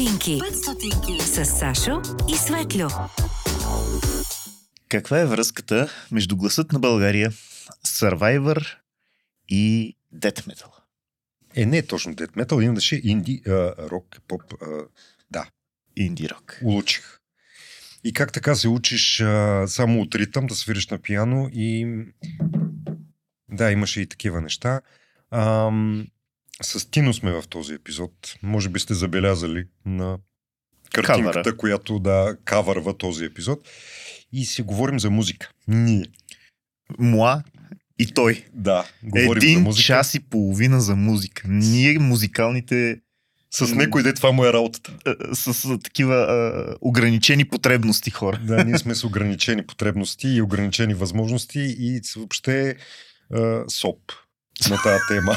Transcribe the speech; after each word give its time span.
стотинки. 0.00 0.38
5 0.38 0.52
стотинки. 0.52 1.22
С 1.22 1.44
Сашо 1.44 2.02
и 2.28 2.36
Светлю. 2.36 2.88
Каква 4.88 5.20
е 5.20 5.26
връзката 5.26 5.88
между 6.12 6.36
гласът 6.36 6.72
на 6.72 6.78
България, 6.78 7.30
Survivor 7.86 8.76
и 9.48 9.96
Death 10.14 10.46
Metal? 10.46 10.68
Е, 11.54 11.66
не 11.66 11.78
е 11.78 11.86
точно 11.86 12.14
Death 12.14 12.30
Metal, 12.30 12.64
имаше 12.64 13.00
инди, 13.04 13.42
а, 13.46 13.50
рок, 13.90 14.20
поп, 14.28 14.42
а, 14.62 14.66
да, 15.30 15.46
Инди 15.96 16.28
рок. 16.28 16.60
улучих. 16.64 17.18
И 18.04 18.12
как 18.12 18.32
така 18.32 18.54
се 18.54 18.68
учиш 18.68 19.20
а, 19.20 19.64
само 19.68 20.00
от 20.00 20.14
ритъм 20.14 20.46
да 20.46 20.54
свириш 20.54 20.88
на 20.88 20.98
пиано 20.98 21.50
и 21.52 22.04
да, 23.48 23.70
имаше 23.70 24.00
и 24.00 24.06
такива 24.06 24.40
неща. 24.40 24.80
Ам, 25.30 26.06
с 26.62 26.90
Тино 26.90 27.14
сме 27.14 27.32
в 27.32 27.44
този 27.48 27.74
епизод. 27.74 28.12
Може 28.42 28.68
би 28.68 28.80
сте 28.80 28.94
забелязали 28.94 29.64
на 29.86 30.18
картинката, 30.92 31.32
Кавъра. 31.32 31.56
която 31.56 31.98
да 31.98 32.36
кавърва 32.44 32.96
този 32.96 33.24
епизод. 33.24 33.68
И 34.32 34.44
си 34.44 34.62
говорим 34.62 35.00
за 35.00 35.10
музика. 35.10 35.50
Ние. 35.68 36.04
Муа 36.98 37.42
и 37.98 38.06
той. 38.06 38.44
Да, 38.52 38.84
говорим 39.04 39.36
Един 39.38 39.54
за 39.54 39.60
музика. 39.60 39.86
час 39.86 40.14
и 40.14 40.20
половина 40.20 40.80
за 40.80 40.96
музика. 40.96 41.42
Ние, 41.48 41.98
музикалните, 41.98 43.00
С 43.50 43.74
някой 43.74 44.02
де 44.02 44.14
това 44.14 44.32
му 44.32 44.44
е 44.44 44.52
работата. 44.52 44.96
а, 45.06 45.34
с, 45.34 45.54
с 45.54 45.78
такива 45.78 46.14
а, 46.16 46.76
ограничени 46.80 47.44
потребности 47.44 48.10
хора. 48.10 48.40
Да, 48.44 48.64
ние 48.64 48.78
сме 48.78 48.94
с 48.94 49.04
ограничени 49.04 49.66
потребности 49.66 50.28
и 50.28 50.42
ограничени 50.42 50.94
възможности 50.94 51.76
и 51.78 52.00
с- 52.02 52.14
въобще 52.14 52.76
а, 53.34 53.64
соп 53.68 53.98
на 54.68 54.76
тази 54.82 55.00
тема. 55.08 55.36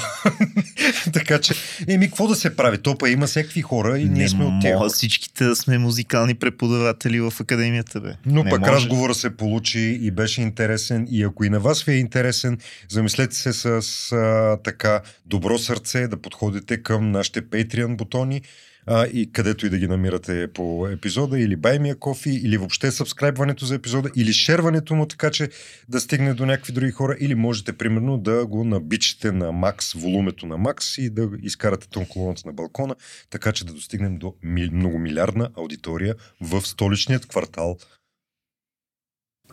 така 1.13 1.40
че, 1.40 1.54
еми, 1.88 2.08
какво 2.08 2.27
да 2.27 2.36
се 2.36 2.55
прави? 2.55 2.77
Топа 2.77 3.09
има 3.09 3.27
всякакви 3.27 3.62
хора 3.62 4.00
и 4.00 4.05
ние 4.05 4.23
не 4.23 4.30
сме 4.30 4.45
от 4.45 4.62
тях. 4.62 4.80
всичките 4.88 5.55
сме 5.55 5.77
музикални 5.77 6.34
преподаватели 6.34 7.20
в 7.20 7.33
академията, 7.39 8.02
бе. 8.02 8.16
Но 8.25 8.44
не 8.44 8.50
пък 8.50 8.59
може. 8.59 8.72
разговора 8.72 9.16
се 9.16 9.38
получи 9.38 10.00
и 10.02 10.11
беше 10.11 10.42
интересен. 10.42 11.08
И 11.11 11.23
ако 11.23 11.44
и 11.44 11.50
на 11.50 11.59
вас 11.59 11.83
ви 11.83 11.92
е 11.92 11.98
интересен, 11.98 12.58
замислете 12.89 13.36
се 13.36 13.53
с 13.53 14.11
а, 14.11 14.58
така 14.64 15.02
добро 15.26 15.58
сърце 15.58 16.08
да 16.08 16.17
подходите 16.17 16.83
към 16.83 17.11
нашите 17.11 17.42
Patreon 17.42 17.95
бутони 17.95 18.42
а, 18.86 19.06
и 19.06 19.31
където 19.31 19.66
и 19.66 19.70
да 19.70 19.78
ги 19.78 19.88
намирате 19.88 20.48
по 20.53 20.88
епизода, 20.88 21.39
или 21.39 21.56
баймия 21.56 21.95
кофи, 21.95 22.30
или 22.30 22.58
въобще 22.58 22.92
сабскрайбването 22.92 23.66
за 23.66 23.76
епизода, 23.76 24.09
или 24.16 24.34
шерването 24.34 24.95
му, 24.95 25.06
така 25.06 25.31
че 25.31 25.50
да 25.89 26.00
стигне 26.00 26.34
до 26.34 26.45
някакви 26.45 26.73
други 26.73 26.92
хора, 26.92 27.17
или 27.20 27.36
можете 27.36 27.73
примерно 27.73 28.17
да 28.17 28.45
го 28.45 28.64
набичате 28.64 29.31
на 29.31 29.52
макс, 29.52 29.94
волумето 29.94 30.45
на 30.45 30.58
макс 30.58 30.98
и 30.98 31.09
да 31.09 31.30
изкарате 31.42 31.89
тон 31.89 32.06
колоната 32.06 32.42
на 32.45 32.54
балкона, 32.54 32.95
така 33.30 33.52
че 33.52 33.66
да 33.66 33.73
достигнем 33.73 34.17
до 34.17 34.34
мил, 34.44 34.70
многомилиардна 34.72 35.50
аудитория 35.58 36.16
в 36.42 36.61
столичният 36.61 37.26
квартал 37.26 37.78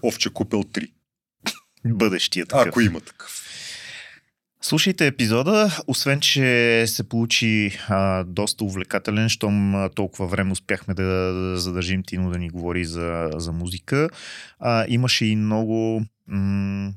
Овче 0.03 0.31
купел 0.31 0.63
3. 0.63 0.91
Бъдещия 1.85 2.47
такъв. 2.47 2.67
Ако 2.67 2.81
има 2.81 3.01
такъв. 3.01 3.50
Слушайте 4.63 5.07
епизода, 5.07 5.79
освен 5.87 6.21
че 6.21 6.85
се 6.87 7.09
получи 7.09 7.79
а, 7.89 8.25
доста 8.25 8.65
увлекателен, 8.65 9.29
щом 9.29 9.89
толкова 9.95 10.27
време 10.27 10.53
успяхме 10.53 10.95
да, 10.95 11.03
да 11.03 11.59
задържим 11.59 12.03
Тино 12.03 12.31
да 12.31 12.39
ни 12.39 12.49
говори 12.49 12.85
за, 12.85 13.31
за 13.37 13.53
музика, 13.53 14.09
а, 14.59 14.85
имаше 14.89 15.27
и 15.27 15.37
много 15.37 16.03
м- 16.27 16.93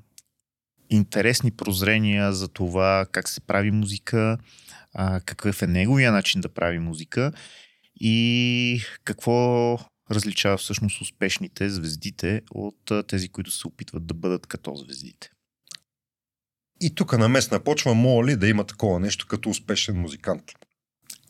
интересни 0.90 1.52
прозрения 1.52 2.34
за 2.34 2.48
това 2.48 3.06
как 3.12 3.30
се 3.30 3.42
прави 3.42 3.72
музика, 3.72 4.38
а, 4.94 5.20
какъв 5.20 5.62
е 5.62 5.68
неговия 5.68 6.12
начин 6.12 6.42
да 6.42 6.50
прави 6.50 6.80
музика 6.80 7.32
и 8.00 8.82
какво 9.04 9.78
различава 10.12 10.58
всъщност 10.58 11.02
успешните 11.02 11.70
звездите 11.70 12.42
от 12.52 12.92
а, 12.92 13.04
тези, 13.04 13.30
които 13.30 13.52
се 13.52 13.68
опитват 13.68 14.08
да 14.08 14.14
бъдат 14.14 14.48
като 14.48 14.76
звездите. 14.76 15.33
И 16.84 16.96
тук 16.96 17.18
на 17.18 17.30
местна 17.30 17.60
почва 17.60 17.94
моля 17.94 18.26
ли 18.28 18.36
да 18.36 18.48
има 18.48 18.64
такова 18.64 19.00
нещо 19.00 19.28
като 19.28 19.50
успешен 19.50 19.96
музикант. 20.02 20.44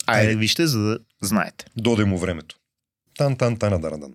Айде, 0.05 0.27
Айде. 0.27 0.39
вижте, 0.39 0.67
за 0.67 0.79
да 0.79 0.99
знаете. 1.21 1.65
Доде 1.77 2.05
му 2.05 2.17
времето. 2.17 2.55
Тан 3.17 3.37
тан 3.37 3.57
тан 3.57 3.81
дан 3.81 4.13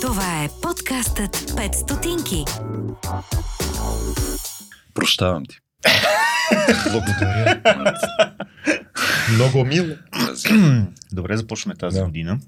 Това 0.00 0.44
е 0.44 0.48
подкастът 0.62 1.36
5 1.36 1.72
стотинки. 1.74 2.44
Прощавам 4.94 5.42
ти. 5.46 5.58
Благодаря. 6.92 7.62
Много 9.34 9.64
мило. 9.64 9.96
Добре, 11.12 11.36
започваме 11.36 11.76
тази 11.76 11.98
Да. 11.98 12.04
година 12.04 12.38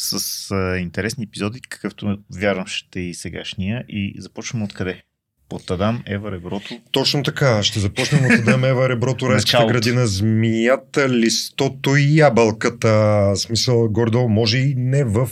с 0.00 0.50
а, 0.50 0.78
интересни 0.78 1.24
епизоди, 1.24 1.60
какъвто 1.60 2.18
вярвам 2.34 2.66
ще 2.66 3.00
и 3.00 3.14
сегашния. 3.14 3.84
И 3.88 4.14
започваме 4.18 4.64
откъде? 4.64 5.02
Под 5.48 5.70
Адам, 5.70 6.02
Ева, 6.06 6.30
Реброто. 6.32 6.80
Точно 6.90 7.22
така. 7.22 7.62
Ще 7.62 7.80
започнем 7.80 8.24
от 8.24 8.32
Адам 8.32 8.64
Ева, 8.64 8.88
Реброто, 8.88 9.28
Райската 9.30 9.66
градина, 9.66 10.06
змията, 10.06 11.08
листото 11.08 11.96
и 11.96 12.16
ябълката. 12.16 13.32
Смисъл, 13.36 13.88
гордо, 13.88 14.28
може 14.28 14.58
и 14.58 14.74
не 14.76 15.04
в 15.04 15.30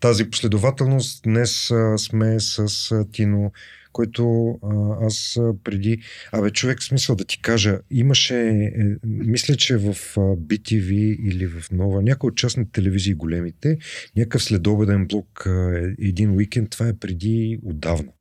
тази 0.00 0.30
последователност. 0.30 1.22
Днес 1.22 1.70
а, 1.70 1.98
сме 1.98 2.40
с 2.40 2.90
а, 2.92 3.04
Тино, 3.12 3.52
който 3.92 4.50
а, 4.62 5.06
аз 5.06 5.38
преди... 5.64 6.02
Абе, 6.32 6.50
човек, 6.50 6.82
смисъл 6.82 7.16
да 7.16 7.24
ти 7.24 7.42
кажа, 7.42 7.78
имаше... 7.90 8.36
Е, 8.36 8.72
мисля, 9.06 9.56
че 9.56 9.76
в 9.76 9.88
а, 9.88 10.20
BTV 10.20 10.92
или 11.28 11.46
в 11.46 11.70
Нова, 11.70 12.02
някои 12.02 12.28
от 12.28 12.36
частните 12.36 12.70
телевизии 12.72 13.14
големите, 13.14 13.78
някакъв 14.16 14.42
следобеден 14.42 15.06
блок 15.06 15.46
а, 15.46 15.78
е- 15.78 16.06
един 16.08 16.30
уикенд, 16.30 16.70
това 16.70 16.88
е 16.88 16.98
преди 16.98 17.58
отдавна. 17.62 18.12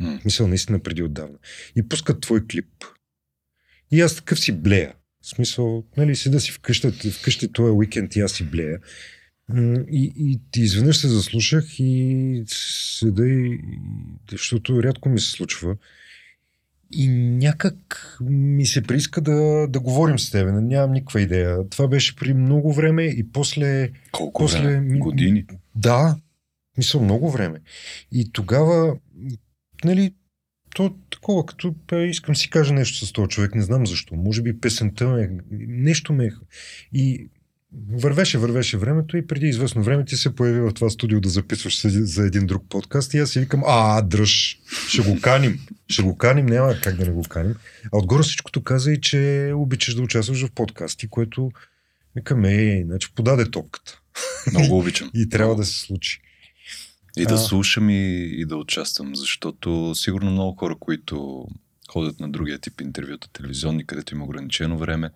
М. 0.00 0.18
В 0.18 0.22
Смисъл, 0.22 0.48
наистина 0.48 0.78
преди 0.78 1.02
отдавна. 1.02 1.38
И 1.76 1.88
пускат 1.88 2.20
твой 2.20 2.46
клип. 2.46 2.84
И 3.90 4.00
аз 4.00 4.16
такъв 4.16 4.40
си 4.40 4.52
блея. 4.52 4.94
В 5.22 5.28
смисъл, 5.28 5.84
нали, 5.96 6.16
седа 6.16 6.40
си 6.40 6.52
вкъщи, 6.52 7.10
вкъщи 7.10 7.52
този 7.52 7.70
уикенд 7.70 8.16
и 8.16 8.20
аз 8.20 8.32
си 8.32 8.44
блея. 8.44 8.78
И, 9.90 10.12
и 10.16 10.40
ти 10.50 10.60
изведнъж 10.60 10.96
се 10.96 11.08
заслушах 11.08 11.64
и 11.78 12.44
седа 12.46 13.28
и... 13.28 13.60
Защото 14.30 14.82
рядко 14.82 15.08
ми 15.08 15.20
се 15.20 15.30
случва. 15.30 15.76
И 16.92 17.08
някак 17.08 18.16
ми 18.20 18.66
се 18.66 18.82
прииска 18.82 19.20
да, 19.20 19.66
да 19.68 19.80
говорим 19.80 20.18
с 20.18 20.30
теб. 20.30 20.48
Нямам 20.52 20.92
никаква 20.92 21.20
идея. 21.20 21.68
Това 21.68 21.88
беше 21.88 22.16
при 22.16 22.34
много 22.34 22.72
време 22.72 23.04
и 23.04 23.32
после... 23.32 23.90
Колко 24.12 24.42
После 24.42 24.62
време? 24.62 24.98
Години. 24.98 25.44
Да, 25.74 26.16
мисля 26.78 27.00
много 27.00 27.30
време. 27.30 27.58
И 28.12 28.32
тогава, 28.32 28.96
нали, 29.84 30.14
то 30.74 30.96
такова, 31.10 31.46
като 31.46 31.74
бе, 31.88 32.08
искам 32.08 32.36
си 32.36 32.50
кажа 32.50 32.74
нещо 32.74 33.06
с 33.06 33.12
този 33.12 33.28
човек, 33.28 33.54
не 33.54 33.62
знам 33.62 33.86
защо. 33.86 34.14
Може 34.14 34.42
би 34.42 34.60
песента 34.60 35.08
ме, 35.08 35.30
нещо 35.68 36.12
ме... 36.12 36.30
И 36.92 37.28
вървеше, 37.90 38.38
вървеше 38.38 38.78
времето 38.78 39.16
и 39.16 39.26
преди 39.26 39.46
известно 39.46 39.82
време 39.82 40.04
ти 40.04 40.16
се 40.16 40.34
появи 40.34 40.60
в 40.60 40.72
това 40.74 40.90
студио 40.90 41.20
да 41.20 41.28
записваш 41.28 41.86
за 41.86 42.26
един 42.26 42.46
друг 42.46 42.64
подкаст 42.68 43.14
и 43.14 43.18
аз 43.18 43.30
си 43.30 43.40
викам, 43.40 43.62
а, 43.66 44.02
дръж, 44.02 44.58
ще 44.88 45.02
го 45.02 45.20
каним. 45.20 45.60
Ще 45.88 46.02
го 46.02 46.18
каним, 46.18 46.46
няма 46.46 46.74
как 46.82 46.96
да 46.96 47.04
не 47.04 47.12
го 47.12 47.22
каним. 47.22 47.54
А 47.92 47.98
отгоре 47.98 48.22
всичкото 48.22 48.62
каза 48.62 48.92
и, 48.92 49.00
че 49.00 49.52
обичаш 49.54 49.94
да 49.94 50.02
участваш 50.02 50.46
в 50.46 50.50
подкасти, 50.50 51.08
което 51.08 51.50
викам, 52.16 52.44
е, 52.44 52.82
значи 52.86 53.08
подаде 53.14 53.50
топката. 53.50 54.00
Много 54.52 54.78
обичам. 54.78 55.10
И 55.14 55.28
трябва 55.28 55.48
Много. 55.48 55.60
да 55.60 55.66
се 55.66 55.80
случи. 55.80 56.20
И 57.16 57.26
да 57.26 57.34
А. 57.34 57.38
слушам 57.38 57.90
и, 57.90 58.30
и 58.40 58.44
да 58.44 58.56
участвам, 58.56 59.16
защото 59.16 59.94
сигурно 59.94 60.30
много 60.30 60.56
хора, 60.56 60.76
които 60.80 61.46
ходят 61.88 62.20
на 62.20 62.30
другия 62.30 62.58
тип 62.58 62.80
интервюта, 62.80 63.28
телевизионни, 63.32 63.86
където 63.86 64.14
има 64.14 64.24
ограничено 64.24 64.78
време 64.78 65.10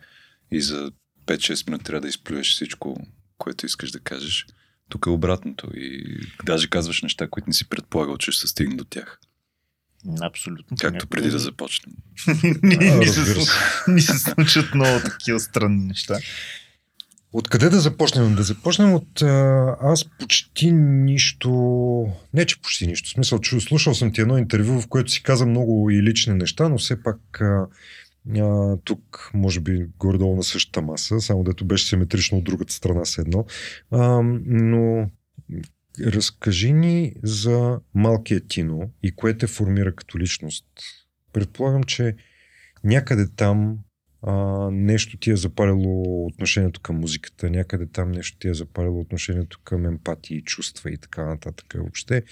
и 0.52 0.61
за 0.61 0.93
5-6 1.31 1.67
минути 1.67 1.85
трябва 1.85 2.00
да 2.00 2.09
изплюеш 2.09 2.53
всичко, 2.53 3.06
което 3.38 3.67
искаш 3.67 3.91
да 3.91 4.00
кажеш. 4.00 4.47
Тук 4.88 5.06
е 5.06 5.11
обратното 5.11 5.71
и 5.75 6.21
даже 6.44 6.71
казваш 6.71 7.03
неща, 7.03 7.29
които 7.29 7.49
не 7.49 7.55
си 7.55 7.69
предполагал, 7.69 8.19
че 8.19 8.32
ще 8.32 8.41
се 8.41 8.49
стигне 8.49 8.77
до 8.77 8.85
тях. 8.85 9.21
Абсолютно. 10.21 10.77
Както 10.81 11.06
преди 11.06 11.31
да 11.31 11.38
започнем. 11.38 11.94
ни, 13.88 14.00
се, 14.00 14.19
случат 14.19 14.75
много 14.75 15.00
такива 15.05 15.41
странни 15.41 15.87
неща. 15.87 16.19
Откъде 17.33 17.69
да 17.69 17.81
започнем? 17.81 18.35
Да 18.35 18.43
започнем 18.43 18.94
от... 18.94 19.23
А, 19.23 19.76
аз 19.83 20.05
почти 20.05 20.73
нищо... 20.73 21.50
Не, 22.35 22.47
че 22.47 22.61
почти 22.61 22.87
нищо. 22.87 23.09
В 23.09 23.12
смисъл, 23.12 23.38
чу, 23.38 23.61
слушал 23.61 23.94
съм 23.94 24.12
ти 24.12 24.21
едно 24.21 24.38
интервю, 24.38 24.81
в 24.81 24.88
което 24.88 25.11
си 25.11 25.23
каза 25.23 25.47
много 25.47 25.91
и 25.91 26.03
лични 26.03 26.35
неща, 26.35 26.69
но 26.69 26.79
все 26.79 27.03
пак 27.03 27.41
а, 27.41 27.67
а, 28.38 28.76
тук, 28.84 29.31
може 29.34 29.61
би, 29.61 29.87
горе-долу 29.99 30.37
на 30.37 30.43
същата 30.43 30.82
маса, 30.82 31.20
само 31.20 31.44
дето 31.44 31.64
беше 31.64 31.88
симетрично 31.88 32.38
от 32.38 32.44
другата 32.44 32.72
страна 32.72 33.05
с 33.05 33.19
едно. 33.19 33.44
А, 33.90 34.22
но 34.46 35.11
разкажи 36.00 36.72
ни 36.72 37.14
за 37.22 37.81
малкия 37.94 38.40
Тино 38.40 38.90
и 39.02 39.12
кое 39.12 39.38
те 39.38 39.46
формира 39.46 39.94
като 39.94 40.19
личност. 40.19 40.67
Предполагам, 41.32 41.82
че 41.82 42.17
някъде 42.84 43.28
там 43.37 43.78
а, 44.23 44.34
нещо 44.70 45.16
ти 45.16 45.31
е 45.31 45.37
запалило 45.37 46.26
отношението 46.26 46.81
към 46.81 46.96
музиката, 46.96 47.50
някъде 47.50 47.87
там 47.87 48.11
нещо 48.11 48.38
ти 48.38 48.49
е 48.49 48.55
запалило 48.55 49.00
отношението 49.00 49.61
към 49.64 49.87
емпатии, 49.87 50.43
чувства 50.43 50.90
и 50.90 50.99
така 50.99 51.25
нататък. 51.25 51.75
Въобще 51.75 52.23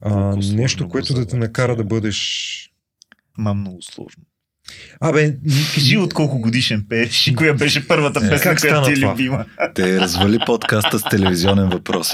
а, 0.00 0.36
нещо, 0.36 0.88
което 0.88 1.14
да 1.14 1.26
те 1.26 1.36
накара 1.36 1.76
да 1.76 1.84
бъдеш... 1.84 2.68
Ма 3.38 3.54
много 3.54 3.82
сложно. 3.82 4.24
Абе, 5.00 5.36
Кажи 5.74 5.98
от 5.98 6.14
колко 6.14 6.38
годишен 6.38 6.86
пееш 6.88 7.26
и 7.26 7.34
коя 7.34 7.54
беше 7.54 7.88
първата 7.88 8.26
Е, 8.26 8.30
песен, 8.30 8.56
която 8.60 8.86
ти 8.86 8.92
е 8.92 8.96
любима. 8.96 9.44
Те 9.74 10.00
развали 10.00 10.38
подкаста 10.46 10.98
с 10.98 11.02
телевизионен 11.10 11.68
въпрос. 11.68 12.12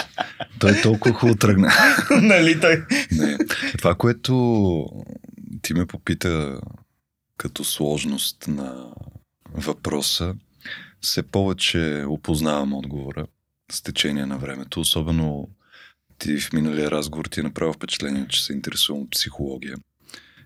Той 0.59 0.81
толкова 0.83 1.15
хубаво 1.15 1.39
тръгна. 1.39 1.73
нали 2.23 2.61
той? 2.61 2.85
Не. 3.12 3.39
Това, 3.79 3.95
което 3.95 4.87
ти 5.62 5.75
ме 5.75 5.87
попита 5.87 6.61
като 7.37 7.65
сложност 7.65 8.49
на 8.49 8.85
въпроса, 9.55 10.35
все 11.00 11.23
повече 11.23 12.05
опознавам 12.09 12.75
отговора 12.75 13.27
с 13.73 13.83
течение 13.83 14.27
на 14.27 14.39
времето. 14.39 14.81
Особено 14.81 15.49
ти 16.19 16.41
в 16.41 16.53
миналия 16.53 16.91
разговор 16.91 17.25
ти 17.25 17.41
е 17.41 17.43
направил 17.43 17.73
впечатление, 17.73 18.27
че 18.29 18.45
се 18.45 18.53
интересувам 18.53 19.03
от 19.03 19.11
психология. 19.11 19.77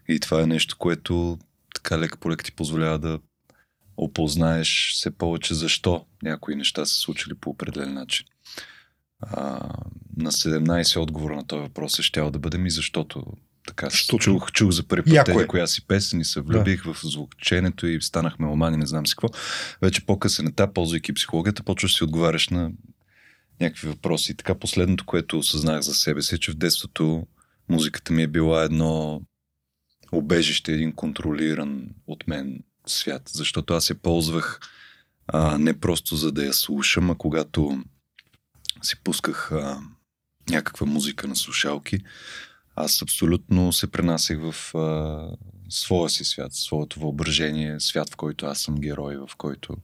И 0.08 0.20
това 0.20 0.42
е 0.42 0.46
нещо, 0.46 0.76
което 0.78 1.38
така 1.82 1.98
лека 1.98 2.18
по 2.18 2.36
ти 2.36 2.52
позволява 2.52 2.98
да 2.98 3.18
опознаеш 3.96 4.92
все 4.94 5.10
повече 5.10 5.54
защо 5.54 6.06
някои 6.22 6.54
неща 6.56 6.86
са 6.86 6.94
случили 6.94 7.34
по 7.34 7.50
определен 7.50 7.94
начин. 7.94 8.26
А, 9.20 9.68
на 10.16 10.32
17 10.32 11.00
отговора 11.00 11.36
на 11.36 11.46
този 11.46 11.60
въпрос 11.62 11.98
е 11.98 12.02
щял 12.02 12.30
да 12.30 12.38
бъде 12.38 12.58
ми, 12.58 12.70
защото 12.70 13.24
така 13.66 13.90
Защото- 13.90 14.18
чух, 14.18 14.52
чух 14.52 14.70
за 14.70 14.88
първи 14.88 15.16
път 15.16 15.28
е. 15.28 15.46
коя 15.46 15.66
си 15.66 15.86
песен 15.86 16.20
и 16.20 16.24
се 16.24 16.40
влюбих 16.40 16.84
в 16.84 16.96
звученето 17.02 17.86
и 17.86 18.02
станахме 18.02 18.46
омани, 18.46 18.76
не 18.76 18.86
знам 18.86 19.06
си 19.06 19.14
какво. 19.14 19.28
Вече 19.82 20.06
по-късен 20.06 20.46
етап, 20.46 20.74
ползвайки 20.74 21.14
психологията, 21.14 21.62
почваш 21.62 21.92
да 21.92 21.96
си 21.96 22.04
отговаряш 22.04 22.48
на 22.48 22.70
някакви 23.60 23.88
въпроси. 23.88 24.32
И 24.32 24.34
така 24.34 24.54
последното, 24.54 25.04
което 25.04 25.38
осъзнах 25.38 25.80
за 25.80 25.94
себе 25.94 26.22
си, 26.22 26.34
е, 26.34 26.38
че 26.38 26.50
в 26.52 26.54
детството 26.54 27.26
музиката 27.68 28.12
ми 28.12 28.22
е 28.22 28.26
била 28.26 28.62
едно 28.62 29.22
обежище, 30.12 30.72
един 30.72 30.92
контролиран 30.92 31.88
от 32.06 32.28
мен 32.28 32.62
свят, 32.86 33.22
защото 33.32 33.74
аз 33.74 33.90
я 33.90 33.96
ползвах 33.96 34.60
а, 35.26 35.58
не 35.58 35.80
просто 35.80 36.16
за 36.16 36.32
да 36.32 36.44
я 36.44 36.52
слушам, 36.52 37.10
а 37.10 37.14
когато 37.14 37.84
си 38.82 38.96
пусках 39.04 39.52
а, 39.52 39.80
някаква 40.50 40.86
музика 40.86 41.28
на 41.28 41.36
слушалки, 41.36 41.98
аз 42.76 43.02
абсолютно 43.02 43.72
се 43.72 43.90
пренасях 43.90 44.38
в 44.40 44.74
а, 44.74 45.28
своя 45.68 46.10
си 46.10 46.24
свят, 46.24 46.54
своето 46.54 47.00
въображение, 47.00 47.80
свят, 47.80 48.10
в 48.10 48.16
който 48.16 48.46
аз 48.46 48.60
съм 48.60 48.74
герой, 48.74 49.16
в 49.16 49.36
който 49.36 49.76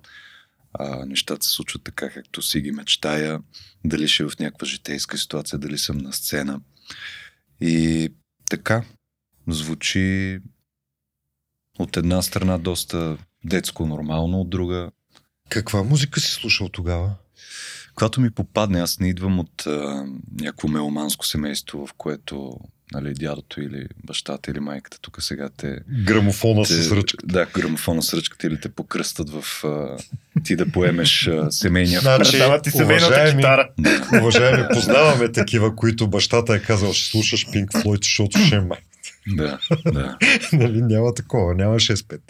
а, 0.72 1.06
нещата 1.06 1.46
се 1.46 1.52
случват 1.52 1.82
така, 1.84 2.10
както 2.10 2.42
си 2.42 2.60
ги 2.60 2.72
мечтая, 2.72 3.40
дали 3.84 4.08
ще 4.08 4.22
е 4.22 4.26
в 4.26 4.38
някаква 4.38 4.66
житейска 4.66 5.18
ситуация, 5.18 5.58
дали 5.58 5.78
съм 5.78 5.98
на 5.98 6.12
сцена. 6.12 6.60
И 7.60 8.08
така, 8.50 8.84
звучи 9.48 10.38
от 11.78 11.96
една 11.96 12.22
страна 12.22 12.58
доста 12.58 13.18
детско 13.44 13.86
нормално, 13.86 14.40
от 14.40 14.50
друга 14.50 14.90
каква 15.48 15.82
музика 15.82 16.20
си 16.20 16.30
слушал 16.30 16.68
тогава? 16.68 17.14
когато 17.98 18.20
ми 18.20 18.30
попадне, 18.30 18.80
аз 18.80 19.00
не 19.00 19.08
идвам 19.08 19.38
от 19.38 19.66
а, 19.66 20.04
някакво 20.40 20.68
меломанско 20.68 21.26
семейство, 21.26 21.86
в 21.86 21.92
което 21.92 22.52
нали, 22.92 23.14
дядото 23.14 23.60
или 23.60 23.86
бащата 24.04 24.50
или 24.50 24.60
майката 24.60 24.98
тук 25.00 25.22
сега 25.22 25.48
те... 25.56 25.78
Грамофона 26.04 26.62
те 26.62 26.74
с 26.82 26.92
ръчка. 26.92 27.26
Да, 27.26 27.46
грамофона 27.46 28.02
с 28.02 28.14
ръчката 28.14 28.46
или 28.46 28.60
те 28.60 28.68
покръстат 28.68 29.30
в 29.30 29.64
а, 29.64 29.96
ти 30.44 30.56
да 30.56 30.72
поемеш 30.72 31.26
а, 31.26 31.52
семейния 31.52 32.00
Значи, 32.00 32.32
Предава 32.32 32.62
ти 32.62 32.70
семейната 32.70 33.06
уважаеми- 33.06 33.36
китара. 33.42 33.70
Да. 33.78 34.20
Уважаеми, 34.20 34.66
познаваме 34.72 35.32
такива, 35.32 35.76
които 35.76 36.08
бащата 36.08 36.54
е 36.54 36.62
казал, 36.62 36.92
ще 36.92 37.10
слушаш 37.10 37.46
Pink 37.46 37.66
Floyd, 37.66 38.04
защото 38.04 38.38
ще 38.38 38.56
е 38.56 38.60
май. 38.60 38.78
Да, 39.36 39.58
да. 39.92 40.18
нали, 40.52 40.82
няма 40.82 41.14
такова, 41.14 41.54
няма 41.54 41.74
6-5. 41.74 42.20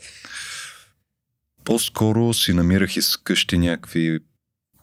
По-скоро 1.64 2.34
си 2.34 2.52
намирах 2.52 2.96
из 2.96 3.16
къщи 3.16 3.58
някакви 3.58 4.18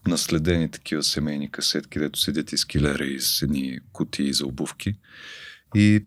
наследени 0.07 0.71
такива 0.71 1.03
семейни 1.03 1.51
касетки, 1.51 1.99
дето 1.99 2.19
седят 2.19 2.51
из 2.51 2.65
килера 2.65 3.05
и 3.05 3.21
с 3.21 3.41
едни 3.41 3.79
кутии 3.93 4.33
за 4.33 4.45
обувки. 4.45 4.93
И 5.75 6.05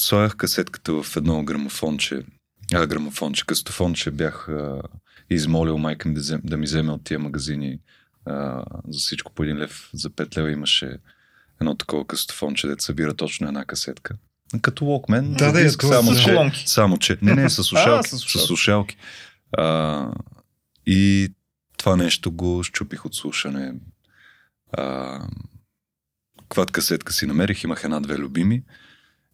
слагах 0.00 0.36
касетката 0.36 1.02
в 1.02 1.16
едно 1.16 1.44
грамофонче, 1.44 2.22
а, 2.74 2.86
грамофонче, 2.86 3.46
къстофонче 3.46 4.10
бях 4.10 4.48
а, 4.48 4.82
измолил 5.30 5.78
майка 5.78 6.08
ми 6.08 6.14
да, 6.14 6.20
взем, 6.20 6.40
да 6.44 6.56
ми 6.56 6.64
вземе 6.64 6.92
от 6.92 7.04
тия 7.04 7.18
магазини 7.18 7.78
а, 8.24 8.64
за 8.88 8.98
всичко 8.98 9.32
по 9.32 9.42
един 9.42 9.58
лев, 9.58 9.90
за 9.94 10.10
5 10.10 10.36
лева 10.36 10.50
имаше 10.50 10.98
едно 11.60 11.76
такова 11.76 12.06
къстофонче, 12.06 12.66
дето 12.66 12.84
събира 12.84 13.14
точно 13.14 13.48
една 13.48 13.64
касетка. 13.64 14.16
Като 14.60 14.84
Walkman, 14.84 15.36
Да, 15.36 15.52
да, 15.52 15.60
е, 15.60 15.68
само, 15.70 16.14
с 16.14 16.22
че, 16.22 16.30
колонки. 16.30 16.64
само 16.66 16.98
че, 16.98 17.18
не, 17.22 17.34
не, 17.34 17.50
с 17.50 17.54
слушалки, 17.64 18.08
със 18.08 18.18
с 18.18 18.22
слушалки. 18.22 18.46
слушалки. 18.46 18.96
А, 19.58 20.08
и 20.86 21.28
това 21.76 21.96
нещо 21.96 22.32
го 22.32 22.62
щупих 22.62 23.04
от 23.04 23.14
слушане. 23.14 23.74
А, 24.72 25.18
какват 26.36 26.70
касетка 26.70 27.12
си 27.12 27.26
намерих, 27.26 27.64
имах 27.64 27.84
една-две 27.84 28.18
любими 28.18 28.62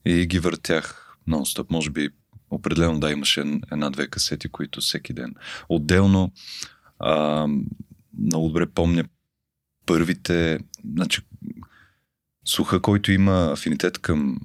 и 0.05 0.27
ги 0.27 0.39
въртях 0.39 1.17
нон-стоп. 1.29 1.67
Може 1.71 1.91
би 1.91 2.09
определено 2.51 3.01
да 3.01 3.11
имаше 3.11 3.41
една-две 3.73 4.09
касети, 4.09 4.49
които 4.49 4.81
всеки 4.81 5.13
ден. 5.13 5.35
Отделно 5.69 6.33
а, 6.99 7.47
много 8.19 8.49
добре 8.49 8.67
помня 8.67 9.05
първите, 9.87 10.59
значи 10.95 11.21
слуха, 12.45 12.83
който 12.83 13.13
има 13.13 13.51
афинитет 13.53 13.99
към 13.99 14.39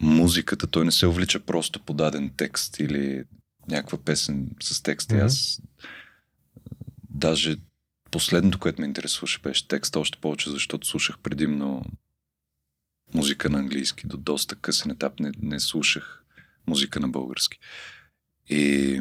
музиката, 0.00 0.66
той 0.66 0.84
не 0.84 0.92
се 0.92 1.06
увлича 1.06 1.40
просто 1.40 1.80
по 1.80 1.94
даден 1.94 2.30
текст 2.36 2.80
или 2.80 3.24
някаква 3.68 3.98
песен 3.98 4.50
с 4.62 4.82
текст. 4.82 5.10
И 5.10 5.14
Мгм. 5.14 5.24
аз 5.24 5.62
даже 7.10 7.56
последното, 8.10 8.58
което 8.58 8.80
ме 8.80 8.86
интересуваше, 8.86 9.40
беше 9.42 9.68
текста, 9.68 10.00
още 10.00 10.18
повече, 10.18 10.50
защото 10.50 10.86
слушах 10.86 11.18
предимно 11.18 11.84
музика 13.14 13.50
на 13.50 13.58
английски. 13.58 14.06
До 14.06 14.16
доста 14.16 14.56
късен 14.56 14.90
етап 14.90 15.20
не, 15.20 15.32
не 15.42 15.60
слушах 15.60 16.24
музика 16.66 17.00
на 17.00 17.08
български. 17.08 17.58
И 18.48 19.00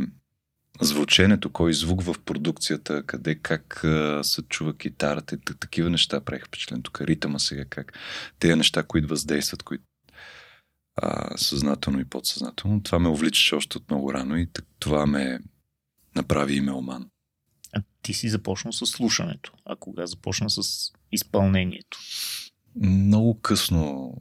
звученето, 0.82 1.52
кой 1.52 1.74
звук 1.74 2.02
в 2.02 2.16
продукцията, 2.26 3.04
къде, 3.04 3.36
как 3.36 3.84
а, 3.84 4.24
се 4.24 4.42
чува 4.42 4.78
китарата, 4.78 5.36
и 5.36 5.40
такива 5.60 5.90
неща 5.90 6.22
правих 6.22 6.46
впечатление. 6.46 6.84
Тук 6.84 7.02
ритъма 7.02 7.40
сега, 7.40 7.66
как 7.66 7.94
тези 8.40 8.56
неща, 8.56 8.84
които 8.84 9.08
въздействат, 9.08 9.64
които 9.64 9.84
а, 10.96 11.38
съзнателно 11.38 12.00
и 12.00 12.06
подсъзнателно. 12.06 12.84
Това 12.84 13.00
ме 13.00 13.10
увличаше 13.10 13.56
още 13.56 13.78
от 13.78 13.90
много 13.90 14.14
рано 14.14 14.38
и 14.38 14.48
това 14.80 15.06
ме 15.06 15.40
направи 16.16 16.54
и 16.56 16.62
меломан. 16.62 17.10
А 17.74 17.82
ти 18.02 18.14
си 18.14 18.30
започнал 18.30 18.74
с 18.74 18.86
слушането. 18.86 19.54
А 19.66 19.76
кога 19.76 20.06
започна 20.06 20.50
с 20.50 20.62
изпълнението? 21.12 22.00
Много 22.76 23.42
късно 23.42 24.14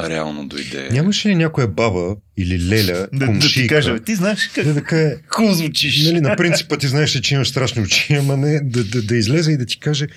реално 0.00 0.48
дойде. 0.48 0.88
Нямаше 0.92 1.28
ли 1.28 1.34
някоя 1.34 1.68
баба 1.68 2.16
или 2.36 2.68
леля, 2.68 3.08
Да, 3.12 3.18
да 3.18 3.26
ти 3.26 3.26
комшийка, 3.26 3.74
кажа, 3.74 4.00
ти 4.00 4.14
знаеш 4.14 4.48
как 4.48 4.64
да, 4.64 4.74
да 4.74 4.84
каже, 4.84 5.16
хубаво 5.28 5.54
звучиш. 5.54 6.06
нали, 6.06 6.20
на 6.20 6.36
принципа 6.36 6.76
ти 6.78 6.88
знаеш, 6.88 7.16
ли, 7.16 7.22
че 7.22 7.34
имаш 7.34 7.48
страшни 7.48 7.82
очи, 7.82 8.14
ама 8.14 8.36
не, 8.36 8.60
да, 8.60 8.84
да, 8.84 9.02
да 9.02 9.16
излезе 9.16 9.52
и 9.52 9.56
да 9.56 9.66
ти 9.66 9.80
каже, 9.80 10.04
«Абе, 10.04 10.14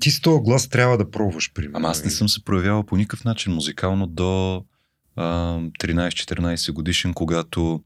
ти 0.00 0.10
с 0.10 0.20
този 0.20 0.42
глас 0.42 0.68
трябва 0.68 0.98
да 0.98 1.10
пробваш, 1.10 1.52
примерно. 1.52 1.76
Ама 1.76 1.88
аз 1.88 2.04
не 2.04 2.10
съм 2.10 2.28
се 2.28 2.44
проявявал 2.44 2.82
по 2.82 2.96
никакъв 2.96 3.24
начин 3.24 3.52
музикално 3.52 4.06
до 4.06 4.64
а, 5.16 5.58
13-14 5.58 6.72
годишен, 6.72 7.14
когато 7.14 7.82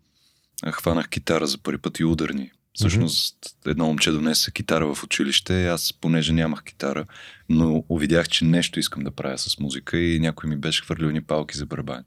хванах 0.70 1.08
китара 1.08 1.46
за 1.46 1.58
първи 1.58 1.78
път 1.78 1.98
и 1.98 2.04
ударни. 2.04 2.50
Всъщност 2.74 3.36
едно 3.66 3.86
момче 3.86 4.10
донесе 4.10 4.50
китара 4.50 4.94
в 4.94 5.04
училище, 5.04 5.66
аз 5.66 5.92
понеже 5.92 6.32
нямах 6.32 6.62
китара, 6.62 7.06
но 7.48 7.84
увидях, 7.88 8.28
че 8.28 8.44
нещо 8.44 8.80
искам 8.80 9.04
да 9.04 9.10
правя 9.10 9.38
с 9.38 9.58
музика 9.58 9.98
и 9.98 10.20
някой 10.20 10.50
ми 10.50 10.56
беше 10.56 10.82
хвърлил 10.82 11.10
ни 11.10 11.20
палки 11.20 11.56
за 11.56 11.66
барабани. 11.66 12.04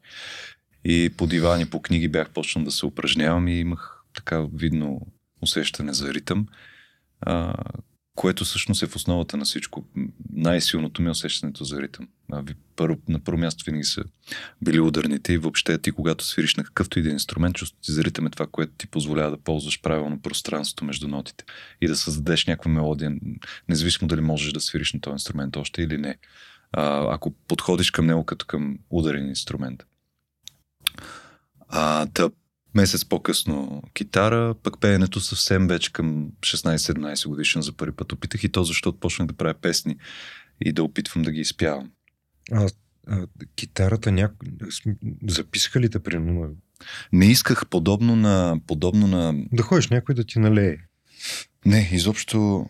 И 0.85 1.11
по 1.17 1.27
дивани, 1.27 1.65
по 1.65 1.81
книги 1.81 2.07
бях 2.07 2.29
почнал 2.29 2.65
да 2.65 2.71
се 2.71 2.85
упражнявам 2.85 3.47
и 3.47 3.59
имах 3.59 4.03
така 4.15 4.45
видно 4.53 5.01
усещане 5.41 5.93
за 5.93 6.13
ритъм, 6.13 6.47
а, 7.21 7.53
което 8.15 8.45
всъщност 8.45 8.83
е 8.83 8.87
в 8.87 8.95
основата 8.95 9.37
на 9.37 9.45
всичко. 9.45 9.85
Най-силното 10.33 11.01
ми 11.01 11.07
е 11.07 11.11
усещането 11.11 11.63
за 11.63 11.81
ритъм. 11.81 12.07
Първо, 12.75 12.97
на 13.07 13.19
първо 13.19 13.39
място 13.39 13.63
винаги 13.65 13.83
са 13.83 14.03
били 14.61 14.79
ударните 14.79 15.33
и 15.33 15.37
въобще 15.37 15.77
ти, 15.77 15.91
когато 15.91 16.25
свириш 16.25 16.55
на 16.55 16.63
какъвто 16.63 16.99
и 16.99 17.01
да 17.01 17.09
е 17.09 17.13
инструмент, 17.13 17.55
чувството 17.55 17.85
ти 17.85 17.91
за 17.91 18.03
ритъм 18.03 18.27
е 18.27 18.29
това, 18.29 18.47
което 18.47 18.73
ти 18.77 18.87
позволява 18.87 19.31
да 19.31 19.37
ползваш 19.37 19.81
правилно 19.81 20.21
пространството 20.21 20.85
между 20.85 21.07
нотите 21.07 21.43
и 21.81 21.87
да 21.87 21.95
създадеш 21.95 22.45
някаква 22.45 22.71
мелодия, 22.71 23.11
независимо 23.69 24.07
дали 24.07 24.21
можеш 24.21 24.53
да 24.53 24.61
свириш 24.61 24.93
на 24.93 25.01
този 25.01 25.13
инструмент 25.13 25.55
още 25.55 25.81
или 25.81 25.97
не. 25.97 26.17
А, 26.71 27.13
ако 27.15 27.31
подходиш 27.31 27.91
към 27.91 28.05
него 28.05 28.25
като 28.25 28.45
към 28.45 28.79
ударен 28.89 29.29
инструмент. 29.29 29.83
А, 31.69 32.05
да, 32.05 32.31
месец 32.75 33.05
по-късно 33.05 33.83
китара, 33.93 34.55
пък 34.63 34.79
пеенето 34.79 35.19
съвсем 35.19 35.67
вече 35.67 35.93
към 35.93 36.31
16-17 36.39 37.27
годишен 37.27 37.61
за 37.61 37.73
първи 37.73 37.95
път 37.95 38.11
опитах 38.11 38.43
и 38.43 38.51
то 38.51 38.63
защото 38.63 38.99
почнах 38.99 39.27
да 39.27 39.33
правя 39.33 39.53
песни 39.53 39.95
и 40.61 40.71
да 40.71 40.83
опитвам 40.83 41.23
да 41.23 41.31
ги 41.31 41.39
изпявам. 41.39 41.91
А, 42.51 42.69
а 43.07 43.27
китарата 43.55 44.11
няко... 44.11 44.35
записаха 45.27 45.79
ли 45.79 45.89
те 45.89 45.99
примерно? 45.99 46.55
Не 47.13 47.25
исках 47.25 47.67
подобно 47.69 48.15
на, 48.15 48.59
подобно 48.67 49.07
на... 49.07 49.33
Да 49.51 49.63
ходиш 49.63 49.89
някой 49.89 50.15
да 50.15 50.23
ти 50.23 50.39
налее. 50.39 50.77
Не, 51.65 51.89
изобщо 51.91 52.69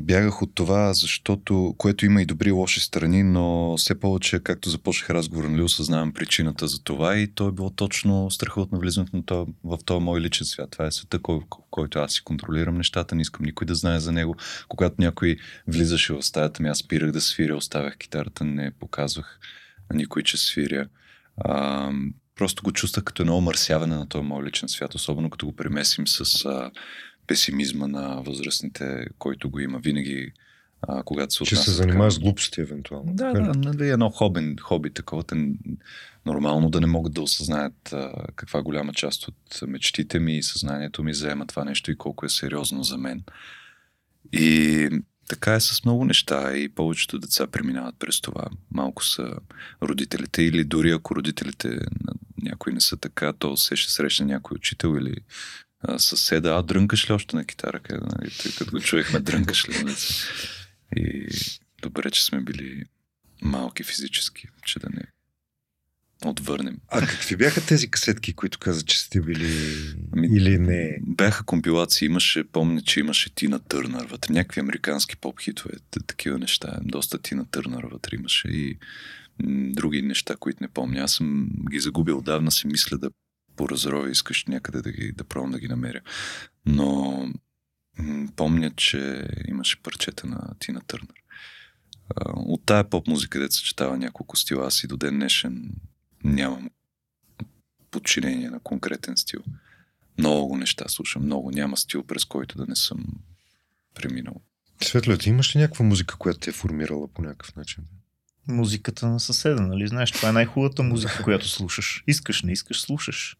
бягах 0.00 0.42
от 0.42 0.54
това, 0.54 0.92
защото, 0.92 1.74
което 1.78 2.06
има 2.06 2.22
и 2.22 2.26
добри 2.26 2.48
и 2.48 2.52
лоши 2.52 2.80
страни, 2.80 3.22
но 3.22 3.76
все 3.76 4.00
повече, 4.00 4.40
както 4.40 4.70
започнах 4.70 5.10
разговор, 5.10 5.44
нали, 5.44 5.62
осъзнавам 5.62 6.12
причината 6.12 6.68
за 6.68 6.82
това 6.82 7.16
и 7.16 7.34
то 7.34 7.48
е 7.48 7.52
било 7.52 7.70
точно 7.70 8.30
страха 8.30 8.60
от 8.60 8.72
навлизането 8.72 9.16
на 9.16 9.46
в 9.64 9.78
този 9.84 10.04
мой 10.04 10.20
личен 10.20 10.46
свят. 10.46 10.70
Това 10.70 10.86
е 10.86 10.90
света, 10.90 11.18
кой, 11.22 11.40
който 11.70 11.98
аз 11.98 12.12
си 12.12 12.24
контролирам 12.24 12.76
нещата, 12.76 13.14
не 13.14 13.22
искам 13.22 13.46
никой 13.46 13.64
да 13.66 13.74
знае 13.74 14.00
за 14.00 14.12
него. 14.12 14.36
Когато 14.68 14.94
някой 14.98 15.36
влизаше 15.68 16.12
в 16.12 16.22
стаята 16.22 16.62
ми, 16.62 16.68
аз 16.68 16.78
спирах 16.78 17.12
да 17.12 17.20
свиря, 17.20 17.56
оставях 17.56 17.96
китарата, 17.96 18.44
не 18.44 18.70
показвах 18.70 19.38
на 19.90 19.96
никой, 19.96 20.22
че 20.22 20.36
свиря. 20.36 20.86
А, 21.36 21.90
просто 22.36 22.62
го 22.62 22.72
чувствах 22.72 23.04
като 23.04 23.22
едно 23.22 23.36
омърсяване 23.36 23.96
на 23.96 24.08
този 24.08 24.24
мой 24.24 24.44
личен 24.44 24.68
свят, 24.68 24.94
особено 24.94 25.30
като 25.30 25.46
го 25.46 25.56
премесим 25.56 26.06
с 26.06 26.44
а, 26.44 26.70
песимизма 27.26 27.86
на 27.86 28.22
възрастните, 28.22 29.06
който 29.18 29.50
го 29.50 29.60
има 29.60 29.78
винаги, 29.78 30.32
а, 30.82 31.02
когато 31.02 31.34
се 31.34 31.44
Че 31.44 31.56
се 31.56 31.70
занимаваш 31.70 32.14
с 32.14 32.18
глупости, 32.18 32.60
евентуално. 32.60 33.14
Да, 33.14 33.32
да, 33.32 33.52
нали, 33.54 33.88
едно 33.88 34.10
хоби, 34.10 34.56
хоби 34.60 34.90
такова. 34.90 35.22
Те, 35.22 35.54
нормално 36.26 36.70
да 36.70 36.80
не 36.80 36.86
могат 36.86 37.14
да 37.14 37.22
осъзнаят 37.22 37.92
а, 37.92 38.12
каква 38.36 38.62
голяма 38.62 38.92
част 38.92 39.28
от 39.28 39.62
мечтите 39.66 40.18
ми 40.18 40.36
и 40.36 40.42
съзнанието 40.42 41.04
ми 41.04 41.14
заема 41.14 41.46
това 41.46 41.64
нещо 41.64 41.90
и 41.90 41.96
колко 41.96 42.26
е 42.26 42.28
сериозно 42.28 42.82
за 42.82 42.98
мен. 42.98 43.22
И 44.32 44.88
така 45.28 45.54
е 45.54 45.60
с 45.60 45.84
много 45.84 46.04
неща 46.04 46.56
и 46.56 46.68
повечето 46.68 47.18
деца 47.18 47.46
преминават 47.46 47.94
през 47.98 48.20
това. 48.20 48.44
Малко 48.70 49.04
са 49.04 49.34
родителите 49.82 50.42
или 50.42 50.64
дори 50.64 50.90
ако 50.90 51.16
родителите 51.16 51.68
на 51.68 52.12
някои 52.42 52.72
не 52.72 52.80
са 52.80 52.96
така, 52.96 53.32
то 53.32 53.56
се 53.56 53.76
ще 53.76 53.92
срещне 53.92 54.26
някой 54.26 54.54
учител 54.54 54.96
или 55.00 55.16
а, 55.82 55.98
съседа, 55.98 56.56
а 56.56 56.62
дрънкаш 56.62 57.10
ли 57.10 57.12
още 57.12 57.36
на 57.36 57.44
китара? 57.44 57.80
Нали? 57.90 58.30
Тъй 58.42 58.52
като 58.58 58.70
го 58.70 58.80
чуехме, 58.80 59.20
дрънкаш 59.20 59.68
ли? 59.68 59.84
Нали? 59.84 59.96
И 60.96 61.26
добре, 61.82 62.10
че 62.10 62.24
сме 62.24 62.40
били 62.40 62.84
малки 63.42 63.82
физически, 63.82 64.48
че 64.64 64.78
да 64.78 64.88
не 64.90 65.02
отвърнем. 66.28 66.78
А 66.88 67.00
какви 67.00 67.36
бяха 67.36 67.66
тези 67.66 67.90
касетки, 67.90 68.32
които 68.32 68.58
каза, 68.58 68.82
че 68.82 69.00
сте 69.00 69.20
били 69.20 69.50
ами, 70.12 70.26
или 70.26 70.58
не? 70.58 70.98
Бяха 71.06 71.44
компилации. 71.44 72.06
Имаше, 72.06 72.44
помня, 72.44 72.82
че 72.82 73.00
имаше 73.00 73.34
Тина 73.34 73.58
Търнър 73.58 74.06
вътре. 74.06 74.32
Някакви 74.32 74.60
американски 74.60 75.16
поп-хитове. 75.16 75.72
Такива 76.06 76.38
неща. 76.38 76.78
Доста 76.82 77.18
Тина 77.18 77.44
Търнър 77.50 77.84
вътре 77.84 78.16
имаше 78.16 78.48
и 78.48 78.78
м- 79.42 79.72
други 79.72 80.02
неща, 80.02 80.36
които 80.36 80.62
не 80.62 80.68
помня. 80.68 81.00
Аз 81.00 81.12
съм 81.12 81.48
ги 81.70 81.80
загубил 81.80 82.18
отдавна, 82.18 82.50
си 82.50 82.66
мисля 82.66 82.98
да 82.98 83.10
поразровя, 83.56 84.10
искаш 84.10 84.44
някъде 84.44 84.82
да 84.82 84.92
ги 84.92 85.12
да 85.12 85.24
пробвам 85.24 85.50
да 85.50 85.60
ги 85.60 85.68
намеря. 85.68 86.00
Но 86.66 87.12
м- 87.98 88.28
помня, 88.36 88.70
че 88.76 89.28
имаше 89.48 89.82
парчета 89.82 90.26
на 90.26 90.54
Тина 90.58 90.80
Търнър. 90.86 91.22
От 92.26 92.66
тая 92.66 92.90
поп 92.90 93.06
музика, 93.06 93.40
де 93.40 93.50
се 93.50 93.62
четава 93.62 93.96
няколко 93.96 94.36
стила, 94.36 94.66
аз 94.66 94.84
и 94.84 94.86
до 94.86 94.96
ден 94.96 95.14
днешен 95.14 95.70
нямам 96.24 96.70
подчинение 97.90 98.50
на 98.50 98.60
конкретен 98.60 99.16
стил. 99.16 99.40
Много 100.18 100.56
неща 100.56 100.88
слушам, 100.88 101.22
много. 101.22 101.50
Няма 101.50 101.76
стил, 101.76 102.02
през 102.02 102.24
който 102.24 102.58
да 102.58 102.66
не 102.66 102.76
съм 102.76 103.04
преминал. 103.94 104.40
Светло, 104.82 105.16
ти 105.16 105.28
имаш 105.28 105.56
ли 105.56 105.60
някаква 105.60 105.84
музика, 105.84 106.16
която 106.16 106.40
те 106.40 106.50
е 106.50 106.52
формирала 106.52 107.08
по 107.08 107.22
някакъв 107.22 107.56
начин? 107.56 107.84
Музиката 108.48 109.08
на 109.08 109.20
съседа, 109.20 109.62
нали? 109.62 109.88
Знаеш, 109.88 110.12
това 110.12 110.28
е 110.28 110.32
най-хубавата 110.32 110.82
музика, 110.82 111.22
която 111.24 111.48
слушаш. 111.48 112.04
Искаш, 112.06 112.42
не 112.42 112.52
искаш, 112.52 112.80
слушаш. 112.80 113.36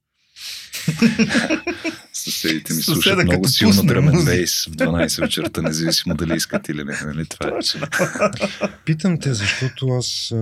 Съседите 2.12 2.74
ми 2.74 2.82
слушат 2.82 3.02
Съседа, 3.02 3.24
много 3.24 3.48
силно 3.48 3.82
драмен 3.82 4.24
бейс 4.24 4.64
в 4.64 4.70
12 4.70 5.20
вечерта, 5.20 5.62
независимо 5.62 6.14
дали 6.14 6.36
искат 6.36 6.68
или 6.68 6.84
не. 6.84 6.98
Нали? 7.04 7.26
Това 7.26 7.48
е. 7.48 8.68
Питам 8.84 9.20
те, 9.20 9.34
защото 9.34 9.88
аз, 9.88 10.34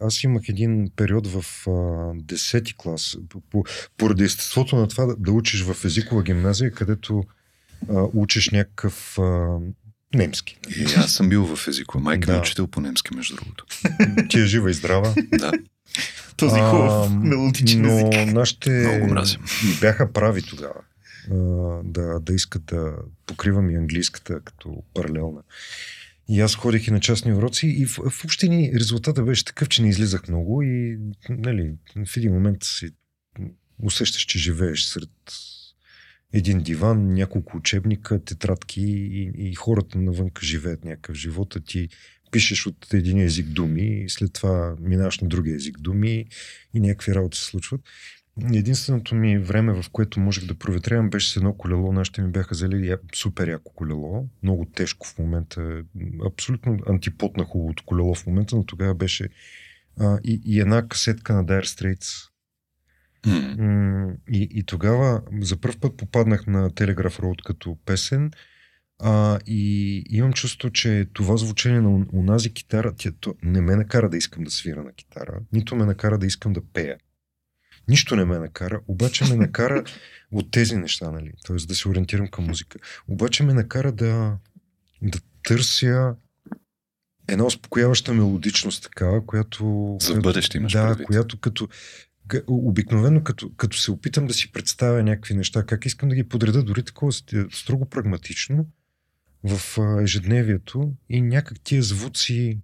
аз 0.00 0.24
имах 0.24 0.42
един 0.48 0.90
период 0.96 1.26
в 1.26 1.44
10-ти 1.66 2.74
клас, 2.76 3.16
по, 3.50 3.64
поради 3.96 4.24
естеството 4.24 4.76
на 4.76 4.88
това 4.88 5.06
да, 5.06 5.16
да 5.18 5.32
учиш 5.32 5.62
в 5.62 5.84
езикова 5.84 6.22
гимназия, 6.22 6.70
където 6.70 7.24
а, 7.90 8.02
учиш 8.14 8.50
някакъв 8.50 9.18
а, 9.18 9.58
немски. 10.14 10.58
И 10.76 10.84
аз 10.96 11.12
съм 11.12 11.28
бил 11.28 11.56
в 11.56 11.68
езикова. 11.68 12.04
Майка 12.04 12.26
да. 12.26 12.32
ми 12.32 12.38
е 12.38 12.40
учител 12.40 12.66
по 12.66 12.80
немски, 12.80 13.14
между 13.14 13.36
другото. 13.36 13.66
Ти 14.28 14.40
е 14.40 14.46
жива 14.46 14.70
и 14.70 14.74
здрава. 14.74 15.14
да. 15.38 15.52
Този 16.36 16.60
хубав 16.60 17.14
мелодичен 17.14 17.82
но 17.82 17.88
език. 17.88 18.06
Но 18.26 18.32
нашите 18.32 18.70
Много 18.70 19.06
мразим. 19.06 19.40
бяха 19.80 20.12
прави 20.12 20.42
тогава. 20.42 20.80
Да, 21.84 22.20
да 22.20 22.34
искат 22.34 22.64
да 22.64 22.92
покривам 23.26 23.70
и 23.70 23.76
английската 23.76 24.40
като 24.40 24.82
паралелна. 24.94 25.40
И 26.28 26.40
аз 26.40 26.54
ходих 26.54 26.88
и 26.88 26.90
на 26.90 27.00
частни 27.00 27.34
уроци 27.34 27.66
и 27.66 27.86
в, 27.86 28.10
в 28.10 28.24
общини 28.24 28.72
резултата 28.74 29.22
беше 29.22 29.44
такъв, 29.44 29.68
че 29.68 29.82
не 29.82 29.88
излизах 29.88 30.28
много 30.28 30.62
и 30.62 30.98
нали, 31.28 31.74
в 32.06 32.16
един 32.16 32.32
момент 32.32 32.62
си 32.62 32.90
усещаш, 33.82 34.22
че 34.22 34.38
живееш 34.38 34.84
сред 34.84 35.10
един 36.32 36.62
диван, 36.62 37.14
няколко 37.14 37.56
учебника, 37.56 38.24
тетрадки 38.24 38.82
и, 38.82 39.32
и 39.36 39.54
хората 39.54 39.98
навънка 39.98 40.46
живеят 40.46 40.84
някакъв 40.84 41.16
живот, 41.16 41.56
а 41.56 41.60
ти 41.60 41.88
пишеш 42.34 42.66
от 42.66 42.94
един 42.94 43.20
език 43.20 43.46
думи 43.46 44.04
и 44.04 44.08
след 44.08 44.32
това 44.32 44.76
минаваш 44.80 45.20
на 45.20 45.28
другия 45.28 45.56
език 45.56 45.78
думи 45.78 46.26
и 46.74 46.80
някакви 46.80 47.14
работи 47.14 47.38
се 47.38 47.44
случват. 47.44 47.80
Единственото 48.52 49.14
ми 49.14 49.38
време, 49.38 49.82
в 49.82 49.90
което 49.92 50.20
можех 50.20 50.44
да 50.44 50.54
проветрявам, 50.54 51.10
беше 51.10 51.32
с 51.32 51.36
едно 51.36 51.52
колело. 51.52 51.92
Нашите 51.92 52.22
ми 52.22 52.30
бяха 52.30 52.54
взели 52.54 52.96
супер 53.14 53.48
яко 53.48 53.72
колело. 53.74 54.28
Много 54.42 54.64
тежко 54.64 55.06
в 55.06 55.18
момента. 55.18 55.82
Абсолютно 56.26 56.78
антипод 56.88 57.36
на 57.36 57.44
хубавото 57.44 57.84
колело 57.86 58.14
в 58.14 58.26
момента, 58.26 58.56
но 58.56 58.66
тогава 58.66 58.94
беше 58.94 59.28
а, 60.00 60.18
и, 60.24 60.40
и 60.44 60.60
една 60.60 60.88
касетка 60.88 61.34
на 61.34 61.44
Dire 61.44 61.64
Straits. 61.64 62.30
Mm. 63.26 64.16
И, 64.28 64.48
и 64.50 64.62
тогава 64.62 65.22
за 65.40 65.56
първ 65.56 65.76
път 65.80 65.96
попаднах 65.96 66.46
на 66.46 66.70
Telegraph 66.70 67.20
Road 67.20 67.44
като 67.44 67.78
песен 67.86 68.30
а, 69.02 69.38
и 69.46 70.02
имам 70.10 70.32
чувство, 70.32 70.70
че 70.70 71.06
това 71.12 71.36
звучение 71.36 71.80
на 71.80 72.06
унази 72.12 72.52
китара 72.52 72.94
тя, 72.96 73.10
то 73.20 73.34
не 73.42 73.60
ме 73.60 73.76
накара 73.76 74.10
да 74.10 74.16
искам 74.16 74.44
да 74.44 74.50
свира 74.50 74.84
на 74.84 74.92
китара, 74.92 75.40
нито 75.52 75.76
ме 75.76 75.84
накара 75.84 76.18
да 76.18 76.26
искам 76.26 76.52
да 76.52 76.60
пея. 76.72 76.96
Нищо 77.88 78.16
не 78.16 78.24
ме 78.24 78.38
накара, 78.38 78.80
обаче 78.88 79.24
ме 79.24 79.36
накара 79.36 79.84
от 80.32 80.50
тези 80.50 80.76
неща, 80.76 81.10
нали? 81.10 81.32
т.е. 81.46 81.56
да 81.56 81.74
се 81.74 81.88
ориентирам 81.88 82.28
към 82.28 82.44
музика. 82.46 82.78
Обаче 83.08 83.42
ме 83.42 83.54
накара 83.54 83.92
да, 83.92 84.36
да 85.02 85.18
търся 85.44 86.14
една 87.28 87.44
успокояваща 87.44 88.14
мелодичност 88.14 88.82
такава, 88.82 89.26
която... 89.26 89.96
За 90.00 90.20
бъдеще 90.20 90.58
имаш 90.58 90.72
Да, 90.72 90.88
предвид. 90.88 91.06
която 91.06 91.40
като... 91.40 91.68
Обикновено, 92.46 93.22
като, 93.22 93.50
като 93.56 93.78
се 93.78 93.90
опитам 93.90 94.26
да 94.26 94.34
си 94.34 94.52
представя 94.52 95.02
някакви 95.02 95.34
неща, 95.34 95.62
как 95.62 95.86
искам 95.86 96.08
да 96.08 96.14
ги 96.14 96.28
подреда, 96.28 96.62
дори 96.62 96.82
такова 96.82 97.12
строго 97.52 97.86
прагматично, 97.86 98.66
в 99.44 99.78
ежедневието 100.02 100.92
и 101.08 101.20
някак 101.20 101.60
тия 101.60 101.82
звуци 101.82 102.58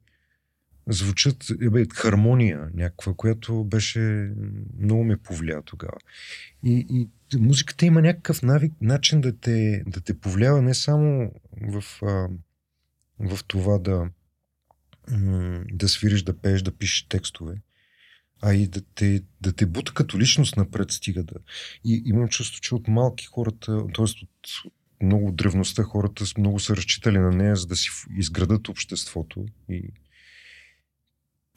звучат, 0.87 1.47
бе, 1.71 1.85
хармония 1.95 2.71
някаква, 2.75 3.15
която 3.15 3.65
беше 3.65 4.33
много 4.79 5.05
ме 5.05 5.17
повлия 5.17 5.63
тогава. 5.63 5.99
И, 6.65 6.87
и 6.91 7.39
музиката 7.39 7.87
има 7.87 8.03
някакъв 8.03 8.43
навик, 8.43 8.73
начин 8.81 9.21
да 9.21 9.39
те, 9.39 9.83
да 9.87 10.01
те 10.01 10.19
повлиява 10.19 10.63
не 10.63 10.75
само 10.75 11.33
в, 11.63 11.85
в 13.19 13.45
това 13.47 13.79
да, 13.79 14.11
да 15.73 15.89
свириш, 15.89 16.23
да 16.23 16.39
пееш, 16.39 16.63
да 16.63 16.73
пишеш 16.73 17.07
текстове, 17.09 17.55
а 18.43 18.55
и 18.55 18.67
да 18.67 18.81
те, 18.95 19.23
да 19.41 19.53
те 19.53 19.67
бута 19.67 19.95
като 19.95 20.19
личност 20.19 20.57
напред 20.57 20.91
стига 20.91 21.23
да. 21.23 21.35
И 21.85 22.03
имам 22.07 22.29
чувство, 22.29 22.61
че 22.61 22.75
от 22.75 22.89
малки 22.89 23.27
хората, 23.27 23.85
т.е. 23.95 24.03
от 24.03 24.73
много 25.03 25.33
древността 25.33 25.83
хората 25.83 26.25
много 26.39 26.61
са 26.61 26.77
разчитали 26.77 27.19
на 27.19 27.31
нея, 27.31 27.57
за 27.57 27.67
да 27.67 27.77
си 27.77 27.91
изградат 28.17 28.69
обществото. 28.69 29.47
И 29.69 29.93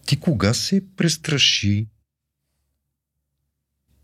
ти 0.06 0.20
кога 0.20 0.54
се 0.54 0.96
престраши 0.96 1.88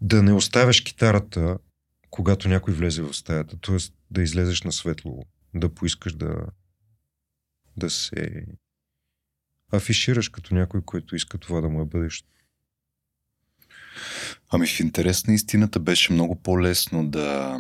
да 0.02 0.24
не 0.24 0.34
оставяш 0.34 0.82
китарата, 0.82 1.58
когато 2.10 2.50
някой 2.50 2.74
влезе 2.74 3.02
в 3.02 3.14
стаята, 3.14 3.58
т.е. 3.62 3.78
да 4.12 4.22
излезеш 4.22 4.62
на 4.62 4.72
светло, 4.72 5.24
да 5.54 5.74
поискаш 5.74 6.14
да, 6.14 6.46
да 7.78 7.90
се 7.90 8.46
афишираш 9.72 10.30
като 10.30 10.56
някой, 10.56 10.82
който 10.82 11.16
иска 11.16 11.38
това 11.38 11.62
да 11.62 11.70
му 11.70 11.82
е 11.82 11.86
бъдещето? 11.86 12.30
Ами 14.50 14.68
в 14.68 14.80
интерес 14.80 15.28
на 15.28 15.34
истината 15.34 15.80
беше 15.80 16.14
много 16.14 16.36
по-лесно 16.36 17.08
да 17.08 17.60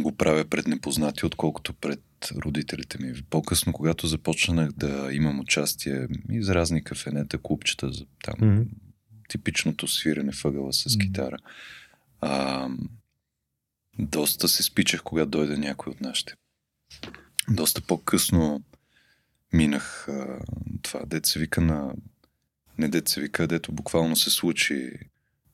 го 0.00 0.16
правя 0.16 0.44
пред 0.44 0.66
непознати, 0.66 1.26
отколкото 1.26 1.72
пред 1.72 2.02
родителите 2.36 2.98
ми. 3.02 3.22
По-късно, 3.30 3.72
когато 3.72 4.06
започнах 4.06 4.72
да 4.72 5.08
имам 5.12 5.40
участие 5.40 6.08
и 6.30 6.42
за 6.42 6.54
разни 6.54 6.84
кафенета, 6.84 7.38
клубчета, 7.38 7.92
за 7.92 8.06
там 8.22 8.34
Мгм. 8.50 8.62
типичното 9.28 9.88
свирене 9.88 10.32
въгъла 10.44 10.72
с 10.72 10.98
китара. 10.98 11.36
А, 12.20 12.68
доста 13.98 14.48
се 14.48 14.62
спичах, 14.62 15.02
когато 15.02 15.30
дойде 15.30 15.56
някой 15.56 15.90
от 15.90 16.00
нашите. 16.00 16.34
Доста 17.50 17.80
по-късно 17.80 18.62
минах 19.52 20.08
а, 20.08 20.40
това, 20.82 21.00
се 21.24 21.38
вика 21.38 21.60
на... 21.60 21.94
Не 22.78 23.02
се 23.06 23.20
вика, 23.20 23.46
дето 23.46 23.72
буквално 23.72 24.16
се 24.16 24.30
случи 24.30 24.92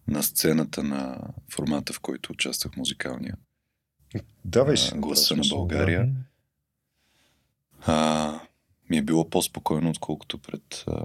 на 0.08 0.22
сцената 0.22 0.82
на 0.82 1.18
формата, 1.50 1.92
в 1.92 2.00
който 2.00 2.32
участвах 2.32 2.76
музикалния. 2.76 3.36
Давай 4.44 4.76
си. 4.76 4.92
гласа 4.96 5.36
на 5.36 5.42
България. 5.50 6.06
да. 6.06 6.12
А, 7.86 8.40
ми 8.90 8.98
е 8.98 9.02
било 9.02 9.30
по-спокойно, 9.30 9.90
отколкото 9.90 10.38
пред, 10.38 10.84
а, 10.86 11.04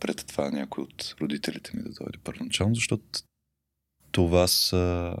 пред 0.00 0.26
това 0.26 0.50
някой 0.50 0.84
от 0.84 1.14
родителите 1.20 1.70
ми 1.74 1.82
да 1.82 1.90
дойде 1.90 2.18
първоначално, 2.24 2.74
защото 2.74 3.04
това 4.10 4.46
са... 4.46 5.14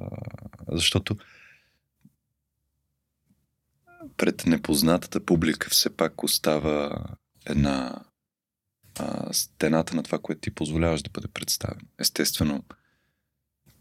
Защото 0.68 1.16
пред 4.16 4.46
непознатата 4.46 5.24
публика 5.24 5.70
все 5.70 5.96
пак 5.96 6.22
остава 6.22 7.04
една 7.46 8.04
а, 8.98 9.32
стената 9.32 9.96
на 9.96 10.02
това, 10.02 10.18
което 10.18 10.40
ти 10.40 10.50
позволяваш 10.50 11.02
да 11.02 11.10
бъде 11.10 11.28
представено. 11.28 11.86
Естествено, 11.98 12.64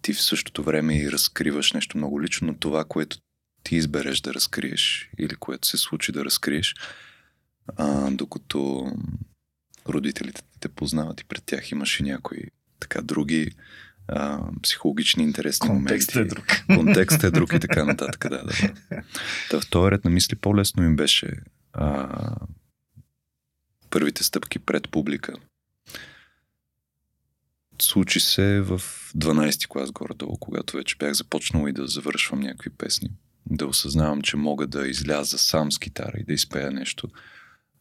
ти 0.07 0.13
в 0.13 0.21
същото 0.21 0.63
време 0.63 0.97
и 0.97 1.11
разкриваш 1.11 1.73
нещо 1.73 1.97
много 1.97 2.21
лично, 2.21 2.47
но 2.47 2.53
това, 2.53 2.85
което 2.85 3.17
ти 3.63 3.75
избереш 3.75 4.21
да 4.21 4.33
разкриеш 4.33 5.09
или 5.17 5.35
което 5.35 5.67
се 5.67 5.77
случи 5.77 6.11
да 6.11 6.25
разкриеш, 6.25 6.75
а, 7.77 8.11
докато 8.11 8.91
родителите 9.89 10.41
те 10.59 10.69
познават 10.69 11.21
и 11.21 11.23
пред 11.23 11.43
тях 11.45 11.71
имаш 11.71 11.99
и 11.99 12.03
някои 12.03 12.43
така 12.79 13.01
други 13.01 13.51
а, 14.07 14.39
психологични 14.63 15.23
интересни 15.23 15.67
Контекстът 15.67 16.15
е 16.15 16.19
моменти. 16.19 16.35
друг. 16.35 16.45
Контекстът 16.77 17.23
е 17.23 17.31
друг 17.31 17.53
и 17.53 17.59
така 17.59 17.85
нататък. 17.85 18.29
Да, 18.29 18.37
да, 18.37 18.73
да. 18.89 19.03
Та, 19.49 19.61
в 19.61 19.69
този 19.69 19.91
ред 19.91 20.05
на 20.05 20.11
мисли 20.11 20.35
по-лесно 20.35 20.83
им 20.83 20.95
беше 20.95 21.33
а, 21.73 22.35
първите 23.89 24.23
стъпки 24.23 24.59
пред 24.59 24.91
публика. 24.91 25.33
Случи 27.87 28.19
се 28.19 28.61
в 28.61 28.81
12-ти 29.17 29.67
клас 29.67 29.91
горе-долу, 29.91 30.37
когато 30.39 30.77
вече 30.77 30.95
бях 30.99 31.13
започнал 31.13 31.67
и 31.67 31.71
да 31.73 31.87
завършвам 31.87 32.39
някакви 32.39 32.69
песни. 32.69 33.09
Да 33.45 33.67
осъзнавам, 33.67 34.21
че 34.21 34.37
мога 34.37 34.67
да 34.67 34.87
изляза 34.87 35.37
сам 35.37 35.71
с 35.71 35.79
китара 35.79 36.17
и 36.17 36.23
да 36.23 36.33
изпея 36.33 36.71
нещо. 36.71 37.07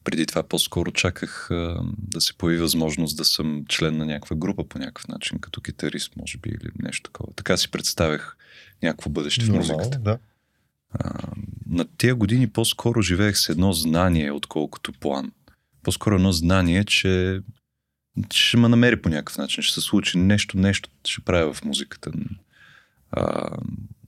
Преди 0.04 0.26
това 0.26 0.42
по-скоро 0.42 0.92
чаках 0.92 1.50
а, 1.50 1.80
да 1.98 2.20
се 2.20 2.38
появи 2.38 2.60
възможност 2.60 3.16
да 3.16 3.24
съм 3.24 3.64
член 3.68 3.96
на 3.96 4.06
някаква 4.06 4.36
група 4.36 4.68
по 4.68 4.78
някакъв 4.78 5.08
начин, 5.08 5.38
като 5.38 5.60
китарист, 5.60 6.16
може 6.16 6.38
би, 6.38 6.48
или 6.48 6.70
нещо 6.78 7.10
такова. 7.10 7.32
Така 7.36 7.56
си 7.56 7.70
представях 7.70 8.36
някакво 8.82 9.10
бъдеще 9.10 9.44
в 9.44 9.48
Нормално, 9.48 9.72
музиката. 9.72 9.98
да. 9.98 10.18
А, 10.90 11.20
на 11.66 11.84
тия 11.98 12.14
години 12.14 12.48
по-скоро 12.48 13.02
живеех 13.02 13.38
с 13.38 13.48
едно 13.48 13.72
знание, 13.72 14.32
отколкото 14.32 14.92
план. 14.92 15.32
По-скоро 15.82 16.14
едно 16.14 16.32
знание, 16.32 16.84
че 16.84 17.40
ще 18.32 18.56
ме 18.56 18.68
намери 18.68 19.02
по 19.02 19.08
някакъв 19.08 19.38
начин, 19.38 19.62
ще 19.62 19.74
се 19.74 19.86
случи 19.86 20.18
нещо, 20.18 20.58
нещо 20.58 20.90
ще 21.04 21.20
правя 21.20 21.52
в 21.54 21.64
музиката. 21.64 22.12
А, 23.10 23.50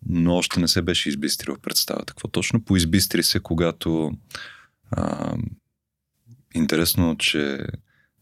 но 0.08 0.34
още 0.36 0.60
не 0.60 0.68
се 0.68 0.82
беше 0.82 1.08
избистрил 1.08 1.54
в 1.54 1.60
представата. 1.60 2.12
Какво 2.12 2.28
точно 2.28 2.64
поизбистри 2.64 3.22
се, 3.22 3.40
когато 3.40 4.12
а, 4.90 5.36
интересно, 6.54 7.16
че 7.18 7.66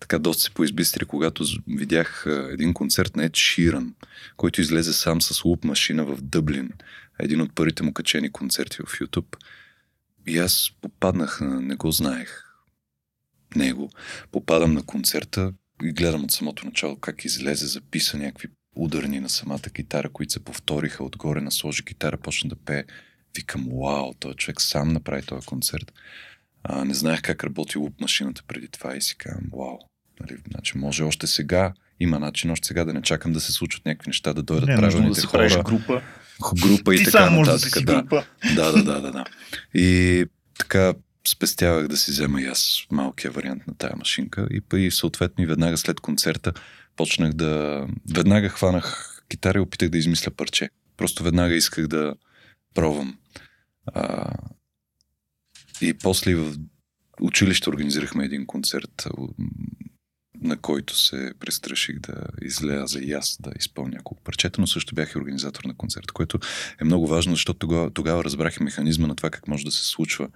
така 0.01 0.19
доста 0.19 0.43
се 0.43 0.51
поизбистри, 0.51 1.05
когато 1.05 1.45
видях 1.69 2.25
един 2.51 2.75
концерт 2.75 3.17
на 3.17 3.25
Ед 3.25 3.37
Ширан, 3.37 3.95
който 4.37 4.61
излезе 4.61 4.93
сам 4.93 5.23
с 5.23 5.45
луп 5.45 5.65
машина 5.65 6.05
в 6.05 6.23
Дъблин. 6.23 6.71
Един 7.19 7.41
от 7.41 7.55
първите 7.55 7.83
му 7.83 7.93
качени 7.93 8.33
концерти 8.33 8.77
в 8.77 8.99
YouTube. 8.99 9.37
И 10.27 10.39
аз 10.39 10.71
попаднах, 10.81 11.41
на- 11.41 11.61
не 11.61 11.75
го 11.77 11.91
знаех 11.91 12.43
него. 13.57 13.91
Попадам 14.33 14.75
на 14.75 14.83
концерта 14.83 15.53
и 15.85 15.93
гледам 15.93 16.25
от 16.25 16.31
самото 16.33 16.67
начало 16.67 16.97
как 16.97 17.25
излезе, 17.25 17.67
записа 17.67 18.19
някакви 18.19 18.49
ударни 18.77 19.21
на 19.21 19.29
самата 19.29 19.61
китара, 19.75 20.09
които 20.09 20.33
се 20.33 20.45
повториха 20.45 21.05
отгоре, 21.05 21.41
насложи 21.41 21.85
китара, 21.85 22.17
почна 22.17 22.49
да 22.49 22.57
пее. 22.57 22.85
Викам, 23.37 23.67
вау, 23.83 24.15
този 24.15 24.37
човек 24.37 24.61
сам 24.61 24.93
направи 24.93 25.23
този 25.23 25.47
концерт. 25.47 25.93
А, 26.65 26.85
не 26.85 26.95
знаех 26.95 27.23
как 27.23 27.45
работи 27.45 27.79
луп 27.79 28.01
машината 28.01 28.43
преди 28.47 28.69
това 28.69 28.97
и 28.97 29.03
си 29.03 29.17
казвам, 29.17 29.45
вау. 29.53 29.79
Нали, 30.21 30.39
значи 30.51 30.79
може 30.79 31.03
още 31.03 31.27
сега, 31.27 31.73
има 32.01 32.19
начин 32.19 32.51
още 32.51 32.69
сега 32.69 32.85
да 32.85 32.93
не 32.93 33.03
чакам 33.03 33.33
да 33.33 33.41
се 33.41 33.53
случват 33.53 33.87
някакви 33.87 34.09
неща, 34.09 34.33
да 34.35 34.43
дойдат 34.43 34.67
Не 34.69 34.73
е 34.73 34.77
нужно 34.77 34.89
да 34.91 34.93
правилните 34.97 35.21
се 35.21 35.27
хора, 35.27 35.63
група. 35.63 36.03
група 36.63 36.95
и 36.95 36.99
Ти 36.99 37.05
така 37.05 37.19
сам 37.25 37.35
можеш 37.35 37.51
да 37.51 37.55
нататък. 37.55 37.79
си 37.79 37.85
да. 37.85 37.95
група. 38.03 38.25
Да, 38.55 38.73
да, 38.73 38.85
да, 38.85 39.01
да, 39.01 39.13
да. 39.13 39.25
И 39.75 40.25
така 40.59 40.95
спестявах 41.29 41.89
да 41.89 41.97
си 41.97 42.11
взема 42.11 42.41
и 42.41 42.45
аз 42.45 42.87
малкия 42.91 43.31
вариант 43.31 43.67
на 43.67 43.75
тая 43.75 43.97
машинка 43.97 44.49
и, 44.51 44.77
и 44.77 44.91
съответно 44.91 45.45
и 45.45 45.47
веднага 45.47 45.77
след 45.77 46.01
концерта 46.01 46.53
почнах 46.97 47.33
да... 47.33 47.87
Веднага 48.15 48.49
хванах 48.49 49.17
китара 49.29 49.59
и 49.59 49.61
опитах 49.61 49.89
да 49.89 49.99
измисля 49.99 50.31
парче. 50.31 50.71
Просто 50.97 51.25
веднага 51.25 51.55
исках 51.55 51.87
да 51.87 52.15
пробвам. 52.75 53.19
А, 53.87 54.33
и 55.81 55.95
после 55.95 56.35
в 56.35 56.55
училище 57.21 57.71
организирахме 57.71 58.25
един 58.25 58.47
концерт, 58.47 59.07
на 60.41 60.57
който 60.57 60.99
се 60.99 61.33
престраших 61.41 62.01
да 62.01 62.27
изляза 62.43 63.01
и 63.01 63.13
аз 63.13 63.37
да 63.41 63.53
изпълня 63.59 63.91
няколко 63.97 64.23
парчета, 64.23 64.61
но 64.61 64.67
също 64.67 64.95
бях 64.95 65.13
и 65.13 65.19
организатор 65.19 65.65
на 65.65 65.77
концерт, 65.77 66.13
което 66.13 66.39
е 66.81 66.85
много 66.85 67.07
важно, 67.07 67.33
защото 67.33 67.59
тогава, 67.59 67.91
тогава 67.91 68.25
разбрах 68.25 68.57
и 68.57 68.63
механизма 68.63 69.07
на 69.07 69.17
това 69.17 69.31
как 69.31 69.49
може 69.49 69.65
да 69.65 69.71
се 69.71 69.85
случва 69.85 70.29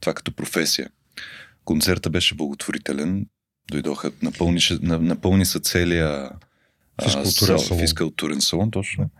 това 0.00 0.14
като 0.14 0.32
професия. 0.32 0.90
Концерта 1.64 2.10
беше 2.10 2.34
благотворителен, 2.34 3.26
дойдоха, 3.70 4.12
напълни, 4.22 4.60
на- 4.80 4.98
напълни 4.98 5.46
са 5.46 5.60
целия 5.60 6.30
Физкултурен 7.04 7.58
сал- 7.58 7.58
салон. 7.58 7.80
физкултурен 7.80 8.40
салон, 8.40 8.70
точно. 8.70 9.10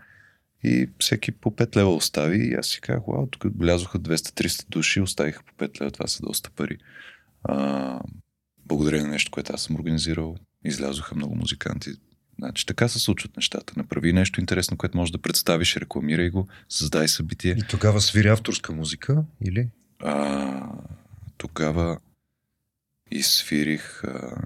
И 0.63 0.89
всеки 0.99 1.31
по 1.31 1.51
5 1.51 1.75
лева 1.75 1.95
остави 1.95 2.47
и 2.47 2.53
аз 2.53 2.67
си 2.67 2.81
казах, 2.81 3.01
вау, 3.07 3.27
тук 3.27 3.45
влязоха 3.59 3.99
200-300 3.99 4.69
души, 4.69 5.01
оставиха 5.01 5.43
по 5.43 5.53
5 5.65 5.81
лева, 5.81 5.91
това 5.91 6.07
са 6.07 6.19
доста 6.23 6.49
пари. 6.49 6.77
А, 7.43 7.99
благодарение 8.65 9.05
на 9.05 9.11
нещо, 9.11 9.31
което 9.31 9.53
аз 9.53 9.61
съм 9.61 9.75
организирал, 9.75 10.35
излязоха 10.65 11.15
много 11.15 11.35
музиканти. 11.35 11.89
Значи 12.39 12.65
така 12.65 12.87
се 12.87 12.99
случват 12.99 13.35
нещата. 13.37 13.73
Направи 13.77 14.13
нещо 14.13 14.39
интересно, 14.39 14.77
което 14.77 14.97
можеш 14.97 15.11
да 15.11 15.17
представиш, 15.17 15.75
рекламирай 15.75 16.29
го, 16.29 16.47
създай 16.69 17.07
събитие. 17.07 17.51
И 17.51 17.63
тогава 17.69 18.01
свири 18.01 18.27
авторска 18.27 18.73
музика 18.73 19.23
или? 19.45 19.67
А, 19.99 20.71
тогава 21.37 21.99
и 23.11 23.23
свирих, 23.23 24.03
а, 24.03 24.37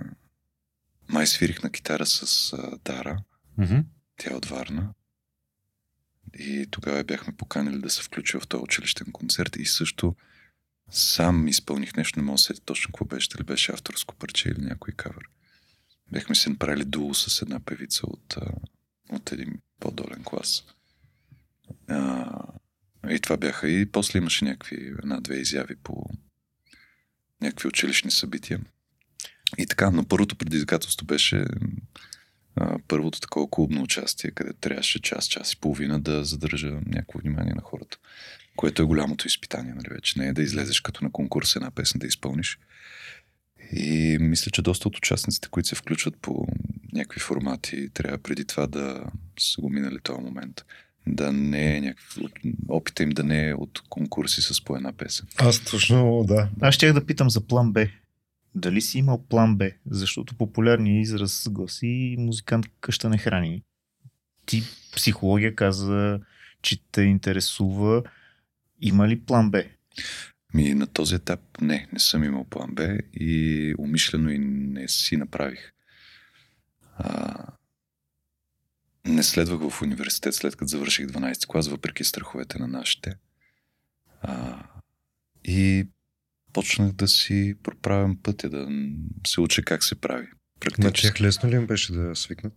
май 1.10 1.28
свирих 1.28 1.64
на 1.64 1.72
китара 1.72 2.06
с 2.06 2.54
а, 2.54 2.78
Дара, 2.86 3.24
Mm-hmm. 3.60 3.84
тя 4.18 4.32
е 4.32 4.36
от 4.36 4.46
Варна. 4.46 4.94
И 6.40 6.68
тогава 6.72 7.04
бяхме 7.04 7.36
поканили 7.36 7.80
да 7.82 7.90
се 7.90 8.04
включи 8.04 8.38
в 8.38 8.48
този 8.48 8.64
училищен 8.64 9.12
концерт 9.12 9.56
и 9.56 9.66
също 9.66 10.16
сам 10.92 11.48
изпълних 11.48 11.96
нещо, 11.96 12.20
не 12.20 12.26
мога 12.26 12.36
да 12.36 12.38
се 12.38 12.46
сетя 12.46 12.62
точно 12.66 12.92
какво 12.92 13.06
беше, 13.06 13.30
дали 13.30 13.44
беше 13.44 13.72
авторско 13.72 14.16
парче 14.16 14.50
или 14.50 14.62
някой 14.62 14.94
кавър. 14.94 15.30
Бяхме 16.12 16.36
се 16.36 16.50
направили 16.50 16.86
дуо 16.86 17.14
с 17.14 17.42
една 17.42 17.60
певица 17.60 18.08
от, 18.08 18.38
от 19.10 19.32
един 19.32 19.60
по-долен 19.80 20.24
клас. 20.24 20.64
А, 21.88 22.32
и 23.10 23.20
това 23.20 23.38
бяха. 23.38 23.70
И 23.70 23.86
после 23.86 24.20
имаше 24.20 24.46
някакви 24.46 24.76
една-две 25.04 25.36
изяви 25.36 25.76
по 25.76 26.06
някакви 27.42 27.68
училищни 27.68 28.12
събития. 28.12 28.60
И 29.58 29.66
така, 29.66 29.92
но 29.92 30.06
първото 30.06 30.36
предизвикателство 30.36 31.06
беше 31.06 31.46
а, 32.56 32.78
първото 32.88 33.20
такова 33.20 33.50
клубно 33.50 33.82
участие, 33.82 34.32
къде 34.32 34.54
трябваше 34.54 35.02
час, 35.02 35.26
час 35.26 35.54
и 35.54 35.60
половина 35.60 36.00
да 36.00 36.24
задържа 36.24 36.80
някакво 36.86 37.20
внимание 37.20 37.54
на 37.54 37.62
хората. 37.62 37.98
Което 38.56 38.82
е 38.82 38.86
голямото 38.86 39.28
изпитание, 39.28 39.74
нали 39.74 39.88
вече. 39.90 40.20
Не 40.20 40.28
е 40.28 40.34
да 40.34 40.42
излезеш 40.42 40.82
като 40.82 41.04
на 41.04 41.12
конкурс 41.12 41.56
една 41.56 41.72
песен 41.72 42.00
да 42.00 42.08
изпълниш. 42.08 42.60
И 43.74 44.18
мисля, 44.22 44.52
че 44.52 44.62
доста 44.62 44.88
от 44.88 44.98
участниците, 44.98 45.50
които 45.50 45.70
се 45.70 45.76
включват 45.76 46.18
по 46.22 46.48
някакви 46.94 47.20
формати, 47.20 47.90
трябва 47.94 48.18
преди 48.18 48.46
това 48.46 48.68
да 48.68 49.04
са 49.40 49.62
го 49.62 49.70
минали 49.70 50.00
този 50.04 50.22
момент. 50.22 50.66
Да 51.08 51.32
не 51.32 51.78
е 51.78 51.82
някакъв... 51.82 52.18
Опита 52.70 53.04
им 53.04 53.10
да 53.10 53.24
не 53.24 53.50
е 53.50 53.54
от 53.54 53.82
конкурси 53.90 54.42
с 54.42 54.64
по 54.64 54.76
една 54.76 54.92
песен. 54.94 55.28
Аз 55.38 55.60
точно, 55.60 56.24
да. 56.28 56.50
Аз 56.62 56.76
щях 56.76 56.94
да 56.94 57.06
питам 57.06 57.30
за 57.30 57.42
план 57.42 57.74
Б. 57.74 57.88
Дали 58.56 58.82
си 58.82 58.98
имал 58.98 59.26
план 59.30 59.56
Б? 59.58 59.70
Защото 59.90 60.36
популярният 60.36 61.04
израз 61.04 61.48
гласи 61.50 62.16
музикант 62.20 62.66
къща 62.82 63.10
не 63.10 63.18
храни. 63.18 63.64
ти 64.46 64.64
психология 64.96 65.56
каза, 65.56 66.20
че 66.62 66.80
те 66.92 67.02
интересува. 67.02 68.04
Има 68.82 69.08
ли 69.08 69.20
план 69.20 69.52
Б? 69.52 69.64
Ми 70.54 70.74
на 70.74 70.88
този 70.88 71.16
етап 71.16 71.40
не, 71.62 71.88
не 71.94 72.00
съм 72.00 72.24
имал 72.24 72.44
план 72.44 72.76
Б 72.76 72.98
и 73.14 73.76
умишлено 73.78 74.30
и 74.30 74.40
не 74.40 74.88
си 74.88 75.18
направих. 75.18 75.72
А, 76.98 77.46
не 79.06 79.24
следвах 79.24 79.70
в 79.70 79.82
университет 79.82 80.36
след 80.36 80.56
като 80.56 80.70
завърших 80.70 81.08
12 81.08 81.48
клас, 81.48 81.68
въпреки 81.68 82.04
страховете 82.04 82.60
на 82.60 82.68
нашите. 82.68 83.16
А, 84.22 84.64
и 85.44 85.88
почнах 86.54 86.92
да 86.92 87.08
си 87.08 87.56
проправям 87.64 88.18
пътя, 88.24 88.50
да 88.50 88.68
се 89.28 89.42
уча 89.42 89.64
как 89.64 89.84
се 89.84 89.96
прави. 89.96 90.28
На 90.28 90.60
Практически. 90.60 91.08
тях 91.08 91.22
лесно 91.22 91.50
ли 91.50 91.56
им 91.56 91.68
беше 91.68 91.94
да 91.94 92.16
свикнат? 92.16 92.54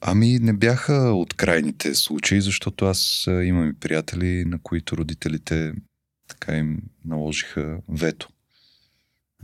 Ами 0.00 0.38
не 0.38 0.52
бяха 0.52 0.94
от 0.94 1.34
крайните 1.34 1.94
случаи, 1.94 2.40
защото 2.40 2.84
аз 2.84 3.24
имам 3.26 3.70
и 3.70 3.74
приятели, 3.74 4.44
на 4.44 4.58
които 4.62 4.96
родителите 4.96 5.72
така 6.28 6.56
им 6.56 6.78
наложиха 7.04 7.80
вето. 7.88 8.28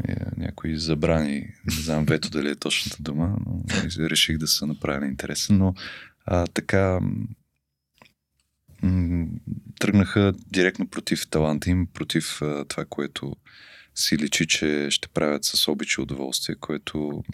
Е, 0.09 0.17
някои 0.37 0.79
забрани, 0.79 1.47
не 1.67 1.73
знам 1.73 2.05
вето 2.05 2.31
дали 2.31 2.51
е 2.51 2.57
точната 2.57 2.97
дума, 3.03 3.37
но 3.47 3.63
реших 3.99 4.39
да 4.39 4.47
се 4.47 4.67
направя 4.67 5.07
интересен, 5.07 5.59
но 5.59 5.75
а, 6.27 6.47
така 6.47 7.01
м- 8.83 9.27
тръгнаха 9.79 10.35
директно 10.47 10.89
против 10.89 11.29
таланта 11.31 11.71
им, 11.71 11.87
против 11.87 12.43
а, 12.43 12.65
това, 12.65 12.85
което 12.85 13.37
си 13.95 14.19
личи, 14.19 14.47
че 14.47 14.87
ще 14.91 15.09
правят 15.09 15.45
с 15.45 15.69
обич 15.69 15.93
и 15.93 16.01
удоволствие, 16.01 16.57
което 16.61 17.25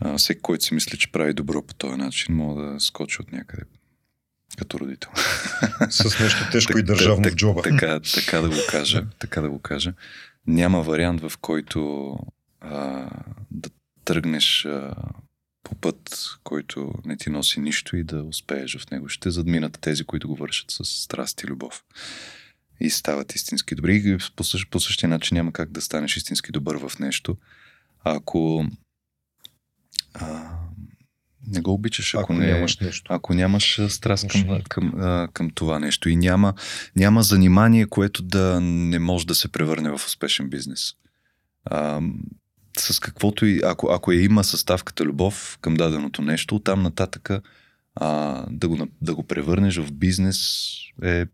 а, 0.00 0.18
всеки, 0.18 0.40
който 0.40 0.64
си 0.64 0.74
мисли, 0.74 0.98
че 0.98 1.12
прави 1.12 1.34
добро 1.34 1.62
по 1.66 1.74
този 1.74 1.96
начин, 1.96 2.34
мога 2.34 2.62
да 2.62 2.80
скочи 2.80 3.22
от 3.22 3.32
някъде 3.32 3.62
като 4.58 4.80
родител. 4.80 5.10
С 5.90 6.20
нещо 6.20 6.50
тежко 6.52 6.78
и 6.78 6.82
държавно 6.82 7.30
в 7.30 7.34
джоба. 7.34 7.62
Така, 7.62 8.00
така 8.14 8.40
да 8.40 8.48
го 8.48 8.56
кажа. 8.70 9.06
така 9.18 9.40
да 9.40 9.50
го 9.50 9.58
кажа. 9.58 9.92
Няма 10.46 10.82
вариант, 10.82 11.20
в 11.20 11.32
който 11.40 12.18
а, 12.60 13.08
да 13.50 13.70
тръгнеш 14.04 14.64
а, 14.64 14.94
по 15.62 15.74
път, 15.74 16.26
който 16.44 16.94
не 17.04 17.16
ти 17.16 17.30
носи 17.30 17.60
нищо 17.60 17.96
и 17.96 18.04
да 18.04 18.22
успееш 18.22 18.78
в 18.78 18.90
него. 18.90 19.08
Ще 19.08 19.30
задминат 19.30 19.78
тези, 19.80 20.04
които 20.04 20.28
го 20.28 20.36
вършат 20.36 20.70
с 20.70 20.84
страст 20.84 21.42
и 21.42 21.46
любов. 21.46 21.84
И 22.80 22.90
стават 22.90 23.34
истински 23.34 23.74
добри. 23.74 23.96
И 23.96 24.18
по, 24.36 24.44
същ, 24.44 24.70
по 24.70 24.80
същия 24.80 25.08
начин 25.08 25.34
няма 25.34 25.52
как 25.52 25.70
да 25.70 25.80
станеш 25.80 26.16
истински 26.16 26.52
добър 26.52 26.76
в 26.76 26.98
нещо, 26.98 27.36
ако 28.04 28.66
а, 30.14 30.58
не 31.46 31.60
го 31.60 31.72
обичаш, 31.72 32.14
ако, 32.14 32.22
Ако 32.22 32.32
не, 32.32 32.46
нямаш 32.46 32.78
нещо. 32.78 33.12
ако 33.14 33.34
нямаш 33.34 33.80
страст 33.88 34.28
към, 34.28 34.60
към, 34.68 34.92
към 35.32 35.50
това 35.50 35.78
нещо 35.78 36.08
и 36.08 36.16
няма, 36.16 36.54
няма 36.96 37.22
занимание, 37.22 37.86
което 37.86 38.22
да 38.22 38.60
не 38.60 38.98
може 38.98 39.26
да 39.26 39.34
се 39.34 39.48
превърне 39.48 39.90
в 39.90 39.94
успешен 39.94 40.50
бизнес. 40.50 40.92
А, 41.64 42.00
с 42.78 43.00
каквото 43.00 43.46
и, 43.46 43.60
ако, 43.64 43.88
ако 43.90 44.12
я 44.12 44.24
има 44.24 44.44
съставката 44.44 45.04
любов 45.04 45.58
към 45.60 45.74
даденото 45.74 46.22
нещо, 46.22 46.56
оттам 46.56 46.82
нататъка 46.82 47.40
а, 47.94 48.44
да, 48.50 48.68
го, 48.68 48.88
да 49.02 49.14
го 49.14 49.22
превърнеш 49.22 49.76
в 49.76 49.92
бизнес 49.92 50.68
е 51.02 51.24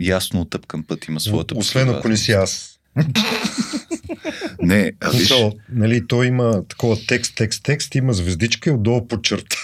ясно 0.00 0.40
оттъпкан 0.40 0.84
път, 0.84 1.08
има 1.08 1.20
своята 1.20 1.54
Освен 1.58 1.88
ако 1.88 2.08
не 2.08 2.16
си 2.16 2.32
аз. 2.32 2.80
Не, 4.62 4.92
а 5.00 5.10
виж, 5.10 5.18
Смисъл, 5.18 5.52
нали, 5.72 6.06
той 6.06 6.26
има 6.26 6.64
такова 6.68 6.96
текст, 7.06 7.34
текст, 7.36 7.62
текст, 7.62 7.94
има 7.94 8.12
звездичка 8.12 8.70
и 8.70 8.72
отдолу 8.72 9.08
под 9.08 9.24
черта. 9.24 9.56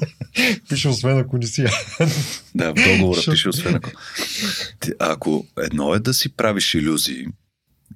Пише, 0.68 0.88
освен 0.88 1.18
ако 1.18 1.38
не 1.38 1.46
си. 1.46 1.64
Да, 2.54 2.70
в 2.70 2.74
договора 2.74 3.20
пише 3.30 3.48
освен 3.48 3.74
ако. 3.74 3.90
Ти- 4.80 4.92
Ако 4.98 5.46
едно 5.58 5.94
е 5.94 6.00
да 6.00 6.14
си 6.14 6.36
правиш 6.36 6.74
иллюзии 6.74 7.26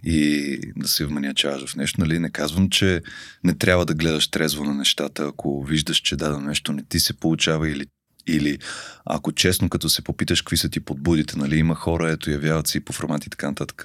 и 0.07 0.59
да 0.77 0.89
се 0.89 1.07
вманячаваш 1.07 1.71
в 1.71 1.77
нещо, 1.77 2.01
нали, 2.01 2.19
не 2.19 2.31
казвам, 2.31 2.71
че 2.71 3.01
не 3.45 3.55
трябва 3.55 3.87
да 3.87 3.95
гледаш 3.95 4.29
трезво 4.29 4.65
на 4.65 4.75
нещата, 4.75 5.25
ако 5.25 5.63
виждаш, 5.65 5.97
че 5.97 6.17
дадено 6.17 6.41
нещо 6.41 6.73
не 6.73 6.83
ти 6.89 7.01
се 7.01 7.13
получава 7.15 7.71
или 7.71 7.87
или 8.27 8.59
ако 9.05 9.33
честно, 9.33 9.69
като 9.69 9.89
се 9.89 10.03
попиташ 10.05 10.41
какви 10.43 10.57
са 10.57 10.69
ти 10.69 10.81
подбудите, 10.81 11.39
нали, 11.39 11.57
има 11.57 11.75
хора, 11.75 12.11
ето 12.11 12.31
явяват 12.31 12.67
се 12.67 12.79
и 12.79 12.81
по 12.81 12.93
формати 12.93 13.27
и 13.27 13.31
така 13.31 13.47
нататък. 13.49 13.85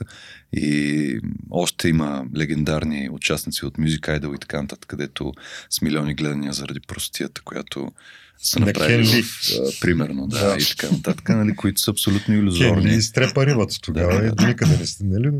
И 0.53 1.19
още 1.49 1.89
има 1.89 2.25
легендарни 2.37 3.09
участници 3.11 3.65
от 3.65 3.77
Music 3.77 4.19
Idol 4.19 4.35
и 4.35 4.39
така 4.39 4.61
нататък, 4.61 4.85
където 4.89 5.33
с 5.69 5.81
милиони 5.81 6.13
гледания 6.13 6.53
заради 6.53 6.79
простията, 6.79 7.41
която 7.41 7.91
са 8.37 8.59
На 8.59 8.65
направили 8.65 9.07
Кен 9.09 9.17
Ли. 9.17 9.23
в, 9.23 9.49
а, 9.53 9.79
примерно, 9.81 10.27
да, 10.27 10.49
Да. 10.49 10.57
и 10.61 10.65
така 10.65 10.91
нататък, 10.95 11.29
нали, 11.29 11.55
които 11.55 11.81
са 11.81 11.91
абсолютно 11.91 12.33
иллюзорни. 12.35 12.89
ли 12.91 12.95
изтрепа 12.95 13.45
рибата 13.45 13.75
тогава 13.81 14.13
Да, 14.13 14.21
да, 14.21 14.27
и 14.27 14.31
да. 14.35 14.47
никъде 14.47 14.77
не 14.77 14.85
сте, 14.85 15.03
нали? 15.03 15.31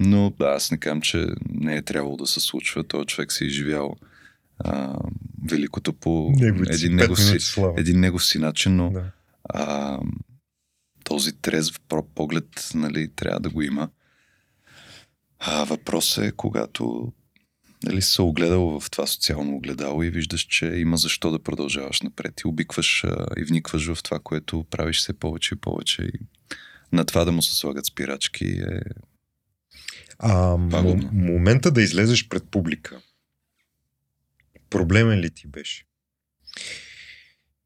Но 0.00 0.32
да, 0.38 0.46
аз 0.46 0.70
не 0.70 0.78
казвам, 0.78 1.00
че 1.00 1.26
не 1.50 1.76
е 1.76 1.82
трябвало 1.82 2.16
да 2.16 2.26
се 2.26 2.40
случва. 2.40 2.84
Той 2.84 3.04
човек 3.04 3.32
си 3.32 3.44
е 3.44 3.46
изживял 3.46 3.96
а, 4.58 4.98
великото 5.50 5.92
по 5.92 6.32
един, 6.68 6.94
негов 6.94 7.20
си, 7.20 7.40
слава. 7.40 7.74
един 7.76 8.00
негов 8.00 8.24
си 8.24 8.38
начин, 8.38 8.76
но 8.76 8.90
Да. 8.90 9.04
а, 9.48 9.98
този 11.04 11.32
трезв 11.32 11.80
поглед 12.14 12.70
нали, 12.74 13.08
трябва 13.16 13.40
да 13.40 13.50
го 13.50 13.62
има. 13.62 13.88
А 15.38 15.64
въпросът 15.64 16.24
е, 16.24 16.32
когато 16.32 17.12
нали, 17.84 18.02
се 18.02 18.22
огледал 18.22 18.80
в 18.80 18.90
това 18.90 19.06
социално 19.06 19.56
огледало 19.56 20.02
и 20.02 20.10
виждаш, 20.10 20.40
че 20.40 20.66
има 20.66 20.96
защо 20.96 21.30
да 21.30 21.38
продължаваш 21.38 22.00
напред 22.00 22.40
и 22.40 22.46
обикваш 22.48 23.04
а, 23.04 23.26
и 23.36 23.44
вникваш 23.44 23.92
в 23.94 24.02
това, 24.02 24.18
което 24.18 24.64
правиш 24.70 24.98
все 24.98 25.12
повече 25.12 25.54
и 25.54 25.58
повече. 25.60 26.02
И 26.02 26.18
на 26.92 27.04
това 27.04 27.24
да 27.24 27.32
му 27.32 27.42
се 27.42 27.54
слагат 27.54 27.86
спирачки 27.86 28.44
е... 28.44 28.80
А 30.18 30.56
м- 30.56 30.94
момента 31.12 31.70
да 31.70 31.82
излезеш 31.82 32.28
пред 32.28 32.44
публика, 32.50 33.00
проблемен 34.74 35.20
ли 35.20 35.30
ти 35.30 35.46
беше? 35.46 35.84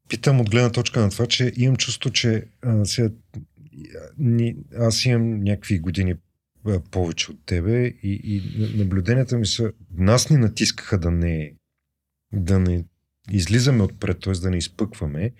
Питам 0.09 0.41
от 0.41 0.49
гледна 0.49 0.71
точка 0.71 0.99
на 0.99 1.09
това, 1.09 1.27
че 1.27 1.53
имам 1.57 1.77
чувство, 1.77 2.09
че 2.11 2.45
а, 2.61 2.85
сега, 2.85 3.09
ни, 4.17 4.55
аз 4.75 5.05
имам 5.05 5.43
някакви 5.43 5.79
години 5.79 6.15
а, 6.65 6.79
повече 6.79 7.31
от 7.31 7.45
тебе 7.45 7.85
и, 7.85 8.21
и 8.23 8.41
наблюденията 8.77 9.37
ми 9.37 9.45
са, 9.45 9.71
нас 9.93 10.29
ни 10.29 10.37
натискаха 10.37 10.99
да 10.99 11.11
не, 11.11 11.53
да 12.33 12.59
не 12.59 12.85
излизаме 13.31 13.83
отпред, 13.83 14.19
т.е. 14.19 14.33
да 14.33 14.49
не 14.49 14.57
изпъкваме. 14.57 15.31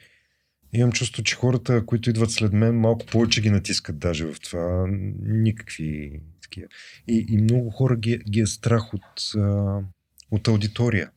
Имам 0.74 0.92
чувство, 0.92 1.24
че 1.24 1.36
хората, 1.36 1.86
които 1.86 2.10
идват 2.10 2.32
след 2.32 2.54
мен, 2.54 2.80
малко 2.80 3.06
повече 3.06 3.42
ги 3.42 3.50
натискат 3.50 4.00
даже 4.00 4.26
в 4.26 4.40
това. 4.40 4.88
Никакви 5.22 6.20
такива. 6.42 6.68
И, 7.08 7.26
и 7.30 7.38
много 7.38 7.70
хора 7.70 7.96
ги, 7.96 8.18
ги 8.18 8.40
е 8.40 8.48
страх 8.48 8.94
от, 8.94 9.36
а, 9.38 9.80
от 10.32 10.48
аудитория. 10.48 11.12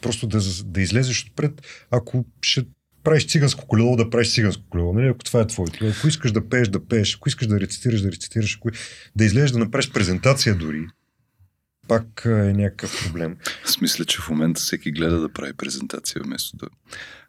Просто 0.00 0.26
да, 0.26 0.40
да 0.64 0.80
излезеш 0.80 1.24
отпред, 1.24 1.62
ако 1.90 2.24
ще 2.42 2.66
правиш 3.04 3.26
циганско 3.26 3.66
колело, 3.66 3.96
да 3.96 4.10
правиш 4.10 4.34
циганско 4.34 4.62
колело. 4.70 4.92
Нали? 4.92 5.06
Ако 5.06 5.24
това 5.24 5.40
е 5.40 5.46
твоето. 5.46 5.86
Ако 5.98 6.08
искаш 6.08 6.32
да 6.32 6.48
пееш, 6.48 6.68
да 6.68 6.86
пееш. 6.86 7.16
Ако 7.16 7.28
искаш 7.28 7.46
да 7.46 7.60
рецитираш, 7.60 8.00
да 8.00 8.12
рецитираш. 8.12 8.56
Ако... 8.56 8.70
Да 9.16 9.24
излезеш 9.24 9.50
да 9.50 9.58
направиш 9.58 9.90
презентация 9.90 10.54
дори. 10.54 10.86
Пак 11.88 12.22
е 12.24 12.28
някакъв 12.28 13.04
проблем. 13.06 13.36
Аз 13.64 13.80
мисля, 13.80 14.04
че 14.04 14.18
в 14.20 14.28
момента 14.30 14.60
всеки 14.60 14.92
гледа 14.92 15.20
да 15.20 15.28
прави 15.28 15.52
презентация, 15.52 16.22
вместо 16.24 16.56
да 16.56 16.66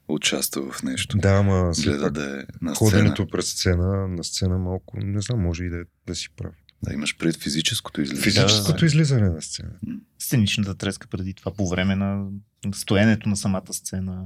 участва 0.07 0.71
в 0.71 0.83
нещо. 0.83 1.17
Да, 1.17 1.29
ама 1.29 1.71
гледа 1.83 2.11
да 2.11 2.23
е 2.23 2.43
на 2.61 2.75
сцена. 2.75 2.91
ходенето 2.91 3.27
през 3.27 3.51
сцена, 3.51 4.07
на 4.07 4.23
сцена 4.23 4.57
малко, 4.57 4.97
не 4.97 5.21
знам, 5.21 5.41
може 5.41 5.63
и 5.63 5.69
да, 5.69 5.83
да 6.07 6.15
си 6.15 6.29
прав. 6.37 6.53
Да 6.83 6.93
имаш 6.93 7.17
пред 7.17 7.35
физическото 7.35 8.01
излизане. 8.01 8.23
Физическото 8.23 8.85
излизане 8.85 9.29
на 9.29 9.41
сцена. 9.41 9.69
Сценичната 10.19 10.75
треска 10.75 11.07
преди 11.07 11.33
това, 11.33 11.53
по 11.53 11.69
време 11.69 11.95
на 11.95 12.25
стоенето 12.73 13.29
на 13.29 13.35
самата 13.35 13.73
сцена. 13.73 14.25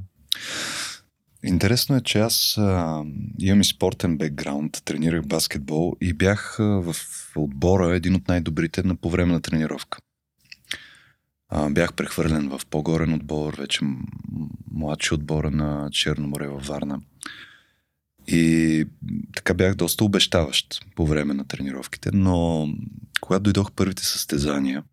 Интересно 1.44 1.96
е, 1.96 2.02
че 2.02 2.20
аз 2.20 2.58
а, 2.58 3.04
имам 3.40 3.62
и 3.62 3.66
спортен 3.66 4.18
бекграунд, 4.18 4.82
тренирах 4.86 5.28
баскетбол 5.28 5.96
и 6.02 6.14
бях 6.14 6.60
а, 6.60 6.64
в 6.64 6.96
отбора 7.36 7.96
един 7.96 8.16
от 8.16 8.28
най-добрите 8.28 8.84
на 8.84 8.96
по 8.96 9.10
време 9.10 9.34
на 9.34 9.42
тренировка. 9.42 9.98
А, 11.50 11.70
бях 11.70 11.94
прехвърлен 11.94 12.50
в 12.50 12.62
по-горен 12.70 13.14
отбор, 13.14 13.56
вече 13.58 13.80
младши 14.72 15.14
отбора 15.14 15.52
на 15.52 15.90
Черно 15.92 16.28
море 16.28 16.48
във 16.48 16.68
Варна. 16.68 17.02
И 18.28 18.86
така 19.36 19.54
бях 19.54 19.76
доста 19.76 20.06
обещаващ 20.06 20.86
по 20.96 21.08
време 21.08 21.34
на 21.34 21.48
тренировките, 21.48 22.10
но 22.14 22.68
когато 23.22 23.44
дойдох 23.44 23.72
първите 23.72 24.06
състезания, 24.06 24.84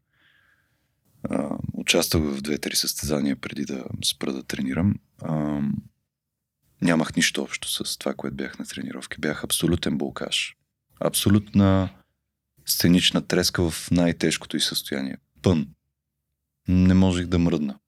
участвах 1.72 2.22
в 2.22 2.42
две-три 2.42 2.76
състезания 2.76 3.36
преди 3.36 3.64
да 3.64 3.84
спра 4.04 4.32
да 4.32 4.42
тренирам. 4.42 4.94
Нямах 6.82 7.16
нищо 7.16 7.42
общо 7.42 7.68
с 7.68 7.98
това, 7.98 8.14
което 8.14 8.36
бях 8.36 8.58
на 8.58 8.64
тренировки. 8.64 9.20
Бях 9.20 9.44
абсолютен 9.44 9.98
булкаш. 9.98 10.56
Абсолютна 11.00 11.88
сценична 12.66 13.26
треска 13.26 13.70
в 13.70 13.90
най-тежкото 13.90 14.56
и 14.56 14.60
състояние. 14.60 15.16
Пън. 15.42 15.68
Не 16.68 16.94
можех 16.94 17.26
да 17.26 17.38
мръдна. 17.38 17.78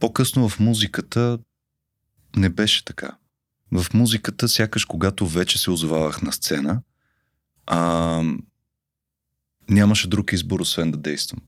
По-късно 0.00 0.48
в 0.48 0.60
музиката 0.60 1.38
не 2.36 2.48
беше 2.48 2.84
така. 2.84 3.16
В 3.72 3.86
музиката, 3.94 4.48
сякаш 4.48 4.84
когато 4.84 5.26
вече 5.26 5.58
се 5.58 5.70
озовавах 5.70 6.22
на 6.22 6.32
сцена, 6.32 6.80
а, 7.66 8.22
нямаше 9.70 10.08
друг 10.08 10.32
избор, 10.32 10.60
освен 10.60 10.90
да 10.90 10.98
действам. 10.98 11.40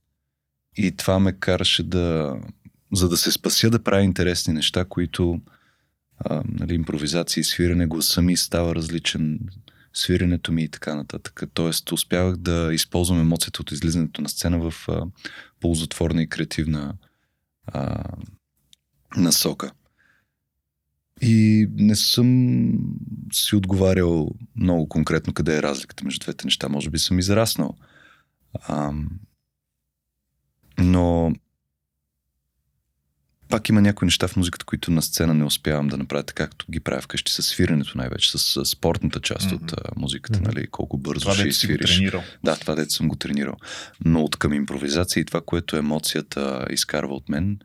И 0.77 0.97
това 0.97 1.19
ме 1.19 1.33
караше 1.33 1.83
да, 1.83 2.37
за 2.93 3.09
да 3.09 3.17
се 3.17 3.33
спася, 3.33 3.71
да 3.71 3.83
правя 3.83 4.03
интересни 4.03 4.55
неща, 4.55 4.85
които 4.85 5.41
а, 6.19 6.43
нали, 6.49 6.85
и 7.41 7.45
свирене, 7.45 7.87
гласа 7.87 8.23
ми 8.23 8.37
става 8.37 8.75
различен, 8.75 9.41
свиренето 9.95 10.53
ми 10.53 10.63
и 10.63 10.69
така 10.69 10.95
нататък. 10.95 11.43
Тоест, 11.55 11.93
успявах 11.93 12.37
да 12.37 12.71
използвам 12.73 13.21
емоцията 13.21 13.63
от 13.63 13.73
излизането 13.73 14.23
на 14.23 14.29
сцена 14.29 14.71
в 14.71 14.89
а, 14.89 15.07
ползотворна 15.61 16.23
и 16.23 16.29
креативна 16.29 16.95
а, 17.67 18.05
насока. 19.17 19.73
И 21.23 21.69
не 21.73 21.97
съм 21.97 22.73
си 23.33 23.57
отговарял 23.57 24.31
много 24.57 24.89
конкретно 24.89 25.33
къде 25.33 25.57
е 25.57 25.63
разликата 25.63 26.05
между 26.05 26.25
двете 26.25 26.45
неща. 26.45 26.69
Може 26.69 26.91
би 26.91 26.99
съм 26.99 27.19
израснал. 27.19 27.75
А, 28.55 28.93
но 30.79 31.33
пак 33.49 33.69
има 33.69 33.81
някои 33.81 34.07
неща 34.07 34.29
в 34.29 34.37
музиката, 34.37 34.65
които 34.65 34.91
на 34.91 35.03
сцена 35.03 35.35
не 35.35 35.45
успявам 35.45 35.89
да 35.89 35.97
направя 35.97 36.23
така, 36.23 36.47
както 36.47 36.67
ги 36.71 36.81
правя 36.81 37.01
вкъщи 37.01 37.33
с 37.33 37.43
свирането 37.43 37.99
най-вече, 37.99 38.39
с, 38.39 38.65
спортната 38.65 39.21
част 39.21 39.51
mm-hmm. 39.51 39.63
от 39.63 39.73
а, 39.73 39.77
музиката, 39.97 40.39
mm-hmm. 40.39 40.55
нали, 40.55 40.67
колко 40.67 40.99
бързо 40.99 41.21
това, 41.21 41.35
ще 41.35 41.53
свириш. 41.53 42.03
Да, 42.45 42.57
това 42.57 42.75
дете 42.75 42.91
съм 42.91 43.09
го 43.09 43.17
тренирал. 43.17 43.57
Но 44.05 44.23
от 44.23 44.37
към 44.37 44.53
импровизация 44.53 45.21
и 45.21 45.25
това, 45.25 45.41
което 45.41 45.77
емоцията 45.77 46.67
изкарва 46.71 47.15
от 47.15 47.29
мен, 47.29 47.59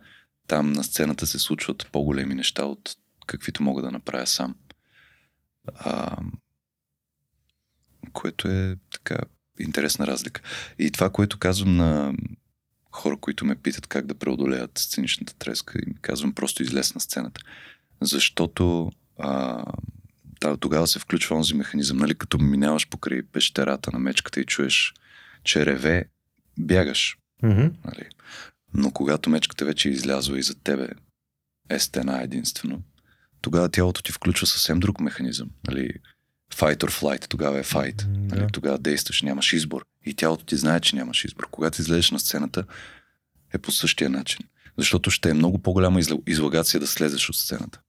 там 0.48 0.74
на 0.74 0.84
сцената 0.84 1.28
се 1.28 1.40
случват 1.40 1.90
по-големи 1.92 2.36
неща 2.36 2.66
от 2.66 2.96
каквито 3.28 3.64
мога 3.64 3.82
да 3.82 3.92
направя 3.92 4.28
сам. 4.28 4.56
А, 5.76 6.18
което 8.14 8.48
е 8.48 8.78
така 8.92 9.18
интересна 9.60 10.08
разлика. 10.08 10.42
И 10.80 10.92
това, 10.92 11.10
което 11.10 11.40
казвам 11.40 11.76
на 11.76 12.14
хора, 12.92 13.18
които 13.18 13.46
ме 13.46 13.56
питат 13.56 13.88
как 13.88 14.06
да 14.06 14.16
преодолеят 14.16 14.78
сценичната 14.78 15.36
треска 15.36 15.80
и 15.80 15.90
ми 15.90 15.96
казвам 16.02 16.34
просто 16.34 16.64
излез 16.64 16.96
на 16.96 17.02
сцената. 17.02 17.42
Защото 18.02 18.92
а, 19.20 19.64
да, 20.42 20.58
тогава 20.58 20.88
се 20.88 21.00
включва 21.00 21.36
онзи 21.36 21.54
механизъм, 21.54 21.98
нали, 21.98 22.16
като 22.16 22.38
минаваш 22.38 22.90
покрай 22.90 23.24
пещерата 23.24 23.92
на 23.92 24.00
мечката 24.00 24.40
и 24.42 24.46
чуеш, 24.46 24.94
че 25.44 25.66
реве, 25.66 26.06
бягаш. 26.60 27.18
Mm-hmm. 27.44 27.72
Нали. 27.86 28.10
Но 28.74 28.92
когато 28.92 29.30
мечката 29.30 29.66
вече 29.66 29.90
е 29.90 29.92
излязла 29.92 30.40
и 30.40 30.44
за 30.44 30.56
тебе 30.56 30.88
е 31.70 31.80
стена 31.80 32.22
единствено, 32.22 32.82
тогава 33.44 33.70
тялото 33.70 34.04
ти 34.04 34.12
включва 34.12 34.48
съвсем 34.48 34.80
друг 34.80 35.00
механизъм. 35.00 35.50
Нали. 35.68 35.90
Fight 36.54 36.78
or 36.78 37.02
flight, 37.02 37.28
тогава 37.28 37.60
е 37.60 37.64
fight. 37.64 38.02
Mm, 38.02 38.36
нали, 38.36 38.48
тогава 38.52 38.78
действаш, 38.78 39.22
нямаш 39.22 39.54
избор. 39.54 39.86
И 40.06 40.14
тялото 40.14 40.46
ти 40.46 40.56
знае, 40.56 40.80
че 40.80 40.96
нямаш 40.96 41.26
избор. 41.26 41.48
Когато 41.52 41.82
излезеш 41.82 42.12
на 42.12 42.20
сцената, 42.20 42.64
е 43.54 43.58
по 43.58 43.72
същия 43.72 44.10
начин. 44.10 44.40
Защото 44.78 45.12
ще 45.12 45.30
е 45.30 45.34
много 45.34 45.60
по-голяма 45.60 46.00
излагация 46.28 46.80
да 46.80 46.88
слезеш 46.88 47.30
от 47.30 47.36
сцената. 47.36 47.80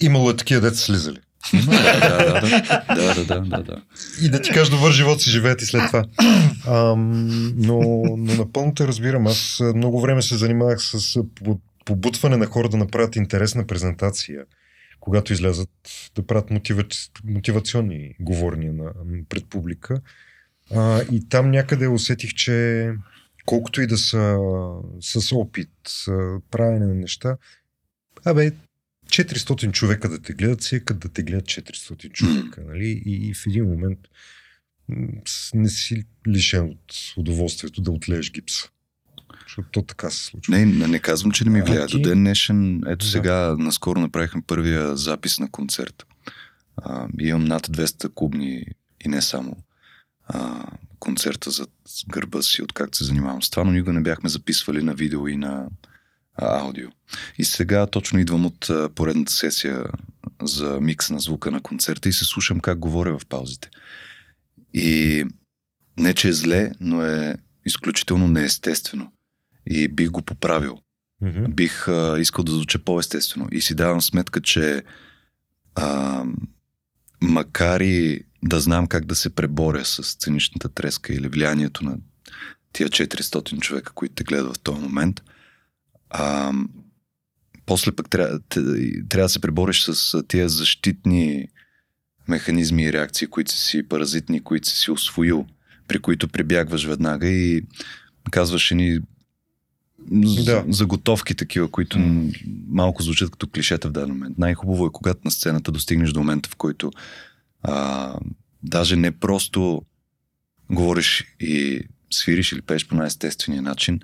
Имало 0.00 0.30
е 0.30 0.36
такива 0.36 0.60
деца 0.60 0.76
слизали. 0.76 1.18
да, 1.52 1.60
да, 2.00 2.40
да, 2.40 3.14
да, 3.14 3.24
да, 3.24 3.40
да, 3.40 3.62
да. 3.62 3.82
И 4.22 4.28
да 4.28 4.42
ти 4.42 4.50
кажа 4.50 4.70
добър 4.70 4.92
живот 4.92 5.20
си 5.20 5.30
живеят 5.30 5.62
и 5.62 5.66
след 5.66 5.86
това. 5.86 6.04
Ам, 6.66 7.52
но, 7.56 7.80
но 8.18 8.34
напълно 8.34 8.74
те 8.74 8.86
разбирам. 8.86 9.26
Аз 9.26 9.62
много 9.74 10.00
време 10.00 10.22
се 10.22 10.36
занимавах 10.36 10.82
с 10.82 11.18
побутване 11.84 12.36
на 12.36 12.46
хора 12.46 12.68
да 12.68 12.76
направят 12.76 13.16
интересна 13.16 13.66
презентация 13.66 14.44
когато 15.02 15.32
излязат 15.32 15.70
да 16.14 16.26
правят 16.26 16.50
мотива... 16.50 16.84
мотивационни 17.24 18.14
говорния 18.20 18.72
на, 18.72 18.92
пред 19.28 19.48
публика. 19.48 20.00
А, 20.74 21.02
и 21.12 21.28
там 21.28 21.50
някъде 21.50 21.88
усетих, 21.88 22.34
че 22.34 22.88
колкото 23.46 23.82
и 23.82 23.86
да 23.86 23.98
са 23.98 24.38
с 25.00 25.32
опит, 25.32 25.70
правене 26.50 26.86
на 26.86 26.94
неща, 26.94 27.36
абе, 28.24 28.52
400 29.06 29.72
човека 29.72 30.08
да 30.08 30.22
те 30.22 30.32
гледат, 30.32 30.62
си 30.62 30.80
да 30.84 31.08
те 31.08 31.22
гледат 31.22 31.44
400 31.44 32.12
човека, 32.12 32.64
нали? 32.68 33.02
И, 33.06 33.28
и 33.28 33.34
в 33.34 33.46
един 33.46 33.64
момент 33.64 33.98
не 35.54 35.68
си 35.68 36.04
лишен 36.28 36.64
от 36.64 36.94
удоволствието 37.16 37.80
да 37.82 37.90
отлееш 37.90 38.32
гипса. 38.32 38.70
Защото 39.46 39.68
то 39.72 39.82
така 39.82 40.10
се 40.10 40.24
случва. 40.24 40.56
Не, 40.56 40.64
не, 40.66 40.98
казвам, 40.98 41.32
че 41.32 41.44
не 41.44 41.50
ми 41.50 41.62
влияе. 41.62 41.86
До 41.86 41.98
ден 41.98 42.18
днешен, 42.18 42.82
ето 42.86 43.04
да. 43.04 43.10
сега, 43.10 43.56
наскоро 43.58 44.00
направихме 44.00 44.42
първия 44.46 44.96
запис 44.96 45.38
на 45.38 45.50
концерт. 45.50 46.06
А, 46.76 47.08
имам 47.20 47.44
над 47.44 47.66
200 47.66 48.14
клубни 48.14 48.64
и 49.04 49.08
не 49.08 49.22
само 49.22 49.56
а, 50.24 50.66
концерта 50.98 51.50
за 51.50 51.66
гърба 52.08 52.42
си, 52.42 52.62
откакто 52.62 52.98
се 52.98 53.04
занимавам 53.04 53.42
с 53.42 53.50
това, 53.50 53.64
но 53.64 53.72
никога 53.72 53.92
не 53.92 54.00
бяхме 54.00 54.28
записвали 54.28 54.82
на 54.82 54.94
видео 54.94 55.28
и 55.28 55.36
на 55.36 55.66
а, 56.34 56.60
аудио. 56.60 56.88
И 57.38 57.44
сега 57.44 57.86
точно 57.86 58.18
идвам 58.18 58.46
от 58.46 58.70
а, 58.70 58.88
поредната 58.88 59.32
сесия 59.32 59.84
за 60.42 60.80
микс 60.80 61.10
на 61.10 61.20
звука 61.20 61.50
на 61.50 61.60
концерта 61.60 62.08
и 62.08 62.12
се 62.12 62.24
слушам 62.24 62.60
как 62.60 62.78
говоря 62.78 63.18
в 63.18 63.26
паузите. 63.26 63.70
И 64.74 65.24
не, 65.98 66.14
че 66.14 66.28
е 66.28 66.32
зле, 66.32 66.72
но 66.80 67.02
е 67.02 67.34
изключително 67.66 68.28
неестествено 68.28 69.12
и 69.66 69.88
бих 69.88 70.10
го 70.10 70.22
поправил. 70.22 70.78
Mm-hmm. 71.22 71.54
Бих 71.54 71.88
а, 71.88 72.16
искал 72.20 72.44
да 72.44 72.52
звуча 72.52 72.78
по-естествено. 72.78 73.48
И 73.52 73.60
си 73.60 73.74
давам 73.74 74.00
сметка, 74.00 74.40
че 74.40 74.82
а, 75.74 76.24
макар 77.20 77.80
и 77.80 78.24
да 78.42 78.60
знам 78.60 78.86
как 78.86 79.04
да 79.04 79.14
се 79.14 79.34
преборя 79.34 79.84
с 79.84 80.02
сценичната 80.02 80.68
треска 80.68 81.14
или 81.14 81.28
влиянието 81.28 81.84
на 81.84 81.96
тия 82.72 82.88
400 82.88 83.60
човека, 83.60 83.92
които 83.92 84.14
те 84.14 84.24
гледат 84.24 84.56
в 84.56 84.60
този 84.60 84.80
момент, 84.80 85.22
а, 86.10 86.52
после 87.66 87.92
пък 87.92 88.10
трябва, 88.10 88.40
трябва 89.08 89.24
да 89.24 89.28
се 89.28 89.40
пребориш 89.40 89.84
с 89.84 90.22
тия 90.28 90.48
защитни 90.48 91.48
механизми 92.28 92.84
и 92.84 92.92
реакции, 92.92 93.26
които 93.26 93.52
си 93.52 93.88
паразитни, 93.88 94.40
които 94.40 94.68
си 94.68 94.76
си 94.76 94.90
освоил, 94.90 95.46
при 95.88 95.98
които 95.98 96.28
прибягваш 96.28 96.84
веднага 96.84 97.28
и 97.28 97.62
казваш 98.30 98.70
ни 98.70 99.00
да. 100.44 100.64
заготовки 100.68 101.34
такива, 101.34 101.68
които 101.68 101.98
mm. 101.98 102.42
малко 102.68 103.02
звучат 103.02 103.30
като 103.30 103.46
клишета 103.46 103.88
в 103.88 103.92
даден 103.92 104.08
момент. 104.08 104.38
Най-хубаво 104.38 104.86
е, 104.86 104.90
когато 104.92 105.20
на 105.24 105.30
сцената 105.30 105.72
достигнеш 105.72 106.10
до 106.10 106.20
момента, 106.20 106.48
в 106.48 106.56
който 106.56 106.90
а, 107.62 108.14
даже 108.62 108.96
не 108.96 109.10
просто 109.10 109.82
говориш 110.70 111.24
и 111.40 111.80
свириш 112.10 112.52
или 112.52 112.62
пееш 112.62 112.86
по 112.86 112.94
най-естествения 112.94 113.62
начин, 113.62 114.00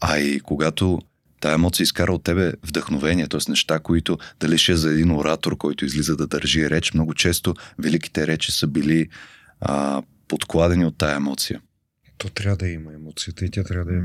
а 0.00 0.18
и 0.18 0.40
когато 0.40 0.98
тая 1.40 1.54
емоция 1.54 1.84
изкара 1.84 2.12
от 2.12 2.24
тебе 2.24 2.52
вдъхновение, 2.62 3.26
т.е. 3.26 3.40
неща, 3.50 3.78
които 3.78 4.18
дали 4.40 4.58
ще 4.58 4.72
е 4.72 4.76
за 4.76 4.92
един 4.92 5.10
оратор, 5.10 5.56
който 5.56 5.84
излиза 5.84 6.16
да 6.16 6.26
държи 6.26 6.70
реч, 6.70 6.92
много 6.92 7.14
често 7.14 7.54
великите 7.78 8.26
речи 8.26 8.52
са 8.52 8.66
били 8.66 9.08
а, 9.60 10.02
подкладени 10.28 10.84
от 10.84 10.98
тая 10.98 11.16
емоция. 11.16 11.60
То 12.18 12.28
трябва 12.28 12.56
да 12.56 12.68
има 12.68 12.92
емоцията 12.92 13.44
и 13.44 13.50
тя 13.50 13.64
трябва 13.64 13.92
да 13.92 13.98
е 13.98 14.02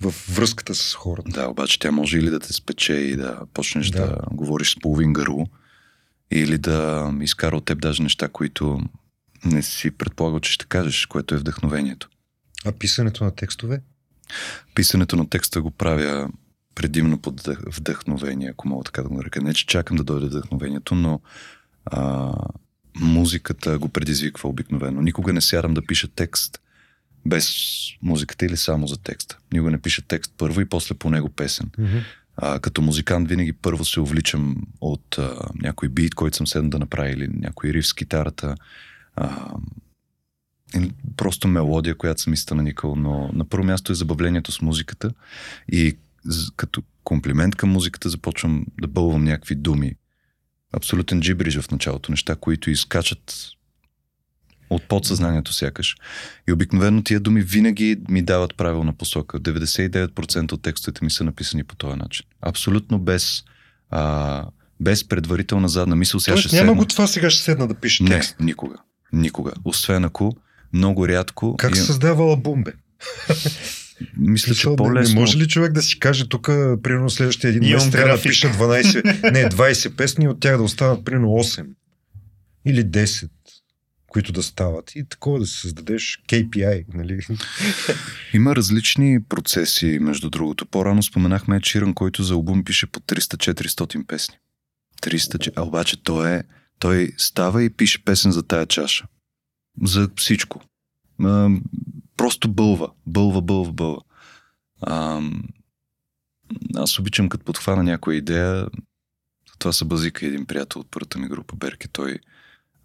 в 0.00 0.14
връзката 0.34 0.74
с 0.74 0.94
хората. 0.94 1.30
Да, 1.30 1.48
обаче 1.48 1.78
тя 1.78 1.90
може 1.90 2.18
или 2.18 2.30
да 2.30 2.40
те 2.40 2.52
спече 2.52 2.92
и 2.92 3.16
да 3.16 3.40
почнеш 3.54 3.88
да, 3.88 4.06
да 4.06 4.18
говориш 4.30 4.72
с 4.72 4.80
половин 4.80 5.12
гърло, 5.12 5.46
или 6.30 6.58
да 6.58 7.12
изкара 7.20 7.56
от 7.56 7.64
теб 7.64 7.80
даже 7.80 8.02
неща, 8.02 8.28
които 8.28 8.80
не 9.44 9.62
си 9.62 9.90
предполагал, 9.90 10.40
че 10.40 10.52
ще 10.52 10.66
кажеш, 10.66 11.06
което 11.06 11.34
е 11.34 11.38
вдъхновението. 11.38 12.08
А 12.64 12.72
писането 12.72 13.24
на 13.24 13.30
текстове? 13.30 13.82
Писането 14.74 15.16
на 15.16 15.28
текста 15.28 15.62
го 15.62 15.70
правя 15.70 16.28
предимно 16.74 17.18
под 17.18 17.48
вдъхновение, 17.66 18.48
ако 18.48 18.68
мога 18.68 18.84
така 18.84 19.02
да 19.02 19.08
го 19.08 19.14
нарека. 19.14 19.40
Не, 19.40 19.54
че 19.54 19.66
чакам 19.66 19.96
да 19.96 20.04
дойде 20.04 20.26
вдъхновението, 20.26 20.94
но 20.94 21.20
а, 21.84 22.32
музиката 23.00 23.78
го 23.78 23.88
предизвиква 23.88 24.48
обикновено. 24.48 25.00
Никога 25.02 25.32
не 25.32 25.40
сядам 25.40 25.74
да 25.74 25.86
пиша 25.86 26.08
текст 26.08 26.60
без 27.28 27.50
музиката 28.02 28.46
или 28.46 28.56
само 28.56 28.86
за 28.86 28.96
текста. 28.96 29.38
Никога 29.52 29.70
не 29.70 29.82
пиша 29.82 30.02
текст 30.02 30.32
първо 30.38 30.60
и 30.60 30.68
после 30.68 30.94
по 30.94 31.10
него 31.10 31.28
песен. 31.28 31.70
Mm-hmm. 31.78 32.02
А, 32.36 32.58
като 32.58 32.82
музикант 32.82 33.28
винаги 33.28 33.52
първо 33.52 33.84
се 33.84 34.00
увличам 34.00 34.56
от 34.80 35.18
а, 35.18 35.38
някой 35.54 35.88
бит, 35.88 36.14
който 36.14 36.36
съм 36.36 36.46
седнал 36.46 36.70
да 36.70 36.78
направя 36.78 37.10
или 37.10 37.28
някой 37.32 37.72
риф 37.72 37.86
с 37.86 37.94
китарата. 37.94 38.54
А, 39.16 39.54
или 40.76 40.92
просто 41.16 41.48
мелодия, 41.48 41.94
която 41.94 42.22
съм 42.22 42.32
изтънаникал, 42.32 42.96
но 42.96 43.30
на 43.32 43.44
първо 43.44 43.64
място 43.64 43.92
е 43.92 43.94
забавлението 43.94 44.52
с 44.52 44.62
музиката 44.62 45.10
и 45.72 45.96
като 46.56 46.82
комплимент 47.04 47.56
към 47.56 47.70
музиката 47.70 48.08
започвам 48.08 48.66
да 48.80 48.88
бълвам 48.88 49.24
някакви 49.24 49.54
думи. 49.54 49.94
Абсолютен 50.72 51.20
джибриж 51.20 51.58
в 51.58 51.70
началото, 51.70 52.10
неща, 52.10 52.36
които 52.36 52.70
изкачат 52.70 53.55
от 54.70 54.82
подсъзнанието 54.82 55.52
сякаш. 55.52 55.96
И 56.48 56.52
обикновено 56.52 57.02
тия 57.02 57.20
думи 57.20 57.42
винаги 57.42 57.96
ми 58.08 58.22
дават 58.22 58.56
правилна 58.56 58.92
посока. 58.92 59.40
99% 59.40 60.52
от 60.52 60.62
текстовете 60.62 61.04
ми 61.04 61.10
са 61.10 61.24
написани 61.24 61.64
по 61.64 61.76
този 61.76 61.96
начин. 61.96 62.26
Абсолютно 62.42 62.98
без, 62.98 63.42
а, 63.90 64.44
без 64.80 65.08
предварителна 65.08 65.68
задна 65.68 65.96
мисъл. 65.96 66.20
Сега 66.20 66.34
Тоест 66.34 66.46
ще 66.48 66.56
няма 66.56 66.66
седна. 66.66 66.74
го 66.74 66.86
това 66.86 67.06
сега 67.06 67.30
ще 67.30 67.42
седна 67.42 67.68
да 67.68 67.74
пише 67.74 68.02
Не, 68.02 68.10
текст. 68.10 68.36
никога. 68.40 68.76
Никога. 69.12 69.52
Освен 69.64 70.04
ако 70.04 70.36
много 70.72 71.08
рядко. 71.08 71.56
Как 71.56 71.72
и- 71.72 71.76
се 71.76 71.84
създава 71.84 72.24
албум, 72.24 72.64
бе? 72.64 72.72
Мисля, 74.16 74.54
че 74.54 74.68
по-лесно. 74.76 75.14
Не 75.14 75.20
може 75.20 75.38
ли 75.38 75.48
човек 75.48 75.72
да 75.72 75.82
си 75.82 75.98
каже 75.98 76.28
тук, 76.28 76.46
примерно 76.82 77.10
следващия 77.10 77.48
един 77.48 77.70
месец 77.72 77.90
трябва 77.90 78.16
да 78.16 78.22
пиша 78.22 78.48
12, 78.48 79.04
не, 79.32 79.44
20 79.44 79.96
песни, 79.96 80.28
от 80.28 80.40
тях 80.40 80.56
да 80.56 80.62
останат 80.62 81.04
примерно 81.04 81.26
8 81.28 81.66
или 82.64 82.84
10, 82.84 83.28
които 84.16 84.32
да 84.32 84.42
стават. 84.42 84.96
И 84.96 85.04
такова 85.08 85.38
да 85.38 85.46
си 85.46 85.60
създадеш 85.60 86.22
KPI, 86.28 86.84
нали? 86.94 87.20
Има 88.34 88.56
различни 88.56 89.22
процеси, 89.22 89.98
между 90.00 90.30
другото. 90.30 90.66
По-рано 90.66 91.02
споменахме 91.02 91.60
Чиран, 91.60 91.94
който 91.94 92.22
за 92.22 92.34
албум 92.34 92.64
пише 92.64 92.86
по 92.86 93.00
300-400 93.00 94.06
песни. 94.06 94.36
300, 95.02 95.38
че- 95.38 95.52
а 95.56 95.62
обаче 95.62 96.02
той 96.02 96.30
е, 96.36 96.42
той 96.78 97.12
става 97.16 97.62
и 97.62 97.70
пише 97.70 98.04
песен 98.04 98.32
за 98.32 98.42
тая 98.42 98.66
чаша. 98.66 99.06
За 99.82 100.10
всичко. 100.16 100.60
Просто 102.16 102.48
бълва, 102.48 102.90
бълва, 103.06 103.42
бълва, 103.42 103.72
бълва. 103.72 104.00
Аз 106.76 106.98
обичам 106.98 107.28
като 107.28 107.44
подхвана 107.44 107.82
някоя 107.82 108.16
идея, 108.16 108.66
това 109.58 109.72
са 109.72 109.84
базика 109.84 110.26
един 110.26 110.46
приятел 110.46 110.80
от 110.80 110.90
първата 110.90 111.18
ми 111.18 111.28
група 111.28 111.56
Берки. 111.56 111.88
Той 111.88 112.18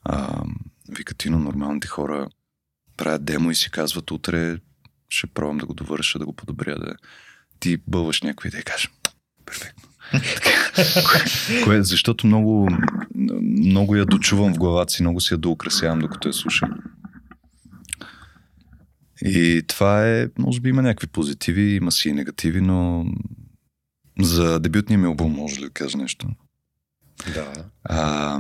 а, 0.04 0.44
вика, 0.90 1.30
нормалните 1.30 1.88
хора 1.88 2.28
правят 2.98 3.26
демо 3.26 3.52
и 3.52 3.56
си 3.56 3.72
казват, 3.72 4.12
утре 4.12 4.58
ще 5.10 5.28
пробвам 5.28 5.58
да 5.58 5.66
го 5.66 5.74
довърша, 5.74 6.20
да 6.20 6.26
го 6.26 6.34
подобря, 6.34 6.76
да 6.80 6.96
ти 7.60 7.78
бълваш 7.88 8.22
някой 8.22 8.48
идея 8.48 8.62
и 8.62 8.64
кажеш, 8.64 8.92
перфектно. 9.46 9.90
Кое, 11.64 11.84
защото 11.84 12.28
много, 12.28 12.70
много 13.42 13.96
я 13.96 14.06
дочувам 14.06 14.54
в 14.54 14.58
главата 14.58 14.94
си, 14.94 15.04
много 15.04 15.22
си 15.22 15.34
я 15.34 15.38
доукрасявам, 15.38 16.00
докато 16.00 16.28
я 16.28 16.34
слушам. 16.34 16.70
И 19.22 19.64
това 19.68 20.08
е, 20.10 20.28
може 20.40 20.62
би 20.62 20.70
има 20.70 20.82
някакви 20.82 21.08
позитиви, 21.08 21.76
има 21.76 21.92
си 21.92 22.10
и 22.10 22.14
негативи, 22.14 22.62
но 22.62 23.06
за 24.20 24.60
дебютния 24.60 25.00
ми 25.00 25.06
албум 25.06 25.32
може 25.32 25.60
ли 25.60 25.64
да 25.64 25.70
кажа 25.70 25.98
нещо? 25.98 26.28
Да. 27.34 27.54
А, 27.84 28.40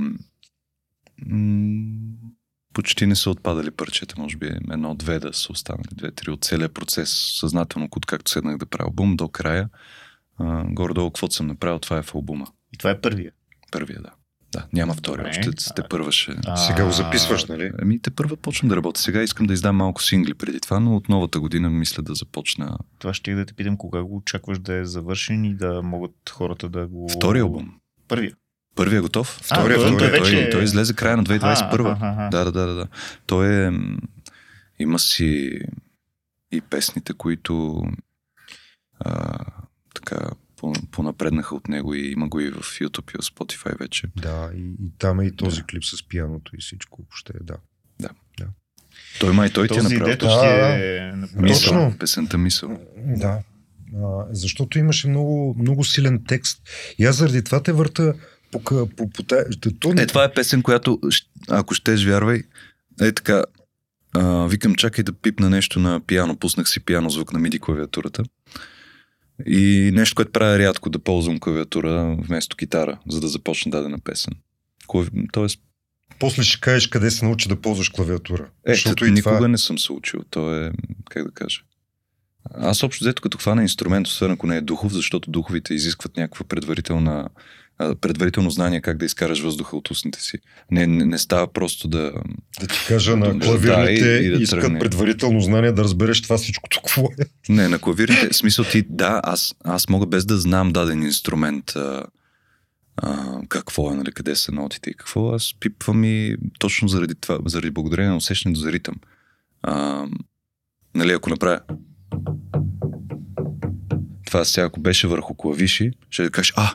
м- 1.25 2.13
почти 2.73 3.05
не 3.05 3.15
са 3.15 3.29
отпадали 3.29 3.71
парчета, 3.71 4.15
може 4.17 4.37
би 4.37 4.45
едно-две 4.71 5.19
да 5.19 5.33
са 5.33 5.51
останали, 5.51 5.87
две-три 5.91 6.31
от 6.31 6.43
целият 6.43 6.73
процес, 6.73 7.37
съзнателно, 7.39 7.87
откакто 7.95 8.31
седнах 8.31 8.57
да 8.57 8.65
правя 8.65 8.87
албум 8.87 9.15
до 9.15 9.27
края. 9.27 9.69
А, 10.37 10.63
горе-долу, 10.67 11.09
каквото 11.09 11.35
съм 11.35 11.47
направил, 11.47 11.79
това 11.79 11.97
е 11.97 12.01
в 12.01 12.15
албума. 12.15 12.47
И 12.73 12.77
това 12.77 12.89
е 12.89 13.01
първия. 13.01 13.31
Първия, 13.71 14.01
да. 14.01 14.09
Да, 14.51 14.67
няма 14.73 14.93
втори, 14.93 15.29
още 15.29 15.51
те 15.75 15.83
първа 15.89 16.11
ще... 16.11 16.35
Сега 16.55 16.85
го 16.85 16.91
записваш, 16.91 17.45
нали? 17.45 17.71
Ами 17.81 17.99
те 17.99 18.11
първа 18.11 18.37
почвам 18.37 18.69
да 18.69 18.75
работя. 18.75 19.01
Сега 19.01 19.23
искам 19.23 19.47
да 19.47 19.53
издам 19.53 19.75
малко 19.75 20.03
сингли 20.03 20.33
преди 20.33 20.59
това, 20.59 20.79
но 20.79 20.95
от 20.95 21.09
новата 21.09 21.39
година 21.39 21.69
мисля 21.69 22.03
да 22.03 22.15
започна 22.15 22.77
Това 22.99 23.13
ще 23.13 23.33
да 23.33 23.45
те 23.45 23.53
питам 23.53 23.77
кога 23.77 24.03
го 24.03 24.15
очакваш 24.15 24.59
да 24.59 24.73
е 24.73 24.85
завършен 24.85 25.45
и 25.45 25.55
да 25.55 25.81
могат 25.81 26.29
хората 26.29 26.69
да 26.69 26.87
го... 26.87 27.09
втори 27.09 27.39
албум. 27.39 27.73
Първия. 28.07 28.35
Първия 28.75 28.97
е 28.97 29.01
готов. 29.01 29.39
Втория, 29.43 29.77
той- 29.77 29.87
втория. 29.87 29.97
той 30.11 30.19
той, 30.19 30.19
вече- 30.19 30.49
той 30.49 30.63
излезе 30.63 30.93
края 30.93 31.17
на 31.17 31.23
2021. 31.23 31.91
Аха, 31.91 32.05
аха, 32.05 32.07
аха. 32.07 32.29
Да, 32.31 32.43
да, 32.45 32.51
да, 32.51 32.67
да, 32.67 32.73
да. 32.73 32.87
Той 33.25 33.67
е... 33.67 33.71
Има 34.79 34.99
си 34.99 35.59
и 36.51 36.61
песните, 36.61 37.13
които 37.13 37.83
а, 38.99 39.37
така 39.95 40.17
по- 40.57 40.73
понапреднаха 40.91 41.55
от 41.55 41.67
него 41.67 41.93
и 41.93 42.07
има 42.07 42.27
го 42.27 42.39
и 42.39 42.49
в 42.49 42.59
YouTube 42.59 43.11
и 43.11 43.17
в 43.17 43.25
Spotify 43.25 43.79
вече. 43.79 44.07
Да, 44.15 44.49
и, 44.55 44.61
и 44.61 44.91
там 44.97 45.19
е 45.19 45.25
и 45.25 45.35
този 45.35 45.61
Да. 45.61 45.67
клип 45.67 45.83
с 45.85 46.07
пианото 46.07 46.55
и 46.55 46.61
всичко. 46.61 47.01
Въобще, 47.01 47.33
да. 47.41 47.55
Той 49.19 49.33
май 49.33 49.49
той 49.49 49.67
ти 49.67 49.73
е 49.73 49.77
Този 49.77 49.95
направил. 49.95 50.17
Да, 50.17 50.29
ще 50.29 50.47
да. 50.47 50.67
е... 50.67 51.11
Мисъл, 51.35 51.73
Точно. 51.73 51.95
песента 51.99 52.37
Мисъл. 52.37 52.79
Да. 52.97 53.39
А, 53.95 54.25
защото 54.31 54.79
имаше 54.79 55.07
много, 55.07 55.55
много 55.59 55.83
силен 55.83 56.23
текст. 56.27 56.61
И 56.97 57.05
аз 57.05 57.15
заради 57.15 57.43
това 57.43 57.63
те 57.63 57.71
върта 57.71 58.13
по, 58.51 58.59
по, 58.97 59.09
по, 59.09 59.23
то, 59.23 59.93
Е, 59.97 60.05
това 60.05 60.23
е 60.23 60.33
песен, 60.33 60.61
която, 60.63 60.99
ако 61.49 61.73
щеш, 61.73 62.05
вярвай, 62.05 62.43
е 63.01 63.11
така, 63.11 63.43
а, 64.13 64.47
викам, 64.47 64.75
чакай 64.75 65.03
да 65.03 65.13
пипна 65.13 65.49
нещо 65.49 65.79
на 65.79 65.99
пиано, 65.99 66.35
пуснах 66.35 66.69
си 66.69 66.79
пиано 66.79 67.09
звук 67.09 67.33
на 67.33 67.39
MIDI 67.39 67.59
клавиатурата. 67.59 68.23
И 69.45 69.91
нещо, 69.93 70.15
което 70.15 70.31
правя 70.31 70.59
рядко, 70.59 70.89
да 70.89 70.99
ползвам 70.99 71.39
клавиатура 71.39 72.17
вместо 72.19 72.57
китара, 72.57 72.99
за 73.09 73.21
да 73.21 73.27
започне 73.27 73.71
дадена 73.71 73.99
песен. 73.99 74.33
Клави... 74.87 75.09
Тоест, 75.31 75.59
После 76.19 76.43
ще 76.43 76.61
кажеш 76.61 76.87
къде 76.87 77.11
се 77.11 77.25
научи 77.25 77.49
да 77.49 77.55
ползваш 77.55 77.89
клавиатура. 77.89 78.49
е, 78.67 78.73
защото 78.73 79.05
и 79.05 79.11
никога 79.11 79.35
това... 79.35 79.47
не 79.47 79.57
съм 79.57 79.79
се 79.79 79.93
учил. 79.93 80.23
То 80.29 80.55
е, 80.55 80.71
как 81.09 81.25
да 81.25 81.31
кажа. 81.31 81.61
Аз 82.53 82.83
общо 82.83 83.03
взето 83.03 83.21
като 83.21 83.37
хвана 83.37 83.61
инструмент, 83.61 84.07
освен 84.07 84.31
ако 84.31 84.47
не 84.47 84.57
е 84.57 84.61
духов, 84.61 84.93
защото 84.93 85.31
духовите 85.31 85.73
изискват 85.73 86.17
някаква 86.17 86.45
предварителна 86.45 87.29
предварително 88.01 88.49
знание 88.49 88.81
как 88.81 88.97
да 88.97 89.05
изкараш 89.05 89.41
въздуха 89.41 89.77
от 89.77 89.91
устните 89.91 90.21
си. 90.21 90.37
Не, 90.71 90.87
не, 90.87 91.05
не 91.05 91.17
става 91.17 91.47
просто 91.47 91.87
да... 91.87 92.11
Да 92.59 92.67
ти 92.67 92.79
кажа 92.87 93.17
на 93.17 93.33
Да, 93.33 93.39
клавирните 93.39 94.05
и- 94.05 94.25
и 94.25 94.29
да 94.29 94.43
искат 94.43 94.59
тръгне. 94.61 94.79
предварително 94.79 95.41
знание 95.41 95.71
да 95.71 95.83
разбереш 95.83 96.21
това 96.21 96.37
всичкото 96.37 96.77
какво 96.77 97.01
е. 97.03 97.25
Не, 97.49 97.67
на 97.67 97.79
клавирите, 97.79 98.29
в 98.29 98.35
смисъл 98.35 98.65
ти, 98.65 98.83
да, 98.89 99.21
аз, 99.23 99.55
аз 99.63 99.89
мога 99.89 100.05
без 100.05 100.25
да 100.25 100.37
знам 100.37 100.71
даден 100.71 101.03
инструмент 101.03 101.69
а, 101.69 102.03
а, 102.97 103.25
какво 103.49 103.91
е, 103.91 103.95
нали, 103.95 104.11
къде 104.11 104.35
са 104.35 104.51
нотите 104.51 104.89
и 104.89 104.93
какво, 104.93 105.29
аз 105.29 105.51
пипвам 105.59 106.03
и 106.03 106.35
точно 106.59 106.87
заради 106.87 107.15
това, 107.15 107.39
заради 107.45 107.71
благодарение 107.71 108.09
на 108.09 108.17
усещането 108.17 108.59
за 108.59 108.71
ритъм. 108.71 108.95
А, 109.63 110.05
нали, 110.95 111.11
ако 111.11 111.29
направя 111.29 111.59
това 114.25 114.45
сега, 114.45 114.65
ако 114.65 114.79
беше 114.79 115.07
върху 115.07 115.33
клавиши, 115.35 115.91
ще 116.09 116.23
да 116.23 116.29
кажеш, 116.29 116.53
а, 116.55 116.71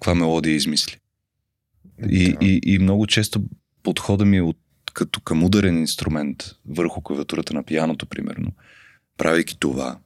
каква 0.00 0.14
мелодия 0.14 0.54
измисли. 0.54 0.96
И, 2.10 2.32
Да. 2.32 2.46
и, 2.46 2.60
и 2.66 2.78
много 2.78 3.06
често 3.06 3.42
подхода 3.82 4.24
ми 4.24 4.36
е 4.36 4.42
от, 4.42 4.58
като 4.94 5.20
към 5.20 5.44
ударен 5.44 5.78
инструмент 5.78 6.36
върху 6.68 7.00
клавиатурата 7.00 7.54
на 7.54 7.62
пияното, 7.62 8.06
примерно. 8.06 8.52
Правейки 9.16 9.58
това, 9.58 9.98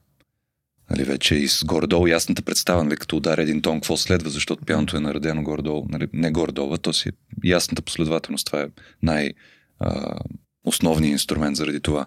нали, 0.89 1.03
вече 1.03 1.35
и 1.35 1.47
с 1.47 1.65
горе-долу 1.65 2.07
ясната 2.07 2.41
представа, 2.41 2.83
нали, 2.83 2.97
като 2.97 3.17
ударя 3.17 3.41
един 3.41 3.61
тон, 3.61 3.75
какво 3.77 3.97
следва, 3.97 4.29
защото 4.29 4.65
пияното 4.65 4.97
е 4.97 4.99
наредено 4.99 5.43
горе-долу, 5.43 5.85
нали, 5.89 6.07
не 6.13 6.31
горе-долу, 6.31 6.77
то 6.77 6.93
си 6.93 7.09
е 7.09 7.11
ясната 7.43 7.81
последователност. 7.81 8.45
Това 8.45 8.61
е 8.61 8.67
най- 9.03 9.33
а, 9.79 10.19
основният 10.65 11.11
инструмент 11.11 11.55
заради 11.57 11.79
това. 11.79 12.05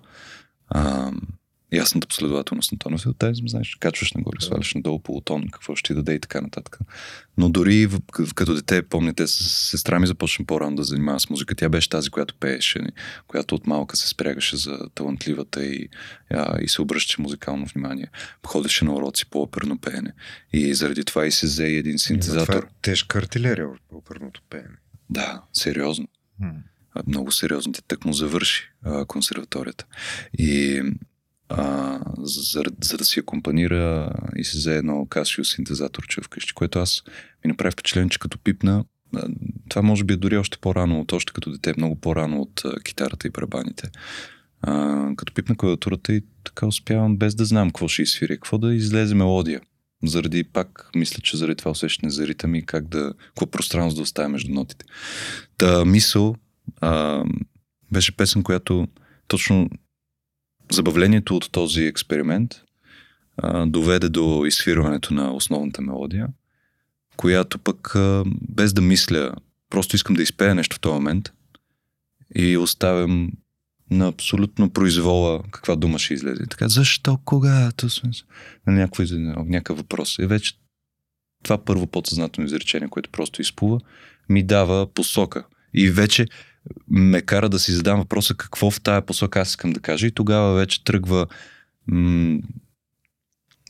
А, 0.69 1.11
ясната 1.73 2.07
последователност 2.07 2.73
на 2.73 2.79
тоновете, 2.79 3.09
от 3.09 3.19
тази, 3.19 3.43
знаеш, 3.47 3.77
качваш 3.81 4.13
нагоре, 4.13 4.37
сваляш 4.41 4.75
надолу 4.75 4.99
полутон, 4.99 5.49
какво 5.53 5.77
ще 5.77 5.87
ти 5.87 5.95
даде 5.95 6.15
и 6.15 6.21
така 6.21 6.41
нататък. 6.41 6.79
Но 7.39 7.49
дори 7.49 7.87
в, 7.87 8.01
като 8.35 8.55
дете, 8.55 8.83
помните, 8.83 9.27
с 9.27 9.35
сестра 9.71 9.99
ми 9.99 10.07
започна 10.07 10.45
по-рано 10.45 10.77
да 10.77 10.85
занимава 10.85 11.21
с 11.21 11.31
музика. 11.31 11.55
Тя 11.55 11.69
беше 11.69 11.89
тази, 11.89 12.11
която 12.11 12.35
пееше, 12.35 12.81
която 13.27 13.55
от 13.55 13.67
малка 13.67 13.97
се 13.97 14.09
спрягаше 14.09 14.57
за 14.57 14.79
талантливата 14.95 15.65
и, 15.67 15.89
а, 16.31 16.61
и 16.61 16.69
се 16.69 16.83
обръщаше 16.83 17.23
музикално 17.23 17.67
внимание. 17.67 18.11
Ходеше 18.47 18.85
на 18.85 18.95
уроци 18.95 19.27
по 19.27 19.43
оперно 19.43 19.79
пеене. 19.79 20.13
И 20.53 20.75
заради 20.75 21.05
това 21.05 21.27
и 21.27 21.33
се 21.33 21.47
взе 21.47 21.67
един 21.67 21.83
Това 21.83 21.95
е 21.95 21.99
синтезатор. 21.99 22.69
тежка 22.83 23.19
артилерия 23.19 23.67
в 23.69 23.77
оперното 23.93 24.43
пеене. 24.51 24.77
Да, 25.11 25.43
сериозно. 25.53 26.09
М. 26.41 26.53
Много 27.07 27.33
сериозно. 27.33 27.73
Тя 27.73 27.83
тък 27.89 28.05
му 28.05 28.13
завърши 28.13 28.71
а, 28.83 29.05
консерваторията. 29.05 29.87
И 30.39 30.83
а, 31.49 31.99
за, 32.19 32.63
за 32.83 32.97
да 32.97 33.05
си 33.05 33.21
акомпанира 33.21 34.13
и 34.37 34.45
се 34.45 34.59
взе 34.59 34.77
едно 34.77 35.07
Casio 35.07 35.43
синтезаторче 35.43 36.21
вкъщи, 36.21 36.53
което 36.55 36.79
аз 36.79 37.03
ми 37.45 37.49
направи 37.49 37.71
впечатление, 37.71 38.11
че 38.11 38.19
като 38.19 38.39
пипна, 38.39 38.85
това 39.69 39.83
може 39.83 40.05
би 40.05 40.15
е 40.15 40.17
дори 40.17 40.37
още 40.37 40.59
по-рано, 40.59 41.01
от 41.01 41.13
още 41.13 41.33
като 41.33 41.51
дете, 41.51 41.75
много 41.77 41.97
по-рано 41.97 42.41
от 42.41 42.63
китарата 42.85 43.27
и 43.27 43.31
барабаните. 43.31 43.91
А, 44.63 45.07
като 45.17 45.35
пипна 45.35 45.57
клавиатурата 45.57 46.13
и 46.13 46.23
така 46.45 46.67
успявам 46.67 47.17
без 47.17 47.35
да 47.35 47.45
знам 47.45 47.69
какво 47.69 47.89
ще 47.89 48.03
изсвиря, 48.03 48.35
какво 48.35 48.59
да 48.59 48.75
излезе 48.75 49.15
мелодия. 49.15 49.61
Заради 50.05 50.45
пак, 50.45 50.91
мисля, 50.97 51.21
че 51.23 51.37
заради 51.37 51.57
това 51.57 51.71
усещане 51.71 52.11
за 52.11 52.27
ритъм 52.27 52.55
и 52.55 52.67
как 52.67 52.89
да, 52.89 53.15
какво 53.19 53.47
пространство 53.47 53.97
да 53.97 54.03
оставя 54.03 54.29
между 54.29 54.53
нотите. 54.53 54.85
Та 55.59 55.85
мисъл 55.85 56.37
а, 56.81 57.25
беше 57.93 58.17
песен, 58.17 58.43
която 58.43 58.89
точно 59.29 59.71
забавлението 60.73 61.37
от 61.37 61.53
този 61.53 61.83
експеримент 61.83 62.55
а, 63.37 63.67
доведе 63.67 64.09
до 64.09 64.45
изсвирването 64.47 65.15
на 65.15 65.35
основната 65.35 65.83
мелодия, 65.83 66.29
която 67.17 67.59
пък 67.59 67.95
а, 67.95 68.25
без 68.49 68.73
да 68.73 68.83
мисля, 68.83 69.33
просто 69.71 69.97
искам 69.97 70.17
да 70.17 70.23
изпея 70.23 70.55
нещо 70.55 70.77
в 70.77 70.81
този 70.81 70.95
момент 70.95 71.33
и 72.35 72.57
оставям 72.57 73.31
на 73.91 74.09
абсолютно 74.09 74.71
произвола 74.71 75.43
каква 75.51 75.77
дума 75.77 75.99
ще 75.99 76.15
излезе. 76.15 76.47
Така, 76.51 76.69
защо, 76.69 77.19
кога, 77.25 77.73
то 77.77 77.91
сме... 77.91 78.11
На 78.67 78.73
някакъв, 78.73 79.11
някакъв 79.47 79.79
въпрос. 79.79 80.19
И 80.19 80.27
вече 80.27 80.55
това 81.43 81.65
първо 81.65 81.87
подсъзнателно 81.87 82.47
изречение, 82.47 82.89
което 82.89 83.11
просто 83.11 83.43
изплува, 83.43 83.81
ми 84.29 84.43
дава 84.43 84.87
посока. 84.87 85.45
И 85.75 85.91
вече 85.91 86.27
ме 86.89 87.23
кара 87.23 87.49
да 87.49 87.59
си 87.59 87.73
задам 87.73 87.99
въпроса 87.99 88.35
какво 88.35 88.71
в 88.71 88.81
тая 88.81 89.07
посока 89.07 89.41
аз 89.41 89.49
искам 89.49 89.73
да 89.73 89.81
кажа. 89.81 90.07
И 90.07 90.11
тогава 90.11 90.55
вече 90.55 90.85
тръгва 90.85 91.27
м- 91.87 92.39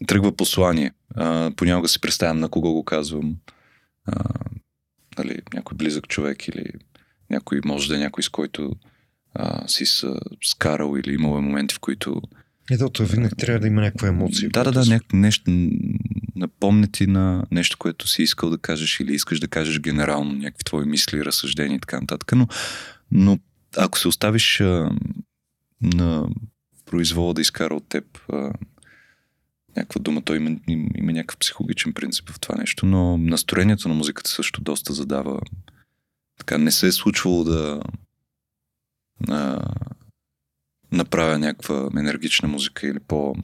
тръгва 0.06 0.36
послание. 0.36 0.92
А, 1.14 1.50
понякога 1.56 1.88
си 1.88 2.00
представям 2.00 2.38
на 2.38 2.48
кого 2.48 2.72
го 2.72 2.84
казвам. 2.84 3.36
А, 4.06 4.24
нали, 5.18 5.38
някой 5.54 5.76
близък 5.76 6.08
човек 6.08 6.48
или 6.48 6.64
някой, 7.30 7.60
може 7.64 7.88
да 7.88 7.96
е 7.96 7.98
някой, 7.98 8.22
с 8.22 8.28
който 8.28 8.72
а, 9.34 9.68
си 9.68 9.86
са 9.86 10.20
скарал 10.42 10.96
или 10.96 11.14
имал 11.14 11.42
моменти, 11.42 11.74
в 11.74 11.80
които... 11.80 12.22
Ето, 12.70 12.90
то 12.90 13.04
винаги 13.04 13.34
трябва 13.36 13.60
да 13.60 13.66
има 13.66 13.80
някаква 13.80 14.08
емоция. 14.08 14.50
Да, 14.50 14.64
да, 14.64 14.72
да, 14.72 14.84
ня... 14.86 15.00
нещо, 15.12 15.50
напомня 16.36 16.88
ти 16.92 17.06
на 17.06 17.44
нещо, 17.50 17.78
което 17.78 18.08
си 18.08 18.22
искал 18.22 18.50
да 18.50 18.58
кажеш 18.58 19.00
или 19.00 19.14
искаш 19.14 19.40
да 19.40 19.48
кажеш 19.48 19.80
генерално, 19.80 20.32
някакви 20.32 20.64
твои 20.64 20.86
мисли, 20.86 21.24
разсъждения 21.24 21.76
и 21.76 21.80
така 21.80 22.00
нататък. 22.00 22.32
Но, 22.32 22.48
но 23.10 23.38
ако 23.76 23.98
се 23.98 24.08
оставиш 24.08 24.60
а, 24.60 24.90
на 25.82 26.28
произвола 26.86 27.34
да 27.34 27.40
изкара 27.40 27.74
от 27.74 27.88
теб 27.88 28.04
а, 28.32 28.52
някаква 29.76 30.00
дума, 30.00 30.22
той 30.22 30.36
има, 30.36 30.56
има, 30.68 30.88
има 30.94 31.12
някакъв 31.12 31.38
психологичен 31.38 31.92
принцип 31.92 32.30
в 32.30 32.40
това 32.40 32.54
нещо, 32.54 32.86
но 32.86 33.18
настроението 33.18 33.88
на 33.88 33.94
музиката 33.94 34.30
също 34.30 34.60
доста 34.60 34.92
задава. 34.92 35.40
Така 36.38 36.58
не 36.58 36.70
се 36.70 36.86
е 36.86 36.92
случвало 36.92 37.44
да 37.44 37.80
а, 39.28 39.58
направя 40.96 41.38
някаква 41.38 41.88
енергична 41.98 42.48
музика 42.48 42.86
или 42.86 43.00
по 43.00 43.34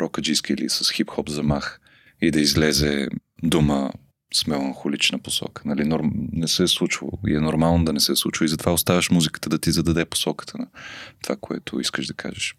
рокаджийска 0.00 0.52
или 0.52 0.68
с 0.68 0.92
хип-хоп 0.92 1.28
замах 1.28 1.80
и 2.20 2.30
да 2.30 2.40
излезе 2.40 3.08
дума 3.42 3.92
с 4.34 4.46
меланхолична 4.46 5.18
посока. 5.18 5.62
Нали, 5.64 5.84
норм... 5.84 6.10
Не 6.32 6.48
се 6.48 6.62
е 6.62 6.68
случвало 6.68 7.12
и 7.26 7.34
е 7.34 7.40
нормално 7.40 7.84
да 7.84 7.92
не 7.92 8.00
се 8.00 8.12
е 8.12 8.16
случва 8.16 8.44
и 8.44 8.48
затова 8.48 8.72
оставаш 8.72 9.10
музиката 9.10 9.48
да 9.48 9.58
ти 9.58 9.70
зададе 9.70 10.04
посоката 10.04 10.58
на 10.58 10.66
това, 11.22 11.36
което 11.36 11.80
искаш 11.80 12.06
да 12.06 12.14
кажеш. 12.14 12.54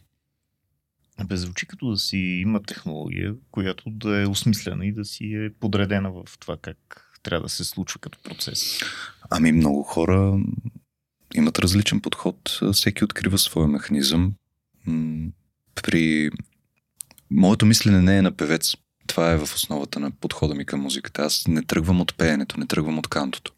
Бе, 1.26 1.38
звучи 1.38 1.66
като 1.66 1.90
да 1.90 1.98
си 1.98 2.18
има 2.18 2.64
технология, 2.64 3.36
която 3.52 3.90
да 3.90 4.22
е 4.22 4.28
осмислена 4.28 4.86
и 4.86 4.92
да 4.92 5.06
си 5.06 5.34
е 5.34 5.50
подредена 5.60 6.12
в 6.12 6.40
това 6.40 6.58
как 6.58 7.04
трябва 7.24 7.44
да 7.44 7.50
се 7.50 7.64
случва 7.64 8.00
като 8.00 8.20
процес. 8.24 8.80
Ами 9.30 9.52
много 9.52 9.84
хора 9.84 10.40
имат 11.38 11.60
различен 11.60 12.02
подход. 12.02 12.60
Всеки 12.74 13.04
открива 13.04 13.38
своя 13.38 13.68
механизъм. 13.68 14.34
При 15.76 16.30
моето 17.32 17.66
мислене 17.66 18.02
не 18.02 18.18
е 18.18 18.22
на 18.22 18.32
певец. 18.32 18.76
Това 19.08 19.32
е 19.32 19.38
в 19.38 19.44
основата 19.56 20.00
на 20.00 20.12
подхода 20.12 20.56
ми 20.56 20.66
към 20.66 20.82
музиката. 20.82 21.22
Аз 21.22 21.48
не 21.48 21.64
тръгвам 21.64 22.02
от 22.02 22.18
пеенето, 22.18 22.60
не 22.60 22.68
тръгвам 22.68 23.00
от 23.00 23.08
кантото. 23.08 23.54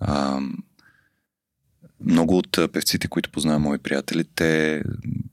А, 0.00 0.40
много 2.04 2.38
от 2.38 2.58
певците, 2.72 3.08
които 3.08 3.30
познавам 3.30 3.62
мои 3.62 3.78
приятели, 3.78 4.24
те 4.34 4.82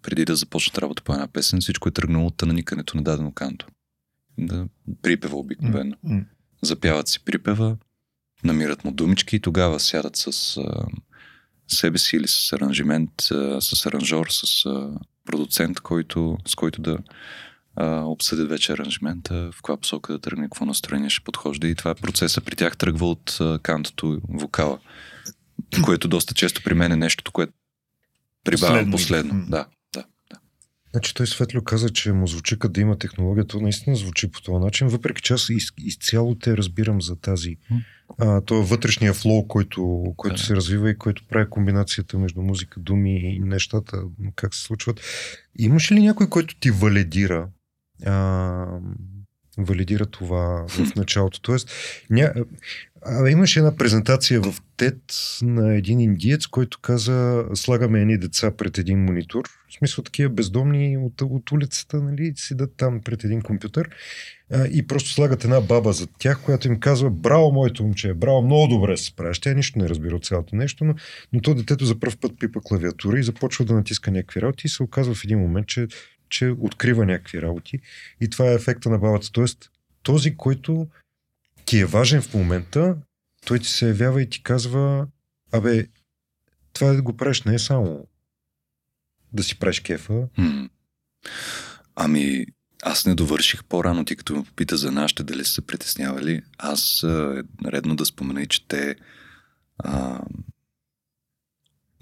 преди 0.01 0.25
да 0.25 0.35
започнат 0.35 0.77
работа 0.77 1.03
по 1.03 1.13
една 1.13 1.27
песен, 1.27 1.61
всичко 1.61 1.89
е 1.89 1.91
тръгнало 1.91 2.27
от 2.27 2.41
наникането 2.41 2.97
на 2.97 3.03
дадено 3.03 3.31
канто. 3.31 3.67
Да, 4.37 4.67
припева 5.01 5.37
обикновено. 5.37 5.95
Mm-hmm. 6.05 6.25
Запяват 6.61 7.07
си 7.07 7.23
припева, 7.25 7.77
намират 8.43 8.83
му 8.83 8.91
думички 8.91 9.35
и 9.35 9.39
тогава 9.39 9.79
сядат 9.79 10.15
с 10.15 10.57
а, 10.57 10.85
себе 11.73 11.97
си 11.97 12.15
или 12.15 12.27
с 12.27 12.53
аранжимент, 12.53 13.11
с 13.59 13.85
аранжор, 13.85 14.27
с 14.29 14.63
продуцент, 15.25 15.79
който, 15.79 16.37
с 16.47 16.55
който 16.55 16.81
да 16.81 16.97
а, 17.75 18.01
обсъдят 18.01 18.49
вече 18.49 18.73
аранжимента, 18.73 19.49
в 19.51 19.55
каква 19.55 19.77
посока 19.77 20.13
да 20.13 20.19
тръгне, 20.19 20.45
какво 20.45 20.65
настроение 20.65 21.09
ще 21.09 21.23
подхожда. 21.23 21.67
И 21.67 21.75
това 21.75 21.91
е 21.91 21.95
процеса 21.95 22.41
при 22.41 22.55
тях 22.55 22.77
тръгва 22.77 23.09
от 23.09 23.37
а, 23.41 23.59
кантото 23.59 24.21
вокала, 24.29 24.79
което 25.83 26.07
доста 26.07 26.33
често 26.33 26.63
при 26.63 26.73
мен 26.73 26.91
е 26.91 26.95
нещото, 26.95 27.31
което 27.31 27.53
прибавям 28.43 28.91
последно. 28.91 29.29
последно. 29.29 29.45
Да. 29.49 29.65
Значи 30.91 31.13
той 31.13 31.27
Светло 31.27 31.61
каза, 31.61 31.89
че 31.89 32.13
му 32.13 32.27
звучи 32.27 32.55
да 32.69 32.81
има 32.81 32.97
технологията, 32.97 33.57
наистина 33.61 33.95
звучи 33.95 34.31
по 34.31 34.41
този 34.41 34.63
начин, 34.63 34.87
въпреки 34.87 35.21
че 35.21 35.33
аз 35.33 35.49
из, 35.49 35.71
изцяло 35.77 36.35
те 36.35 36.57
разбирам 36.57 37.01
за 37.01 37.15
тази 37.15 37.57
а, 38.17 38.41
това 38.41 38.61
вътрешния 38.61 39.13
флоу, 39.13 39.47
който, 39.47 40.13
който 40.17 40.37
да. 40.37 40.43
се 40.43 40.55
развива 40.55 40.89
и 40.89 40.97
който 40.97 41.23
прави 41.29 41.49
комбинацията 41.49 42.17
между 42.17 42.41
музика, 42.41 42.79
думи 42.79 43.35
и 43.35 43.39
нещата, 43.39 44.01
как 44.35 44.55
се 44.55 44.63
случват. 44.63 45.01
Имаш 45.59 45.91
ли 45.91 45.99
някой, 45.99 46.29
който 46.29 46.55
ти 46.59 46.71
валидира 46.71 47.47
а, 48.05 48.65
валидира 49.57 50.05
това 50.05 50.65
в 50.67 50.77
началото. 50.95 51.41
Тоест, 51.41 51.71
ня... 52.09 52.33
а, 53.05 53.29
имаше 53.29 53.59
една 53.59 53.75
презентация 53.75 54.41
в 54.41 54.55
ТЕД 54.77 55.01
на 55.41 55.75
един 55.75 55.99
индиец, 55.99 56.47
който 56.47 56.79
каза, 56.81 57.45
слагаме 57.53 58.01
едни 58.01 58.17
деца 58.17 58.51
пред 58.51 58.77
един 58.77 59.03
монитор, 59.03 59.43
в 59.69 59.73
смисъл 59.73 60.03
такива 60.03 60.29
бездомни 60.29 60.97
от, 60.97 61.21
от 61.21 61.51
улицата, 61.51 62.01
нали, 62.01 62.33
седат 62.35 62.73
там 62.77 63.01
пред 63.01 63.23
един 63.23 63.41
компютър 63.41 63.89
а, 64.51 64.67
и 64.67 64.87
просто 64.87 65.09
слагат 65.09 65.43
една 65.43 65.61
баба 65.61 65.93
за 65.93 66.07
тях, 66.19 66.41
която 66.41 66.67
им 66.67 66.79
казва, 66.79 67.09
браво, 67.09 67.51
моето 67.51 67.83
момче, 67.83 68.13
браво, 68.13 68.41
много 68.41 68.67
добре 68.67 68.97
се 68.97 69.05
справяш. 69.05 69.39
Тя 69.39 69.53
нищо 69.53 69.79
не 69.79 69.89
разбира 69.89 70.15
от 70.15 70.25
цялото 70.25 70.55
нещо, 70.55 70.85
но, 70.85 70.93
но 71.33 71.41
то 71.41 71.53
детето 71.53 71.85
за 71.85 71.99
първ 71.99 72.17
път 72.21 72.31
пипа 72.39 72.59
клавиатура 72.63 73.19
и 73.19 73.23
започва 73.23 73.65
да 73.65 73.73
натиска 73.73 74.11
някакви 74.11 74.41
работи 74.41 74.67
и 74.67 74.69
се 74.69 74.83
оказва 74.83 75.13
в 75.13 75.23
един 75.23 75.39
момент, 75.39 75.67
че 75.67 75.87
че 76.29 76.55
открива 76.59 77.05
някакви 77.05 77.41
работи 77.41 77.79
и 78.21 78.29
това 78.29 78.51
е 78.51 78.53
ефекта 78.53 78.89
на 78.89 78.97
бабата. 78.97 79.31
Тоест, 79.31 79.69
този, 80.03 80.35
който 80.35 80.87
ти 81.69 81.79
е 81.79 81.85
важен 81.85 82.21
в 82.21 82.33
момента, 82.33 82.97
той 83.45 83.59
ти 83.59 83.67
се 83.67 83.87
явява 83.87 84.21
и 84.21 84.29
ти 84.29 84.43
казва, 84.43 85.07
абе, 85.51 85.87
това 86.73 86.93
да 86.93 87.01
го 87.01 87.17
правиш 87.17 87.43
не 87.43 87.53
е 87.53 87.59
само 87.59 88.07
да 89.33 89.43
си 89.43 89.59
правиш 89.59 89.79
кефа. 89.79 90.27
Ами, 91.95 92.45
аз 92.83 93.05
не 93.05 93.15
довърших 93.15 93.63
по-рано, 93.63 94.05
ти 94.05 94.15
като 94.15 94.35
ме 94.35 94.43
попита 94.43 94.77
за 94.77 94.91
нашите, 94.91 95.23
дали 95.23 95.45
са 95.45 95.53
се 95.53 95.61
притеснявали. 95.61 96.41
Аз 96.57 97.03
е 97.03 97.43
редно 97.65 97.95
да 97.95 98.05
спомена 98.05 98.45
че 98.45 98.67
те 98.67 98.95
а, 99.77 100.21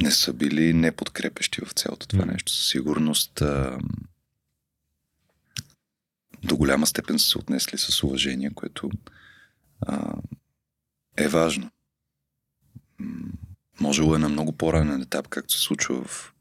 не 0.01 0.11
са 0.11 0.34
били 0.34 0.74
неподкрепещи 0.74 1.61
в 1.65 1.72
цялото 1.72 2.07
това 2.07 2.26
mm. 2.26 2.32
нещо. 2.32 2.51
Със 2.51 2.70
сигурност 2.70 3.41
а, 3.41 3.78
до 6.43 6.57
голяма 6.57 6.88
степен 6.88 7.20
са 7.20 7.30
се 7.30 7.38
отнесли 7.38 7.78
с 7.78 8.03
уважение, 8.03 8.51
което 8.55 8.89
а, 9.82 10.13
е 11.17 11.28
важно. 11.28 11.71
Можело 13.80 14.15
е 14.15 14.19
на 14.19 14.30
много 14.30 14.51
по-ранен 14.51 15.01
етап, 15.01 15.28
както 15.28 15.53
се 15.53 15.59
случва 15.59 16.03
в 16.03 16.34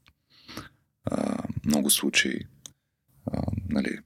а, 1.05 1.43
много 1.65 1.89
случаи, 1.89 2.45
а, 3.31 3.41
нали, 3.69 3.99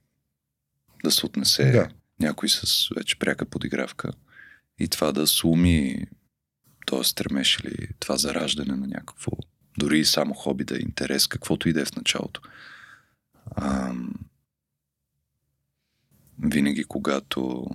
да 1.03 1.11
се 1.11 1.25
отнесе 1.25 1.71
да. 1.71 1.89
някой 2.19 2.49
с 2.49 2.89
вече 2.95 3.19
пряка 3.19 3.45
подигравка 3.45 4.11
и 4.79 4.87
това 4.87 5.11
да 5.11 5.27
суми 5.27 6.07
т.е. 6.87 7.03
стремеш 7.03 7.59
или 7.59 7.87
това 7.99 8.17
зараждане 8.17 8.75
на 8.75 8.87
някакво, 8.87 9.31
дори 9.77 9.99
и 9.99 10.05
само 10.05 10.33
хоби 10.33 10.63
да 10.63 10.75
е 10.75 10.81
интерес, 10.81 11.27
каквото 11.27 11.69
и 11.69 11.73
да 11.73 11.81
е 11.81 11.85
в 11.85 11.95
началото. 11.95 12.41
А, 13.55 13.93
винаги, 16.39 16.83
когато 16.83 17.65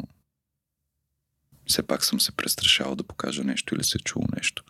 все 1.67 1.83
пак 1.83 2.05
съм 2.05 2.21
се 2.21 2.33
престрашавал 2.33 2.95
да 2.95 3.05
покажа 3.05 3.45
нещо 3.45 3.75
или 3.75 3.85
се 3.85 3.99
чул 3.99 4.23
нещо, 4.37 4.64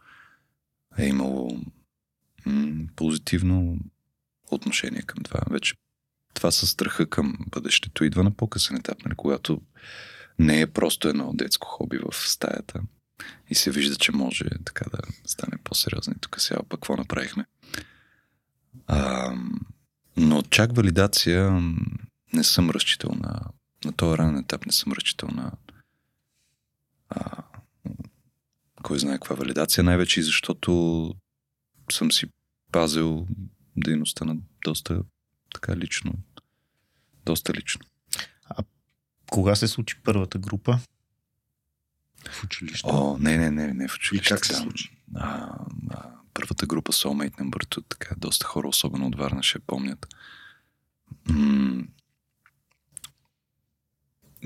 е 0.99 1.07
имало 1.07 1.61
м- 2.47 2.86
позитивно 2.97 3.78
отношение 4.51 5.03
към 5.03 5.22
това. 5.24 5.40
Вече 5.51 5.74
това 6.34 6.51
със 6.51 6.70
страха 6.70 7.11
към 7.11 7.36
бъдещето 7.51 8.05
идва 8.05 8.24
на 8.24 8.30
по-късен 8.30 8.76
етап, 8.76 9.05
нали, 9.05 9.14
когато 9.14 9.61
не 10.38 10.61
е 10.61 10.66
просто 10.66 11.09
едно 11.09 11.32
детско 11.34 11.68
хоби 11.68 11.99
в 11.99 12.28
стаята 12.28 12.80
и 13.51 13.55
се 13.55 13.70
вижда, 13.70 13.97
че 13.97 14.12
може 14.12 14.44
така 14.64 14.84
да 14.90 14.99
стане 15.26 15.59
по-сериозно. 15.64 16.14
И 16.16 16.20
тук 16.20 16.40
сега 16.40 16.59
пък 16.59 16.80
какво 16.80 16.97
направихме. 16.97 17.44
А, 18.86 19.34
но 20.16 20.42
чак 20.42 20.76
валидация 20.76 21.62
не 22.32 22.44
съм 22.44 22.70
разчитал 22.70 23.11
на 23.14 23.40
на 23.84 23.92
този 23.92 24.18
ранен 24.18 24.38
етап 24.38 24.66
не 24.66 24.72
съм 24.72 24.92
разчитал 24.92 25.28
на 25.32 25.53
а, 27.09 27.42
кой 28.82 28.98
знае 28.98 29.14
каква 29.14 29.36
валидация, 29.36 29.84
най-вече 29.84 30.20
и 30.20 30.22
защото 30.22 31.14
съм 31.92 32.12
си 32.12 32.26
пазил 32.72 33.26
дейността 33.76 34.24
на 34.24 34.36
доста 34.64 35.02
така 35.54 35.76
лично. 35.76 36.14
Доста 37.26 37.54
лично. 37.54 37.80
А 38.44 38.64
кога 39.30 39.54
се 39.54 39.68
случи 39.68 40.00
първата 40.04 40.38
група? 40.38 40.78
В 42.30 42.44
училище. 42.44 42.88
О, 42.92 43.16
не, 43.20 43.38
не, 43.38 43.50
не, 43.50 43.74
не 43.74 43.88
в 43.88 43.94
училище. 43.96 44.34
И 44.34 44.36
как 44.36 44.46
се 44.46 44.54
случи? 44.54 44.96
А, 45.14 45.50
а, 45.90 46.11
първата 46.34 46.66
група 46.66 46.92
Soulmate 46.92 47.34
Number 47.34 47.76
2, 47.76 47.84
така 47.88 48.14
доста 48.18 48.46
хора, 48.46 48.68
особено 48.68 49.07
от 49.07 49.16
Варна, 49.16 49.42
ще 49.42 49.59
помнят. 49.59 50.07
М- 51.28 51.84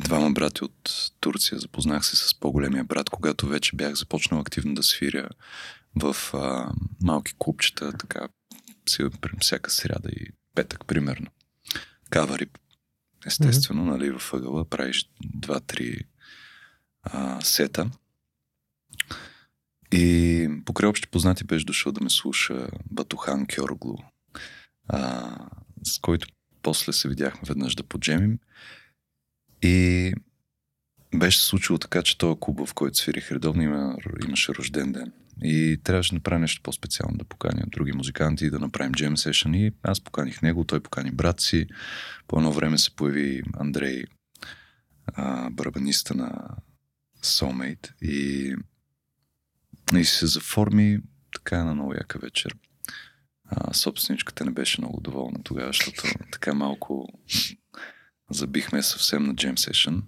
Двама 0.04 0.30
брати 0.30 0.64
от 0.64 1.10
Турция. 1.20 1.58
Запознах 1.58 2.06
се 2.06 2.16
с 2.16 2.40
по-големия 2.40 2.84
брат, 2.84 3.10
когато 3.10 3.46
вече 3.46 3.76
бях 3.76 3.94
започнал 3.94 4.40
активно 4.40 4.74
да 4.74 4.82
свиря 4.82 5.28
в 6.02 6.16
а, 6.34 6.72
малки 7.02 7.32
клубчета, 7.38 7.92
така 7.98 8.28
всяка 9.40 9.70
сряда 9.70 10.08
и 10.10 10.26
петък, 10.54 10.86
примерно. 10.86 11.26
Кавари, 12.10 12.46
естествено, 13.26 13.82
mm-hmm. 13.82 13.98
нали, 13.98 14.18
в 14.18 14.34
ъгъла 14.34 14.64
правиш 14.64 15.10
два-три 15.24 16.00
а, 17.02 17.40
сета. 17.40 17.90
И 19.92 20.48
покрай 20.64 20.88
общи 20.88 21.08
познати 21.08 21.44
беше 21.44 21.66
дошъл 21.66 21.92
да 21.92 22.04
ме 22.04 22.10
слуша 22.10 22.68
Батухан 22.90 23.46
Кьорглу, 23.46 23.96
а, 24.88 25.36
с 25.84 25.98
който 25.98 26.28
после 26.62 26.92
се 26.92 27.08
видяхме 27.08 27.40
веднъж 27.48 27.74
да 27.74 27.82
поджемим. 27.82 28.38
И 29.62 30.12
беше 31.14 31.44
случило 31.44 31.78
така, 31.78 32.02
че 32.02 32.18
този 32.18 32.40
клуб, 32.40 32.66
в 32.66 32.74
който 32.74 32.98
свирих 32.98 33.32
редовно, 33.32 33.62
има, 33.62 33.96
имаше 34.26 34.54
рожден 34.54 34.92
ден. 34.92 35.12
И 35.42 35.80
трябваше 35.84 36.10
да 36.10 36.14
направя 36.14 36.38
нещо 36.38 36.62
по-специално, 36.62 37.18
да 37.18 37.24
поканя 37.24 37.62
други 37.66 37.92
музиканти 37.92 38.50
да 38.50 38.58
направим 38.58 38.92
джем 38.92 39.16
сешън. 39.16 39.54
И 39.54 39.72
аз 39.82 40.00
поканих 40.00 40.42
него, 40.42 40.64
той 40.64 40.80
покани 40.80 41.10
брат 41.10 41.40
си. 41.40 41.66
По 42.26 42.36
едно 42.36 42.52
време 42.52 42.78
се 42.78 42.96
появи 42.96 43.42
Андрей, 43.54 44.04
а, 45.06 45.50
барабаниста 45.50 46.14
на 46.14 46.56
Soulmate. 47.22 48.02
И, 48.02 48.54
и 49.96 50.04
се 50.04 50.26
заформи 50.26 50.98
така 51.34 51.64
на 51.64 51.74
много 51.74 51.94
яка 51.94 52.18
вечер. 52.18 52.56
А, 53.44 53.74
собственичката 53.74 54.44
не 54.44 54.50
беше 54.50 54.80
много 54.80 55.00
доволна 55.00 55.42
тогава, 55.44 55.66
защото 55.66 56.02
така 56.32 56.54
малко 56.54 57.08
забихме 58.30 58.82
съвсем 58.82 59.24
на 59.24 59.34
джем 59.34 59.58
сешън. 59.58 60.02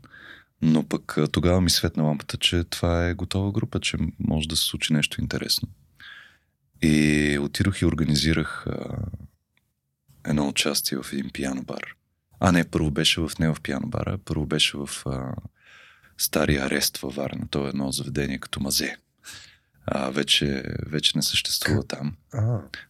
Но 0.63 0.89
пък 0.89 1.17
тогава 1.33 1.61
ми 1.61 1.71
светна 1.71 2.03
лампата, 2.03 2.37
че 2.37 2.65
това 2.65 3.07
е 3.09 3.15
готова 3.15 3.53
група, 3.53 3.81
че 3.81 3.97
може 4.19 4.49
да 4.49 4.57
се 4.57 4.65
случи 4.65 4.93
нещо 4.93 5.21
интересно. 5.21 5.69
И 6.83 7.39
отидох 7.43 7.81
и 7.83 7.87
организирах 7.87 8.67
а, 8.67 8.97
едно 10.27 10.49
участие 10.49 10.99
в 10.99 11.13
един 11.13 11.31
пиано 11.31 11.63
бар. 11.63 11.83
А 12.41 12.53
не, 12.53 12.65
първо 12.65 12.91
беше 12.91 13.21
в 13.21 13.31
не 13.39 13.49
в 13.49 13.57
пиано 13.63 13.87
бара, 13.87 14.19
първо 14.25 14.47
беше 14.47 14.77
в 14.77 14.89
а, 15.07 15.35
стария 16.19 16.65
арест 16.65 16.99
във 16.99 17.15
Варна. 17.15 17.49
То 17.51 17.67
е 17.67 17.69
едно 17.69 17.93
заведение 17.93 18.39
като 18.39 18.61
мазе. 18.61 18.97
А, 19.87 20.11
вече, 20.11 20.65
вече 20.87 21.13
не 21.19 21.23
съществува 21.23 21.83
там. 21.85 22.17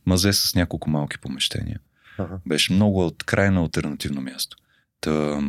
Мазе 0.06 0.32
с 0.32 0.54
няколко 0.54 0.90
малки 0.90 1.18
помещения. 1.18 1.80
Беше 2.46 2.72
много 2.72 3.06
от 3.06 3.24
крайно 3.24 3.62
альтернативно 3.62 4.20
място. 4.20 4.56
Та, 5.02 5.42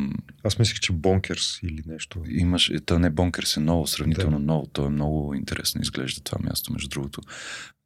Аз 0.44 0.58
мислих, 0.58 0.80
че 0.80 0.92
Бонкерс 0.92 1.58
или 1.62 1.82
нещо. 1.86 2.22
Имаш, 2.28 2.72
то 2.86 2.98
не 2.98 3.10
Бонкерс 3.10 3.56
е 3.56 3.60
ново, 3.60 3.86
сравнително 3.86 4.38
да. 4.38 4.44
ново. 4.44 4.66
То 4.66 4.86
е 4.86 4.90
много 4.90 5.34
интересно 5.34 5.80
изглежда 5.80 6.20
това 6.20 6.38
място, 6.42 6.72
между 6.72 6.88
другото. 6.88 7.20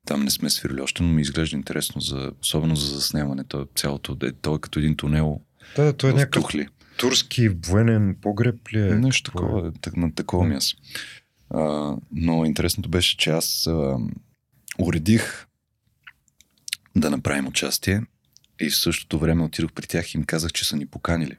Там 0.07 0.25
не 0.25 0.31
сме 0.31 0.51
свирили 0.51 0.81
още, 0.81 1.03
но 1.03 1.09
ми 1.09 1.23
изглежда 1.23 1.57
интересно, 1.57 2.01
за, 2.01 2.33
особено 2.43 2.77
за 2.77 2.95
заснемане. 2.95 3.45
То, 3.45 3.63
е 3.63 3.65
цялото, 3.75 4.17
е, 4.23 4.33
то 4.33 4.55
е 4.55 4.61
като 4.61 4.79
един 4.79 4.97
тунел 4.97 5.41
да, 5.77 5.93
то 5.93 6.09
е 6.09 6.13
някакъв 6.13 6.43
тухли. 6.43 6.69
турски 6.97 7.49
военен 7.49 8.17
погреб 8.23 8.73
ли 8.73 8.81
е? 8.81 8.95
Нещо 8.95 9.31
такова, 9.31 9.69
е, 9.69 10.01
на 10.01 10.15
такова 10.15 10.45
да. 10.45 10.55
място. 10.55 10.83
А, 11.51 11.95
но 12.13 12.45
интересното 12.45 12.89
беше, 12.89 13.17
че 13.17 13.31
аз 13.31 13.67
а, 13.67 13.97
уредих 14.79 15.47
да 16.97 17.11
направим 17.11 17.47
участие 17.47 18.03
и 18.61 18.71
в 18.71 18.77
същото 18.77 19.19
време 19.19 19.45
отидох 19.45 19.73
при 19.73 19.87
тях 19.87 20.15
и 20.15 20.19
им 20.19 20.25
казах, 20.25 20.53
че 20.53 20.65
са 20.65 20.77
ни 20.77 20.87
поканили 20.87 21.37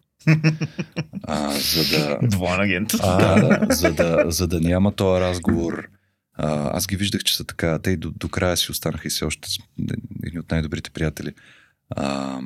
а, 1.24 1.51
за 1.51 1.97
да... 1.97 2.28
Двоен 2.28 2.59
агент. 2.59 2.93
А, 2.99 3.41
да, 3.41 3.76
за, 3.76 3.93
да, 3.93 4.26
за 4.28 4.47
да 4.47 4.61
няма 4.61 4.95
този 4.95 5.22
разговор. 5.22 5.89
А, 6.34 6.78
аз 6.78 6.88
ги 6.88 6.95
виждах, 6.95 7.24
че 7.24 7.36
са 7.36 7.43
така. 7.43 7.80
Те 7.80 7.91
и 7.91 7.97
до, 7.97 8.11
до 8.11 8.30
края 8.30 8.57
си 8.57 8.72
останаха 8.72 9.07
и 9.07 9.11
все 9.11 9.26
още 9.26 9.49
едни 10.24 10.39
от 10.39 10.51
най-добрите 10.51 10.89
приятели. 10.89 11.34
А, 11.89 12.39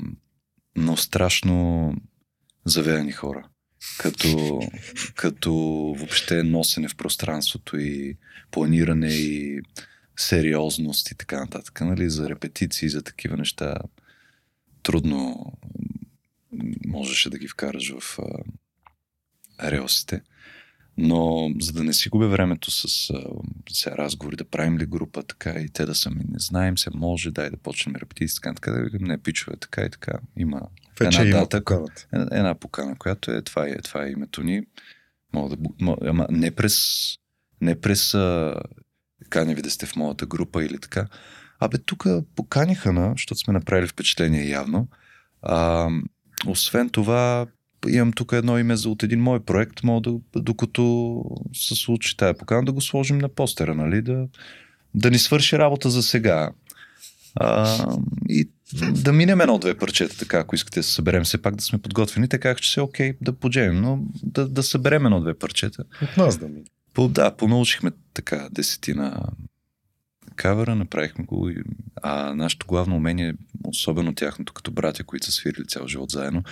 но 0.76 0.98
страшно 0.98 1.94
завеяни 2.66 3.12
хора. 3.12 3.48
Като, 3.98 4.62
като 5.16 5.54
въобще 5.98 6.44
носене 6.44 6.88
в 6.88 6.96
пространството 6.96 7.78
и 7.78 8.18
планиране 8.52 9.08
и 9.08 9.62
сериозност 10.18 11.12
и 11.12 11.16
така 11.16 11.40
нататък. 11.40 11.82
Нали? 11.82 12.10
За 12.10 12.30
репетиции, 12.30 12.90
за 12.90 13.02
такива 13.02 13.38
неща 13.38 13.76
трудно 14.84 15.52
можеше 16.88 17.30
да 17.30 17.38
ги 17.38 17.48
вкараш 17.48 17.94
в 18.00 18.20
а, 18.20 18.44
релсите. 19.72 20.22
Но 20.98 21.52
за 21.60 21.74
да 21.74 21.84
не 21.84 21.94
си 21.94 22.10
губя 22.10 22.28
времето 22.28 22.72
с 22.72 23.10
а, 23.10 23.24
сега 23.70 23.98
разговори, 23.98 24.36
да 24.36 24.46
правим 24.46 24.78
ли 24.78 24.86
група 24.86 25.24
така 25.24 25.50
и 25.50 25.70
те 25.70 25.86
да 25.86 25.96
са 25.96 26.10
ми 26.10 26.24
не 26.30 26.40
знаем 26.40 26.78
се, 26.78 26.90
може, 26.94 27.32
дай 27.32 27.50
да 27.50 27.58
почнем 27.58 27.96
репетиции, 27.96 28.36
така, 28.36 28.54
така 28.54 28.72
да 28.72 28.90
не 29.00 29.18
пичове, 29.18 29.58
така 29.58 29.82
и 29.82 29.90
така. 29.90 30.20
Има 30.38 30.62
Вече 31.00 31.22
една 31.22 31.38
има 31.38 31.48
дата, 31.48 31.86
една, 32.14 32.28
една 32.32 32.56
покана, 32.56 32.96
която 32.96 33.32
е 33.32 33.42
това, 33.42 33.68
е 33.68 33.82
това 33.82 34.06
е 34.06 34.10
името 34.10 34.44
ни. 34.44 34.62
Мога 35.34 35.56
да, 35.56 35.70
мога, 35.82 36.10
ама 36.10 36.28
не 36.30 36.52
през, 36.52 36.78
не 37.62 37.82
през 37.82 38.14
а, 38.14 38.56
каня 39.30 39.56
ви 39.56 39.62
да 39.62 39.72
сте 39.72 39.86
в 39.86 39.96
моята 39.96 40.26
група 40.26 40.66
или 40.66 40.80
така. 40.80 41.08
Абе, 41.60 41.78
тук 41.78 42.06
поканиха 42.36 42.94
на, 42.94 43.12
защото 43.12 43.40
сме 43.40 43.54
направили 43.54 43.88
впечатление 43.88 44.50
явно. 44.50 44.88
А, 45.42 45.90
освен 46.48 46.90
това, 46.90 47.46
имам 47.88 48.14
тук 48.14 48.32
едно 48.32 48.58
име 48.58 48.76
за 48.76 48.90
от 48.90 49.04
един 49.04 49.20
мой 49.20 49.40
проект, 49.40 49.84
мога 49.84 50.02
да, 50.02 50.42
докато 50.42 51.24
се 51.54 51.76
случи 51.76 52.18
тая 52.18 52.38
покана, 52.38 52.66
да 52.66 52.72
го 52.72 52.82
сложим 52.82 53.18
на 53.18 53.30
постера, 53.30 53.76
нали? 53.76 54.02
Да, 54.02 54.28
да 54.96 55.12
ни 55.12 55.18
свърши 55.18 55.58
работа 55.58 55.90
за 55.90 56.04
сега. 56.04 56.52
А, 57.36 57.86
и 58.30 58.50
да 58.92 59.14
минем 59.14 59.42
едно-две 59.42 59.78
парчета, 59.78 60.18
така, 60.18 60.40
ако 60.40 60.56
искате 60.56 60.80
да 60.80 60.84
се 60.84 60.94
съберем, 60.94 61.24
все 61.24 61.42
пак 61.42 61.56
да 61.56 61.64
сме 61.64 61.80
подготвени, 61.80 62.28
така 62.28 62.56
че 62.56 62.72
се 62.72 62.82
окей 62.82 63.14
да 63.22 63.34
поджемим, 63.34 63.82
но 63.82 64.00
да, 64.24 64.48
да 64.48 64.64
съберем 64.64 65.06
едно-две 65.06 65.34
парчета. 65.34 65.84
От 66.02 66.18
нас 66.18 66.38
да 66.38 66.48
мине. 66.48 66.66
По, 66.94 67.08
да, 67.08 67.36
понаучихме 67.36 67.92
така 68.14 68.48
десетина 68.52 69.24
кавера, 70.34 70.76
направихме 70.76 71.26
го. 71.26 71.52
А 72.02 72.36
нашето 72.36 72.68
главно 72.68 72.96
умение, 72.96 73.34
особено 73.64 74.16
тяхното 74.16 74.54
като 74.54 74.72
братя, 74.72 75.04
които 75.04 75.26
са 75.26 75.32
свирили 75.32 75.68
цял 75.68 75.88
живот 75.88 76.10
заедно, 76.10 76.44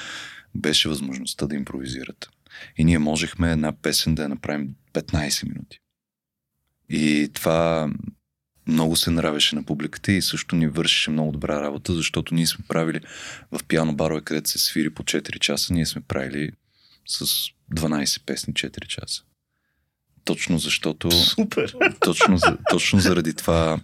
беше 0.55 0.89
възможността 0.89 1.47
да 1.47 1.55
импровизират. 1.55 2.29
И 2.77 2.83
ние 2.83 2.99
можехме 2.99 3.51
една 3.51 3.71
песен 3.71 4.15
да 4.15 4.23
я 4.23 4.29
направим 4.29 4.75
15 4.93 5.49
минути. 5.49 5.79
И 6.89 7.29
това 7.33 7.91
много 8.67 8.95
се 8.95 9.11
нравеше 9.11 9.55
на 9.55 9.63
публиката 9.63 10.11
и 10.11 10.21
също 10.21 10.55
ни 10.55 10.67
вършеше 10.67 11.11
много 11.11 11.31
добра 11.31 11.61
работа, 11.61 11.93
защото 11.93 12.35
ние 12.35 12.47
сме 12.47 12.65
правили 12.67 12.99
в 13.51 13.59
пиано 13.67 13.95
барове, 13.95 14.21
където 14.21 14.49
се 14.49 14.57
свири 14.57 14.89
по 14.89 15.03
4 15.03 15.39
часа, 15.39 15.73
ние 15.73 15.85
сме 15.85 16.01
правили 16.01 16.51
с 17.07 17.25
12 17.75 18.25
песни 18.25 18.53
4 18.53 18.87
часа. 18.87 19.23
Точно 20.25 20.59
защото... 20.59 21.11
Супер! 21.11 21.75
Точно, 21.99 22.39
точно 22.69 22.99
заради 22.99 23.33
това 23.33 23.79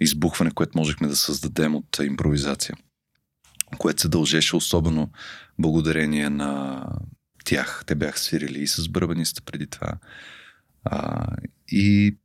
избухване, 0.00 0.50
което 0.50 0.78
можехме 0.78 1.08
да 1.08 1.16
създадем 1.16 1.74
от 1.74 1.98
импровизация. 2.02 2.76
Което 3.78 4.02
се 4.02 4.08
дължеше 4.08 4.56
особено 4.56 5.10
благодарение 5.58 6.30
на 6.30 6.84
тях. 7.44 7.82
Те 7.86 7.94
бяха 7.94 8.18
свирили 8.18 8.62
и 8.62 8.66
с 8.66 8.88
бърбаниста 8.88 9.42
преди 9.42 9.66
това. 9.66 9.92
А, 10.84 11.26
и 11.68 12.16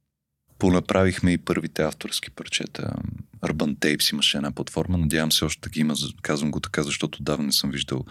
понаправихме 0.60 1.32
и 1.32 1.38
първите 1.38 1.84
авторски 1.84 2.32
парчета. 2.32 2.94
Urban 3.42 3.76
Tapes 3.76 4.14
имаше 4.14 4.38
една 4.38 4.52
платформа, 4.52 4.98
надявам 4.98 5.32
се 5.32 5.46
още 5.46 5.62
да 5.62 5.70
ги 5.70 5.80
има, 5.80 5.96
казвам 6.22 6.52
го 6.52 6.60
така, 6.60 6.84
защото 6.84 7.24
давно 7.24 7.46
не 7.46 7.52
съм 7.52 7.72
виждал 7.72 8.06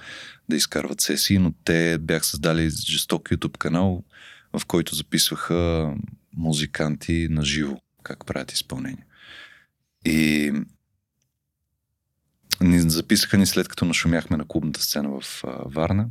да 0.49 0.57
изкарват 0.57 1.01
сесии, 1.01 1.39
но 1.39 1.53
те 1.65 1.99
бях 2.01 2.27
създали 2.27 2.71
жесток 2.71 3.29
YouTube 3.29 3.59
канал, 3.59 4.05
в 4.59 4.67
който 4.67 4.95
записваха 4.95 5.93
музиканти 6.37 7.29
на 7.31 7.45
живо, 7.45 7.77
как 8.03 8.27
правят 8.27 8.53
изпълнение. 8.53 9.07
И 10.05 10.53
ни 12.61 12.81
записаха 12.81 13.39
ни 13.39 13.47
след 13.47 13.69
като 13.69 13.85
нашумяхме 13.85 14.37
на 14.37 14.45
клубната 14.45 14.83
сцена 14.83 15.21
в 15.21 15.45
а, 15.45 15.49
Варна, 15.67 16.09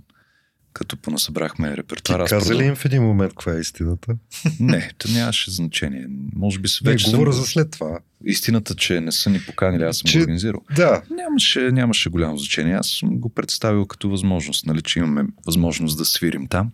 като 0.73 0.97
понасъбрахме 0.97 1.77
репертуара. 1.77 2.25
Ти 2.25 2.29
каза 2.29 2.55
ли 2.55 2.63
им 2.63 2.75
в 2.75 2.85
един 2.85 3.03
момент 3.03 3.31
каква 3.31 3.55
е 3.55 3.59
истината? 3.59 4.15
Не, 4.59 4.91
то 4.97 5.11
нямаше 5.11 5.51
значение. 5.51 6.07
Може 6.35 6.59
би 6.59 6.67
се 6.67 6.79
вече. 6.83 7.07
Не, 7.07 7.13
говоря 7.13 7.33
съм... 7.33 7.41
за 7.41 7.47
след 7.47 7.71
това. 7.71 7.99
Истината, 8.25 8.75
че 8.75 9.01
не 9.01 9.11
са 9.11 9.29
ни 9.29 9.41
поканили, 9.45 9.83
аз 9.83 9.97
съм 9.97 10.07
че... 10.07 10.19
организирал. 10.19 10.61
Да. 10.75 11.01
Нямаше, 11.09 11.71
нямаше 11.71 12.09
голямо 12.09 12.37
значение. 12.37 12.73
Аз 12.73 12.87
съм 12.87 13.19
го 13.19 13.29
представил 13.29 13.85
като 13.85 14.09
възможност, 14.09 14.65
нали, 14.65 14.81
че 14.81 14.99
имаме 14.99 15.25
възможност 15.45 15.97
да 15.97 16.05
свирим 16.05 16.47
там. 16.47 16.71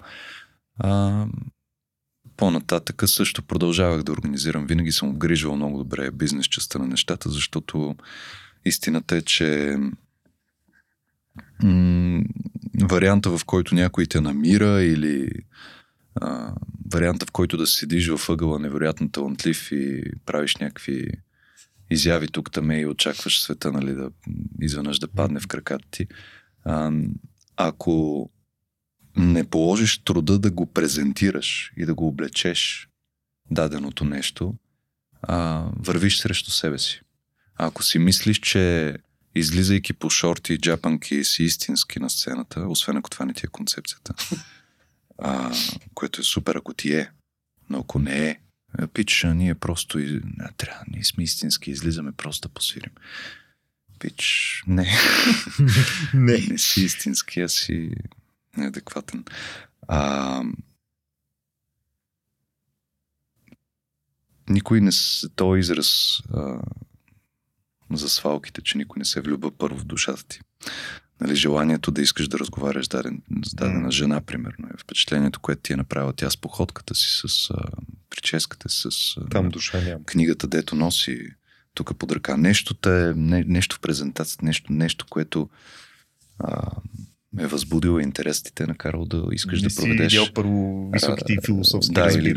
А, 0.80 1.26
по-нататък 2.38 3.04
също 3.06 3.44
продължавах 3.44 4.04
да 4.04 4.12
организирам. 4.12 4.66
Винаги 4.66 4.92
съм 4.92 5.10
обгрижвал 5.10 5.56
много 5.56 5.78
добре 5.78 6.12
бизнес 6.12 6.46
частта 6.46 6.80
на 6.80 6.88
нещата, 6.88 7.30
защото 7.30 7.96
истината 8.66 9.18
е, 9.18 9.22
че 9.22 9.78
м- 11.64 12.24
варианта, 12.82 13.38
в 13.38 13.46
който 13.46 13.76
някой 13.76 14.06
те 14.06 14.22
намира 14.22 14.84
или 14.84 15.30
а, 16.16 16.54
варианта, 16.94 17.26
в 17.26 17.32
който 17.32 17.58
да 17.58 17.68
седиш 17.68 18.10
в 18.10 18.30
ъгъла 18.30 18.60
невероятно 18.60 19.12
талантлив 19.12 19.72
и 19.72 20.04
правиш 20.26 20.56
някакви 20.56 21.08
изяви 21.90 22.28
тук 22.28 22.52
там 22.52 22.72
и 22.72 22.86
очакваш 22.86 23.42
света, 23.42 23.72
нали, 23.72 23.94
да 23.94 24.10
изведнъж 24.62 25.00
да 25.00 25.08
падне 25.08 25.40
в 25.40 25.48
краката 25.48 25.88
ти. 25.92 26.08
А, 26.66 26.92
ако 27.58 28.30
не 29.18 29.50
положиш 29.50 29.98
труда 29.98 30.40
да 30.40 30.52
го 30.52 30.66
презентираш 30.66 31.72
и 31.78 31.86
да 31.86 31.94
го 31.94 32.08
облечеш 32.08 32.90
даденото 33.52 34.06
нещо, 34.06 34.56
а, 35.22 35.66
вървиш 35.80 36.20
срещу 36.20 36.52
себе 36.52 36.80
си. 36.80 37.02
А 37.56 37.68
ако 37.68 37.84
си 37.84 38.00
мислиш, 38.00 38.40
че 38.40 38.96
излизайки 39.36 39.94
по 39.94 40.10
шорти 40.10 40.54
и 40.54 40.58
джапанки 40.58 41.24
си 41.24 41.44
истински 41.44 42.00
на 42.00 42.10
сцената, 42.10 42.60
освен 42.68 42.98
ако 42.98 43.10
това 43.10 43.26
не 43.26 43.34
ти 43.34 43.46
е 43.46 43.50
концепцията, 43.50 44.14
а, 45.18 45.56
което 45.94 46.22
е 46.22 46.24
супер, 46.24 46.56
ако 46.56 46.74
ти 46.74 46.94
е, 46.94 47.10
но 47.70 47.80
ако 47.80 48.00
не 48.00 48.30
е, 48.30 48.38
пич, 48.94 49.24
ние 49.24 49.56
просто, 49.56 49.98
не, 49.98 50.22
трябва, 50.58 50.84
ние 50.92 51.04
сме 51.04 51.24
истински, 51.24 51.72
излизаме 51.72 52.12
просто 52.12 52.48
да 52.48 52.54
посвирим. 52.54 52.92
Пич, 54.00 54.64
не. 54.68 54.92
Не. 56.14 56.38
не 56.50 56.58
си 56.58 56.84
истински, 56.84 57.42
а 57.42 57.50
си 57.50 57.92
неадекватен. 58.58 59.24
А, 59.88 60.44
никой 64.50 64.82
не 64.82 64.92
този 65.36 65.60
израз 65.60 66.20
а, 66.34 66.60
за 67.92 68.10
свалките, 68.10 68.62
че 68.62 68.78
никой 68.78 69.00
не 69.00 69.06
се 69.06 69.22
влюбва 69.22 69.58
първо 69.58 69.80
в 69.80 69.86
душата 69.86 70.24
ти. 70.28 70.40
Нали, 71.22 71.36
желанието 71.36 71.92
да 71.92 72.02
искаш 72.02 72.28
да 72.28 72.40
разговаряш 72.40 72.86
с, 72.86 72.90
даден, 72.90 73.22
с 73.46 73.56
дадена 73.56 73.92
жена, 73.92 74.22
примерно, 74.22 74.68
е 74.68 74.78
впечатлението, 74.78 75.40
което 75.40 75.62
ти 75.62 75.74
е 75.74 75.78
направила 75.78 76.14
тя 76.14 76.30
с 76.30 76.38
походката 76.38 76.96
си, 76.96 77.08
с 77.28 77.50
а, 77.50 77.64
прическата, 78.10 78.70
с 78.70 78.86
а, 79.18 79.30
Там 79.30 79.50
душа 79.50 79.82
няма. 79.82 80.04
книгата, 80.06 80.48
дето 80.48 80.76
носи 80.76 81.30
тук 81.74 81.98
под 81.98 82.12
ръка. 82.12 82.38
Нещото 82.38 82.90
е 82.90 83.14
не, 83.16 83.44
нещо 83.44 83.76
в 83.76 83.80
презентацията, 83.80 84.46
нещо, 84.46 84.74
нещо 84.74 85.06
което 85.10 85.50
а, 86.40 86.72
е 87.40 87.48
възбудило 87.48 88.00
интерес 88.00 88.44
ти, 88.44 88.54
те 88.56 88.68
накарало 88.68 89.06
да 89.06 89.28
искаш 89.32 89.62
не 89.62 89.68
да 89.68 89.76
проведеш. 89.76 90.12
си 90.12 90.20
видял 90.20 90.34
първо 90.34 90.90
високите 90.94 91.34
и 91.34 91.38
философски 91.46 91.94
да, 91.94 92.10
или, 92.14 92.30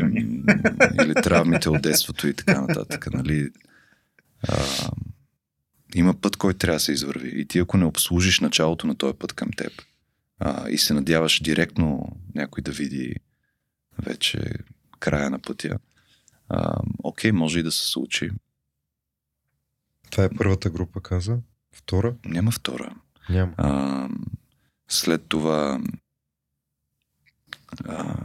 или 1.03 1.13
травмите 1.13 1.69
от 1.69 1.81
детството 1.81 2.27
и 2.27 2.33
така 2.33 2.61
нататък. 2.61 3.13
Нали? 3.13 3.49
А, 4.47 4.63
има 5.95 6.13
път, 6.13 6.35
който 6.35 6.59
трябва 6.59 6.75
да 6.75 6.79
се 6.79 6.91
извърви. 6.91 7.31
И 7.41 7.45
ти 7.45 7.59
ако 7.59 7.77
не 7.77 7.85
обслужиш 7.85 8.39
началото 8.39 8.87
на 8.87 8.95
този 8.95 9.17
път 9.17 9.33
към 9.33 9.49
теб 9.57 9.71
а, 10.39 10.69
и 10.69 10.77
се 10.77 10.93
надяваш 10.93 11.41
директно 11.43 12.17
някой 12.35 12.63
да 12.63 12.71
види 12.71 13.15
вече 13.99 14.53
края 14.99 15.29
на 15.29 15.39
пътя, 15.39 15.79
а, 16.49 16.75
окей, 17.03 17.31
може 17.31 17.59
и 17.59 17.63
да 17.63 17.71
се 17.71 17.87
случи. 17.87 18.29
Това 20.11 20.23
е 20.23 20.29
първата 20.37 20.69
група, 20.69 21.01
каза. 21.01 21.37
Втора? 21.75 22.15
Няма 22.25 22.51
втора. 22.51 22.95
Няма. 23.29 23.53
А, 23.57 24.09
след 24.93 25.25
това 25.27 25.81
а, 27.87 28.15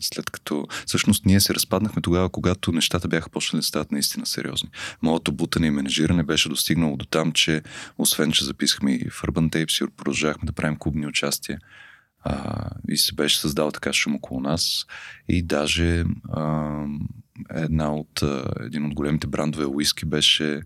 след 0.00 0.30
като... 0.30 0.66
Всъщност 0.86 1.26
ние 1.26 1.40
се 1.40 1.54
разпаднахме 1.54 2.02
тогава, 2.02 2.28
когато 2.28 2.72
нещата 2.72 3.08
бяха 3.08 3.30
почнали 3.30 3.60
да 3.60 3.66
стават 3.66 3.92
наистина 3.92 4.26
сериозни. 4.26 4.70
Моето 5.02 5.32
бутане 5.32 5.66
и 5.66 5.70
менежиране 5.70 6.22
беше 6.22 6.48
достигнало 6.48 6.96
до 6.96 7.04
там, 7.04 7.32
че 7.32 7.62
освен, 7.98 8.32
че 8.32 8.44
записахме 8.44 8.92
и 8.92 9.10
в 9.10 9.22
Urban 9.22 9.50
Tapes 9.50 9.90
продължавахме 9.96 10.46
да 10.46 10.52
правим 10.52 10.76
клубни 10.78 11.06
участия, 11.06 11.58
а, 12.22 12.68
и 12.88 12.96
се 12.96 13.14
беше 13.14 13.38
създал 13.38 13.70
така 13.70 13.92
шум 13.92 14.14
около 14.14 14.40
нас 14.40 14.86
и 15.28 15.42
даже 15.42 16.04
а, 16.32 16.72
една 17.50 17.94
от, 17.94 18.22
а, 18.22 18.52
един 18.60 18.86
от 18.86 18.94
големите 18.94 19.26
брандове 19.26 19.66
уиски 19.66 20.04
беше 20.04 20.62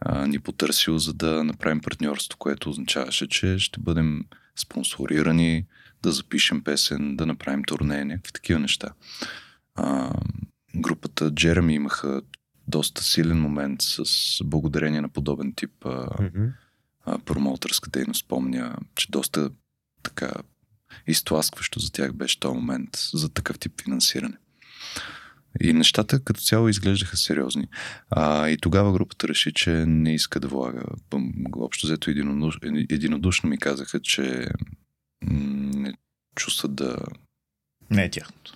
а, 0.00 0.26
ни 0.26 0.38
потърсил, 0.38 0.98
за 0.98 1.14
да 1.14 1.44
направим 1.44 1.80
партньорство, 1.80 2.38
което 2.38 2.70
означаваше, 2.70 3.26
че 3.26 3.58
ще 3.58 3.80
бъдем 3.80 4.24
спонсорирани, 4.56 5.66
да 6.02 6.12
запишем 6.12 6.64
песен, 6.64 7.16
да 7.16 7.26
направим 7.26 7.64
турне, 7.64 8.04
някакви 8.04 8.32
такива 8.32 8.60
неща. 8.60 8.88
А, 9.74 10.12
групата 10.76 11.30
Джереми 11.30 11.74
имаха 11.74 12.22
доста 12.68 13.02
силен 13.04 13.40
момент 13.40 13.82
с 13.82 14.04
благодарение 14.44 15.00
на 15.00 15.08
подобен 15.08 15.52
тип 15.56 15.86
а, 15.86 16.22
Мгм. 16.22 16.44
а, 17.04 17.18
промоутърска 17.18 17.90
дейност. 17.90 18.28
Помня, 18.28 18.76
че 18.94 19.10
доста 19.10 19.50
така 20.02 20.32
изтласкващо 21.06 21.80
за 21.80 21.92
тях 21.92 22.12
беше 22.12 22.40
този 22.40 22.54
момент 22.54 22.90
за 23.14 23.28
такъв 23.28 23.58
тип 23.58 23.82
финансиране. 23.82 24.36
И 25.60 25.72
нещата 25.72 26.20
като 26.20 26.40
цяло 26.40 26.68
изглеждаха 26.68 27.16
сериозни. 27.16 27.68
А, 28.10 28.48
и 28.48 28.56
тогава 28.56 28.92
групата 28.92 29.28
реши, 29.28 29.52
че 29.52 29.70
не 29.70 30.14
иска 30.14 30.40
да 30.40 30.48
влага. 30.48 30.82
Общо 31.56 31.86
взето 31.86 32.10
единодуш, 32.10 32.58
единодушно 32.90 33.48
ми 33.48 33.58
казаха, 33.58 34.00
че 34.00 34.48
не 35.22 35.94
чувстват 36.36 36.74
да... 36.74 36.96
Не 37.90 38.04
е 38.04 38.10
тяхното. 38.10 38.52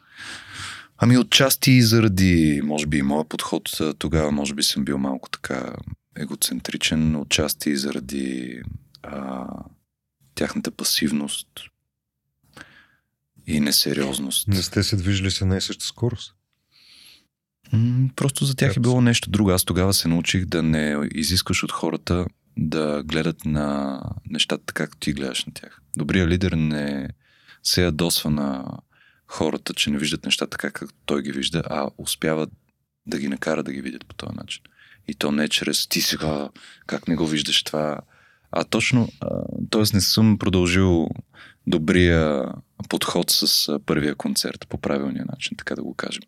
Ами 0.98 1.18
отчасти 1.18 1.70
и 1.70 1.82
заради, 1.82 2.60
може 2.64 2.86
би, 2.86 2.98
и 2.98 3.02
моят 3.02 3.28
подход 3.28 3.70
тогава, 3.98 4.30
може 4.30 4.54
би 4.54 4.62
съм 4.62 4.84
бил 4.84 4.98
малко 4.98 5.30
така 5.30 5.74
егоцентричен, 6.16 7.16
отчасти 7.16 7.70
и 7.70 7.76
заради 7.76 8.60
а, 9.02 9.46
тяхната 10.34 10.70
пасивност 10.70 11.48
и 13.46 13.60
несериозност. 13.60 14.48
Не 14.48 14.62
сте 14.62 14.82
се 14.82 14.96
движили 14.96 15.30
с 15.30 15.40
една 15.40 15.56
и 15.56 15.60
съща 15.60 15.84
скорост. 15.84 16.34
М, 17.72 18.08
Просто 18.16 18.44
за 18.44 18.54
тях 18.56 18.76
е 18.76 18.80
било 18.80 19.00
нещо 19.00 19.30
друго. 19.30 19.50
Аз 19.50 19.64
тогава 19.64 19.94
се 19.94 20.08
научих 20.08 20.44
да 20.44 20.62
не 20.62 21.08
изискваш 21.14 21.64
от 21.64 21.72
хората 21.72 22.26
да 22.56 23.02
гледат 23.02 23.44
на 23.44 24.00
нещата 24.30 24.64
така, 24.66 24.84
както 24.84 24.98
ти 24.98 25.12
гледаш 25.12 25.44
на 25.44 25.52
тях. 25.52 25.80
Добрият 25.96 26.28
лидер 26.28 26.52
не 26.52 27.08
се 27.62 27.82
ядосва 27.82 28.30
на 28.30 28.64
хората, 29.26 29.74
че 29.74 29.90
не 29.90 29.98
виждат 29.98 30.24
нещата 30.24 30.50
така, 30.50 30.70
както 30.70 30.94
той 31.06 31.22
ги 31.22 31.32
вижда, 31.32 31.62
а 31.70 31.88
успява 31.98 32.46
да 33.06 33.18
ги 33.18 33.28
накара 33.28 33.62
да 33.62 33.72
ги 33.72 33.80
видят 33.80 34.06
по 34.06 34.14
този 34.14 34.36
начин. 34.36 34.62
И 35.08 35.14
то 35.14 35.32
не 35.32 35.48
чрез 35.48 35.86
ти 35.88 36.00
сега, 36.00 36.48
как 36.86 37.08
не 37.08 37.16
го 37.16 37.26
виждаш 37.26 37.62
това. 37.62 38.00
А 38.52 38.64
точно, 38.64 39.08
т.е. 39.70 39.82
не 39.94 40.00
съм 40.00 40.38
продължил 40.38 41.08
добрия 41.66 42.52
подход 42.88 43.30
с 43.30 43.78
първия 43.86 44.14
концерт 44.14 44.66
по 44.68 44.78
правилния 44.78 45.24
начин, 45.28 45.56
така 45.56 45.74
да 45.74 45.82
го 45.82 45.94
кажем. 45.94 46.22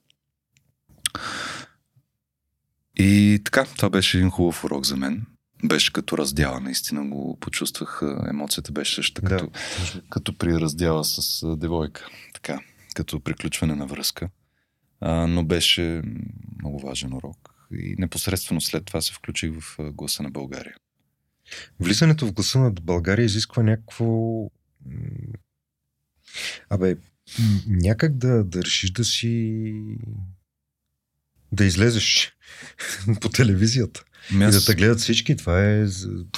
И 2.96 3.40
така, 3.44 3.64
това 3.64 3.90
беше 3.90 4.16
един 4.16 4.30
хубав 4.30 4.64
урок 4.64 4.86
за 4.86 4.96
мен. 4.96 5.26
Беше 5.64 5.92
като 5.92 6.18
раздяла, 6.18 6.60
наистина 6.60 7.08
го 7.08 7.38
почувствах. 7.40 8.02
Емоцията 8.30 8.72
беше 8.72 8.94
същата 8.94 9.28
Да. 9.28 9.36
като, 9.36 9.52
като 10.10 10.38
при 10.38 10.60
раздяла 10.60 11.04
с 11.04 11.42
девойка. 11.56 12.08
Така, 12.34 12.60
като 12.94 13.20
приключване 13.20 13.74
на 13.74 13.86
връзка. 13.86 14.28
А, 15.00 15.26
но 15.26 15.44
беше 15.44 16.02
много 16.58 16.78
важен 16.78 17.12
урок. 17.12 17.54
И 17.72 17.94
непосредствено 17.98 18.60
след 18.60 18.84
това 18.84 19.00
се 19.00 19.12
включих 19.12 19.52
в 19.60 19.92
гласа 19.92 20.22
на 20.22 20.30
България. 20.30 20.74
Влизането 21.80 22.26
в 22.26 22.32
гласа 22.32 22.58
на 22.58 22.70
България 22.70 23.24
изисква 23.24 23.62
някакво... 23.62 24.06
Абе, 26.70 26.96
някак 27.66 28.16
да, 28.16 28.44
да 28.44 28.62
решиш 28.62 28.90
да 28.90 29.04
си... 29.04 29.74
Да 31.52 31.64
излезеш 31.64 32.32
по 33.20 33.28
телевизията. 33.28 34.04
Ами 34.30 34.44
И 34.44 34.46
да 34.46 34.64
те 34.64 34.74
гледат 34.74 35.00
всички. 35.00 35.36
Това 35.36 35.64
е 35.64 35.86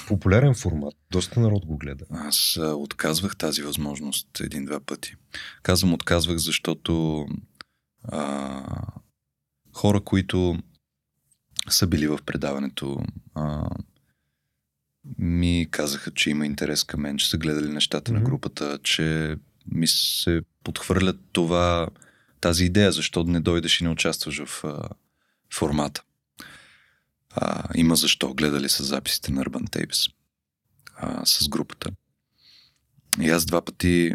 популярен 0.07 0.55
формат. 0.55 0.95
Доста 1.11 1.41
народ 1.41 1.67
го 1.67 1.77
гледа. 1.77 2.05
Аз 2.11 2.59
отказвах 2.63 3.37
тази 3.37 3.63
възможност 3.63 4.41
един-два 4.41 4.81
пъти. 4.81 5.15
Казвам 5.63 5.95
отказвах, 5.95 6.37
защото 6.37 7.27
а, 8.05 8.63
хора, 9.73 10.01
които 10.01 10.59
са 11.69 11.87
били 11.87 12.07
в 12.07 12.19
предаването, 12.27 13.05
а, 13.35 13.69
ми 15.19 15.69
казаха, 15.71 16.11
че 16.11 16.31
има 16.31 16.47
интерес 16.47 16.85
към 16.85 17.01
мен, 17.01 17.19
че 17.19 17.31
са 17.31 17.39
гледали 17.39 17.69
нещата 17.69 18.13
mm-hmm. 18.13 18.15
на 18.15 18.21
групата, 18.21 18.79
че 18.83 19.37
ми 19.73 19.87
се 19.87 20.43
подхвърлят 20.65 21.17
това, 21.33 21.89
тази 22.41 22.65
идея, 22.65 22.93
защо 22.93 23.25
не 23.25 23.41
дойдеш 23.41 23.81
и 23.81 23.85
не 23.85 23.91
участваш 23.91 24.45
в 24.45 24.65
а, 24.65 24.89
формата. 25.55 26.03
А, 27.31 27.69
има 27.75 27.97
защо. 27.97 28.35
Гледали 28.35 28.69
са 28.69 28.85
записите 28.85 29.33
на 29.33 29.45
Urban 29.45 29.69
Tapes 29.69 30.13
а, 30.97 31.27
с 31.27 31.49
групата. 31.49 31.91
И 33.21 33.31
аз 33.31 33.47
два 33.47 33.65
пъти 33.65 34.13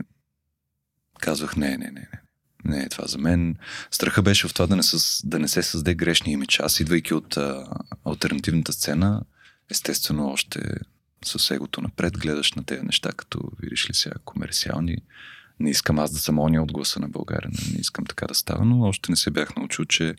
казвах 1.20 1.56
не, 1.56 1.70
не, 1.70 1.78
не, 1.78 1.92
не. 1.92 2.22
не 2.66 2.84
е 2.84 2.90
това 2.90 3.08
за 3.08 3.18
мен. 3.18 3.56
Страха 3.92 4.22
беше 4.22 4.48
в 4.48 4.54
това 4.54 4.68
да 4.68 4.76
не, 4.76 4.84
със, 4.84 5.22
да 5.24 5.40
не 5.40 5.48
се 5.48 5.64
създаде 5.64 5.96
грешния 5.96 6.34
имидж. 6.34 6.60
Аз, 6.60 6.80
идвайки 6.80 7.14
от 7.14 7.38
а, 7.38 7.68
альтернативната 8.06 8.74
сцена, 8.74 9.22
естествено 9.70 10.28
още 10.28 10.62
с 11.26 11.56
егото 11.56 11.82
напред, 11.82 12.18
гледаш 12.18 12.54
на 12.54 12.64
тези 12.64 12.82
неща, 12.82 13.12
като 13.12 13.52
видиш 13.60 13.90
ли 13.90 13.94
сега 13.94 14.16
комерциални. 14.26 14.98
Не 15.60 15.70
искам 15.70 15.99
аз 15.99 16.12
да 16.12 16.20
съм 16.20 16.39
ония 16.39 16.64
от 16.64 16.72
гласа 16.72 16.99
на 16.99 17.10
България, 17.10 17.49
не, 17.53 17.80
искам 17.80 18.05
така 18.05 18.28
да 18.28 18.36
става, 18.36 18.66
но 18.66 18.82
още 18.82 19.12
не 19.12 19.16
се 19.16 19.32
бях 19.32 19.55
научил, 19.55 19.86
че 19.86 20.16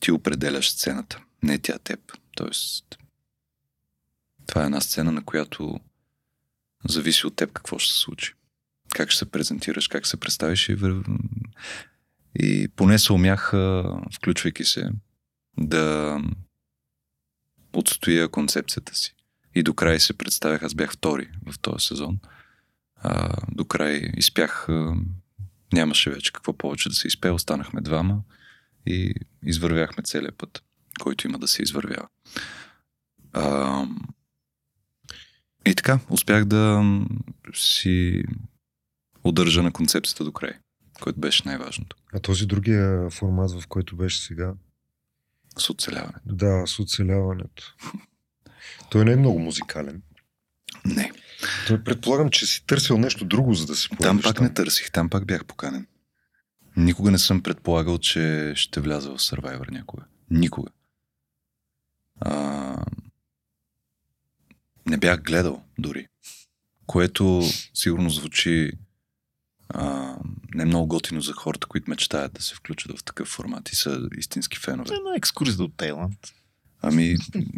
ти 0.00 0.12
определяш 0.12 0.70
сцената, 0.70 1.22
не 1.42 1.58
тя 1.58 1.78
теб. 1.78 2.00
Тоест, 2.36 2.98
това 4.46 4.62
е 4.62 4.66
една 4.66 4.80
сцена, 4.80 5.12
на 5.12 5.24
която 5.24 5.80
зависи 6.88 7.26
от 7.26 7.36
теб 7.36 7.52
какво 7.52 7.78
ще 7.78 7.92
се 7.92 7.98
случи. 7.98 8.34
Как 8.94 9.10
ще 9.10 9.18
се 9.18 9.30
презентираш, 9.30 9.88
как 9.88 10.06
се 10.06 10.16
представиш 10.16 10.68
и, 10.68 10.76
и 12.34 12.68
поне 12.68 12.98
се 12.98 13.12
умях, 13.12 13.52
включвайки 14.14 14.64
се, 14.64 14.90
да 15.58 16.18
отстоя 17.72 18.28
концепцията 18.28 18.94
си. 18.94 19.14
И 19.54 19.62
до 19.62 19.74
край 19.74 20.00
се 20.00 20.18
представях, 20.18 20.62
аз 20.62 20.74
бях 20.74 20.92
втори 20.92 21.28
в 21.46 21.58
този 21.58 21.86
сезон. 21.86 22.18
А, 23.02 23.36
до 23.52 23.64
край 23.64 24.10
изпях, 24.16 24.68
а, 24.68 24.94
нямаше 25.72 26.10
вече 26.10 26.32
какво 26.32 26.52
повече 26.52 26.88
да 26.88 26.94
се 26.94 27.08
изпее, 27.08 27.30
останахме 27.30 27.80
двама 27.80 28.22
и 28.86 29.14
извървяхме 29.44 30.02
целият 30.02 30.38
път, 30.38 30.62
който 31.00 31.26
има 31.26 31.38
да 31.38 31.48
се 31.48 31.62
извървява. 31.62 32.08
А, 33.32 33.84
и 35.66 35.74
така, 35.74 36.00
успях 36.10 36.44
да 36.44 36.84
си 37.54 38.24
удържа 39.24 39.62
на 39.62 39.72
концепцията 39.72 40.24
до 40.24 40.32
край, 40.32 40.52
което 41.00 41.20
беше 41.20 41.42
най-важното. 41.46 41.96
А 42.14 42.20
този 42.20 42.46
другия 42.46 43.10
формат, 43.10 43.60
в 43.60 43.66
който 43.66 43.96
беше 43.96 44.22
сега? 44.22 44.54
С 45.58 45.70
оцеляването. 45.70 46.20
Да, 46.24 46.66
с 46.66 46.78
оцеляването. 46.78 47.76
Той 48.90 49.04
не 49.04 49.12
е 49.12 49.16
много 49.16 49.38
музикален. 49.38 50.02
Не. 50.84 51.12
Той 51.66 51.84
предполагам, 51.84 52.30
че 52.30 52.46
си 52.46 52.66
търсил 52.66 52.98
нещо 52.98 53.24
друго, 53.24 53.54
за 53.54 53.66
да 53.66 53.74
се 53.74 53.88
появиш. 53.88 54.22
Там 54.22 54.32
пак 54.32 54.40
не 54.40 54.54
търсих, 54.54 54.90
там 54.90 55.08
пак 55.08 55.26
бях 55.26 55.44
поканен. 55.44 55.86
Никога 56.76 57.10
не 57.10 57.18
съм 57.18 57.42
предполагал, 57.42 57.98
че 57.98 58.52
ще 58.56 58.80
вляза 58.80 59.10
в 59.10 59.18
Survivor 59.18 59.70
някога. 59.70 60.04
Никога. 60.30 60.70
А, 62.20 62.84
не 64.86 64.96
бях 64.96 65.22
гледал 65.22 65.62
дори. 65.78 66.06
Което 66.86 67.42
сигурно 67.74 68.10
звучи 68.10 68.72
а, 69.68 70.16
не 70.54 70.64
много 70.64 70.86
готино 70.88 71.20
за 71.20 71.32
хората, 71.32 71.66
които 71.66 71.90
мечтаят 71.90 72.32
да 72.32 72.42
се 72.42 72.54
включат 72.54 72.98
в 72.98 73.04
такъв 73.04 73.28
формат 73.28 73.72
и 73.72 73.76
са 73.76 74.08
истински 74.18 74.58
фенове. 74.58 74.94
Една 74.94 75.16
екскурзия 75.16 75.64
от 75.64 75.76
Тайланд. 75.76 76.34
Ами, 76.82 77.16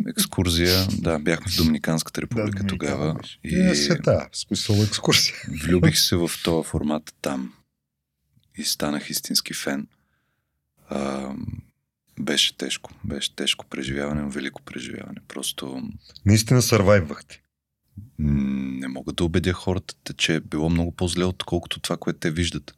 екскурзия, 0.08 0.86
да, 0.98 1.18
бяхме 1.18 1.52
в 1.52 1.56
Доминиканската 1.56 2.22
република 2.22 2.62
да, 2.62 2.66
тогава. 2.66 3.20
И... 3.44 3.60
Е, 3.60 3.74
се, 3.74 3.94
да, 3.94 4.28
смисъл 4.32 4.74
екскурсия. 4.74 5.36
Влюбих 5.62 5.98
се 5.98 6.16
в 6.16 6.30
този 6.44 6.68
формат 6.68 7.14
там 7.22 7.52
и 8.56 8.64
станах 8.64 9.10
истински 9.10 9.54
фен. 9.54 9.86
А, 10.88 11.32
беше 12.20 12.56
тежко, 12.56 12.90
беше 13.04 13.34
тежко 13.36 13.66
преживяване, 13.66 14.30
велико 14.30 14.62
преживяване. 14.62 15.20
Просто... 15.28 15.82
Наистина 16.26 16.62
сървайвахте. 16.62 17.42
Не 18.18 18.88
мога 18.88 19.12
да 19.12 19.24
убедя 19.24 19.52
хората, 19.52 20.14
че 20.14 20.34
е 20.34 20.40
било 20.40 20.70
много 20.70 20.92
по-зле, 20.92 21.24
отколкото 21.24 21.80
това, 21.80 21.96
което 21.96 22.18
те 22.18 22.30
виждат. 22.30 22.74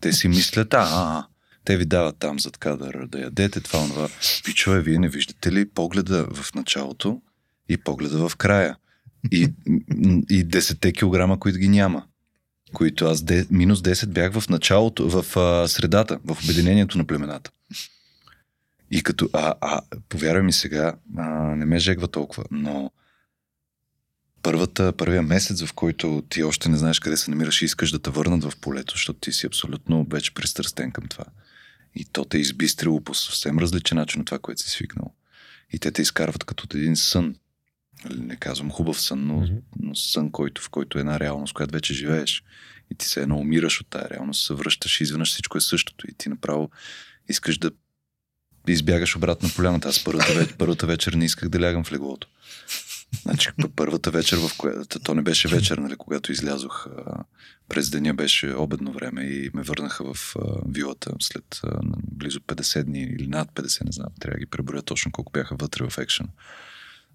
Те 0.00 0.12
си 0.12 0.28
мислят, 0.28 0.74
а, 0.74 0.78
а, 0.78 1.26
те 1.64 1.76
ви 1.76 1.84
дават 1.84 2.16
там 2.18 2.40
зад 2.40 2.56
кадър 2.56 3.06
да 3.06 3.20
ядете 3.20 3.60
това, 3.60 3.88
това. 3.88 4.08
Пичове, 4.44 4.80
вие 4.80 4.98
не 4.98 5.08
виждате 5.08 5.52
ли 5.52 5.68
погледа 5.68 6.26
в 6.34 6.54
началото 6.54 7.22
и 7.68 7.76
погледа 7.76 8.28
в 8.28 8.36
края? 8.36 8.76
И, 9.32 9.42
и 10.30 10.46
10 10.46 10.98
килограма, 10.98 11.38
които 11.40 11.58
ги 11.58 11.68
няма. 11.68 12.04
Които 12.72 13.06
аз 13.06 13.22
де, 13.22 13.46
минус 13.50 13.80
10 13.80 14.06
бях 14.06 14.32
в 14.32 14.48
началото, 14.48 15.08
в 15.08 15.36
а, 15.36 15.68
средата, 15.68 16.18
в 16.24 16.38
обединението 16.44 16.98
на 16.98 17.04
племената. 17.04 17.50
И 18.90 19.02
като, 19.02 19.28
а, 19.32 19.54
а 19.60 19.80
повярвай 20.08 20.42
ми 20.42 20.52
сега, 20.52 20.94
а, 21.16 21.30
не 21.56 21.64
ме 21.64 21.78
жегва 21.78 22.08
толкова, 22.08 22.44
но 22.50 22.90
първата, 24.42 24.92
първия 24.92 25.22
месец, 25.22 25.64
в 25.64 25.72
който 25.72 26.22
ти 26.28 26.42
още 26.42 26.68
не 26.68 26.76
знаеш 26.76 27.00
къде 27.00 27.16
се 27.16 27.30
намираш 27.30 27.62
и 27.62 27.64
искаш 27.64 27.90
да 27.90 27.98
те 27.98 28.10
върнат 28.10 28.44
в 28.44 28.52
полето, 28.60 28.94
защото 28.94 29.18
ти 29.18 29.32
си 29.32 29.46
абсолютно 29.46 30.06
вече 30.10 30.34
пристрастен 30.34 30.90
към 30.90 31.04
това. 31.08 31.24
И 31.94 32.04
то 32.04 32.24
те 32.24 32.36
е 32.36 32.40
избистрило 32.40 33.00
по 33.00 33.14
съвсем 33.14 33.58
различен 33.58 33.98
начин 33.98 34.20
от 34.20 34.26
това, 34.26 34.38
което 34.38 34.62
си 34.62 34.70
свикнал. 34.70 35.14
И 35.72 35.78
те 35.78 35.90
те 35.90 36.02
изкарват 36.02 36.44
като 36.44 36.64
от 36.64 36.74
един 36.74 36.96
сън. 36.96 37.36
Нали, 38.04 38.20
не 38.20 38.36
казвам 38.36 38.70
хубав 38.70 39.00
сън, 39.00 39.26
но, 39.26 39.34
mm-hmm. 39.34 39.60
но 39.80 39.94
сън, 39.94 40.30
който, 40.30 40.62
в 40.62 40.70
който 40.70 40.98
е 40.98 41.00
една 41.00 41.20
реалност, 41.20 41.54
която 41.54 41.72
вече 41.72 41.94
живееш. 41.94 42.42
И 42.90 42.94
ти 42.94 43.06
се 43.06 43.22
едно 43.22 43.36
умираш 43.36 43.80
от 43.80 43.86
тази 43.90 44.10
реалност, 44.10 44.46
се 44.46 44.54
връщаш 44.54 45.00
и 45.00 45.02
изведнъж 45.02 45.30
всичко 45.30 45.58
е 45.58 45.60
същото. 45.60 46.10
И 46.10 46.14
ти 46.14 46.28
направо 46.28 46.70
искаш 47.28 47.58
да 47.58 47.70
избягаш 48.68 49.16
обратно 49.16 49.48
на 49.48 49.54
поляната. 49.54 49.88
Аз 49.88 50.04
първата, 50.04 50.32
вечер, 50.34 50.56
първата 50.56 50.86
вечер 50.86 51.12
не 51.12 51.24
исках 51.24 51.48
да 51.48 51.60
лягам 51.60 51.84
в 51.84 51.92
леглото. 51.92 52.28
Значи 53.22 53.48
първата 53.76 54.10
вечер, 54.10 54.36
в 54.36 54.58
която 54.58 55.00
то 55.00 55.14
не 55.14 55.22
беше 55.22 55.48
вечер, 55.48 55.78
нали, 55.78 55.96
когато 55.96 56.32
излязох 56.32 56.86
през 57.68 57.90
деня 57.90 58.14
беше 58.14 58.54
обедно 58.54 58.92
време 58.92 59.22
и 59.22 59.50
ме 59.54 59.62
върнаха 59.62 60.14
в 60.14 60.36
вилата 60.68 61.10
след 61.20 61.60
близо 62.12 62.40
50 62.40 62.82
дни 62.82 63.02
или 63.02 63.26
над 63.26 63.52
50, 63.52 63.84
не 63.84 63.92
знам, 63.92 64.08
трябва 64.20 64.34
да 64.34 64.40
ги 64.40 64.46
преброя 64.46 64.82
точно 64.82 65.12
колко 65.12 65.32
бяха 65.32 65.56
вътре 65.56 65.88
в 65.90 65.98
екшен. 65.98 66.28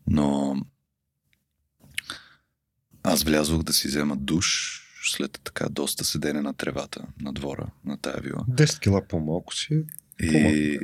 Но 0.07 0.55
аз 3.03 3.23
влязох 3.23 3.63
да 3.63 3.73
си 3.73 3.87
взема 3.87 4.15
душ 4.17 4.79
след 5.03 5.39
така 5.43 5.69
доста 5.69 6.05
седене 6.05 6.41
на 6.41 6.53
тревата 6.53 7.05
на 7.21 7.33
двора 7.33 7.67
на 7.85 7.97
тая 7.97 8.21
вила. 8.21 8.45
10 8.49 8.79
кила 8.79 9.07
по-малко 9.07 9.55
си. 9.55 9.83
И 10.21 10.79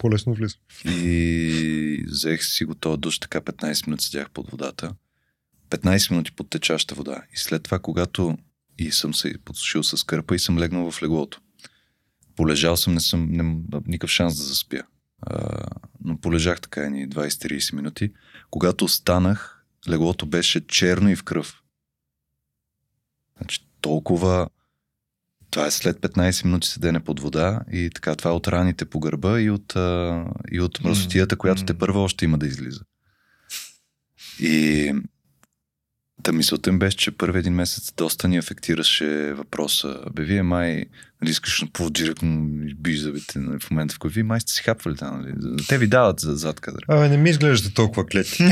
по-лесно 0.00 0.34
влиза. 0.34 0.56
И 0.84 2.04
взех 2.08 2.44
си 2.44 2.64
го 2.64 2.74
този 2.74 3.00
душ, 3.00 3.18
така 3.18 3.40
15 3.40 3.86
минути 3.86 4.04
седях 4.04 4.30
под 4.30 4.50
водата. 4.50 4.94
15 5.70 6.10
минути 6.10 6.32
под 6.32 6.50
течаща 6.50 6.94
вода. 6.94 7.22
И 7.32 7.36
след 7.36 7.62
това, 7.62 7.78
когато 7.78 8.38
и 8.78 8.92
съм 8.92 9.14
се 9.14 9.34
подсушил 9.44 9.82
с 9.82 10.04
кърпа 10.04 10.34
и 10.34 10.38
съм 10.38 10.58
легнал 10.58 10.90
в 10.90 11.02
леглото. 11.02 11.40
Полежал 12.36 12.76
съм, 12.76 12.94
не 12.94 13.00
съм, 13.00 13.28
не, 13.30 13.56
никакъв 13.86 14.10
шанс 14.10 14.36
да 14.36 14.42
заспя. 14.42 14.82
А, 15.22 15.66
но 16.04 16.18
полежах 16.18 16.60
така 16.60 16.80
едни 16.80 17.08
20-30 17.08 17.74
минути. 17.74 18.12
Когато 18.50 18.88
станах, 18.88 19.64
леглото 19.88 20.26
беше 20.26 20.66
черно 20.66 21.10
и 21.10 21.16
в 21.16 21.24
кръв. 21.24 21.62
Значи 23.36 23.66
толкова 23.80 24.48
това 25.50 25.66
е 25.66 25.70
след 25.70 26.00
15 26.00 26.44
минути 26.44 26.68
седене 26.68 27.00
под 27.00 27.20
вода 27.20 27.60
и 27.72 27.90
така 27.94 28.14
това 28.14 28.30
е 28.30 28.34
от 28.34 28.48
раните 28.48 28.84
по 28.84 29.00
гърба 29.00 29.40
и 29.40 29.50
от, 29.50 29.76
а, 29.76 30.24
и 30.52 30.60
от 30.60 30.84
мръсотията, 30.84 31.36
която 31.36 31.64
те 31.64 31.78
първа 31.78 32.02
още 32.02 32.24
има 32.24 32.38
да 32.38 32.46
излиза. 32.46 32.80
И 34.40 34.92
Та 36.22 36.32
мисълта 36.32 36.70
им 36.70 36.78
беше, 36.78 36.96
че 36.96 37.10
първи 37.10 37.38
един 37.38 37.54
месец 37.54 37.92
доста 37.96 38.28
ни 38.28 38.38
афектираше 38.38 39.32
въпроса. 39.32 39.96
Бе, 40.12 40.22
вие 40.24 40.42
май, 40.42 40.84
нали, 41.22 41.30
искаш 41.30 41.64
по-директно 41.72 42.48
биш 42.76 42.98
зъбите 42.98 43.38
нали, 43.38 43.58
в 43.62 43.70
момента, 43.70 43.94
в 43.94 43.98
който 43.98 44.14
вие 44.14 44.22
май 44.22 44.40
сте 44.40 44.52
си 44.52 44.62
хапвали 44.62 44.96
там, 44.96 45.20
нали? 45.20 45.64
Те 45.68 45.78
ви 45.78 45.86
дават 45.86 46.20
за, 46.20 46.36
зад 46.36 46.60
кадър. 46.60 46.84
Абе, 46.88 47.08
не 47.08 47.16
ми 47.16 47.30
изглежда 47.30 47.70
толкова 47.70 48.06
клети. 48.06 48.44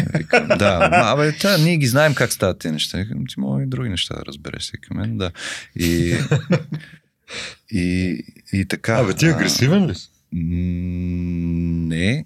да, 0.59 0.89
абе, 0.93 1.37
тя, 1.39 1.59
ние 1.59 1.77
ги 1.77 1.87
знаем 1.87 2.15
как 2.15 2.33
стават 2.33 2.59
тези 2.59 2.73
неща. 2.73 3.05
Ти 3.29 3.41
мога 3.41 3.63
и 3.63 3.67
други 3.67 3.89
неща 3.89 4.15
да 4.15 4.25
разбереш 4.27 4.63
всеки 4.63 4.95
мен, 4.95 5.19
да. 5.19 5.31
И, 5.77 6.17
и, 7.71 8.23
и 8.53 8.65
така. 8.69 8.95
Абе, 8.95 9.15
ти 9.15 9.27
агресивен 9.27 9.87
ли 9.87 9.95
си? 9.95 10.09
Не. 10.33 12.25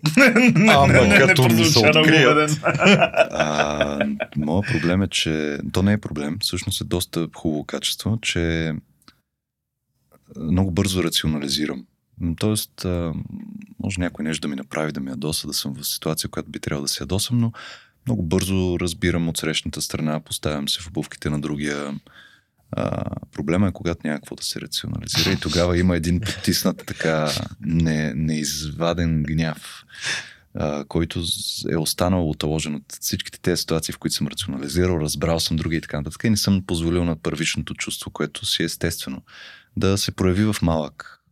Ама 0.69 1.09
като 1.27 1.43
ми 1.43 1.65
се 1.65 1.79
открият. 1.79 2.61
Моят 4.37 4.67
проблем 4.73 5.03
е, 5.03 5.09
че... 5.09 5.59
То 5.73 5.83
не 5.83 5.93
е 5.93 5.99
проблем. 5.99 6.37
Всъщност 6.41 6.81
е 6.81 6.85
доста 6.85 7.29
хубаво 7.37 7.65
качество, 7.65 8.19
че 8.23 8.73
много 10.41 10.71
бързо 10.71 11.05
рационализирам. 11.05 11.87
Тоест, 12.39 12.87
може 13.79 14.01
някой 14.01 14.25
нещо 14.25 14.41
да 14.41 14.49
ми 14.49 14.57
направи, 14.57 14.93
да 14.93 15.01
ми 15.01 15.11
ядоса, 15.11 15.47
да 15.47 15.53
съм 15.53 15.75
в 15.75 15.87
ситуация, 15.87 16.31
която 16.31 16.51
би 16.51 16.61
трябвало 16.61 16.85
да 16.85 16.89
се 16.89 17.03
ядосам, 17.03 17.39
но 17.39 17.53
много 18.07 18.23
бързо 18.23 18.77
разбирам 18.81 19.29
от 19.29 19.37
срещната 19.37 19.83
страна, 19.83 20.21
поставям 20.21 20.69
се 20.69 20.81
в 20.81 20.89
обувките 20.89 21.31
на 21.31 21.41
другия, 21.41 21.95
а, 22.73 23.05
проблема 23.33 23.69
е 23.69 23.73
когато 23.73 24.01
няма 24.05 24.19
какво 24.19 24.35
да 24.35 24.43
се 24.43 24.61
рационализира 24.61 25.33
и 25.33 25.41
тогава 25.41 25.79
има 25.79 25.97
един 25.97 26.21
потиснат 26.21 26.83
така 26.87 27.31
не, 27.61 28.15
неизваден 28.15 29.23
гняв, 29.23 29.85
а, 30.55 30.85
който 30.85 31.25
е 31.71 31.77
останал 31.77 32.31
отложен 32.31 32.75
от 32.75 32.85
всичките 33.01 33.41
тези 33.41 33.61
ситуации, 33.61 33.93
в 33.93 33.99
които 33.99 34.17
съм 34.17 34.27
рационализирал, 34.27 35.01
разбрал 35.01 35.41
съм 35.41 35.57
други 35.57 35.77
и 35.77 35.81
така 35.81 35.97
нататък 35.97 36.25
и 36.25 36.31
не 36.31 36.37
съм 36.37 36.67
позволил 36.67 37.05
на 37.05 37.17
първичното 37.17 37.75
чувство, 37.75 38.11
което 38.11 38.47
си 38.47 38.63
е 38.63 38.67
естествено 38.67 39.23
да 39.77 39.99
се 39.99 40.13
прояви 40.13 40.45
в 40.45 40.57
малък 40.63 41.23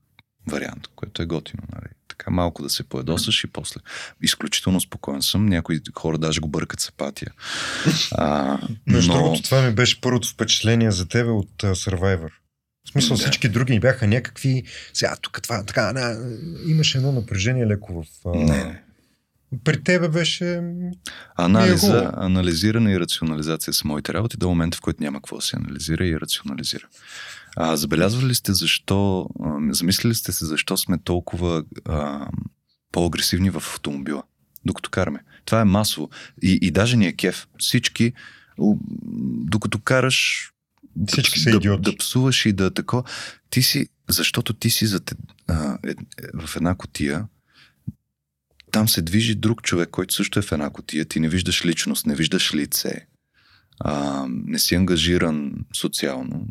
вариант, 0.46 0.86
което 0.96 1.22
е 1.22 1.26
готино. 1.26 1.62
Нали? 1.72 1.99
Така 2.20 2.30
малко 2.30 2.62
да 2.62 2.70
се 2.70 2.82
поедосаш 2.82 3.44
и 3.44 3.46
после. 3.46 3.80
Изключително 4.22 4.80
спокоен 4.80 5.22
съм. 5.22 5.46
Някои 5.46 5.80
хора 5.98 6.18
даже 6.18 6.40
го 6.40 6.48
бъркат 6.48 6.80
с 6.80 6.88
апатия. 6.88 7.32
А, 8.12 8.58
Между 8.86 9.12
но... 9.12 9.18
другото, 9.18 9.42
това 9.42 9.62
ми 9.62 9.74
беше 9.74 10.00
първото 10.00 10.28
впечатление 10.28 10.90
за 10.90 11.08
тебе 11.08 11.30
от 11.30 11.50
uh, 11.58 11.72
Survivor. 11.72 12.28
В 12.86 12.90
смисъл, 12.90 13.16
Да. 13.16 13.22
всички 13.22 13.48
други 13.48 13.72
ни 13.72 13.80
бяха 13.80 14.06
някакви... 14.06 14.62
Сега, 14.92 15.16
тук 15.22 15.42
това, 15.42 15.64
така, 15.64 15.92
на... 15.92 16.34
имаше 16.66 16.98
едно 16.98 17.12
напрежение 17.12 17.66
леко 17.66 18.02
в... 18.02 18.06
Uh... 18.24 18.44
Не, 18.44 18.64
не. 18.64 18.82
При 19.64 19.84
тебе 19.84 20.08
беше... 20.08 20.54
Е 20.54 20.60
Анализа, 21.36 21.86
хубаво. 21.86 22.10
анализиране 22.16 22.92
и 22.92 23.00
рационализация 23.00 23.74
са 23.74 23.88
моите 23.88 24.14
работи 24.14 24.36
до 24.36 24.48
момента, 24.48 24.78
в 24.78 24.80
който 24.80 25.02
няма 25.02 25.18
какво 25.18 25.36
да 25.36 25.42
се 25.42 25.56
анализира 25.56 26.06
и 26.06 26.20
рационализира. 26.20 26.86
А, 27.56 27.76
забелязвали 27.76 28.26
ли 28.26 28.34
сте 28.34 28.52
защо, 28.52 29.28
а, 29.44 29.74
замислили 29.74 30.14
сте 30.14 30.32
се 30.32 30.46
защо 30.46 30.76
сме 30.76 30.98
толкова 30.98 31.64
а, 31.84 32.28
по-агресивни 32.92 33.50
в 33.50 33.56
автомобила, 33.56 34.22
докато 34.64 34.90
караме? 34.90 35.20
Това 35.44 35.60
е 35.60 35.64
масово. 35.64 36.10
И, 36.42 36.58
и 36.62 36.70
даже 36.70 36.96
ни 36.96 37.06
е 37.06 37.12
кеф. 37.12 37.48
Всички, 37.58 38.12
докато 39.48 39.78
караш, 39.78 40.50
Всички 41.06 41.38
да, 41.38 41.42
са 41.42 41.50
да, 41.50 41.56
идиоти. 41.56 41.82
да 41.82 41.96
псуваш 41.96 42.46
и 42.46 42.52
да 42.52 42.70
тако. 42.70 43.04
Ти 43.50 43.62
си, 43.62 43.88
защото 44.08 44.52
ти 44.52 44.70
си 44.70 44.86
за, 44.86 45.00
а, 45.48 45.78
е, 45.84 45.90
е, 45.90 45.94
в 46.46 46.56
една 46.56 46.74
котия, 46.74 47.26
там 48.70 48.88
се 48.88 49.02
движи 49.02 49.34
друг 49.34 49.62
човек, 49.62 49.88
който 49.90 50.14
също 50.14 50.38
е 50.38 50.42
в 50.42 50.52
една 50.52 50.70
котия. 50.70 51.04
Ти 51.04 51.20
не 51.20 51.28
виждаш 51.28 51.66
личност, 51.66 52.06
не 52.06 52.14
виждаш 52.14 52.54
лице. 52.54 53.06
А, 53.80 54.26
не 54.28 54.58
си 54.58 54.74
ангажиран 54.74 55.52
социално. 55.76 56.46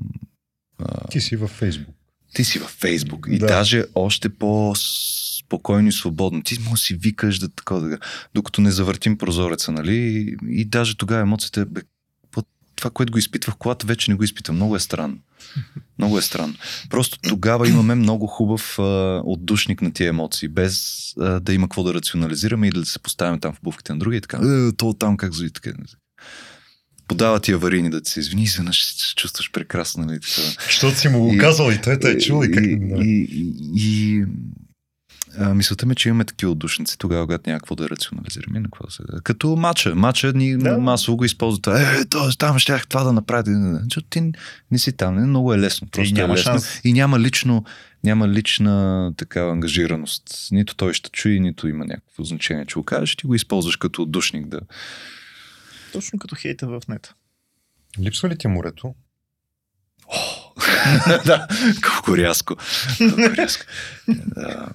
Ти 1.11 1.21
си 1.21 1.36
във 1.36 1.49
Фейсбук. 1.49 1.95
ти 2.34 2.43
си 2.43 2.59
във 2.59 2.69
Фейсбук 2.69 3.27
и 3.30 3.38
Да. 3.39 3.45
даже 3.45 3.86
още 3.95 4.30
по-спокойно 4.30 5.88
и 5.88 5.91
свободно. 5.91 6.43
Ти 6.43 6.59
може 6.59 6.71
да 6.71 6.77
си 6.77 6.93
викаш 6.93 7.39
да 7.39 7.49
такова, 7.49 7.82
да, 7.82 7.97
докато 8.34 8.61
не 8.61 8.71
завъртим 8.71 9.17
прозореца, 9.17 9.71
нали? 9.71 9.95
И, 9.95 10.38
и 10.49 10.65
даже 10.65 10.97
тогава 10.97 11.21
емоцията, 11.21 11.65
бе, 11.65 11.82
по- 12.32 12.43
това, 12.75 12.89
което 12.89 13.11
го 13.11 13.17
изпитвах 13.17 13.55
в 13.55 13.59
колата, 13.59 13.88
вече 13.88 14.11
не 14.11 14.17
го 14.17 14.23
изпитвам. 14.23 14.55
Много 14.55 14.75
е 14.75 14.80
странно. 14.80 15.17
Много 15.97 16.17
е 16.17 16.21
странно. 16.21 16.53
Просто 16.89 17.19
тогава 17.19 17.69
имаме 17.69 17.95
много 17.95 18.27
хубав 18.27 18.80
а, 18.80 18.84
отдушник 19.25 19.82
на 19.82 19.93
тия 19.93 20.09
емоции, 20.09 20.47
без 20.47 20.84
а, 21.17 21.39
да 21.39 21.53
има 21.53 21.67
какво 21.67 21.84
да 21.84 21.93
рационализираме 21.93 22.67
и 22.67 22.71
да 22.71 22.86
се 22.86 22.99
поставяме 22.99 23.39
там 23.39 23.53
в 23.53 23.59
бувките 23.63 23.93
на 23.93 23.99
други 23.99 24.17
и 24.17 24.21
така. 24.21 24.38
Е, 24.38 24.71
то 24.71 24.93
там 24.93 25.17
как 25.17 25.34
зови 25.34 25.51
така. 25.51 25.71
Подава 27.10 27.39
ти 27.39 27.51
аварийни 27.51 27.89
да 27.89 28.01
ти 28.01 28.12
се 28.12 28.20
извини, 28.20 28.43
изведнъж 28.43 28.86
се 28.86 29.16
чувстваш 29.16 29.51
прекрасно. 29.51 30.05
Нали. 30.05 30.20
Защото 30.66 30.97
си 30.97 31.10
му 31.10 31.20
го 31.20 31.34
И- 31.34 31.38
казал 31.38 31.72
и 31.72 31.82
той 31.82 31.99
те 31.99 32.12
е 32.12 32.18
чул 32.18 32.43
и 32.45 32.51
как... 32.51 32.64
и, 32.66 32.70
и, 32.70 33.28
и, 33.32 33.53
и 33.76 34.26
а, 35.38 35.53
мисълта 35.53 35.86
ми, 35.86 35.91
е, 35.91 35.95
че 35.95 36.10
имаме 36.10 36.24
такива 36.26 36.51
отдушници 36.51 36.97
тогава, 36.97 37.26
когато 37.26 37.49
няма 37.49 37.60
какво 37.60 37.76
да 37.76 37.89
рационализираме. 37.89 38.57
и 38.57 38.62
на 38.62 38.66
какво 38.66 38.86
да 38.86 38.91
се... 38.91 39.03
Като 39.24 39.55
матча. 39.55 39.95
Матча 39.95 40.34
ни 40.34 40.57
Да. 40.57 40.78
масово 40.78 41.18
го 41.18 41.26
използват. 41.26 41.68
Е, 41.68 42.05
то, 42.05 42.38
там 42.38 42.60
щях 42.60 42.88
това 42.88 43.03
да 43.03 43.14
направя. 43.14 43.43
Защото 43.84 44.07
ти 44.10 44.32
не 44.72 44.80
си 44.80 44.91
там. 44.91 45.16
Не, 45.16 45.26
много 45.26 45.53
е 45.53 45.60
лесно. 45.60 45.88
Просто 45.91 46.14
няма 46.14 46.34
е 46.34 46.38
лесно. 46.38 46.51
шанс. 46.51 46.82
И 46.84 46.93
няма 46.93 47.20
лично, 47.20 47.64
няма 48.03 48.28
лична 48.30 49.12
такава 49.18 49.51
ангажираност. 49.51 50.47
Нито 50.51 50.76
той 50.76 50.93
ще 50.93 51.10
чуе, 51.10 51.32
нито 51.32 51.68
има 51.68 51.86
някакво 51.86 52.24
значение, 52.24 52.66
че 52.66 52.74
го 52.76 52.84
кажеш. 52.84 53.16
Ти 53.16 53.28
го 53.28 53.36
използваш 53.36 53.76
като 53.76 54.01
отдушник 54.01 54.47
да... 54.47 54.60
Точно 55.93 56.19
като 56.19 56.35
хейта 56.35 56.67
в 56.67 56.81
нета. 56.87 57.13
Липсва 57.99 58.29
ли 58.29 58.37
ти 58.37 58.47
морето? 58.47 58.95
да, 61.25 61.47
колко 61.87 62.17
рязко. 62.17 62.55
Колко 62.97 63.37
рязко. 63.37 63.65
Да. 64.07 64.69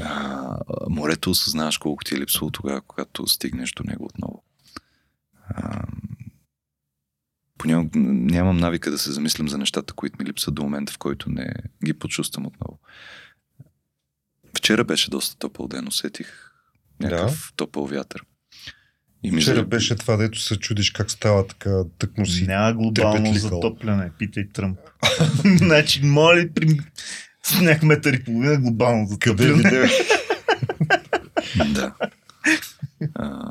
А, 0.00 0.56
морето 0.88 1.30
осъзнаваш 1.30 1.78
колко 1.78 2.04
ти 2.04 2.14
е 2.14 2.18
липсвало 2.18 2.50
тогава, 2.50 2.80
когато 2.80 3.26
стигнеш 3.26 3.72
до 3.72 3.84
него 3.84 4.04
отново. 4.04 4.42
А, 5.48 5.82
понякога 7.58 7.98
нямам 7.98 8.56
навика 8.56 8.90
да 8.90 8.98
се 8.98 9.12
замислям 9.12 9.48
за 9.48 9.58
нещата, 9.58 9.94
които 9.94 10.16
ми 10.18 10.24
липсват 10.24 10.54
до 10.54 10.62
момента, 10.62 10.92
в 10.92 10.98
който 10.98 11.30
не 11.30 11.54
ги 11.84 11.92
почувствам 11.92 12.46
отново. 12.46 12.78
Вчера 14.56 14.84
беше 14.84 15.10
доста 15.10 15.36
топъл 15.36 15.68
ден, 15.68 15.88
усетих 15.88 16.52
някакъв 17.00 17.52
топъл 17.56 17.86
вятър. 17.86 18.24
И 19.22 19.30
ми 19.30 19.40
Вчера 19.40 19.54
за- 19.54 19.62
беше 19.62 19.96
това, 19.96 20.16
дето 20.16 20.40
се 20.40 20.56
чудиш 20.56 20.90
как 20.90 21.10
става 21.10 21.46
така, 21.46 21.82
тъкмо 21.98 22.26
си. 22.26 22.46
Няма 22.46 22.72
глобално 22.72 23.34
затопляне. 23.34 24.10
Питай 24.18 24.48
Тръмп. 24.48 24.78
значи, 25.44 26.00
моля 26.04 26.44
при 26.54 26.78
сняг 27.42 27.82
метър 27.82 28.12
и 28.12 28.24
половина 28.24 28.56
глобално 28.58 29.18
Къде 29.20 29.42
затопляне? 29.46 29.80
видя? 29.80 29.92
Да. 31.68 31.94
А, 33.14 33.50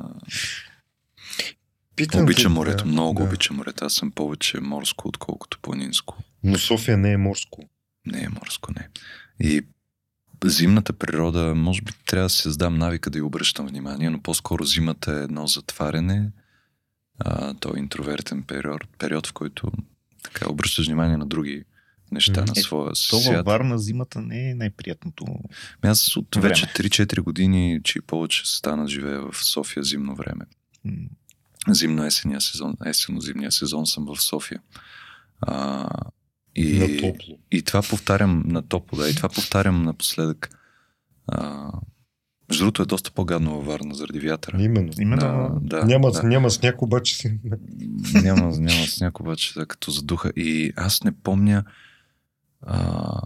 Питам 1.95 2.24
Обичам 2.24 2.53
морето, 2.53 2.84
да, 2.84 2.89
много 2.89 3.20
да. 3.20 3.28
обичам 3.28 3.55
морето. 3.55 3.86
Аз 3.86 3.93
съм 3.93 4.11
повече 4.11 4.59
морско, 4.59 5.07
отколкото 5.07 5.59
планинско. 5.61 6.18
Но 6.43 6.57
София 6.57 6.97
не 6.97 7.11
е 7.11 7.18
морско. 7.18 7.70
Не 8.05 8.24
е 8.24 8.28
морско, 8.30 8.72
не. 8.72 8.88
И 9.41 9.61
зимната 10.45 10.93
природа, 10.93 11.55
може 11.55 11.81
би 11.81 11.91
трябва 12.05 12.25
да 12.25 12.29
си 12.29 12.41
създам 12.41 12.77
навика 12.77 13.09
да 13.09 13.17
й 13.17 13.21
обръщам 13.21 13.67
внимание, 13.67 14.09
но 14.09 14.21
по-скоро 14.21 14.63
зимата 14.63 15.11
е 15.11 15.23
едно 15.23 15.47
затваряне. 15.47 16.31
А, 17.19 17.53
то 17.53 17.75
е 17.75 17.79
интровертен 17.79 18.43
период, 18.43 18.81
период, 18.99 19.27
в 19.27 19.33
който 19.33 19.71
така 20.23 20.49
обръщаш 20.49 20.85
внимание 20.85 21.17
на 21.17 21.25
други 21.25 21.63
неща, 22.11 22.45
на 22.45 22.53
Е, 22.57 22.61
своя 22.61 22.93
То 23.09 23.15
във 23.15 23.23
свят. 23.23 23.45
Варна 23.45 23.79
зимата 23.79 24.21
не 24.21 24.49
е 24.49 24.55
най-приятното. 24.55 25.25
Ами 25.81 25.91
Аз 25.91 26.17
от 26.17 26.35
време. 26.35 26.49
вече 26.49 26.65
3-4 26.65 27.21
години, 27.21 27.79
че 27.83 27.99
и 27.99 28.01
повече 28.01 28.41
стана 28.45 28.88
живея 28.88 29.21
в 29.31 29.45
София 29.45 29.83
зимно 29.83 30.15
време. 30.15 30.45
Зимно-есения 31.69 32.41
сезон, 32.41 32.75
есенно-зимния 32.85 33.51
сезон 33.51 33.85
съм 33.85 34.05
в 34.05 34.21
София. 34.21 34.61
А, 35.41 35.89
и, 36.58 36.80
На 36.80 37.01
топло. 37.01 37.38
и 37.51 37.62
това 37.62 37.82
повтарям 37.82 38.43
на 38.45 38.62
топло, 38.62 38.97
да, 38.97 39.10
и 39.10 39.16
това 39.16 39.30
повтарям 39.30 39.84
напоследък. 39.84 40.49
А, 41.28 41.72
между 42.49 42.64
другото 42.64 42.82
е 42.82 42.86
доста 42.86 43.12
по-гадно 43.12 43.55
във 43.55 43.66
Варна 43.66 43.95
заради 43.95 44.20
вятъра. 44.20 44.62
Именно. 44.62 44.91
Именно. 44.99 45.26
А, 45.26 45.60
да, 45.62 45.86
няма, 45.86 46.12
да. 46.12 46.24
няма 46.24 46.51
сняг, 46.51 46.82
обаче 46.82 47.16
си... 47.16 47.39
няма, 48.14 48.58
няма 48.58 48.88
сняг 48.88 49.20
обаче, 49.20 49.53
да, 49.53 49.66
като 49.66 49.91
задуха. 49.91 50.32
И 50.36 50.74
аз 50.76 51.03
не 51.03 51.12
помня 51.12 51.64
а, 52.62 53.22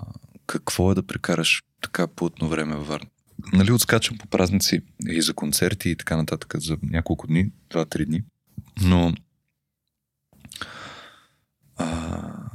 какво 0.47 0.91
е 0.91 0.95
да 0.95 1.03
прекараш 1.03 1.63
така 1.81 2.07
плътно 2.07 2.49
време 2.49 2.75
във 2.75 2.87
Варна. 2.87 3.09
Нали, 3.53 3.71
отскачам 3.71 4.17
по 4.17 4.27
празници 4.27 4.81
и 5.07 5.21
за 5.21 5.33
концерти 5.33 5.89
и 5.89 5.95
така 5.95 6.17
нататък 6.17 6.55
за 6.57 6.77
няколко 6.83 7.27
дни, 7.27 7.51
два-три 7.69 8.05
дни. 8.05 8.23
Но 8.81 9.13
а, 11.77 12.50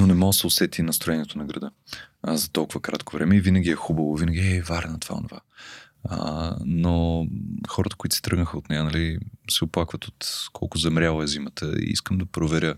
но 0.00 0.06
не 0.06 0.14
мога 0.14 0.28
да 0.28 0.32
се 0.32 0.46
усети 0.46 0.82
настроението 0.82 1.38
на 1.38 1.44
града 1.44 1.70
а, 2.22 2.36
за 2.36 2.50
толкова 2.50 2.80
кратко 2.82 3.16
време 3.16 3.36
и 3.36 3.40
винаги 3.40 3.70
е 3.70 3.74
хубаво, 3.74 4.16
винаги 4.16 4.56
е 4.56 4.62
Варна 4.62 5.00
това, 5.00 5.16
онова. 5.16 5.40
А, 6.04 6.56
но 6.64 7.26
хората, 7.68 7.96
които 7.96 8.16
се 8.16 8.22
тръгнаха 8.22 8.58
от 8.58 8.68
нея, 8.68 8.84
нали, 8.84 9.18
се 9.50 9.64
оплакват 9.64 10.04
от 10.04 10.26
колко 10.52 10.78
замряла 10.78 11.24
е 11.24 11.26
зимата 11.26 11.72
и 11.78 11.90
искам 11.90 12.18
да 12.18 12.26
проверя, 12.26 12.74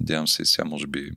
надявам 0.00 0.28
се 0.28 0.44
сега, 0.44 0.64
може 0.64 0.86
би, 0.86 1.10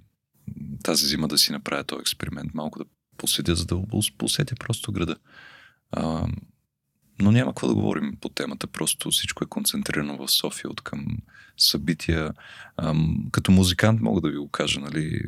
тази 0.84 1.06
зима 1.08 1.28
да 1.28 1.38
си 1.38 1.52
направя 1.52 1.84
този 1.84 2.02
експеримент, 2.02 2.54
малко 2.54 2.80
да 2.80 2.86
поседя, 3.18 3.56
за 3.56 3.66
да 3.66 3.76
ус- 3.76 4.24
усетя 4.24 4.56
просто 4.60 4.92
града. 4.92 5.16
А, 5.92 6.28
но 7.20 7.32
няма 7.32 7.52
какво 7.52 7.68
да 7.68 7.74
говорим 7.74 8.18
по 8.22 8.30
темата, 8.30 8.68
просто 8.68 9.12
всичко 9.12 9.44
е 9.44 9.48
концентрирано 9.48 10.18
в 10.18 10.32
София 10.32 10.70
от 10.70 10.82
към 10.82 11.06
събития. 11.58 12.34
Ам, 12.78 13.28
като 13.32 13.52
музикант 13.52 14.02
мога 14.02 14.22
да 14.22 14.30
ви 14.30 14.38
го 14.38 14.48
кажа, 14.48 14.80
нали, 14.80 15.22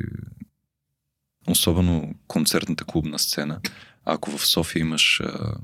особено 1.48 2.14
концертната 2.26 2.84
клубна 2.84 3.18
сцена. 3.18 3.60
Ако 4.04 4.38
в 4.38 4.46
София 4.46 4.80
имаш 4.80 5.20
а, 5.20 5.54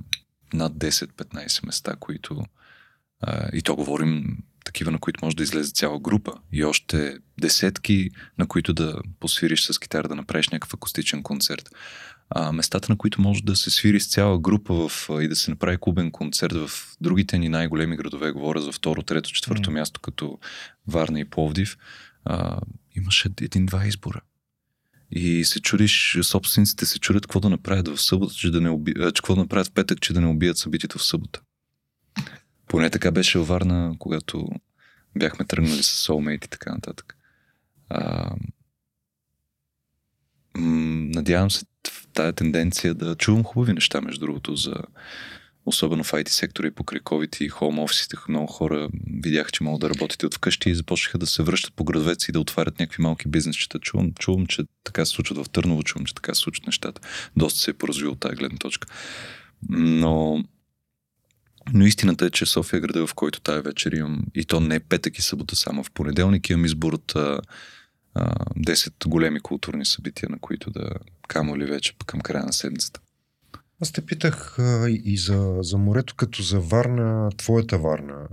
над 0.52 0.72
10-15 0.72 1.66
места, 1.66 1.96
които 2.00 2.44
а, 3.20 3.48
и 3.52 3.62
то 3.62 3.76
говорим 3.76 4.38
такива, 4.64 4.90
на 4.90 4.98
които 4.98 5.24
може 5.24 5.36
да 5.36 5.42
излезе 5.42 5.72
цяла 5.72 6.00
група 6.00 6.32
и 6.52 6.64
още 6.64 7.18
десетки, 7.40 8.10
на 8.38 8.46
които 8.46 8.72
да 8.72 9.00
посвириш 9.20 9.62
с 9.66 9.78
китара, 9.78 10.08
да 10.08 10.14
направиш 10.14 10.48
някакъв 10.48 10.74
акустичен 10.74 11.22
концерт. 11.22 11.70
А, 12.30 12.52
местата, 12.52 12.92
на 12.92 12.98
които 12.98 13.20
може 13.20 13.42
да 13.42 13.56
се 13.56 13.70
свири 13.70 14.00
с 14.00 14.08
цяла 14.08 14.38
група 14.38 14.88
в, 14.88 15.10
а, 15.10 15.22
и 15.22 15.28
да 15.28 15.36
се 15.36 15.50
направи 15.50 15.76
клубен 15.80 16.10
концерт 16.10 16.52
в 16.54 16.70
другите 17.00 17.38
ни 17.38 17.48
най-големи 17.48 17.96
градове, 17.96 18.30
говоря 18.30 18.60
за 18.60 18.72
второ, 18.72 19.02
трето, 19.02 19.32
четвърто 19.32 19.70
М. 19.70 19.78
място, 19.78 20.00
като 20.00 20.38
Варна 20.86 21.20
и 21.20 21.24
Пловдив, 21.24 21.76
а, 22.24 22.60
имаше 22.96 23.28
един-два 23.40 23.86
избора. 23.86 24.20
И 25.10 25.44
се 25.44 25.60
чудиш, 25.60 26.18
собствениците 26.22 26.86
се 26.86 26.98
чудят 26.98 27.26
какво 27.26 27.40
да 27.40 27.50
направят 27.50 27.88
в 27.88 28.02
събота, 28.02 28.34
че 28.34 28.50
да 28.50 28.60
не 28.60 28.70
уби... 28.70 28.94
че 28.94 29.12
какво 29.14 29.34
да 29.34 29.40
направят 29.40 29.66
в 29.66 29.72
петък, 29.72 30.00
че 30.00 30.12
да 30.12 30.20
не 30.20 30.26
убият 30.26 30.58
събитието 30.58 30.98
в 30.98 31.04
събота. 31.04 31.40
Поне 32.68 32.90
така 32.90 33.10
беше 33.10 33.38
във 33.38 33.48
Варна, 33.48 33.94
когато 33.98 34.48
бяхме 35.18 35.44
тръгнали 35.44 35.82
с 35.82 36.06
Soulmate 36.06 36.46
и 36.46 36.48
така 36.48 36.74
нататък. 36.74 37.16
А, 37.88 38.34
надявам 40.58 41.50
се 41.50 41.64
тая 42.16 42.32
тенденция 42.32 42.94
да 42.94 43.14
чувам 43.14 43.44
хубави 43.44 43.72
неща, 43.72 44.00
между 44.00 44.26
другото, 44.26 44.56
за 44.56 44.74
особено 45.66 46.04
в 46.04 46.12
IT 46.12 46.28
сектора 46.28 46.68
и 46.68 46.70
покрай 46.70 47.00
COVID 47.00 47.42
и 47.42 47.48
хоум 47.48 47.78
офисите, 47.78 48.16
много 48.28 48.46
хора 48.46 48.88
видяха, 49.22 49.50
че 49.50 49.64
могат 49.64 49.80
да 49.80 49.90
работите 49.90 50.26
от 50.26 50.34
вкъщи 50.34 50.70
и 50.70 50.74
започнаха 50.74 51.18
да 51.18 51.26
се 51.26 51.42
връщат 51.42 51.74
по 51.74 51.84
градовете 51.84 52.26
и 52.28 52.32
да 52.32 52.40
отварят 52.40 52.80
някакви 52.80 53.02
малки 53.02 53.28
бизнесчета. 53.28 53.78
Чувам, 53.78 54.12
чувам, 54.12 54.46
че 54.46 54.62
така 54.84 55.04
се 55.04 55.12
случват 55.12 55.46
в 55.46 55.50
Търново, 55.50 55.82
чувам, 55.82 56.06
че 56.06 56.14
така 56.14 56.34
се 56.34 56.40
случват 56.40 56.66
нещата. 56.66 57.00
Доста 57.36 57.60
се 57.60 57.70
е 57.70 57.74
поразвил 57.74 58.10
от 58.10 58.20
тази 58.20 58.36
гледна 58.36 58.58
точка. 58.58 58.88
Но 59.68 60.44
но 61.72 61.84
истината 61.84 62.26
е, 62.26 62.30
че 62.30 62.46
София 62.46 62.78
е 62.78 62.80
града, 62.80 63.06
в 63.06 63.14
който 63.14 63.40
тази 63.40 63.62
вечер 63.62 63.92
имам, 63.92 64.24
и 64.34 64.44
то 64.44 64.60
не 64.60 64.74
е 64.74 64.80
петък 64.80 65.18
и 65.18 65.22
събота, 65.22 65.56
само 65.56 65.84
в 65.84 65.90
понеделник 65.90 66.50
имам 66.50 66.64
избор 66.64 66.92
от 66.92 67.14
а, 68.16 68.24
а, 68.24 68.34
10 68.60 69.08
големи 69.08 69.40
културни 69.40 69.84
събития, 69.84 70.28
на 70.28 70.38
които 70.38 70.70
да 70.70 70.90
камо 71.28 71.56
ли 71.56 71.64
вече 71.64 71.94
към 72.06 72.20
края 72.20 72.44
на 72.44 72.52
седмицата. 72.52 73.00
Аз 73.82 73.92
те 73.92 74.06
питах 74.06 74.58
а, 74.58 74.90
и 74.90 75.16
за, 75.18 75.56
за 75.60 75.78
морето, 75.78 76.14
като 76.14 76.42
за 76.42 76.60
Варна, 76.60 77.30
твоята 77.36 77.78
Варна. 77.78 78.28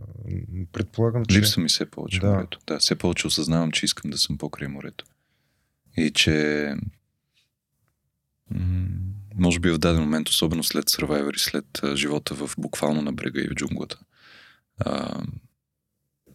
Предполагам, 0.72 1.26
че... 1.26 1.38
Липса 1.40 1.62
ми 1.62 1.68
все 1.70 1.86
повече 1.86 2.20
Да. 2.20 2.28
морето. 2.28 2.60
Да, 2.68 2.80
все 2.80 2.96
повече 2.96 3.28
осъзнавам, 3.28 3.72
че 3.72 3.86
искам 3.86 4.12
да 4.12 4.18
съм 4.18 4.38
покрай 4.38 4.68
морето. 4.68 5.06
И 5.98 6.12
че 6.12 6.68
м- 8.52 8.88
може 9.36 9.60
би 9.60 9.72
в 9.72 9.78
даден 9.78 10.02
момент, 10.02 10.30
особено 10.30 10.64
след 10.64 10.86
Survivor 10.86 11.36
и 11.36 11.40
след 11.40 11.84
а, 11.84 11.96
живота 11.96 12.34
в 12.36 12.52
буквално 12.58 13.02
на 13.02 13.14
брега 13.14 13.42
и 13.42 13.48
в 13.48 13.54
джунглата, 13.54 14.00
а, 14.80 15.24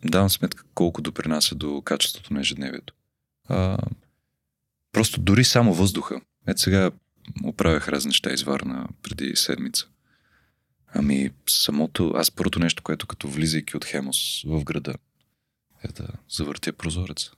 давам 0.04 0.30
сметка 0.30 0.64
колко 0.74 1.02
допринася 1.02 1.54
до 1.54 1.82
качеството 1.82 2.34
на 2.34 2.40
ежедневието. 2.40 2.94
А, 3.48 3.78
просто 4.92 5.20
дори 5.20 5.44
само 5.44 5.74
въздуха. 5.74 6.20
Ето 6.46 6.60
сега 6.60 6.90
оправях 7.44 7.88
разни 7.88 8.08
неща 8.08 8.32
из 8.32 8.42
Варна 8.42 8.88
преди 9.02 9.36
седмица. 9.36 9.86
Ами 10.94 11.30
самото, 11.48 12.12
аз 12.16 12.30
първото 12.30 12.58
нещо, 12.58 12.82
което 12.82 13.06
като 13.06 13.28
влизайки 13.28 13.76
от 13.76 13.84
Хемос 13.84 14.42
в 14.46 14.64
града, 14.64 14.94
е 15.84 15.88
да 15.88 16.08
завъртя 16.28 16.72
прозореца. 16.72 17.32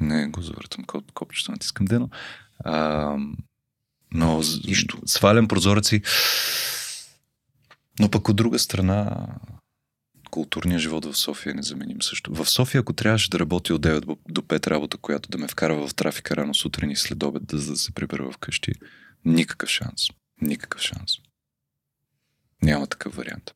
Не 0.00 0.26
го 0.26 0.42
завъртам, 0.42 0.84
коп, 0.84 1.12
копчето 1.12 1.52
натискам 1.52 1.86
дено. 1.86 2.10
А, 2.58 3.16
но 4.12 4.42
нищо. 4.66 4.98
Свалям 5.06 5.48
прозорец 5.48 5.92
и... 5.92 6.02
Но 8.00 8.10
пък 8.10 8.28
от 8.28 8.36
друга 8.36 8.58
страна, 8.58 9.26
културният 10.36 10.82
живот 10.82 11.04
в 11.04 11.16
София 11.16 11.50
е 11.50 11.54
незаменим 11.54 12.02
също. 12.02 12.34
В 12.34 12.50
София, 12.50 12.80
ако 12.80 12.92
трябваше 12.92 13.30
да 13.30 13.38
работи 13.38 13.72
от 13.72 13.82
9 13.82 14.18
до 14.28 14.42
5 14.42 14.66
работа, 14.66 14.96
която 14.96 15.28
да 15.28 15.38
ме 15.38 15.48
вкарва 15.48 15.88
в 15.88 15.94
трафика 15.94 16.36
рано 16.36 16.54
сутрин 16.54 16.90
и 16.90 16.96
след 16.96 17.22
обед, 17.22 17.46
да, 17.46 17.58
за 17.58 17.70
да 17.70 17.76
се 17.76 17.92
прибера 17.92 18.30
вкъщи, 18.30 18.72
никакъв 19.24 19.70
шанс. 19.70 20.02
Никакъв 20.40 20.80
шанс. 20.80 21.12
Няма 22.62 22.86
такъв 22.86 23.16
вариант. 23.16 23.54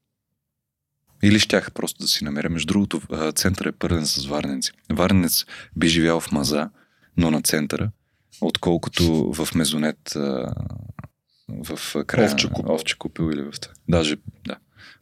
Или 1.22 1.38
щях 1.38 1.72
просто 1.72 1.98
да 2.02 2.08
си 2.08 2.24
намеря. 2.24 2.50
Между 2.50 2.66
другото, 2.66 3.00
център 3.34 3.66
е 3.66 3.72
пълен 3.72 4.06
с 4.06 4.26
варненци. 4.26 4.72
Варненец 4.92 5.44
би 5.76 5.88
живял 5.88 6.20
в 6.20 6.32
Маза, 6.32 6.70
но 7.16 7.30
на 7.30 7.42
центъра, 7.42 7.90
отколкото 8.40 9.32
в 9.32 9.48
Мезонет 9.54 10.12
в 11.48 12.04
края 12.06 12.32
Овче. 12.32 12.48
Овче 12.68 12.98
купил 12.98 13.30
или 13.32 13.42
в 13.42 13.60
това. 13.60 13.74
Даже, 13.88 14.16
да, 14.46 14.56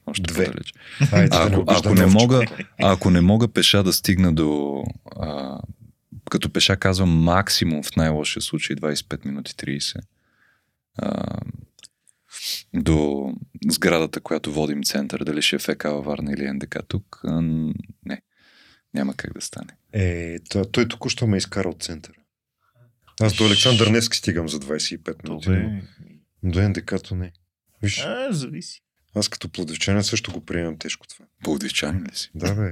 още 0.08 0.22
Две. 0.22 0.44
по-далеч. 0.44 0.72
Да 1.10 1.28
Ако, 1.66 1.94
не 1.94 2.06
мога, 2.06 2.46
ако 2.82 3.10
не 3.10 3.20
мога 3.20 3.48
пеша 3.48 3.82
да 3.82 3.92
стигна 3.92 4.32
до... 4.32 4.82
А, 5.16 5.58
като 6.30 6.52
пеша 6.52 6.76
казвам 6.76 7.10
максимум 7.10 7.82
в 7.82 7.96
най-лошия 7.96 8.42
случай 8.42 8.76
25 8.76 9.26
минути 9.26 9.52
30. 9.52 10.00
А, 10.98 11.40
до 12.74 13.30
сградата, 13.70 14.20
която 14.20 14.52
водим 14.52 14.82
център, 14.82 15.24
дали 15.24 15.42
ще 15.42 15.56
е 15.56 15.58
ФК 15.58 15.82
във 15.84 16.04
Варна 16.04 16.32
или 16.32 16.52
НДК 16.52 16.78
тук, 16.88 17.20
а, 17.24 17.40
не. 18.04 18.22
Няма 18.94 19.14
как 19.14 19.32
да 19.34 19.40
стане. 19.40 19.76
Е, 19.92 20.36
той, 20.48 20.64
той 20.72 20.88
току-що 20.88 21.26
ме 21.26 21.36
изкара 21.36 21.68
от 21.68 21.82
центъра. 21.82 22.14
Аз 23.20 23.34
до 23.34 23.46
Александър 23.46 23.86
Невски 23.86 24.16
стигам 24.16 24.48
за 24.48 24.60
25 24.60 25.24
минути. 25.28 25.46
Добре. 25.48 25.82
но 26.42 26.50
До 26.52 26.68
НДК-то 26.68 27.14
не. 27.14 27.32
Виж, 27.82 27.98
А, 28.06 28.32
зависи. 28.32 28.82
Аз 29.18 29.28
като 29.28 29.48
плодовчанец 29.48 30.06
също 30.06 30.32
го 30.32 30.44
приемам 30.44 30.78
тежко 30.78 31.06
това. 31.06 31.24
Плодивчанин 31.44 32.04
ли 32.04 32.16
си? 32.16 32.30
Да, 32.34 32.54
бе. 32.54 32.70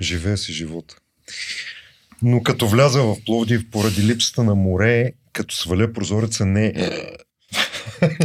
Живея 0.00 0.38
си 0.38 0.52
живота. 0.52 0.96
Но 2.22 2.42
като 2.42 2.68
вляза 2.68 3.02
в 3.02 3.16
Пловдив 3.26 3.70
поради 3.70 4.02
липсата 4.02 4.44
на 4.44 4.54
море, 4.54 5.12
като 5.32 5.54
сваля 5.54 5.92
прозореца, 5.92 6.46
не... 6.46 6.72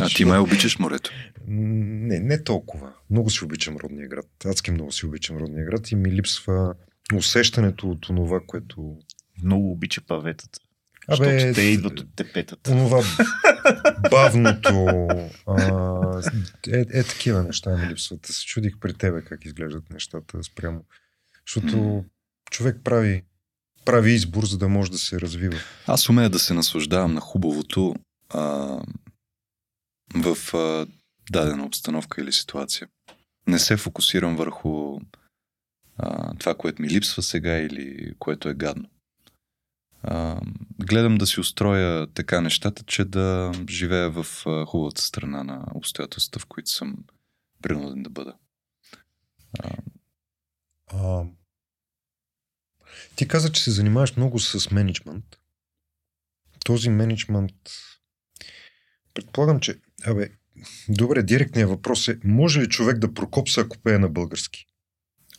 А 0.02 0.10
ти 0.16 0.26
май 0.26 0.40
обичаш 0.40 0.80
морето. 0.80 1.12
Не, 1.48 2.20
не 2.20 2.44
толкова. 2.44 2.94
Много 3.10 3.30
си 3.30 3.44
обичам 3.44 3.78
родния 3.78 4.08
град. 4.08 4.28
Адски 4.46 4.72
много 4.72 4.92
си 4.92 5.06
обичам 5.06 5.38
родния 5.38 5.66
град 5.66 5.92
и 5.92 5.96
ми 5.96 6.12
липсва 6.12 6.74
усещането 7.16 7.90
от 7.90 8.02
това, 8.02 8.40
което... 8.48 8.98
Много 9.44 9.72
обича 9.72 10.02
паветата. 10.02 10.60
Абе, 11.10 11.40
Защото 11.40 11.54
те 11.54 11.62
идват 11.62 12.00
от 12.00 12.16
тепетата. 12.16 12.72
онова 12.72 13.04
бавното 14.12 15.08
а, 15.48 16.22
е, 16.68 16.86
е, 16.94 17.04
такива 17.04 17.44
неща 17.44 17.78
ми 17.78 17.88
липсват. 17.88 18.26
Се 18.26 18.46
чудих 18.46 18.80
при 18.80 18.94
тебе 18.94 19.22
как 19.22 19.46
изглеждат 19.46 19.90
нещата 19.90 20.44
спрямо. 20.44 20.84
Защото 21.48 22.06
човек 22.52 22.78
прави, 22.84 23.24
прави 23.86 24.12
избор, 24.12 24.46
за 24.46 24.58
да 24.58 24.68
може 24.68 24.92
да 24.92 24.98
се 24.98 25.22
развива. 25.22 25.58
Аз 25.88 26.10
умея 26.10 26.30
да 26.30 26.40
се 26.40 26.54
наслаждавам 26.54 27.14
на 27.14 27.22
хубавото 27.22 27.96
а, 28.30 28.40
в 30.16 30.38
а, 30.54 30.88
дадена 31.32 31.66
обстановка 31.66 32.22
или 32.22 32.32
ситуация. 32.32 32.88
Не 33.48 33.60
се 33.60 33.78
фокусирам 33.78 34.36
върху 34.36 35.00
а, 35.98 36.34
това, 36.40 36.56
което 36.56 36.82
ми 36.82 36.90
липсва 36.90 37.24
сега 37.24 37.58
или 37.58 38.14
което 38.20 38.50
е 38.50 38.54
гадно. 38.54 38.90
А, 40.04 40.42
гледам 40.80 41.18
да 41.18 41.28
си 41.28 41.40
устроя 41.40 42.08
така 42.08 42.42
нещата, 42.42 42.84
че 42.84 43.06
да 43.06 43.52
живея 43.70 44.10
в 44.10 44.26
а, 44.46 44.66
хубавата 44.66 45.02
страна 45.02 45.44
на 45.44 45.66
обстоятелствата, 45.76 46.40
в 46.40 46.46
които 46.46 46.70
съм 46.70 46.96
принуден 47.62 48.04
да 48.04 48.10
бъда. 48.10 48.34
А, 49.60 49.70
А, 50.94 51.24
ти 53.16 53.28
каза, 53.28 53.52
че 53.52 53.64
се 53.64 53.72
занимаваш 53.72 54.16
много 54.16 54.40
с 54.40 54.72
менеджмент. 54.72 55.26
Този 56.66 56.90
менеджмент, 56.90 57.54
предполагам, 59.14 59.60
че, 59.60 59.80
абе, 60.06 60.30
добре, 60.90 61.24
директният 61.24 61.70
въпрос 61.70 62.08
е, 62.08 62.20
може 62.24 62.62
ли 62.62 62.70
човек 62.70 62.98
да 62.98 63.14
прокопса, 63.14 63.62
ако 63.62 63.78
пее 63.78 63.98
на 63.98 64.10
български? 64.10 64.66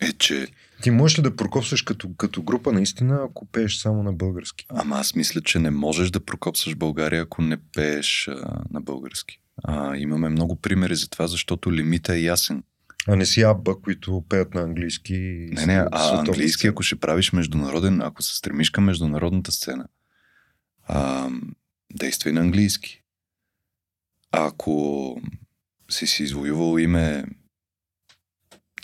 е, 0.01 0.13
че 0.13 0.49
Ти 0.83 0.91
можеш 0.91 1.19
ли 1.19 1.23
да 1.23 1.37
прокопсаш 1.37 1.83
като, 1.83 2.15
като 2.17 2.43
група 2.43 2.73
наистина, 2.73 3.27
ако 3.31 3.47
пееш 3.47 3.77
само 3.77 4.03
на 4.03 4.13
български? 4.13 4.67
Ама 4.69 4.97
аз 4.97 5.15
мисля, 5.15 5.41
че 5.41 5.59
не 5.59 5.71
можеш 5.71 6.11
да 6.11 6.25
прокопсаш 6.25 6.75
България, 6.75 7.23
ако 7.23 7.43
не 7.43 7.57
пееш 7.57 8.29
а, 8.29 8.63
на 8.71 8.81
български. 8.81 9.41
А, 9.65 9.97
имаме 9.97 10.29
много 10.29 10.57
примери 10.57 10.97
за 10.97 11.09
това, 11.09 11.27
защото 11.27 11.73
лимита 11.73 12.15
е 12.15 12.21
ясен. 12.21 12.63
А 13.09 13.17
не 13.17 13.27
си 13.27 13.43
Абба, 13.43 13.75
които 13.83 14.25
пеят 14.29 14.55
на 14.55 14.61
английски. 14.61 15.13
Не, 15.53 15.67
не, 15.67 15.85
а 15.93 16.19
английски, 16.19 16.67
ако 16.67 16.83
ще 16.83 16.97
правиш 16.97 17.33
международен, 17.33 18.03
ако 18.03 18.23
се 18.23 18.37
стремиш 18.37 18.71
към 18.71 18.85
международната 18.85 19.53
сцена, 19.53 19.87
а, 20.87 21.31
действай 21.95 22.33
на 22.33 22.41
английски. 22.41 23.03
Ако 24.33 25.17
си 25.91 26.07
си 26.07 26.23
извоювал 26.23 26.79
име, 26.79 27.25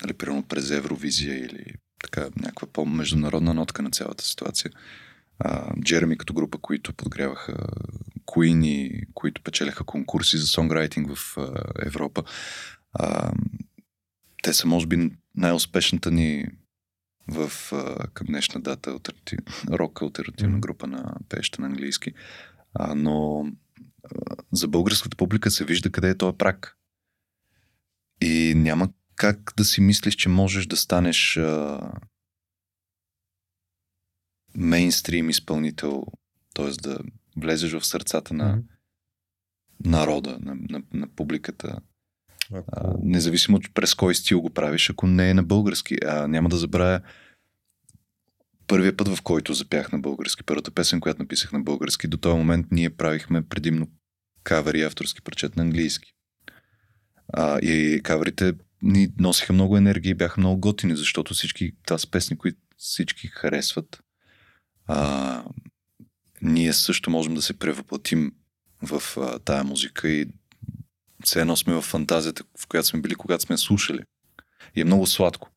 нали, 0.03 0.13
примерно 0.13 0.43
през 0.43 0.71
Евровизия 0.71 1.39
или 1.39 1.65
така 2.03 2.29
някаква 2.37 2.69
по-международна 2.73 3.55
нотка 3.55 3.83
на 3.83 3.91
цялата 3.91 4.25
ситуация, 4.25 4.71
Джереми 5.81 6.19
като 6.19 6.35
група, 6.35 6.59
които 6.59 6.93
подгряваха 6.93 7.57
Куини, 8.27 9.03
които 9.15 9.43
печеляха 9.43 9.85
конкурси 9.85 10.39
за 10.39 10.47
сонграйтинг 10.47 11.17
в 11.17 11.39
а, 11.39 11.63
Европа, 11.87 12.23
а, 12.93 13.33
те 14.43 14.53
са, 14.53 14.67
може 14.67 14.87
би, 14.87 15.11
най-успешната 15.35 16.11
ни 16.11 16.47
в 17.29 17.73
а, 17.73 18.07
към 18.15 18.27
днешна 18.27 18.61
дата 18.61 18.91
алтернатив, 18.91 19.39
рок 19.71 20.03
альтернативна 20.03 20.59
група 20.59 20.87
на 20.87 21.15
пееща 21.29 21.61
на 21.63 21.67
английски. 21.67 22.13
А, 22.75 22.95
но 22.95 23.47
а, 24.05 24.37
за 24.53 24.69
българската 24.69 25.17
публика 25.17 25.51
се 25.51 25.65
вижда 25.65 25.91
къде 25.91 26.11
е 26.11 26.19
този 26.19 26.37
прак. 26.37 26.77
И 28.21 28.55
няма 28.57 28.89
как 29.17 29.53
да 29.57 29.65
си 29.65 29.81
мислиш, 29.81 30.15
че 30.15 30.29
можеш 30.29 30.67
да 30.67 30.77
станеш 30.77 31.37
а, 31.37 31.81
мейнстрим 34.57 35.31
изпълнител, 35.31 36.05
т.е. 36.55 36.71
да 36.71 36.99
влезеш 37.37 37.73
в 37.73 37.87
сърцата 37.87 38.35
на 38.35 38.63
народа, 39.85 40.39
на, 40.41 40.57
на, 40.69 40.83
на 40.93 41.09
публиката, 41.09 41.81
а, 42.53 42.59
Ако... 42.59 42.99
независимо 43.03 43.57
от 43.57 43.75
през 43.75 43.95
кой 43.95 44.15
стил 44.15 44.41
го 44.41 44.51
правиш, 44.51 44.91
ако 44.91 45.07
не 45.07 45.31
е 45.31 45.35
на 45.35 45.43
български. 45.43 45.97
А, 46.07 46.29
няма 46.29 46.49
да 46.49 46.57
забравя 46.57 47.01
първият 48.67 48.97
път, 48.97 49.09
в 49.09 49.23
който 49.23 49.55
запях 49.55 49.93
на 49.93 49.99
български, 49.99 50.43
първата 50.43 50.71
песен, 50.71 51.01
която 51.01 51.23
написах 51.23 51.53
на 51.53 51.61
български, 51.61 52.09
до 52.09 52.17
този 52.17 52.37
момент 52.37 52.67
ние 52.71 52.91
правихме 52.91 53.49
предимно 53.49 53.89
кавери 54.43 54.83
авторски 54.83 55.23
парчет 55.23 55.57
на 55.57 55.63
английски. 55.63 56.13
А, 57.33 57.59
и 57.59 58.01
каверите 58.03 58.55
ни 58.83 59.09
носиха 59.19 59.53
много 59.53 59.77
енергия 59.77 60.11
и 60.11 60.15
бяха 60.15 60.41
много 60.41 60.61
готини, 60.61 60.97
защото 60.97 61.35
всички, 61.35 61.73
това 61.87 61.99
песни, 62.11 62.39
които 62.39 62.59
всички 62.77 63.27
харесват. 63.27 64.03
А, 64.87 65.45
ние 66.43 66.73
също 66.73 67.11
можем 67.11 67.35
да 67.35 67.43
се 67.43 67.59
превъплатим 67.59 68.33
в 68.83 69.03
а, 69.17 69.39
тая 69.39 69.65
музика 69.65 70.09
и 70.09 70.27
все 71.25 71.41
едно 71.41 71.57
сме 71.57 71.75
в 71.75 71.83
фантазията, 71.83 72.45
в 72.61 72.67
която 72.67 72.89
сме 72.89 73.01
били, 73.01 73.15
когато 73.15 73.43
сме 73.43 73.59
слушали. 73.59 74.01
И 74.77 74.81
е 74.81 74.85
много 74.85 75.07
сладко. 75.07 75.51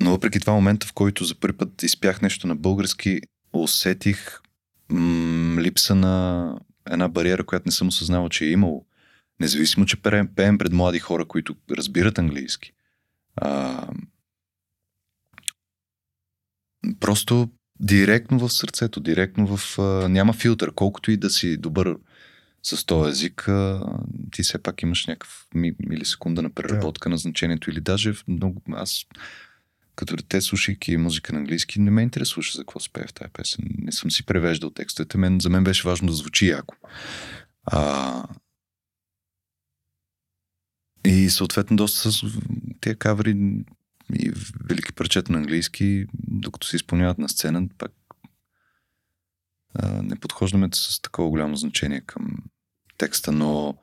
Но 0.00 0.10
въпреки 0.10 0.40
това 0.40 0.52
момента, 0.52 0.86
в 0.86 0.92
който 0.92 1.24
за 1.24 1.34
първи 1.34 1.56
път 1.56 1.82
изпях 1.82 2.22
нещо 2.22 2.46
на 2.46 2.56
български, 2.56 3.20
усетих 3.52 4.40
м- 4.88 5.62
липса 5.62 5.94
на 5.94 6.58
една 6.90 7.08
бариера, 7.08 7.46
която 7.46 7.68
не 7.68 7.72
съм 7.72 7.88
осъзнавал, 7.88 8.28
че 8.28 8.44
е 8.44 8.50
имало. 8.50 8.86
Независимо, 9.40 9.86
че 9.86 10.02
пеем 10.36 10.58
пред 10.58 10.72
млади 10.72 10.98
хора, 10.98 11.24
които 11.24 11.56
разбират 11.70 12.18
английски. 12.18 12.72
А, 13.36 13.86
просто 17.00 17.50
директно 17.80 18.38
в 18.38 18.52
сърцето, 18.52 19.00
директно 19.00 19.56
в... 19.56 19.78
А, 19.78 20.08
няма 20.08 20.32
филтър. 20.32 20.72
Колкото 20.74 21.10
и 21.10 21.16
да 21.16 21.30
си 21.30 21.56
добър 21.56 21.96
с 22.62 22.84
този 22.84 23.10
език, 23.10 23.48
а, 23.48 23.86
ти 24.32 24.42
все 24.42 24.58
пак 24.58 24.82
имаш 24.82 25.06
някакъв 25.06 25.46
милисекунда 25.88 26.42
на 26.42 26.50
преработка 26.50 27.08
да. 27.08 27.10
на 27.10 27.18
значението 27.18 27.70
или 27.70 27.80
даже 27.80 28.14
много... 28.28 28.62
Аз 28.72 29.04
като 29.96 30.16
дете, 30.16 30.40
слушайки 30.40 30.96
музика 30.96 31.32
на 31.32 31.38
английски, 31.38 31.80
не 31.80 31.90
ме 31.90 32.02
интересуваше 32.02 32.56
за 32.56 32.62
какво 32.62 32.80
спее 32.80 33.04
в 33.08 33.12
тази 33.12 33.30
песен. 33.32 33.64
Не 33.78 33.92
съм 33.92 34.10
си 34.10 34.26
превеждал 34.26 34.70
текстовете. 34.70 35.18
Мен, 35.18 35.40
за 35.40 35.50
мен 35.50 35.64
беше 35.64 35.88
важно 35.88 36.08
да 36.08 36.14
звучи 36.14 36.48
яко. 36.48 36.74
А, 37.64 38.24
и 41.04 41.30
съответно 41.30 41.76
доста 41.76 42.12
с 42.12 42.24
тези 42.80 42.96
кавери 42.96 43.64
и 44.14 44.32
велики 44.64 44.92
парчета 44.92 45.32
на 45.32 45.38
английски, 45.38 46.06
докато 46.28 46.66
се 46.66 46.76
изпълняват 46.76 47.18
на 47.18 47.28
сцена, 47.28 47.68
пак 47.78 47.92
а, 49.74 50.02
не 50.02 50.16
подхождаме 50.16 50.68
с 50.72 51.00
такова 51.00 51.30
голямо 51.30 51.56
значение 51.56 52.00
към 52.00 52.36
текста, 52.98 53.32
но 53.32 53.74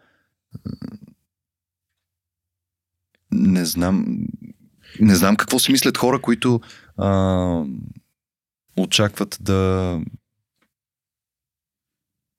не 3.32 3.65
знам, 3.65 4.17
не 4.99 5.15
знам 5.15 5.36
какво 5.36 5.59
си 5.59 5.72
мислят 5.72 5.97
хора, 5.97 6.22
които 6.22 6.61
а, 6.97 7.63
очакват 8.78 9.38
да 9.41 9.99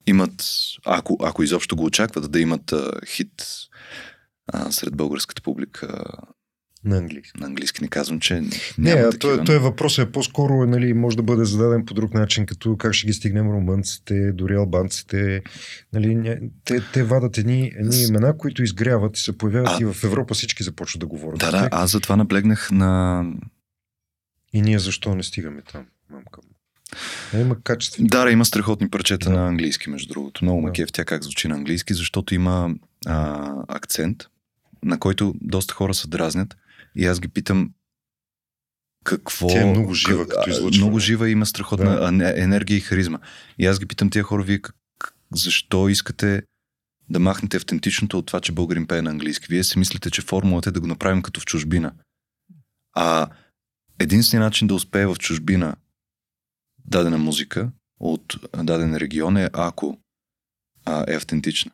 имат, 0.06 0.44
ако, 0.84 1.18
ако 1.22 1.42
изобщо 1.42 1.76
го 1.76 1.84
очакват, 1.84 2.32
да 2.32 2.40
имат 2.40 2.72
а, 2.72 2.90
хит 3.06 3.46
а, 4.52 4.72
сред 4.72 4.96
българската 4.96 5.42
публика 5.42 6.04
на 6.84 6.96
английски. 6.96 7.40
На 7.40 7.46
английски 7.46 7.82
не 7.82 7.88
казвам, 7.88 8.20
че 8.20 8.34
няма 8.78 9.00
Не, 9.00 9.10
такива, 9.10 9.44
той, 9.44 9.58
въпросът 9.58 10.08
е 10.08 10.12
по-скоро, 10.12 10.66
нали, 10.66 10.92
може 10.92 11.16
да 11.16 11.22
бъде 11.22 11.44
зададен 11.44 11.84
по 11.84 11.94
друг 11.94 12.14
начин, 12.14 12.46
като 12.46 12.76
как 12.76 12.92
ще 12.92 13.06
ги 13.06 13.12
стигнем 13.12 13.50
румънците, 13.50 14.32
дори 14.32 14.54
албанците. 14.54 15.42
Нали, 15.92 16.38
те, 16.64 16.82
те 16.92 17.02
вадат 17.02 17.38
едни, 17.38 17.72
едни 17.76 18.02
имена, 18.02 18.38
които 18.38 18.62
изгряват 18.62 19.18
и 19.18 19.20
се 19.20 19.38
появяват 19.38 19.80
а, 19.80 19.82
и 19.82 19.84
в 19.84 20.04
Европа 20.04 20.34
всички 20.34 20.62
започват 20.62 21.00
да 21.00 21.06
говорят. 21.06 21.40
Да, 21.40 21.50
да, 21.50 21.68
аз 21.72 21.90
затова 21.90 22.16
наблегнах 22.16 22.70
на... 22.70 23.24
И 24.52 24.62
ние 24.62 24.78
защо 24.78 25.14
не 25.14 25.22
стигаме 25.22 25.62
там, 25.72 25.84
мамка? 26.10 26.40
А 27.34 27.38
има 27.38 27.62
качество. 27.62 28.04
Да, 28.04 28.30
има 28.30 28.44
страхотни 28.44 28.90
парчета 28.90 29.30
да. 29.30 29.36
на 29.36 29.48
английски, 29.48 29.90
между 29.90 30.12
другото. 30.12 30.44
Много 30.44 30.60
да. 30.60 30.66
ме 30.66 30.86
тя 30.92 31.04
как 31.04 31.22
звучи 31.22 31.48
на 31.48 31.54
английски, 31.54 31.94
защото 31.94 32.34
има 32.34 32.74
а, 33.06 33.52
акцент, 33.68 34.26
на 34.84 34.98
който 34.98 35.34
доста 35.40 35.74
хора 35.74 35.94
се 35.94 36.08
дразнят. 36.08 36.56
И 36.96 37.06
аз 37.06 37.20
ги 37.20 37.28
питам 37.28 37.70
какво... 39.04 39.48
Тя 39.48 39.62
е 39.62 39.70
много 39.70 39.94
жива, 39.94 40.28
като 40.28 40.50
излъчва. 40.50 40.78
Много 40.78 40.98
жива 40.98 41.30
има 41.30 41.46
страхотна 41.46 42.12
да. 42.12 42.42
енергия 42.42 42.76
и 42.76 42.80
харизма. 42.80 43.18
И 43.58 43.66
аз 43.66 43.78
ги 43.78 43.86
питам 43.86 44.10
тия 44.10 44.24
хора, 44.24 44.42
вие 44.42 44.58
как, 44.58 45.14
защо 45.34 45.88
искате 45.88 46.42
да 47.10 47.18
махнете 47.18 47.56
автентичното 47.56 48.18
от 48.18 48.26
това, 48.26 48.40
че 48.40 48.52
българин 48.52 48.86
пее 48.86 49.02
на 49.02 49.10
английски. 49.10 49.46
Вие 49.50 49.64
си 49.64 49.78
мислите, 49.78 50.10
че 50.10 50.22
формулата 50.22 50.68
е 50.68 50.72
да 50.72 50.80
го 50.80 50.86
направим 50.86 51.22
като 51.22 51.40
в 51.40 51.44
чужбина. 51.44 51.92
А 52.94 53.28
единственият 53.98 54.46
начин 54.46 54.68
да 54.68 54.74
успее 54.74 55.06
в 55.06 55.16
чужбина 55.18 55.76
дадена 56.84 57.18
музика 57.18 57.70
от 58.00 58.36
даден 58.56 58.96
регион 58.96 59.36
е 59.36 59.50
ако 59.52 59.98
а, 60.84 61.04
е 61.08 61.14
автентична. 61.16 61.72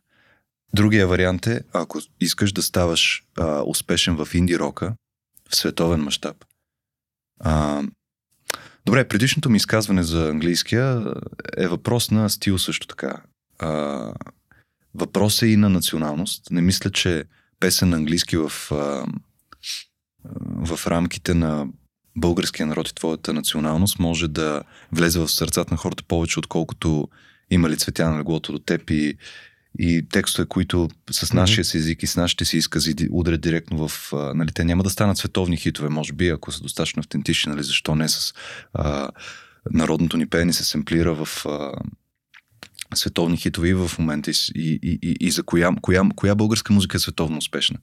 Другия 0.74 1.06
вариант 1.06 1.46
е, 1.46 1.62
ако 1.72 2.00
искаш 2.20 2.52
да 2.52 2.62
ставаш 2.62 3.24
а, 3.38 3.62
успешен 3.66 4.16
в 4.16 4.34
инди 4.34 4.58
рока, 4.58 4.94
в 5.50 5.56
световен 5.56 6.00
мащаб. 6.00 6.44
Добре, 8.86 9.08
предишното 9.08 9.50
ми 9.50 9.56
изказване 9.56 10.02
за 10.02 10.28
английския 10.28 11.04
е 11.56 11.68
въпрос 11.68 12.10
на 12.10 12.30
стил 12.30 12.58
също 12.58 12.86
така. 12.86 13.22
А, 13.58 14.12
въпрос 14.94 15.42
е 15.42 15.46
и 15.46 15.56
на 15.56 15.68
националност. 15.68 16.50
Не 16.50 16.62
мисля, 16.62 16.90
че 16.90 17.24
песен 17.60 17.88
на 17.88 17.96
английски 17.96 18.36
в, 18.36 18.52
а, 18.70 19.06
в 20.66 20.86
рамките 20.86 21.34
на 21.34 21.66
българския 22.16 22.66
народ 22.66 22.88
и 22.88 22.94
твоята 22.94 23.32
националност 23.32 23.98
може 23.98 24.28
да 24.28 24.62
влезе 24.92 25.18
в 25.18 25.28
сърцата 25.28 25.74
на 25.74 25.78
хората 25.78 26.04
повече, 26.04 26.38
отколкото 26.38 27.08
има 27.50 27.70
ли 27.70 27.76
цветя 27.76 28.10
на 28.10 28.18
леглото 28.18 28.52
до 28.52 28.58
теб 28.58 28.90
и 28.90 29.16
и 29.78 30.08
текстове, 30.12 30.48
които 30.48 30.88
с 31.10 31.32
нашия 31.32 31.64
си 31.64 31.76
език 31.76 32.02
и 32.02 32.06
с 32.06 32.16
нашите 32.16 32.44
си 32.44 32.56
изкази 32.56 32.94
удрят 33.10 33.40
директно 33.40 33.88
в... 33.88 34.12
Нали, 34.12 34.52
те 34.52 34.64
няма 34.64 34.82
да 34.82 34.90
станат 34.90 35.18
световни 35.18 35.56
хитове, 35.56 35.88
може 35.88 36.12
би, 36.12 36.28
ако 36.28 36.52
са 36.52 36.62
достатъчно 36.62 37.00
автентични, 37.00 37.52
нали, 37.52 37.62
защо 37.62 37.94
не 37.94 38.08
с 38.08 38.34
а, 38.72 39.08
народното 39.70 40.16
ни 40.16 40.26
пеене 40.26 40.52
се 40.52 40.64
семплира 40.64 41.24
в 41.24 41.46
а, 41.46 41.72
световни 42.94 43.36
хитове 43.36 43.68
и 43.68 43.74
в 43.74 43.90
момента 43.98 44.30
и, 44.30 44.34
и, 44.54 44.98
и, 45.02 45.16
и 45.20 45.30
за 45.30 45.42
коя, 45.42 45.70
коя, 45.82 46.02
коя 46.16 46.34
българска 46.34 46.72
музика 46.72 46.96
е 46.96 47.00
световно 47.00 47.38
успешна. 47.38 47.78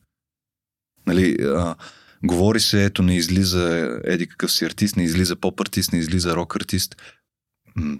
Нали, 1.07 1.37
а, 1.41 1.75
говори 2.23 2.59
се, 2.59 2.85
ето 2.85 3.03
не 3.03 3.15
излиза 3.15 3.99
еди 4.03 4.27
какъв 4.27 4.51
си 4.51 4.65
артист, 4.65 4.95
не 4.95 5.03
излиза 5.03 5.35
поп 5.35 5.59
артист, 5.59 5.93
не 5.93 5.99
излиза 5.99 6.35
рок 6.35 6.55
артист. 6.55 6.95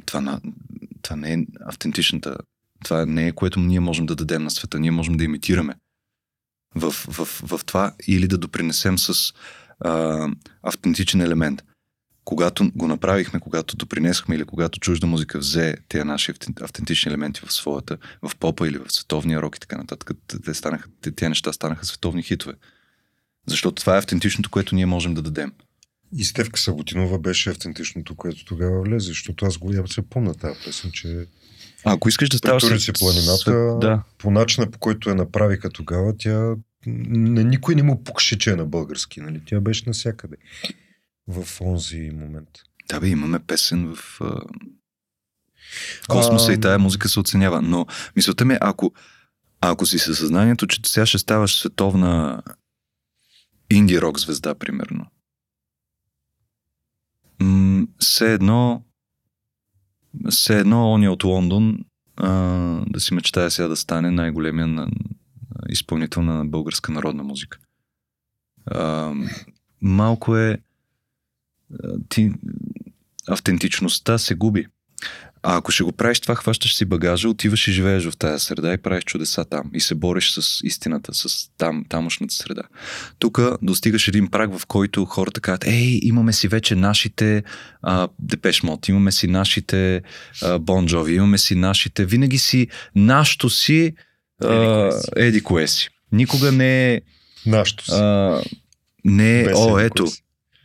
Това, 0.05 0.39
това 1.01 1.15
не 1.15 1.33
е 1.33 1.45
автентичната 1.65 2.37
това 2.85 3.05
не 3.05 3.27
е 3.27 3.31
което 3.31 3.59
ние 3.59 3.79
можем 3.79 4.05
да 4.05 4.15
дадем 4.15 4.43
на 4.43 4.51
света. 4.51 4.79
Ние 4.79 4.91
можем 4.91 5.17
да 5.17 5.23
имитираме 5.23 5.75
в, 6.75 6.91
в, 6.91 7.25
в 7.25 7.65
това 7.65 7.93
или 8.07 8.27
да 8.27 8.37
допринесем 8.37 8.97
с 8.97 9.33
а, 9.79 10.27
автентичен 10.63 11.21
елемент. 11.21 11.63
Когато 12.25 12.71
го 12.75 12.87
направихме, 12.87 13.39
когато 13.39 13.75
допринесохме 13.75 14.35
или 14.35 14.45
когато 14.45 14.79
чужда 14.79 15.07
музика 15.07 15.39
взе 15.39 15.77
тези 15.89 16.03
наши 16.03 16.33
автентични 16.61 17.09
елементи 17.09 17.41
в 17.45 17.53
своята, 17.53 17.97
в 18.21 18.35
попа 18.35 18.67
или 18.67 18.77
в 18.77 18.91
световния 18.91 19.41
рок 19.41 19.55
и 19.55 19.59
така 19.59 19.77
нататък, 19.77 20.11
те 20.45 20.53
станаха, 20.53 20.89
тези 21.01 21.29
неща 21.29 21.53
станаха 21.53 21.85
световни 21.85 22.23
хитове. 22.23 22.53
Защото 23.47 23.81
това 23.81 23.95
е 23.95 23.99
автентичното, 23.99 24.49
което 24.49 24.75
ние 24.75 24.85
можем 24.85 25.13
да 25.13 25.21
дадем. 25.21 25.51
И 26.17 26.23
Стевка 26.23 26.59
Саботинова 26.59 27.19
беше 27.19 27.49
автентичното, 27.49 28.15
което 28.15 28.45
тогава 28.45 28.81
влезе, 28.81 29.07
защото 29.07 29.45
аз 29.45 29.57
го 29.57 29.73
я 29.73 29.87
се 29.87 30.01
помня 30.01 30.33
тази 30.33 30.59
песен, 30.65 30.91
че 30.91 31.27
а, 31.83 31.93
ако 31.93 32.09
искаш 32.09 32.29
да 32.29 32.37
ставаш... 32.37 32.63
Притури 32.63 32.79
си 32.79 32.93
планината, 32.93 33.77
да. 33.81 34.03
по 34.17 34.31
начина 34.31 34.71
по 34.71 34.79
който 34.79 35.09
я 35.09 35.15
направиха 35.15 35.69
тогава, 35.69 36.17
тя 36.17 36.55
на 36.87 37.43
никой 37.43 37.75
не 37.75 37.83
му 37.83 38.03
пукше, 38.03 38.37
че 38.37 38.51
е 38.51 38.55
на 38.55 38.65
български. 38.65 39.21
Нали? 39.21 39.41
Тя 39.45 39.59
беше 39.59 39.83
навсякъде 39.87 40.35
в 41.27 41.61
онзи 41.61 42.11
момент. 42.13 42.49
Да, 42.89 42.99
бе, 42.99 43.07
имаме 43.07 43.39
песен 43.39 43.95
в 43.95 44.21
а... 44.21 44.41
космоса 46.07 46.51
а... 46.51 46.53
и 46.53 46.59
тая 46.59 46.79
музика 46.79 47.09
се 47.09 47.19
оценява. 47.19 47.61
Но 47.61 47.85
мисълта 48.15 48.45
ми 48.45 48.53
е, 48.53 48.57
ако, 48.61 48.93
ако 49.61 49.85
си 49.85 49.99
със 49.99 50.17
съзнанието, 50.17 50.67
че 50.67 50.79
сега 50.85 51.05
ще 51.05 51.17
ставаш 51.17 51.59
световна 51.59 52.43
инди 53.69 54.01
рок 54.01 54.19
звезда, 54.19 54.55
примерно. 54.55 55.05
Все 57.99 58.33
едно 58.33 58.81
все 60.29 60.59
едно 60.59 60.91
он 60.91 61.07
от 61.07 61.23
Лондон 61.23 61.79
а, 62.17 62.29
да 62.87 62.99
си 62.99 63.13
мечтая 63.13 63.51
сега 63.51 63.67
да 63.67 63.75
стане 63.75 64.11
най-големия 64.11 64.67
на, 64.67 64.89
изпълнител 65.69 66.21
на 66.21 66.45
българска 66.45 66.91
народна 66.91 67.23
музика. 67.23 67.57
А, 68.65 69.13
малко 69.81 70.37
е 70.37 70.57
ти, 72.09 72.31
автентичността 73.27 74.17
се 74.17 74.35
губи. 74.35 74.67
А 75.47 75.57
ако 75.57 75.71
ще 75.71 75.83
го 75.83 75.91
правиш 75.91 76.19
това, 76.19 76.35
хващаш 76.35 76.75
си 76.75 76.85
багажа, 76.85 77.29
отиваш 77.29 77.67
и 77.67 77.71
живееш 77.71 78.05
в 78.05 78.17
тази 78.17 78.45
среда 78.45 78.73
и 78.73 78.77
правиш 78.77 79.03
чудеса 79.03 79.45
там. 79.45 79.71
И 79.73 79.79
се 79.79 79.95
бориш 79.95 80.31
с 80.31 80.59
истината, 80.63 81.13
с 81.13 81.49
там, 81.57 81.85
тамошната 81.89 82.33
среда. 82.33 82.63
Тук 83.19 83.41
достигаш 83.61 84.07
един 84.07 84.27
праг, 84.27 84.57
в 84.57 84.65
който 84.65 85.05
хората 85.05 85.41
казват, 85.41 85.67
ей, 85.67 85.99
имаме 86.03 86.33
си 86.33 86.47
вече 86.47 86.75
нашите 86.75 87.43
Депеш 88.19 88.63
Мод, 88.63 88.87
имаме 88.87 89.11
си 89.11 89.27
нашите 89.27 90.01
Бонджови, 90.59 91.15
имаме 91.15 91.37
си 91.37 91.55
нашите, 91.55 92.05
винаги 92.05 92.37
си, 92.37 92.67
нашото 92.95 93.49
си 93.49 93.93
а, 94.43 94.91
еди 95.15 95.41
кое 95.41 95.67
си. 95.67 95.89
Никога 96.11 96.51
не 96.51 96.93
е... 96.93 97.01
Нашето 97.45 97.85
си. 97.85 97.91
А, 97.93 98.41
не 99.03 99.41
е... 99.41 99.53
О, 99.55 99.79
ето. 99.79 100.05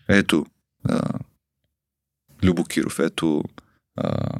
Ето. 0.08 0.46
А, 0.88 1.00
Любо 2.42 2.64
Киров, 2.64 2.98
ето. 2.98 3.44
А, 3.96 4.38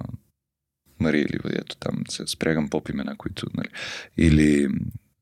Мария 1.00 1.20
Илива, 1.22 1.50
ето 1.52 1.76
там 1.76 2.02
се 2.08 2.26
спрягам 2.26 2.68
поп 2.68 2.88
имена, 2.88 3.16
които, 3.16 3.46
нали, 3.54 3.68
или 4.16 4.68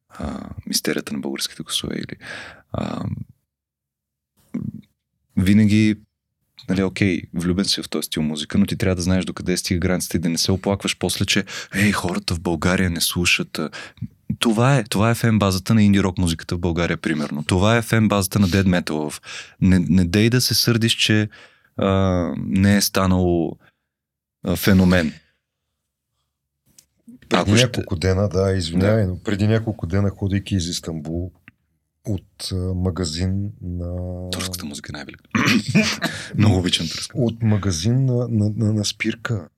а, 0.09 0.51
мистерията 0.67 1.13
на 1.13 1.19
българските 1.19 1.63
гласове, 1.63 1.95
или 1.97 2.17
а, 2.73 3.05
винаги 5.37 5.97
нали, 6.69 6.83
окей, 6.83 7.23
влюбен 7.35 7.65
си 7.65 7.83
в 7.83 7.89
този 7.89 8.07
стил 8.07 8.23
музика, 8.23 8.59
но 8.59 8.67
ти 8.67 8.77
трябва 8.77 8.97
да 8.97 9.03
знаеш 9.03 9.25
докъде 9.25 9.57
стига 9.57 9.79
границата 9.81 10.17
и 10.17 10.21
да 10.21 10.29
не 10.29 10.39
се 10.39 10.53
оплакваш 10.53 10.97
после, 10.99 11.25
че 11.25 11.45
ей, 11.75 11.93
хората 11.93 12.35
в 12.35 12.41
България 12.41 12.91
не 12.91 13.01
слушат. 13.01 13.59
а». 13.59 13.71
Това 14.39 14.77
е, 14.77 14.85
това 14.85 15.11
е 15.11 15.15
фен 15.15 15.39
базата 15.39 15.75
на 15.75 15.83
инди 15.83 16.03
рок 16.03 16.19
музиката 16.19 16.55
в 16.57 16.59
България, 16.59 16.97
примерно. 16.97 17.45
Това 17.45 17.77
е 17.77 17.83
фен 17.83 18.09
базата 18.09 18.39
на 18.39 18.49
Metal. 18.49 19.11
В- 19.11 19.21
Не, 19.61 19.79
не 19.79 20.05
дей 20.05 20.31
да 20.31 20.41
се 20.41 20.55
сърдиш, 20.55 20.93
че 20.93 21.29
а, 21.77 21.89
не 22.39 22.77
е 22.77 22.81
станало 22.81 23.57
а, 24.45 24.57
феномен. 24.57 25.13
Преди 27.29 27.41
Ако 27.41 27.57
ще- 27.57 27.67
няколко 27.67 27.97
дена, 27.97 28.29
да, 28.29 28.53
извинявай, 28.53 29.07
но 29.07 29.23
преди 29.23 29.47
няколко 29.47 29.87
дена, 29.87 30.11
ходейки 30.11 30.55
из 30.55 30.67
Истанбул, 30.69 31.33
от 32.07 32.53
а, 32.53 32.57
магазин 32.57 33.51
на... 33.63 34.31
Турската 34.31 34.67
музика 34.67 34.91
е 34.93 34.97
най-велика. 34.97 35.25
Много 36.39 36.59
обичам 36.59 36.87
турска. 36.89 37.19
От 37.19 37.43
магазин 37.43 38.05
на, 38.05 38.29
на, 38.29 38.53
на, 38.57 38.73
на 38.73 38.85
спирка. 38.85 39.49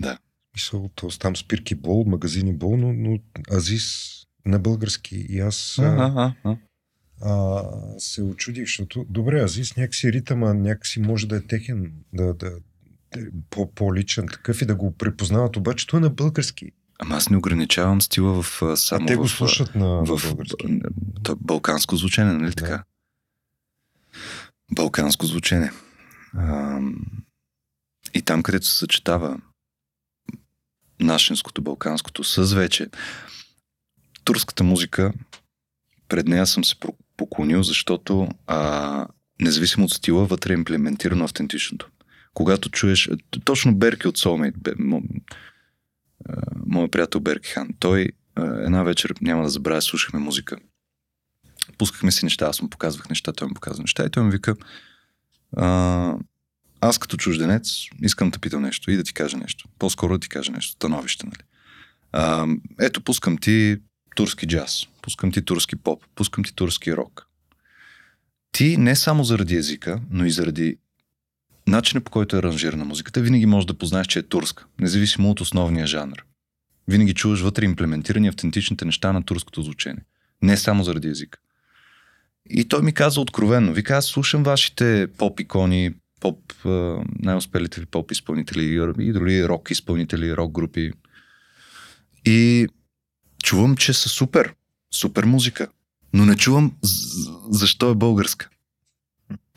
Да. 0.00 0.18
Мисъл, 0.56 0.90
т.е. 0.96 1.08
там 1.18 1.36
спирки 1.36 1.74
бол, 1.74 2.04
магазини 2.04 2.52
бол, 2.56 2.76
но, 2.76 2.92
но 2.92 3.18
Азис 3.52 4.14
на 4.46 4.58
български. 4.58 5.26
И 5.28 5.40
аз 5.40 5.78
а, 5.78 7.62
се 7.98 8.22
очудих, 8.22 8.64
защото 8.64 9.06
добре, 9.08 9.40
Азис 9.40 9.76
някакси 9.76 10.12
ритъма, 10.12 10.54
някакси 10.54 11.00
може 11.00 11.28
да 11.28 11.36
е 11.36 11.40
техен, 11.40 11.92
да, 12.12 12.34
да, 12.34 12.50
да 13.14 13.26
по, 13.50 13.72
по-личен 13.74 14.26
такъв 14.28 14.62
и 14.62 14.66
да 14.66 14.74
го 14.74 14.92
препознават, 14.92 15.56
обаче 15.56 15.86
той 15.86 15.98
е 15.98 16.02
на 16.02 16.10
български. 16.10 16.70
Ама 16.98 17.16
аз 17.16 17.30
не 17.30 17.36
ограничавам 17.36 18.02
стила 18.02 18.42
в 18.42 18.62
само 18.76 19.04
а 19.04 19.06
те 19.06 19.16
го 19.16 19.26
в, 19.26 19.30
слушат 19.30 19.74
на, 19.74 19.86
в 19.86 20.34
то, 21.22 21.36
балканско 21.36 21.96
звучене, 21.96 22.32
нали 22.32 22.50
Да. 22.50 22.54
така? 22.54 22.84
Балканско 24.72 25.26
звучене. 25.26 25.72
А, 26.36 26.80
и 28.14 28.22
там, 28.22 28.42
където 28.42 28.66
се 28.66 28.78
съчетава 28.78 29.40
нашинското, 31.00 31.62
балканското 31.62 32.24
с 32.24 32.54
вече 32.54 32.88
турската 34.24 34.64
музика, 34.64 35.12
пред 36.08 36.28
нея 36.28 36.46
съм 36.46 36.64
се 36.64 36.74
поклонил, 37.16 37.62
защото 37.62 38.28
а, 38.46 39.06
независимо 39.40 39.84
от 39.84 39.92
стила, 39.92 40.24
вътре 40.24 40.52
е 40.52 40.54
имплементирано 40.54 41.24
автентичното. 41.24 41.90
Когато 42.34 42.70
чуеш, 42.70 43.10
точно 43.44 43.74
Берки 43.74 44.08
от 44.08 44.18
Soulmate, 44.18 45.02
моят 46.66 46.92
приятел 46.92 47.20
Берки 47.20 47.50
Хан, 47.50 47.68
той 47.78 48.08
а, 48.34 48.44
една 48.44 48.82
вечер, 48.82 49.14
няма 49.20 49.42
да 49.42 49.48
забравя, 49.48 49.82
слушахме 49.82 50.20
музика. 50.20 50.56
Пускахме 51.78 52.12
си 52.12 52.24
неща, 52.24 52.46
аз 52.46 52.62
му 52.62 52.70
показвах 52.70 53.08
неща, 53.08 53.32
той 53.32 53.48
ми 53.48 53.54
показва 53.54 53.82
неща 53.82 54.04
и 54.04 54.10
той 54.10 54.24
ми 54.24 54.30
вика 54.30 54.56
а, 55.56 56.16
аз 56.80 56.98
като 56.98 57.16
чужденец 57.16 57.72
искам 58.02 58.30
да 58.30 58.38
питам 58.38 58.62
нещо 58.62 58.90
и 58.90 58.96
да 58.96 59.04
ти 59.04 59.14
кажа 59.14 59.36
нещо. 59.36 59.68
По-скоро 59.78 60.12
да 60.12 60.18
ти 60.18 60.28
кажа 60.28 60.52
нещо, 60.52 60.72
становище, 60.72 61.26
нали? 61.26 61.42
А, 62.12 62.46
ето, 62.80 63.00
пускам 63.00 63.38
ти 63.38 63.76
турски 64.16 64.46
джаз, 64.46 64.86
пускам 65.02 65.32
ти 65.32 65.44
турски 65.44 65.76
поп, 65.76 66.02
пускам 66.14 66.44
ти 66.44 66.54
турски 66.54 66.96
рок. 66.96 67.26
Ти 68.52 68.76
не 68.76 68.96
само 68.96 69.24
заради 69.24 69.56
езика, 69.56 70.00
но 70.10 70.24
и 70.24 70.30
заради 70.30 70.76
начина 71.66 72.00
по 72.00 72.10
който 72.10 72.36
е 72.36 72.38
аранжирана 72.38 72.84
музиката, 72.84 73.20
винаги 73.20 73.46
можеш 73.46 73.66
да 73.66 73.74
познаеш, 73.74 74.06
че 74.06 74.18
е 74.18 74.22
турска, 74.22 74.64
независимо 74.80 75.30
от 75.30 75.40
основния 75.40 75.86
жанр. 75.86 76.24
Винаги 76.88 77.14
чуваш 77.14 77.40
вътре 77.40 77.64
имплементирани 77.64 78.28
автентичните 78.28 78.84
неща 78.84 79.12
на 79.12 79.22
турското 79.22 79.62
звучение. 79.62 80.02
Не 80.42 80.56
само 80.56 80.84
заради 80.84 81.08
езика. 81.08 81.38
И 82.50 82.68
той 82.68 82.82
ми 82.82 82.92
каза 82.92 83.20
откровенно, 83.20 83.72
вика, 83.72 83.96
аз 83.96 84.06
слушам 84.06 84.42
вашите 84.42 85.08
поп-икони, 85.18 85.94
поп, 86.20 86.52
най-успелите 87.18 87.80
ви 87.80 87.86
поп-изпълнители 87.86 88.64
и 88.98 89.12
дори 89.12 89.48
рок 89.48 89.70
изпълнители, 89.70 90.36
рок 90.36 90.52
групи. 90.52 90.92
И 92.24 92.68
чувам, 93.42 93.76
че 93.76 93.92
са 93.92 94.08
супер, 94.08 94.54
супер 94.94 95.24
музика, 95.24 95.68
но 96.12 96.26
не 96.26 96.36
чувам 96.36 96.72
защо 97.50 97.90
е 97.90 97.94
българска. 97.94 98.48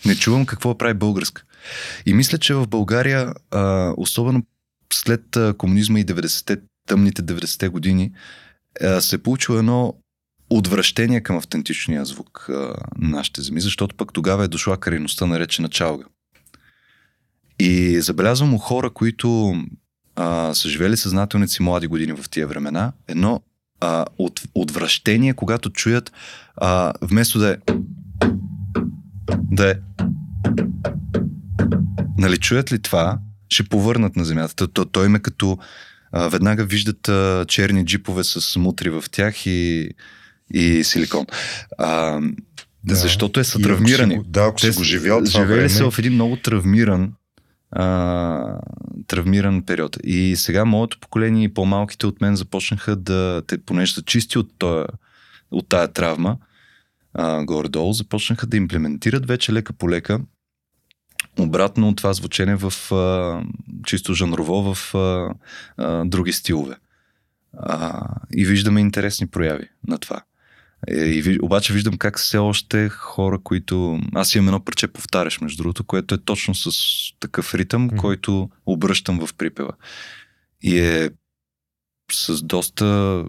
Не 0.06 0.16
чувам 0.16 0.46
какво 0.46 0.78
прави 0.78 0.94
българска. 0.94 1.44
И 2.06 2.14
мисля, 2.14 2.38
че 2.38 2.54
в 2.54 2.68
България, 2.68 3.34
а, 3.52 3.94
особено 3.98 4.44
след 4.94 5.38
комунизма 5.58 6.00
и 6.00 6.06
90-те, 6.06 6.58
тъмните 6.88 7.22
90-те 7.22 7.68
години, 7.70 8.12
а, 8.82 9.02
се 9.02 9.16
е 9.16 9.20
получило 9.20 9.58
едно 9.58 9.94
отвращение 10.50 11.22
към 11.22 11.38
автентичния 11.38 12.06
звук 12.06 12.46
а, 12.50 12.54
на 12.98 13.10
нашите 13.10 13.42
земи, 13.42 13.62
защото 13.62 13.96
пък 13.96 14.14
тогава 14.14 14.44
е 14.44 14.48
дошла 14.48 14.78
крайността, 14.78 15.26
наречена 15.26 15.70
чалга. 15.70 16.06
И 17.60 18.02
забелязвам 18.02 18.54
у 18.54 18.58
хора, 18.58 18.90
които 18.90 19.56
а, 20.16 20.54
са 20.54 20.70
живели 20.70 20.98
съзнателните 20.98 21.54
си 21.54 21.64
млади 21.64 21.88
години 21.88 22.14
в 22.14 22.30
тия 22.30 22.48
времена, 22.48 22.94
едно 23.08 23.42
а, 23.80 24.06
от, 24.18 24.42
отвращение, 24.56 25.34
когато 25.34 25.70
чуят 25.70 26.12
а, 26.56 26.94
вместо 27.02 27.40
да 27.40 27.52
е 27.52 27.58
да 29.52 29.72
е 29.72 29.76
нали 32.18 32.38
чуят 32.38 32.72
ли 32.72 32.80
това, 32.82 33.20
ще 33.50 33.64
повърнат 33.64 34.16
на 34.16 34.26
земята. 34.26 34.56
То, 34.56 34.68
то, 34.68 34.86
той 34.86 35.10
ме 35.10 35.20
като 35.20 35.58
а, 36.12 36.28
веднага 36.28 36.66
виждат 36.66 37.08
а, 37.10 37.46
черни 37.48 37.86
джипове 37.86 38.24
с 38.24 38.60
мутри 38.60 38.90
в 38.90 39.04
тях 39.12 39.46
и, 39.46 39.90
и 40.54 40.84
силикон. 40.84 41.26
А, 41.78 42.20
да, 42.84 42.96
защото 42.96 43.40
е 43.40 43.44
са 43.44 43.58
ако 43.58 43.64
травмирани. 43.68 44.14
си 44.14 44.18
го- 44.18 44.24
Да, 44.24 44.42
ако 44.42 44.60
си 44.60 44.72
Те 44.72 44.78
го 44.78 44.84
живял 44.84 45.18
това 45.18 45.42
живели 45.42 45.58
време, 45.58 45.70
са 45.70 45.92
в 45.92 46.00
един 46.00 46.14
много 46.14 46.36
травмиран 46.36 47.14
а, 47.72 48.60
травмиран 49.08 49.62
период. 49.64 49.98
И 50.04 50.36
сега 50.36 50.66
моето 50.66 51.00
поколение 51.00 51.44
и 51.44 51.54
по-малките 51.54 52.08
от 52.08 52.22
мен 52.22 52.36
започнаха 52.36 52.96
да, 52.96 53.42
те, 53.48 53.58
понеже 53.58 53.94
са 53.94 54.02
чисти 54.02 54.38
от, 54.38 54.50
тоя, 54.58 54.86
от 55.52 55.70
тая 55.70 55.88
травма, 55.88 56.38
горе-долу, 57.42 57.94
започнаха 57.94 58.48
да 58.48 58.58
имплементират 58.58 59.28
вече 59.28 59.54
лека 59.54 59.74
по 59.74 59.90
лека 59.90 60.20
обратно 61.40 61.96
това 61.96 62.14
звучение 62.14 62.56
в 62.56 62.92
а, 62.92 63.44
чисто 63.86 64.14
жанрово 64.14 64.74
в 64.74 64.96
а, 64.96 65.34
а, 65.78 66.06
други 66.06 66.32
стилове. 66.34 66.76
А, 67.58 68.08
и 68.36 68.46
виждаме 68.46 68.82
интересни 68.82 69.28
прояви 69.28 69.70
на 69.88 69.98
това. 69.98 70.22
Е, 70.88 70.96
И, 71.06 71.40
обаче 71.42 71.74
виждам 71.74 71.98
как 71.98 72.20
все 72.20 72.38
още 72.38 72.90
хора, 72.90 73.40
които... 73.44 74.00
Аз 74.16 74.36
имам 74.36 74.48
едно 74.48 74.64
парче 74.64 74.88
повтаряш, 74.88 75.42
между 75.42 75.64
другото, 75.64 75.84
което 75.84 76.16
е 76.16 76.24
точно 76.24 76.56
с 76.56 76.72
такъв 77.20 77.56
ритъм, 77.56 77.84
Мгм. 77.84 77.96
който 77.98 78.50
обръщам 78.66 79.28
в 79.28 79.34
припева. 79.34 79.72
И 80.62 80.80
е 80.80 81.10
с 82.12 82.44
доста 82.44 83.24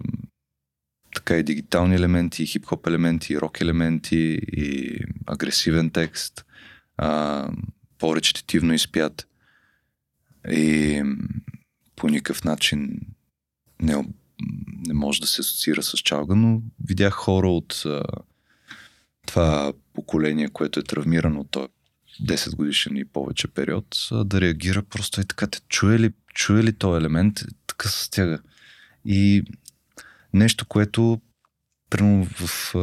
така 1.15 1.37
и 1.37 1.43
дигитални 1.43 1.95
елементи, 1.95 2.43
и 2.43 2.47
хип-хоп 2.47 2.87
елементи, 2.87 3.33
и 3.33 3.39
рок 3.39 3.61
елементи, 3.61 4.39
и 4.47 4.97
агресивен 5.27 5.89
текст, 5.89 6.45
а, 6.97 7.47
по-речетативно 7.99 8.73
изпят. 8.73 9.27
И 10.51 11.03
по 11.95 12.07
никакъв 12.07 12.43
начин 12.43 12.99
не, 13.81 13.95
не 14.87 14.93
може 14.93 15.21
да 15.21 15.27
се 15.27 15.41
асоциира 15.41 15.83
с 15.83 15.97
чалга, 15.97 16.35
но 16.35 16.61
видях 16.85 17.13
хора 17.13 17.49
от 17.49 17.83
а, 17.85 18.03
това 19.25 19.73
поколение, 19.93 20.49
което 20.49 20.79
е 20.79 20.83
травмирано 20.83 21.39
от 21.39 21.51
този 21.51 21.67
10 22.23 22.55
годишен 22.55 22.97
и 22.97 23.05
повече 23.05 23.47
период, 23.47 24.07
а, 24.11 24.23
да 24.23 24.41
реагира 24.41 24.83
просто 24.83 25.21
и 25.21 25.25
така. 25.25 25.47
Те 25.47 25.59
чуе 25.69 25.99
ли, 25.99 26.13
чуе 26.33 26.63
ли 26.63 26.73
този 26.73 26.97
елемент, 26.97 27.43
така 27.67 27.89
се 27.89 28.05
стяга. 28.05 28.39
И 29.05 29.43
нещо, 30.33 30.65
което 30.65 31.21
примерно 31.89 32.25
в, 32.25 32.75
а, 32.75 32.79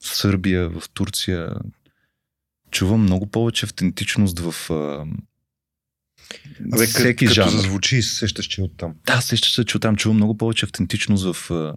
в 0.00 0.16
Сърбия, 0.16 0.68
в 0.68 0.82
Турция 0.94 1.54
чувам 2.74 3.02
много 3.02 3.26
повече 3.26 3.66
автентичност 3.66 4.38
в, 4.38 4.70
а, 4.70 5.06
Абе, 6.72 6.86
всеки 6.86 7.26
като 7.26 7.34
жанр. 7.34 7.50
зазвучи, 7.50 8.02
сещаш, 8.02 8.46
че 8.46 8.60
е 8.60 8.64
оттам. 8.64 8.94
Да, 9.06 9.20
сещаш 9.20 9.54
се, 9.54 9.64
че 9.64 9.76
оттам 9.76 9.96
чувам 9.96 10.16
много 10.16 10.36
повече 10.36 10.66
автентичност 10.66 11.32
в 11.32 11.50
а, 11.50 11.74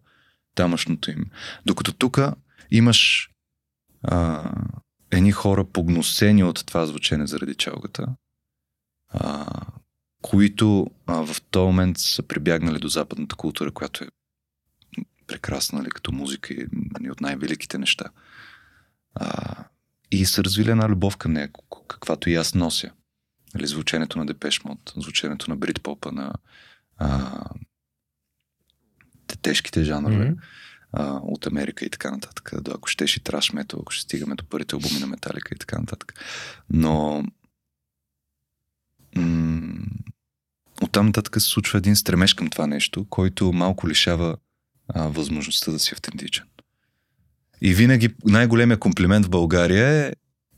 тамошното 0.56 1.12
им. 1.12 1.26
Докато 1.66 1.94
тук 1.94 2.20
имаш 2.72 3.30
а, 4.04 4.52
едни 5.12 5.32
хора 5.32 5.66
погносени 5.66 6.44
от 6.44 6.66
това 6.66 6.86
звучене 6.86 7.28
заради 7.28 7.56
чалгата, 7.56 8.08
а, 9.10 9.46
които 10.22 10.88
а, 11.06 11.34
в 11.34 11.42
този 11.42 11.66
момент 11.66 11.98
са 11.98 12.24
прибягнали 12.24 12.80
до 12.80 12.88
западната 12.88 13.36
култура, 13.36 13.72
която 13.72 14.04
е 14.04 14.08
прекрасна, 15.28 15.80
нали, 15.80 15.90
като 15.90 16.12
музика 16.12 16.54
и 16.54 16.68
нали, 16.72 17.12
от 17.12 17.22
най-великите 17.22 17.78
неща. 17.78 18.06
А, 19.16 19.64
и 20.12 20.26
са 20.26 20.44
развили 20.44 20.72
една 20.72 20.90
любов 20.90 21.18
към 21.18 21.34
нея, 21.34 21.50
каквато 21.88 22.30
и 22.30 22.36
аз 22.36 22.54
нося. 22.56 22.92
Нали, 23.54 23.68
звученето 23.68 24.18
на 24.20 24.26
Депеш 24.26 24.64
Мод, 24.64 24.94
звученето 24.98 25.50
на 25.50 25.56
Бритпопа, 25.56 26.12
на 26.12 26.34
а, 26.98 27.42
те- 29.28 29.38
тежките 29.38 29.84
жанрове 29.84 30.30
Мгм. 30.30 30.40
а, 30.92 31.20
от 31.24 31.48
Америка 31.48 31.86
и 31.86 31.90
така 31.90 32.12
нататък. 32.12 32.52
До, 32.62 32.72
ако 32.72 32.88
щеш 32.88 33.18
и 33.18 33.24
траш 33.24 33.54
метал, 33.54 33.80
ако 33.82 33.92
ще 33.92 34.04
стигаме 34.04 34.36
до 34.36 34.46
първите 34.46 34.76
албуми 34.76 35.00
на 35.00 35.08
Металика 35.08 35.56
и 35.56 35.58
така 35.58 35.80
нататък. 35.80 36.14
Но 36.70 37.24
м- 39.16 39.86
оттам 40.82 41.06
нататък 41.06 41.42
се 41.42 41.48
случва 41.48 41.78
един 41.78 41.96
стремеж 41.96 42.34
към 42.34 42.50
това 42.50 42.68
нещо, 42.68 43.06
който 43.10 43.54
малко 43.54 43.90
лишава 43.90 44.38
а, 44.88 45.08
възможността 45.08 45.72
да 45.72 45.80
си 45.80 45.94
автентичен. 45.94 46.46
И 47.62 47.74
винаги 47.74 48.10
най-големия 48.26 48.78
комплимент 48.78 49.26
в 49.26 49.30
България 49.30 49.88
е 49.88 50.14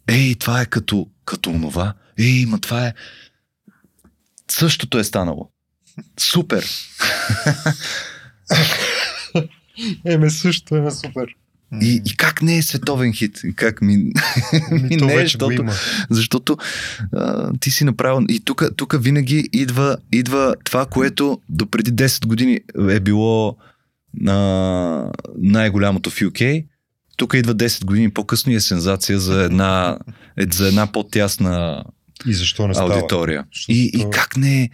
Ей, 0.10 0.36
това 0.36 0.62
е 0.62 0.66
като, 0.66 1.08
като 1.26 1.50
онова. 1.50 1.94
Ей, 2.18 2.46
ма 2.46 2.60
това 2.60 2.88
е... 2.88 2.94
Същото 4.52 5.00
е 5.00 5.04
станало. 5.04 5.50
Супер! 6.20 6.66
Еме 10.06 10.30
също, 10.30 10.76
еме 10.76 10.92
супер. 10.92 11.36
И, 11.82 12.02
и 12.06 12.16
как 12.18 12.42
не 12.42 12.58
е 12.58 12.62
световен 12.62 13.14
хит? 13.14 13.42
Как 13.56 13.82
ми... 13.82 13.98
Ми, 14.72 14.96
не, 14.96 15.14
го 15.14 15.20
защото-. 15.20 15.66
Защото 16.10 16.58
а, 17.14 17.54
ти 17.60 17.72
си 17.72 17.84
направил... 17.84 18.26
И 18.30 18.40
тук 18.76 18.96
винаги 19.04 19.50
идва, 19.54 19.98
идва 20.12 20.56
това, 20.64 20.86
което 20.86 21.42
до 21.50 21.66
преди 21.66 21.94
10 21.94 22.28
години 22.28 22.60
е 22.90 23.00
било 23.00 23.58
а, 24.28 25.12
най-голямото 25.38 26.10
в 26.10 26.16
UK. 26.20 26.66
Тук 27.20 27.34
идва 27.34 27.56
10 27.56 27.86
години 27.86 28.10
по-късно 28.10 28.52
и 28.52 28.56
е 28.56 28.60
сензация 28.60 29.20
за 29.20 29.44
една, 29.44 30.00
е, 30.38 30.46
за 30.52 30.68
една 30.68 30.88
по-тясна 30.88 31.84
И 32.28 32.34
защо 32.34 32.68
не 32.68 32.74
става? 32.74 32.94
аудитория. 32.94 33.46
Защото 33.54 33.72
И, 33.72 33.92
и 33.94 34.02
то- 34.02 34.10
как 34.10 34.38
не 34.38 34.64
е 34.64 34.70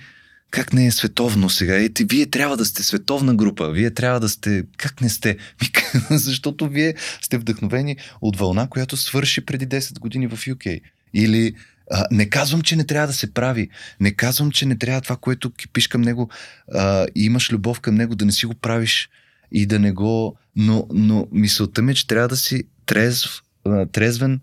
как 0.51 0.73
не 0.73 0.85
е 0.85 0.91
световно 0.91 1.49
сега? 1.49 1.77
И, 1.77 1.93
ти- 1.93 2.05
вие 2.05 2.25
трябва 2.25 2.57
да 2.57 2.65
сте 2.65 2.83
световна 2.83 3.35
група. 3.35 3.71
Вие 3.71 3.91
трябва 3.91 4.19
да 4.19 4.29
сте... 4.29 4.63
Как 4.77 5.01
не 5.01 5.09
сте? 5.09 5.37
Защото 6.09 6.69
вие 6.69 6.95
сте 7.21 7.37
вдъхновени 7.37 7.97
от 8.21 8.37
вълна, 8.37 8.67
която 8.67 8.97
свърши 8.97 9.45
преди 9.45 9.67
10 9.67 9.99
години 9.99 10.27
в 10.27 10.37
UK. 10.37 10.81
Или 11.13 11.53
а, 11.91 12.05
не 12.11 12.29
казвам, 12.29 12.61
че 12.61 12.75
не 12.75 12.85
трябва 12.85 13.07
да 13.07 13.13
се 13.13 13.33
прави. 13.33 13.69
Не 13.99 14.11
казвам, 14.11 14.51
че 14.51 14.65
не 14.65 14.77
трябва 14.77 15.01
това, 15.01 15.15
което 15.15 15.51
кипиш 15.51 15.87
към 15.87 16.01
него 16.01 16.29
а, 16.73 17.07
и 17.15 17.25
имаш 17.25 17.51
любов 17.51 17.79
към 17.79 17.95
него, 17.95 18.15
да 18.15 18.25
не 18.25 18.31
си 18.31 18.45
го 18.45 18.53
правиш 18.53 19.09
и 19.51 19.65
да 19.65 19.79
не 19.79 19.91
го... 19.91 20.37
Но, 20.55 20.87
но 20.93 21.27
мисълта 21.31 21.81
ми 21.81 21.91
е, 21.91 21.95
че 21.95 22.07
трябва 22.07 22.27
да 22.27 22.37
си 22.37 22.63
трезв, 22.85 23.43
трезвен, 23.91 24.39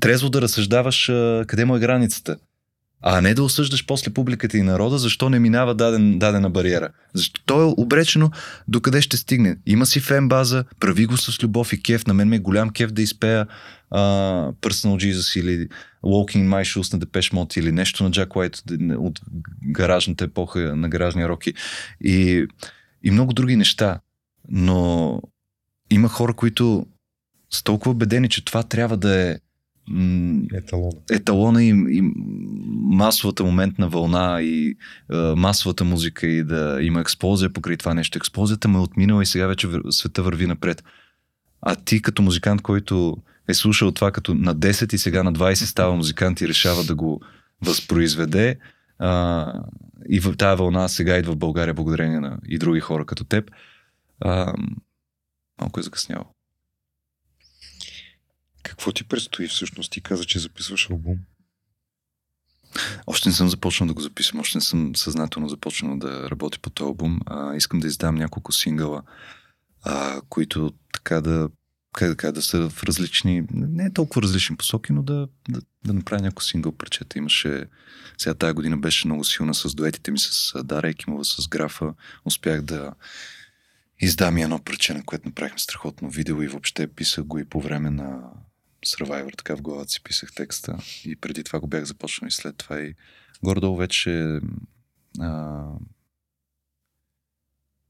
трезво 0.00 0.28
да 0.28 0.42
разсъждаваш 0.42 1.06
къде 1.46 1.64
му 1.64 1.76
е 1.76 1.80
границата. 1.80 2.36
А 3.02 3.20
не 3.20 3.34
да 3.34 3.42
осъждаш 3.42 3.86
после 3.86 4.10
публиката 4.10 4.58
и 4.58 4.62
народа, 4.62 4.98
защо 4.98 5.30
не 5.30 5.38
минава 5.38 5.74
даден, 5.74 6.18
дадена 6.18 6.50
бариера. 6.50 6.88
Защо 7.14 7.40
то 7.46 7.62
е 7.62 7.74
обречено 7.76 8.30
до 8.68 8.80
къде 8.80 9.02
ще 9.02 9.16
стигне. 9.16 9.56
Има 9.66 9.86
си 9.86 10.00
фен 10.00 10.28
база, 10.28 10.64
прави 10.80 11.06
го 11.06 11.16
с 11.16 11.42
любов 11.42 11.72
и 11.72 11.82
кеф. 11.82 12.06
На 12.06 12.14
мен 12.14 12.28
ми 12.28 12.36
е 12.36 12.38
голям 12.38 12.70
кеф 12.70 12.92
да 12.92 13.02
изпея 13.02 13.46
а, 13.90 14.00
Personal 14.52 14.96
Jesus 14.96 15.40
или 15.40 15.68
Walking 16.04 16.36
in 16.36 16.48
My 16.48 16.62
Shoes 16.62 16.92
на 16.92 17.00
Depeche 17.00 17.34
Mode 17.34 17.58
или 17.58 17.72
нещо 17.72 18.04
на 18.04 18.10
Jack 18.10 18.28
White 18.28 18.96
от 18.96 19.20
гаражната 19.64 20.24
епоха 20.24 20.76
на 20.76 20.88
гаражния 20.88 21.28
роки 21.28 21.54
и, 22.04 22.46
и 23.02 23.10
много 23.10 23.32
други 23.32 23.56
неща. 23.56 24.00
Но 24.48 25.20
има 25.90 26.08
хора, 26.08 26.34
които 26.34 26.86
са 27.50 27.64
толкова 27.64 27.90
убедени, 27.90 28.28
че 28.28 28.44
това 28.44 28.62
трябва 28.62 28.96
да 28.96 29.20
е 29.20 29.36
м, 29.88 30.42
Еталона. 30.54 30.96
еталона 31.10 31.64
и, 31.64 31.68
и 31.68 32.12
масовата 32.82 33.44
моментна 33.44 33.88
вълна 33.88 34.42
и 34.42 34.76
е, 35.12 35.16
масовата 35.16 35.84
музика 35.84 36.26
и 36.26 36.44
да 36.44 36.78
има 36.82 37.00
експлозия 37.00 37.52
покрай 37.52 37.76
това 37.76 37.94
нещо. 37.94 38.18
Експлозията 38.18 38.68
ме 38.68 38.78
е 38.78 38.80
отминала 38.80 39.22
и 39.22 39.26
сега 39.26 39.46
вече 39.46 39.68
света 39.90 40.22
върви 40.22 40.46
напред. 40.46 40.84
А 41.62 41.74
ти 41.74 42.02
като 42.02 42.22
музикант, 42.22 42.62
който 42.62 43.16
е 43.48 43.54
слушал 43.54 43.90
това 43.90 44.10
като 44.10 44.34
на 44.34 44.56
10 44.56 44.94
и 44.94 44.98
сега 44.98 45.22
на 45.22 45.32
20 45.32 45.54
става 45.54 45.96
музикант 45.96 46.40
и 46.40 46.48
решава 46.48 46.84
да 46.84 46.94
го 46.94 47.20
възпроизведе 47.66 48.56
а, 48.98 49.52
и 50.08 50.20
в 50.20 50.36
тази 50.36 50.58
вълна 50.58 50.88
сега 50.88 51.16
идва 51.16 51.32
в 51.32 51.36
България 51.36 51.74
благодарение 51.74 52.20
на 52.20 52.38
и 52.48 52.58
други 52.58 52.80
хора 52.80 53.04
като 53.04 53.24
теб, 53.24 53.50
а, 54.20 54.54
малко 55.60 55.80
е 55.80 55.82
закъсняло. 55.82 56.24
Какво 58.62 58.92
ти 58.92 59.04
предстои 59.04 59.48
всъщност? 59.48 59.92
Ти 59.92 60.00
каза, 60.00 60.24
че 60.24 60.38
записваш 60.38 60.90
албум. 60.90 61.18
Още 63.06 63.28
не 63.28 63.34
съм 63.34 63.48
започнал 63.48 63.86
да 63.86 63.94
го 63.94 64.00
записвам, 64.00 64.40
още 64.40 64.58
не 64.58 64.62
съм 64.62 64.96
съзнателно 64.96 65.48
започнал 65.48 65.98
да 65.98 66.30
работя 66.30 66.58
по 66.58 66.70
този 66.70 66.86
албум. 66.86 67.20
А, 67.26 67.54
искам 67.54 67.80
да 67.80 67.86
издам 67.86 68.14
няколко 68.14 68.52
сингъла, 68.52 69.02
а, 69.82 70.20
които 70.28 70.72
така 70.92 71.20
да, 71.20 71.48
как 71.92 72.08
да, 72.08 72.16
кажа, 72.16 72.32
да 72.32 72.42
са 72.42 72.70
в 72.70 72.84
различни, 72.84 73.44
не 73.50 73.92
толкова 73.92 74.22
различни 74.22 74.56
посоки, 74.56 74.92
но 74.92 75.02
да, 75.02 75.28
да, 75.48 75.60
да 75.84 75.92
направя 75.92 76.22
някой 76.22 76.42
сингъл 76.42 76.72
парчета. 76.72 77.18
Имаше, 77.18 77.66
сега 78.18 78.34
тази 78.34 78.54
година 78.54 78.76
беше 78.76 79.06
много 79.06 79.24
силна 79.24 79.54
с 79.54 79.74
дуетите 79.74 80.10
ми 80.10 80.18
с 80.18 80.52
Дара 80.64 80.88
Екимова, 80.88 81.24
с 81.24 81.48
Графа. 81.48 81.94
Успях 82.24 82.62
да 82.62 82.92
издам 84.00 84.38
и 84.38 84.42
едно 84.42 84.58
парче, 84.58 84.94
на 84.94 85.04
което 85.04 85.28
направихме 85.28 85.58
страхотно 85.58 86.10
видео 86.10 86.42
и 86.42 86.48
въобще 86.48 86.86
писах 86.86 87.24
го 87.24 87.38
и 87.38 87.44
по 87.44 87.60
време 87.60 87.90
на 87.90 88.30
Survivor, 88.86 89.36
така 89.36 89.56
в 89.56 89.62
главата 89.62 89.90
си 89.90 90.02
писах 90.02 90.34
текста 90.34 90.78
и 91.04 91.16
преди 91.16 91.44
това 91.44 91.60
го 91.60 91.66
бях 91.66 91.84
започнал 91.84 92.28
и 92.28 92.30
след 92.30 92.56
това 92.56 92.80
и 92.80 92.94
горе-долу 93.42 93.76
вече 93.76 94.40
а, 95.20 95.64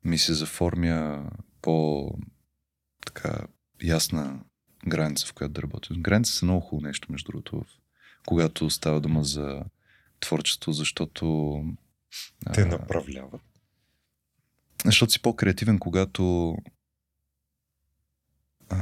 ми 0.05 0.19
се 0.19 0.35
заформя 0.35 1.31
по 1.63 2.09
така 3.07 3.47
ясна 3.83 4.41
граница, 4.89 5.27
в 5.27 5.33
която 5.33 5.53
да 5.53 5.63
работя. 5.63 5.95
Граница 5.99 6.33
са 6.33 6.45
много 6.45 6.61
хубаво 6.61 6.87
нещо, 6.87 7.13
между 7.13 7.33
другото, 7.33 7.61
в, 7.61 7.65
когато 8.27 8.71
става 8.71 9.01
дума 9.01 9.25
за 9.25 9.65
творчество, 10.21 10.73
защото 10.73 11.65
Те 12.55 12.61
а, 12.61 12.67
направляват. 12.67 13.41
Защото 14.85 15.13
си 15.13 15.23
по-креативен, 15.23 15.79
когато 15.79 16.57
а, 18.69 18.77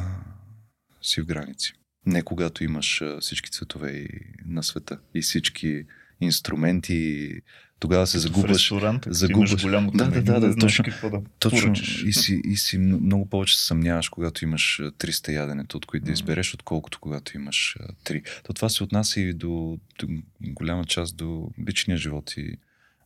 си 1.02 1.20
в 1.20 1.26
граници. 1.26 1.72
Не 2.06 2.22
когато 2.22 2.64
имаш 2.64 3.02
а, 3.02 3.20
всички 3.20 3.50
цветове 3.50 3.90
и, 3.90 4.08
на 4.44 4.62
света 4.62 4.98
и 5.14 5.22
всички 5.22 5.84
инструменти. 6.20 7.30
Тогава 7.78 8.06
се 8.06 8.18
В 8.18 8.20
загубваш. 8.20 8.50
ресторант, 8.50 9.02
като 9.02 9.14
загубваш. 9.14 9.50
имаш 9.50 9.62
голямо 9.62 9.90
Да, 9.90 10.08
да, 10.10 10.22
да, 10.22 10.40
да, 10.40 10.56
точно. 10.56 10.84
какво 10.84 11.10
да 11.10 11.22
Точно. 11.38 11.72
И 12.06 12.12
си, 12.12 12.40
и 12.44 12.56
си 12.56 12.78
много 12.78 13.28
повече 13.28 13.58
се 13.58 13.66
съмняваш, 13.66 14.08
когато 14.08 14.44
имаш 14.44 14.80
а, 14.80 14.92
300 14.92 15.32
яденета, 15.32 15.76
от 15.76 15.86
които 15.86 16.06
да 16.06 16.12
избереш, 16.12 16.54
отколкото 16.54 17.00
когато 17.00 17.36
имаш 17.36 17.76
а, 17.80 17.92
3. 17.92 18.42
То 18.44 18.52
това 18.52 18.68
се 18.68 18.84
отнася 18.84 19.20
и 19.20 19.32
до, 19.32 19.78
до 19.98 20.06
голяма 20.40 20.84
част 20.84 21.16
до 21.16 21.50
личния 21.68 21.98
живот 21.98 22.36
и 22.36 22.56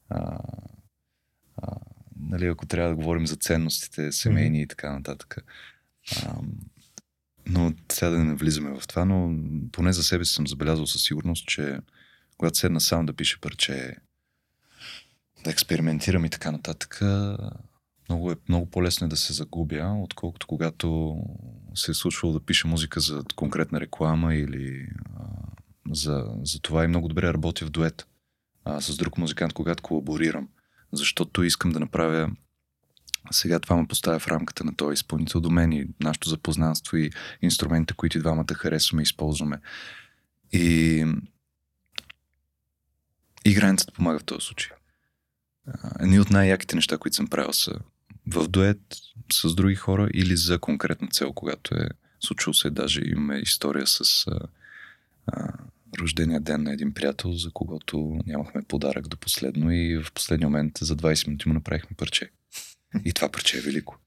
а, 0.08 0.38
а, 1.56 1.76
нали, 2.28 2.46
ако 2.46 2.66
трябва 2.66 2.90
да 2.90 2.96
говорим 2.96 3.26
за 3.26 3.36
ценностите, 3.36 4.12
семейни 4.12 4.62
и 4.62 4.66
така 4.66 4.92
нататък. 4.92 5.36
А, 6.26 6.34
но 7.46 7.72
сега 7.92 8.10
да 8.10 8.24
не 8.24 8.34
влизаме 8.34 8.80
в 8.80 8.86
това, 8.86 9.04
но 9.04 9.36
поне 9.72 9.92
за 9.92 10.02
себе 10.02 10.24
си 10.24 10.32
съм 10.32 10.46
забелязал 10.46 10.86
със 10.86 11.02
сигурност, 11.02 11.46
че 11.46 11.78
когато 12.38 12.58
седна 12.58 12.80
сам 12.80 13.06
да 13.06 13.12
пише 13.12 13.40
парче, 13.40 13.96
да 15.44 15.50
експериментирам 15.50 16.24
и 16.24 16.30
така 16.30 16.50
нататък, 16.50 17.00
много, 18.08 18.32
е, 18.32 18.36
много 18.48 18.66
по-лесно 18.66 19.04
е 19.04 19.10
да 19.10 19.16
се 19.16 19.32
загубя, 19.32 19.96
отколкото 20.02 20.46
когато 20.46 21.18
се 21.74 21.90
е 21.90 21.94
случвало 21.94 22.34
да 22.34 22.44
пиша 22.44 22.68
музика 22.68 23.00
за 23.00 23.24
конкретна 23.36 23.80
реклама 23.80 24.34
или 24.34 24.88
а, 25.16 25.24
за, 25.90 26.26
за 26.42 26.60
това 26.60 26.84
и 26.84 26.88
много 26.88 27.08
добре 27.08 27.32
работя 27.32 27.66
в 27.66 27.70
дует 27.70 28.06
а, 28.64 28.80
с 28.80 28.96
друг 28.96 29.18
музикант, 29.18 29.52
когато 29.52 29.82
колаборирам. 29.82 30.48
Защото 30.92 31.42
искам 31.42 31.72
да 31.72 31.80
направя 31.80 32.30
сега 33.30 33.60
това 33.60 33.76
ме 33.76 33.86
поставя 33.86 34.18
в 34.18 34.28
рамката 34.28 34.64
на 34.64 34.76
този 34.76 34.94
изпълнител 34.94 35.40
до 35.40 35.50
мен 35.50 35.72
и 35.72 35.86
нашето 36.00 36.28
запознанство 36.28 36.96
и 36.96 37.10
инструментите, 37.42 37.94
които 37.94 38.18
двамата 38.18 38.54
харесваме 38.54 39.02
и 39.02 39.04
използваме. 39.04 39.60
И 40.52 41.06
И 43.44 43.54
границата 43.54 43.92
помага 43.92 44.18
в 44.18 44.24
този 44.24 44.46
случай. 44.46 44.70
Едни 46.00 46.20
от 46.20 46.30
най-яките 46.30 46.76
неща, 46.76 46.98
които 46.98 47.16
съм 47.16 47.28
правил 47.28 47.52
са 47.52 47.72
в 48.26 48.48
дует 48.48 48.80
с 49.32 49.54
други 49.54 49.74
хора 49.74 50.08
или 50.14 50.36
за 50.36 50.58
конкретна 50.58 51.08
цел, 51.08 51.32
когато 51.32 51.74
е 51.74 51.88
случило 52.20 52.54
се, 52.54 52.70
даже 52.70 53.00
имаме 53.04 53.36
история 53.36 53.86
с 53.86 54.26
а, 54.26 54.38
а, 55.26 55.52
рождения 56.00 56.40
ден 56.40 56.62
на 56.62 56.72
един 56.72 56.94
приятел, 56.94 57.32
за 57.32 57.50
когото 57.50 58.18
нямахме 58.26 58.62
подарък 58.62 59.08
до 59.08 59.16
последно 59.16 59.72
и 59.72 60.02
в 60.04 60.12
последния 60.12 60.48
момент 60.48 60.72
за 60.80 60.96
20 60.96 61.26
минути 61.28 61.48
му 61.48 61.54
направихме 61.54 61.96
парче. 61.96 62.30
И 63.04 63.12
това 63.12 63.28
парче 63.28 63.58
е 63.58 63.60
велико. 63.60 63.98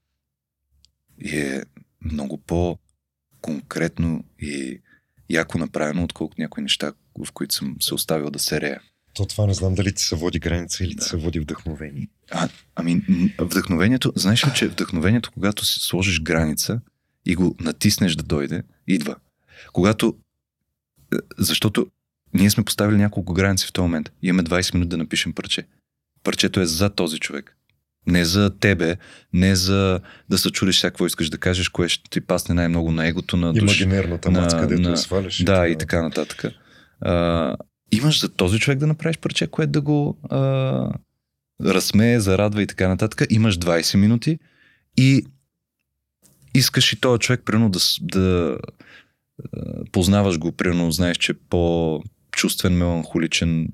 И 1.20 1.38
е 1.38 1.62
много 2.12 2.38
по-конкретно 2.38 4.24
и 4.38 4.80
яко 5.30 5.58
направено, 5.58 6.04
отколкото 6.04 6.40
някои 6.40 6.62
неща, 6.62 6.92
в 7.26 7.32
които 7.32 7.54
съм 7.54 7.76
се 7.80 7.94
оставил 7.94 8.30
да 8.30 8.38
се 8.38 8.60
рея. 8.60 8.80
То 9.14 9.26
това 9.26 9.46
не 9.46 9.54
знам 9.54 9.74
дали 9.74 9.94
ти 9.94 10.02
се 10.02 10.16
води 10.16 10.38
граница 10.38 10.84
или 10.84 10.90
ти 10.90 10.96
Да. 10.96 11.02
се 11.04 11.16
води 11.16 11.40
вдъхновение. 11.40 12.08
А, 12.30 12.48
ами, 12.74 13.02
вдъхновението, 13.38 14.12
знаеш 14.16 14.46
ли, 14.46 14.50
че 14.56 14.68
вдъхновението, 14.68 15.30
когато 15.32 15.64
си 15.64 15.78
сложиш 15.80 16.20
граница 16.22 16.80
и 17.26 17.34
го 17.34 17.56
натиснеш 17.60 18.14
да 18.14 18.22
дойде, 18.22 18.62
идва. 18.86 19.16
Когато, 19.72 20.16
защото 21.38 21.86
ние 22.34 22.50
сме 22.50 22.64
поставили 22.64 22.96
няколко 22.96 23.34
граници 23.34 23.66
в 23.66 23.72
този 23.72 23.82
момент. 23.82 24.12
Имаме 24.22 24.42
20 24.42 24.74
минути 24.74 24.88
да 24.88 24.96
напишем 24.96 25.32
парче. 25.32 25.66
Парчето 26.24 26.60
е 26.60 26.66
за 26.66 26.90
този 26.90 27.18
човек. 27.18 27.56
Не 28.06 28.24
за 28.24 28.50
тебе, 28.50 28.96
не 29.32 29.56
за 29.56 30.00
да 30.28 30.38
се 30.38 30.50
чудиш 30.50 30.80
какво 30.80 31.06
искаш 31.06 31.30
да 31.30 31.38
кажеш, 31.38 31.68
кое 31.68 31.88
ще 31.88 32.10
ти 32.10 32.20
пасне 32.20 32.54
най-много 32.54 32.92
на 32.92 33.06
егото 33.06 33.36
на 33.36 33.52
душ. 33.52 33.80
Имагинерната 33.80 34.30
на- 34.30 34.40
мац, 34.40 34.54
където 34.54 34.82
на- 34.82 34.90
я 34.90 34.96
сваляш. 34.96 35.42
Да, 35.44 35.68
и 35.68 35.78
така 35.78 36.02
нататък. 36.02 36.44
А, 37.00 37.56
имаш 37.92 38.20
за 38.20 38.28
този 38.28 38.58
човек 38.58 38.78
да 38.78 38.86
направиш 38.86 39.18
парче, 39.18 39.46
което 39.46 39.72
да 39.72 39.80
го 39.80 40.18
а, 40.30 40.90
разсмее, 41.60 42.20
зарадва 42.20 42.62
и 42.62 42.66
така 42.66 42.88
нататък. 42.88 43.26
Имаш 43.30 43.58
20 43.58 43.96
минути 43.96 44.38
и 44.96 45.26
искаш 46.54 46.92
и 46.92 47.00
този 47.00 47.20
човек, 47.20 47.42
примерно, 47.44 47.70
да, 47.70 47.78
да 48.00 48.58
познаваш 49.92 50.38
го, 50.38 50.52
примерно, 50.52 50.92
знаеш, 50.92 51.16
че 51.16 51.32
е 51.32 51.34
по-чувствен, 51.50 52.76
меланхоличен, 52.76 53.68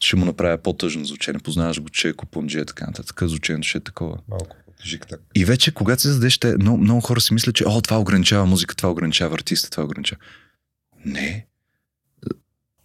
ще 0.00 0.16
му 0.16 0.24
направя 0.24 0.58
по-тъжно 0.58 1.04
звучение. 1.04 1.40
Познаваш 1.40 1.80
го, 1.80 1.88
че 1.88 2.08
е 2.08 2.12
купонджия 2.12 2.62
и 2.62 2.66
така 2.66 2.86
нататък. 2.86 3.20
Звучението 3.22 3.68
ще 3.68 3.78
е 3.78 3.80
такова. 3.80 4.18
Малко 4.28 4.56
жик 4.84 5.06
так. 5.08 5.20
И 5.34 5.44
вече, 5.44 5.74
когато 5.74 6.02
се 6.02 6.08
зададеш, 6.08 6.38
те, 6.38 6.56
много, 6.56 6.78
много 6.78 7.00
хора 7.00 7.20
си 7.20 7.34
мислят, 7.34 7.54
че 7.54 7.64
о, 7.66 7.80
това 7.80 7.98
ограничава 7.98 8.46
музика, 8.46 8.74
това 8.74 8.90
ограничава 8.90 9.34
артиста, 9.34 9.70
това 9.70 9.84
ограничава. 9.84 10.20
Не. 11.04 11.46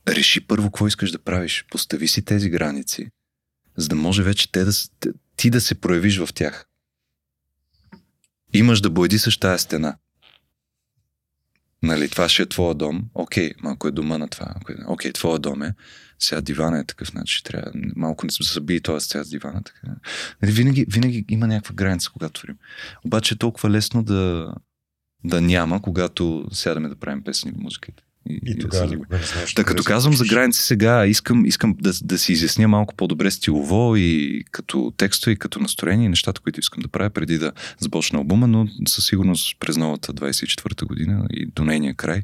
Реши 0.08 0.42
първо 0.42 0.68
какво 0.68 0.88
искаш 0.88 1.12
да 1.12 1.20
правиш. 1.20 1.66
Постави 1.72 2.08
си 2.08 2.22
тези 2.22 2.50
граници, 2.50 3.10
за 3.78 3.88
да 3.88 3.96
може 3.96 4.24
вече 4.24 4.52
те 4.52 4.64
да, 4.64 4.72
ти 5.36 5.50
да 5.50 5.62
се 5.62 5.76
проявиш 5.76 6.18
в 6.18 6.30
тях. 6.34 6.66
Имаш 8.54 8.82
да 8.82 8.90
боядисаш 8.90 9.38
тая 9.38 9.60
стена. 9.60 9.98
Нали, 11.84 12.10
това 12.10 12.30
ще 12.30 12.42
е 12.42 12.46
твоя 12.46 12.76
дом. 12.76 13.10
Окей, 13.14 13.52
малко 13.64 13.88
е 13.88 13.92
дома 13.92 14.18
на 14.18 14.28
това. 14.28 14.56
Окей, 14.62 14.76
окей 14.88 15.14
твоя 15.14 15.40
дом 15.40 15.64
е. 15.64 15.74
Сега 16.20 16.42
дивана 16.42 16.80
е 16.80 16.84
такъв, 16.84 17.08
значи 17.08 17.44
трябва 17.44 17.72
малко 17.96 18.26
не 18.26 18.32
се 18.32 18.54
забие 18.54 18.80
този 18.80 19.08
сега 19.08 19.24
с 19.24 19.30
дивана. 19.30 19.64
Така. 19.64 19.88
Нали, 20.42 20.52
винаги, 20.52 20.86
винаги 20.90 21.26
има 21.30 21.48
някаква 21.48 21.76
граница, 21.76 22.10
когато 22.14 22.40
творим. 22.40 22.58
Обаче 23.06 23.34
е 23.34 23.38
толкова 23.38 23.70
лесно 23.70 24.04
да, 24.04 24.54
да 25.24 25.42
няма, 25.42 25.82
когато 25.82 26.48
сядаме 26.52 26.90
да 26.90 26.96
правим 26.96 27.24
песни 27.24 27.52
или 27.52 27.64
музика. 27.64 27.92
И, 28.30 28.40
И 28.46 28.54
да 28.54 28.60
тогава 28.60 28.88
никога 28.88 29.18
не 29.18 29.24
знаеш. 29.24 29.54
Та, 29.54 29.64
като 29.64 29.84
се 29.84 29.88
казвам 29.88 30.14
за 30.14 30.26
граници 30.26 30.62
сега, 30.62 31.06
искам, 31.06 31.46
искам 31.46 31.76
да, 31.82 31.92
да 32.02 32.18
си 32.18 32.34
изясня 32.34 32.68
малко 32.68 32.96
по-добре 32.96 33.32
стилово 33.32 33.96
и 33.96 34.44
като 34.52 34.94
текстове, 34.98 35.32
и 35.34 35.40
като 35.40 35.60
настроение, 35.60 36.06
и 36.06 36.10
нещата, 36.10 36.42
които 36.42 36.60
искам 36.60 36.82
да 36.82 36.88
правя 36.88 37.10
преди 37.10 37.38
да 37.38 37.52
започна 37.80 38.20
албума, 38.20 38.48
но 38.48 38.68
със 38.88 39.06
сигурност 39.06 39.60
през 39.60 39.78
новата 39.78 40.14
24-та 40.14 40.86
година 40.86 41.28
и 41.34 41.46
до 41.46 41.66
нейния 41.66 41.96
край 41.96 42.22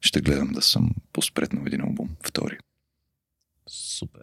ще 0.00 0.20
гледам 0.20 0.48
да 0.52 0.62
съм 0.62 0.90
поспретнал 1.12 1.62
един 1.66 1.80
албум, 1.80 2.08
втори. 2.26 2.58
Супер. 3.68 4.22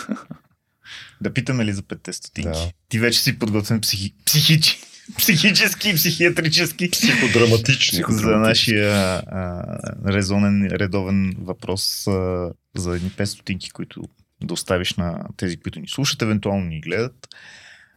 да 1.20 1.32
питаме 1.34 1.64
ли 1.64 1.72
за 1.72 1.82
петте 1.82 2.12
стотинки? 2.12 2.58
Да. 2.58 2.70
Ти 2.88 2.98
вече 2.98 3.20
си 3.20 3.38
подготвен 3.38 3.80
психи... 3.80 4.14
психичи... 4.24 4.80
психически, 5.18 5.94
психиатрически 5.94 6.90
Психодраматични. 6.90 8.02
за 8.08 8.36
нашия 8.36 8.92
а, 8.92 9.64
резонен, 10.08 10.66
редовен 10.72 11.34
въпрос 11.38 12.06
а, 12.06 12.52
за 12.76 12.96
едни 12.96 13.10
5 13.10 13.24
стотинки, 13.24 13.70
които 13.70 14.02
да 14.44 14.54
оставиш 14.54 14.94
на 14.94 15.24
тези, 15.36 15.56
които 15.56 15.80
ни 15.80 15.88
слушат, 15.88 16.22
евентуално 16.22 16.64
ни 16.64 16.80
гледат. 16.80 17.28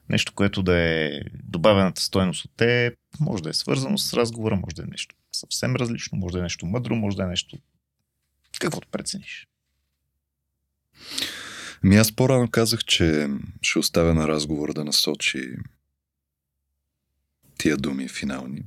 Нещо, 0.09 0.33
което 0.35 0.63
да 0.63 0.77
е 0.77 1.09
добавената 1.43 2.01
стойност 2.01 2.45
от 2.45 2.51
те, 2.57 2.91
може 3.19 3.43
да 3.43 3.49
е 3.49 3.53
свързано 3.53 3.97
с 3.97 4.13
разговора, 4.13 4.55
може 4.55 4.75
да 4.75 4.81
е 4.81 4.91
нещо 4.91 5.15
съвсем 5.31 5.75
различно, 5.75 6.17
може 6.17 6.33
да 6.33 6.39
е 6.39 6.43
нещо 6.43 6.65
мъдро, 6.65 6.95
може 6.95 7.17
да 7.17 7.23
е 7.23 7.27
нещо 7.27 7.57
каквото 8.59 8.87
прецениш. 8.87 9.47
Ми 11.83 11.95
аз 11.95 12.11
по-рано 12.11 12.49
казах, 12.49 12.83
че 12.83 13.27
ще 13.61 13.79
оставя 13.79 14.13
на 14.13 14.27
разговора 14.27 14.73
да 14.73 14.85
насочи 14.85 15.55
тия 17.59 17.77
думи 17.77 18.07
финални. 18.07 18.65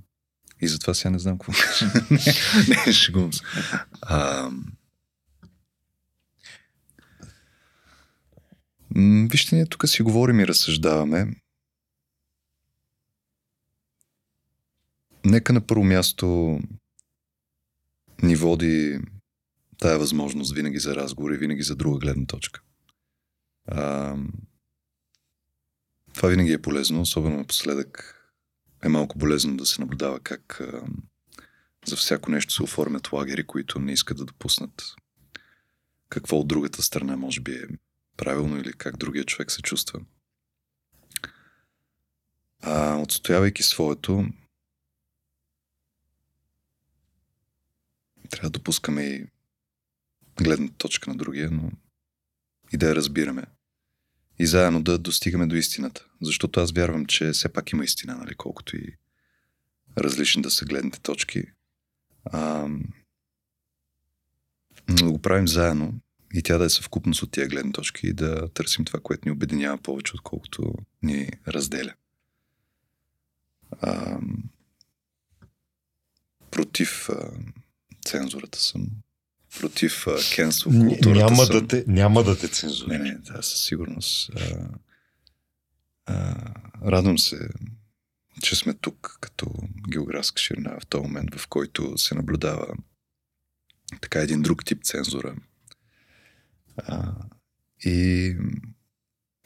И 0.60 0.68
затова 0.68 0.94
сега 0.94 1.10
не 1.10 1.18
знам 1.18 1.38
какво. 1.38 1.52
не, 2.68 2.84
не, 2.86 2.92
шегувам 2.92 3.32
се. 3.32 3.42
А, 4.02 4.50
вижте, 9.30 9.56
ние 9.56 9.66
тук 9.66 9.88
си 9.88 10.02
говорим 10.02 10.40
и 10.40 10.46
разсъждаваме. 10.46 11.36
Нека 15.24 15.52
на 15.52 15.60
първо 15.66 15.84
място 15.84 16.58
ни 18.22 18.36
води 18.36 19.00
тая 19.78 19.98
възможност 19.98 20.54
винаги 20.54 20.78
за 20.78 20.96
разговор 20.96 21.30
и 21.30 21.36
винаги 21.36 21.62
за 21.62 21.76
друга 21.76 21.98
гледна 21.98 22.26
точка. 22.26 22.62
А, 23.66 24.16
това 26.14 26.28
винаги 26.28 26.52
е 26.52 26.62
полезно, 26.62 27.00
особено 27.00 27.36
напоследък 27.36 28.21
е 28.84 28.88
малко 28.88 29.18
болезно 29.18 29.56
да 29.56 29.66
се 29.66 29.80
наблюдава 29.80 30.20
как 30.20 30.60
а, 30.60 30.82
за 31.86 31.96
всяко 31.96 32.30
нещо 32.30 32.54
се 32.54 32.62
оформят 32.62 33.12
лагери, 33.12 33.46
които 33.46 33.78
не 33.78 33.92
искат 33.92 34.16
да 34.16 34.24
допуснат 34.24 34.94
какво 36.08 36.36
от 36.36 36.48
другата 36.48 36.82
страна 36.82 37.16
може 37.16 37.40
би 37.40 37.52
е 37.52 37.64
правилно 38.16 38.58
или 38.58 38.72
как 38.72 38.96
другия 38.96 39.24
човек 39.24 39.50
се 39.50 39.62
чувства. 39.62 40.00
А, 42.60 42.96
отстоявайки 42.96 43.62
своето, 43.62 44.26
трябва 48.30 48.50
да 48.50 48.58
допускаме 48.58 49.02
и 49.02 49.26
гледната 50.42 50.74
точка 50.74 51.10
на 51.10 51.16
другия, 51.16 51.50
но 51.50 51.70
и 52.72 52.76
да 52.76 52.88
я 52.88 52.94
разбираме. 52.94 53.46
И 54.42 54.46
заедно 54.46 54.82
да 54.82 54.98
достигаме 54.98 55.46
до 55.46 55.56
истината. 55.56 56.06
Защото 56.22 56.60
аз 56.60 56.72
вярвам, 56.72 57.06
че 57.06 57.30
все 57.30 57.48
пак 57.48 57.72
има 57.72 57.84
истина, 57.84 58.16
нали, 58.16 58.34
колкото 58.34 58.76
и 58.76 58.96
различни 59.98 60.42
да 60.42 60.50
са 60.50 60.64
гледните 60.64 61.00
точки. 61.00 61.44
А, 62.24 62.68
но 64.88 64.94
да 64.94 65.12
го 65.12 65.18
правим 65.18 65.48
заедно 65.48 65.94
и 66.34 66.42
тя 66.42 66.58
да 66.58 66.64
е 66.64 66.70
съвкупност 66.70 67.22
от 67.22 67.30
тия 67.30 67.48
гледни 67.48 67.72
точки 67.72 68.06
и 68.06 68.12
да 68.12 68.48
търсим 68.48 68.84
това, 68.84 69.00
което 69.00 69.28
ни 69.28 69.32
обединява 69.32 69.78
повече, 69.78 70.12
отколкото 70.14 70.74
ни 71.02 71.30
разделя. 71.48 71.94
А, 73.80 74.18
против 76.50 77.08
а, 77.08 77.30
цензурата 78.04 78.58
съм. 78.58 78.86
Против 79.60 80.06
кенсел 80.34 80.70
културата 80.70 81.10
Няма 81.10 81.36
съм. 81.46 81.58
да, 81.60 81.66
те, 81.66 81.84
няма 81.86 82.24
да 82.24 82.38
те 82.38 82.46
Не, 82.46 82.52
цензурирам. 82.52 83.02
не, 83.02 83.14
да, 83.14 83.42
със 83.42 83.62
сигурност. 83.64 84.30
А, 84.36 84.68
а, 86.06 86.34
радвам 86.90 87.18
се, 87.18 87.48
че 88.42 88.56
сме 88.56 88.74
тук 88.74 89.18
като 89.20 89.46
географска 89.88 90.40
ширина 90.42 90.76
в 90.80 90.86
този 90.86 91.02
момент, 91.02 91.34
в 91.34 91.48
който 91.48 91.98
се 91.98 92.14
наблюдава 92.14 92.66
така 94.00 94.20
един 94.20 94.42
друг 94.42 94.64
тип 94.64 94.84
цензура. 94.84 95.36
А, 96.76 97.12
и 97.84 98.36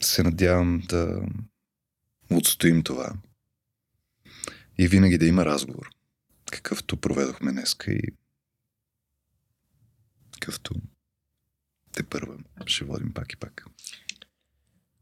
се 0.01 0.23
надявам 0.23 0.83
да 0.89 1.23
отстоим 2.31 2.83
това. 2.83 3.13
И 4.79 4.89
винаги 4.89 5.19
да 5.19 5.27
има 5.27 5.45
разговор, 5.45 5.89
какъвто 6.51 6.97
проведохме 6.97 7.53
днеска 7.53 7.93
и 7.93 8.01
какъвто 10.41 10.75
те 11.93 12.03
първа 12.03 12.35
ще 12.67 12.85
водим 12.85 13.13
пак 13.15 13.33
и 13.33 13.37
пак. 13.37 13.65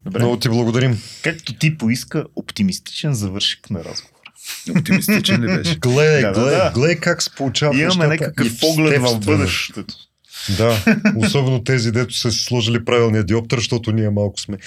Добре. 0.04 0.18
Много 0.18 0.38
ти 0.38 0.48
благодарим. 0.48 0.98
Както 1.22 1.54
ти 1.54 1.78
поиска, 1.78 2.24
оптимистичен 2.36 3.14
завършик 3.14 3.70
на 3.70 3.84
разговора. 3.84 4.32
Оптимистичен 4.78 5.42
ли 5.42 5.46
беше? 5.46 5.78
Гледай, 5.78 6.22
Да, 6.22 6.32
да, 6.32 6.40
гледай, 6.40 6.58
да. 6.58 6.70
гледай 6.74 7.00
как 7.00 7.22
се 7.22 7.30
получават 7.30 7.76
Имаме 7.78 8.06
някакъв 8.06 8.60
поглед 8.60 9.02
в 9.02 9.20
бъдещето. 9.20 9.94
Да, 10.56 10.84
особено 11.16 11.64
тези, 11.64 11.92
дето 11.92 12.14
са 12.14 12.30
си 12.30 12.44
сложили 12.44 12.84
правилния 12.84 13.24
диоптър, 13.24 13.58
защото 13.58 13.92
ние 13.92 14.10
малко 14.10 14.40
сме. 14.40 14.58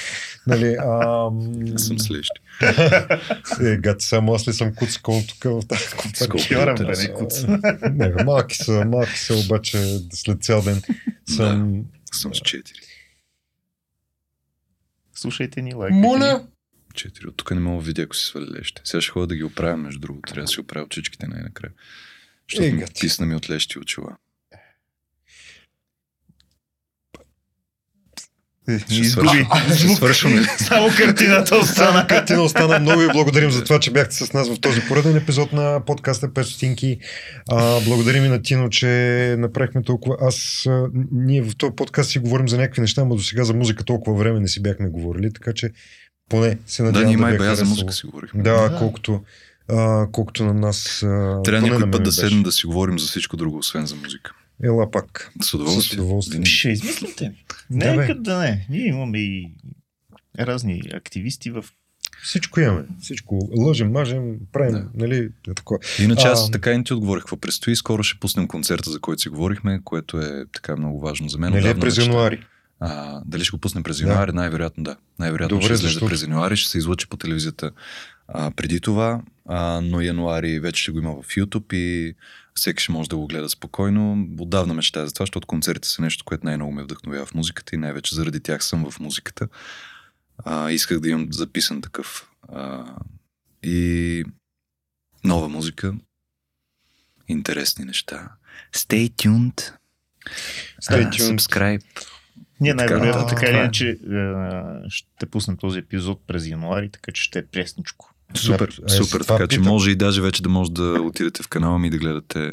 Нали, 0.48 0.76
а, 0.80 1.30
Не 1.48 1.80
съм 1.80 2.00
слещи. 2.00 2.42
е, 3.62 3.78
гати, 3.78 4.06
само 4.06 4.34
аз 4.34 4.48
ли 4.48 4.54
съм 4.54 4.76
куц, 4.76 4.94
тук 5.28 5.44
в 5.44 5.62
тази 5.68 5.84
компания? 5.90 6.74
Не 6.98 7.14
куц. 7.14 7.44
Не, 7.92 8.24
малки 8.24 8.56
са, 8.56 8.86
малки 8.86 9.20
са, 9.20 9.36
обаче 9.36 9.78
след 10.14 10.44
цял 10.44 10.62
ден 10.62 10.82
съм... 11.30 11.86
Съм 12.14 12.36
с 12.36 12.40
4. 12.40 12.64
Слушайте 15.16 15.62
ни, 15.62 15.74
лайкайте. 15.74 16.02
Моля! 16.02 16.48
4. 16.94 17.28
От 17.28 17.38
тук 17.38 17.52
не 17.52 17.60
мога 17.60 17.82
да 17.82 17.88
видя, 17.88 18.02
ако 18.02 18.16
си 18.16 18.26
свали 18.26 18.46
лещи. 18.60 18.82
Сега 18.84 19.02
ще 19.02 19.12
ходя 19.12 19.28
да 19.28 19.36
ги 19.36 19.44
оправя, 19.44 19.78
между 19.78 20.00
другото. 20.00 20.34
Трябва 20.34 20.44
да 20.44 20.48
си 20.48 20.60
оправя 20.60 20.86
очичките 20.86 21.28
най-накрая. 21.28 21.74
Защото 22.50 22.68
Е, 22.68 22.72
ми 22.72 22.80
гати. 22.80 23.02
писна 23.02 23.26
ми 23.26 23.36
от 23.36 23.50
лещи 23.50 23.80
очила. 23.80 24.18
Ще 24.52 24.60
Ще 28.18 28.30
изгуби 28.90 29.48
свършваме. 29.96 30.44
Само 30.58 30.90
картината 30.98 31.56
остана. 31.58 32.08
Катина 32.08 32.42
остана 32.42 32.80
много 32.80 33.02
и 33.02 33.08
благодарим 33.14 33.52
за 33.52 33.64
това, 33.64 33.80
че 33.80 33.92
бяхте 33.92 34.16
с 34.16 34.34
нас 34.34 34.50
в 34.50 34.60
този 34.60 34.82
пореден 34.82 35.18
епизод 35.18 35.54
на 35.54 35.86
подкаста 35.86 36.28
5 36.30 36.42
стотинки. 36.42 36.98
А, 37.50 37.82
благодарим 37.82 38.26
и 38.26 38.30
на 38.30 38.42
Тино, 38.42 38.70
че 38.70 39.36
направихме 39.38 39.84
толкова. 39.84 40.18
Аз, 40.22 40.66
а, 40.70 40.88
ние 41.12 41.42
в 41.42 41.58
този 41.58 41.72
подкаст 41.76 42.10
си 42.10 42.20
говорим 42.20 42.50
за 42.50 42.58
някакви 42.58 42.82
неща, 42.82 43.06
но 43.06 43.16
до 43.16 43.22
сега 43.22 43.44
за 43.44 43.54
музика 43.54 43.84
толкова 43.84 44.18
време 44.18 44.40
не 44.40 44.48
си 44.48 44.62
бяхме 44.62 44.90
говорили, 44.90 45.34
така 45.34 45.54
че 45.54 45.72
поне 46.30 46.58
се 46.68 46.84
Да, 46.84 46.86
надявам 46.86 47.08
ние 47.08 47.16
да, 47.18 47.22
май 47.22 47.32
ви 47.32 47.36
е 47.36 47.40
бая 47.40 47.56
за 47.56 47.66
музика 47.66 47.94
си 47.94 48.06
говорихме. 48.06 48.44
Да, 48.44 48.70
Да. 48.70 48.78
колкото, 48.78 49.22
а, 49.70 50.08
колкото 50.12 50.46
на 50.46 50.54
нас. 50.54 51.04
А, 51.04 51.08
Трябва 51.08 51.42
поне 51.44 51.62
на 51.62 51.68
някой 51.68 51.92
път 51.92 52.04
да 52.04 52.12
седнем 52.12 52.44
да 52.44 52.52
си 52.52 52.66
говорим 52.66 53.00
за 53.00 53.08
всичко 53.08 53.38
друго, 53.38 53.58
освен 53.58 53.86
за 53.86 53.96
музика. 53.96 54.34
Ела 54.64 54.92
пак. 54.92 55.32
С 55.42 55.54
удоволствие. 55.54 55.98
С 55.98 56.02
удоволствие. 56.02 56.46
Ще 56.46 56.70
измислите. 56.70 57.34
Да, 57.70 57.86
бе. 57.86 57.98
Нека 57.98 58.16
да 58.16 58.38
не. 58.38 58.68
Ние 58.70 58.88
имаме 58.88 59.20
и 59.20 59.52
разни 60.40 60.82
активисти 60.94 61.52
в 61.52 61.66
Всичко 62.24 62.60
имаме. 62.60 62.84
Всичко. 63.02 63.50
Лъжем, 63.58 63.92
мажем, 63.92 64.36
правим, 64.52 64.72
Да. 64.74 64.88
нали, 64.96 65.18
е 65.50 65.54
такова. 65.54 65.80
Иначе 66.00 66.28
А, 66.28 66.32
аз 66.32 66.52
така 66.52 66.72
и 66.72 66.78
не 66.78 66.84
ти 66.84 66.94
отговорих 66.94 67.22
какво 67.24 67.38
предстои. 67.38 67.76
Скоро 67.76 68.04
ще 68.04 68.20
пуснем 68.20 68.48
концерта, 68.48 68.92
за 68.92 69.00
който 69.00 69.22
си 69.22 69.30
говорихме, 69.30 69.82
което 69.84 70.20
е 70.20 70.46
така 70.54 70.76
много 70.76 71.00
важно 71.00 71.30
за 71.30 71.38
мен. 71.38 71.54
Нали 71.54 71.70
е 71.70 71.80
през 71.80 71.98
януари? 71.98 72.40
А, 72.80 73.22
дали 73.26 73.44
ще 73.44 73.52
го 73.52 73.58
пуснем 73.58 73.84
през 73.84 73.98
Да. 74.02 74.08
януари? 74.08 74.32
Най-вероятно 74.32 74.84
да. 74.84 74.96
Най-вероятно 75.20 75.56
Добре, 75.58 75.66
ще 75.66 75.74
излезе 75.74 75.88
защото- 75.94 76.10
през 76.10 76.22
януари, 76.22 76.56
ще 76.56 76.70
се 76.72 76.78
излъчи 76.78 77.10
по 77.10 77.18
телевизията 77.18 77.72
а, 78.28 78.52
преди 78.52 78.80
това, 78.80 79.22
а, 79.46 79.82
но 79.84 80.02
януари 80.02 80.60
вече 80.60 80.82
ще 80.84 80.92
го 80.92 81.00
има 81.00 81.12
в 81.14 81.28
YouTube 81.28 81.74
и 81.74 82.16
всеки 82.58 82.84
ще 82.84 82.92
може 82.92 83.10
да 83.10 83.18
го 83.18 83.28
гледа 83.28 83.50
спокойно. 83.50 84.28
Отдавна 84.40 84.74
мечтая 84.74 85.08
за 85.08 85.14
това, 85.14 85.24
защото 85.24 85.48
концертите 85.48 85.88
са 85.88 86.02
нещо, 86.02 86.26
което 86.26 86.46
най-много 86.46 86.72
ме 86.72 86.84
вдъхновява 86.84 87.26
в 87.26 87.34
музиката 87.34 87.76
и 87.76 87.80
най-вече 87.80 88.16
заради 88.16 88.40
тях 88.40 88.64
съм 88.64 88.92
в 88.92 89.00
музиката. 89.00 89.48
А, 90.38 90.72
исках 90.72 91.00
да 91.00 91.10
имам 91.10 91.34
записан 91.34 91.82
такъв. 91.82 92.30
А, 92.50 92.86
и 93.64 94.24
нова 95.24 95.50
музика, 95.50 95.94
интересни 97.28 97.86
неща. 97.86 98.32
Stay 98.76 99.10
tuned. 99.10 99.74
Stay 100.82 101.10
tuned. 101.10 101.38
Subscribe. 101.38 102.08
Ние 102.60 102.74
най-вероятно 102.74 103.28
така 103.28 103.46
или 103.46 103.58
е. 103.58 103.60
иначе 103.60 103.90
е, 103.90 103.98
ще 104.90 105.26
пуснем 105.26 105.58
този 105.58 105.80
епизод 105.80 106.22
през 106.28 106.48
януари, 106.48 106.90
така 106.92 107.12
че 107.12 107.24
ще 107.24 107.40
е 107.40 107.46
пресничко. 107.46 108.14
Супер, 108.36 108.78
Да, 108.88 108.96
е, 108.96 108.98
супер. 108.98 109.22
Така 109.22 109.48
че 109.48 109.58
питам. 109.58 109.74
може 109.74 109.92
и 109.92 109.96
даже 109.96 110.22
вече 110.22 110.44
да 110.44 110.50
може 110.50 110.72
да 110.72 111.02
отидете 111.02 111.44
в 111.44 111.48
канала 111.48 111.80
ми 111.80 111.88
и 111.88 111.90
да 111.90 111.98
гледате. 111.98 112.52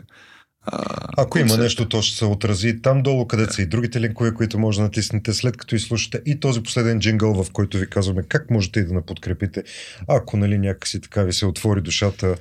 А, 0.67 0.83
Ако 1.17 1.39
има 1.39 1.45
концерта. 1.45 1.63
нещо, 1.63 1.89
то 1.89 2.03
ще 2.03 2.17
се 2.17 2.25
отрази 2.25 2.83
там 2.83 3.03
долу, 3.03 3.27
където 3.27 3.55
са 3.55 3.63
и 3.63 3.67
другите 3.67 4.01
линкове, 4.01 4.35
които 4.35 4.59
може 4.59 4.79
да 4.79 4.83
натиснете 4.83 5.33
след 5.33 5.57
като 5.57 5.75
изслушате 5.75 6.23
и 6.27 6.41
този 6.41 6.63
последен 6.63 7.01
джингъл, 7.01 7.45
в 7.45 7.51
който 7.53 7.79
ви 7.79 7.91
казваме 7.91 8.23
как 8.23 8.51
можете 8.51 8.81
и 8.81 8.85
да 8.85 8.95
наподкрепите. 8.95 9.65
Ако 10.09 10.37
нали 10.37 10.59
някакси 10.59 11.01
така 11.01 11.23
ви 11.23 11.33
се 11.33 11.47
отвори 11.47 11.81
душата, 11.81 12.37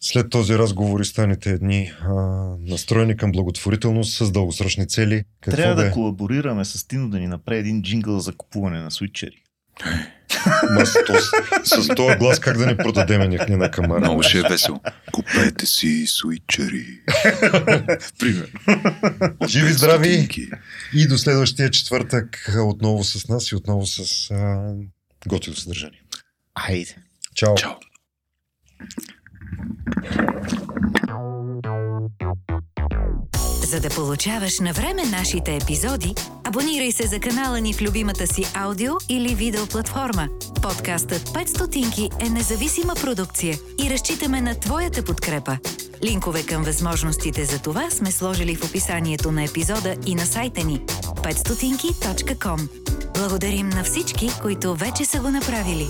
след 0.00 0.30
този 0.30 0.58
разговор 0.58 1.00
и 1.00 1.04
станете 1.04 1.50
едни 1.50 1.92
а, 2.00 2.12
настроени 2.60 3.16
към 3.16 3.32
благотворителност 3.32 4.16
с 4.16 4.30
дългосрочни 4.32 4.88
цели. 4.88 5.24
Какво 5.40 5.56
Трябва 5.56 5.74
да 5.74 5.84
да 5.84 5.92
колаборираме 5.92 6.64
с 6.64 6.88
Тино 6.88 7.10
да 7.10 7.18
ни 7.18 7.26
направи 7.26 7.58
един 7.58 7.82
джингъл 7.82 8.20
за 8.20 8.32
купуване 8.32 8.80
на 8.80 8.90
свитчери. 8.90 9.42
Ма 10.70 10.86
с, 10.86 10.94
този, 11.06 11.26
с 11.64 11.94
този 11.94 12.16
глас 12.16 12.40
как 12.40 12.58
да 12.58 12.66
не 12.66 12.76
продадеме 12.76 13.28
някакви 13.28 13.56
на 13.56 13.70
камара. 13.70 14.00
Много 14.00 14.22
ще 14.22 14.38
е 14.38 14.42
весело. 14.42 14.80
Купете 15.12 15.66
си 15.66 16.06
суичери. 16.06 17.00
Примерно. 18.18 18.60
От 19.40 19.48
Живи, 19.48 19.72
здрави! 19.72 20.28
И 20.94 21.08
до 21.08 21.18
следващия 21.18 21.70
четвъртък 21.70 22.50
отново 22.58 23.04
с 23.04 23.28
нас 23.28 23.52
и 23.52 23.56
отново 23.56 23.86
с 23.86 24.30
а, 24.30 24.74
готино 25.26 25.56
съдържание. 25.56 26.02
Айде. 26.54 26.96
Чао! 27.34 27.54
Чао. 27.54 27.72
За 33.70 33.80
да 33.80 33.88
получаваш 33.88 34.60
на 34.60 34.72
време 34.72 35.02
нашите 35.04 35.56
епизоди, 35.56 36.14
абонирай 36.44 36.92
се 36.92 37.06
за 37.06 37.20
канала 37.20 37.60
ни 37.60 37.74
в 37.74 37.82
любимата 37.82 38.26
си 38.26 38.44
аудио 38.54 38.92
или 39.08 39.34
видео 39.34 39.66
платформа. 39.66 40.28
Подкастът 40.62 41.22
5 41.22 41.46
стотинки 41.46 42.10
е 42.20 42.28
независима 42.28 42.94
продукция 42.94 43.58
и 43.84 43.90
разчитаме 43.90 44.40
на 44.40 44.54
твоята 44.54 45.04
подкрепа. 45.04 45.58
Линкове 46.04 46.42
към 46.42 46.62
възможностите 46.64 47.44
за 47.44 47.58
това 47.62 47.90
сме 47.90 48.12
сложили 48.12 48.56
в 48.56 48.64
описанието 48.64 49.32
на 49.32 49.44
епизода 49.44 49.96
и 50.06 50.14
на 50.14 50.26
сайта 50.26 50.64
ни 50.64 50.80
5stotinki.com. 51.14 52.68
Благодарим 53.14 53.68
на 53.68 53.84
всички, 53.84 54.30
които 54.42 54.74
вече 54.74 55.04
са 55.04 55.20
го 55.20 55.30
направили. 55.30 55.86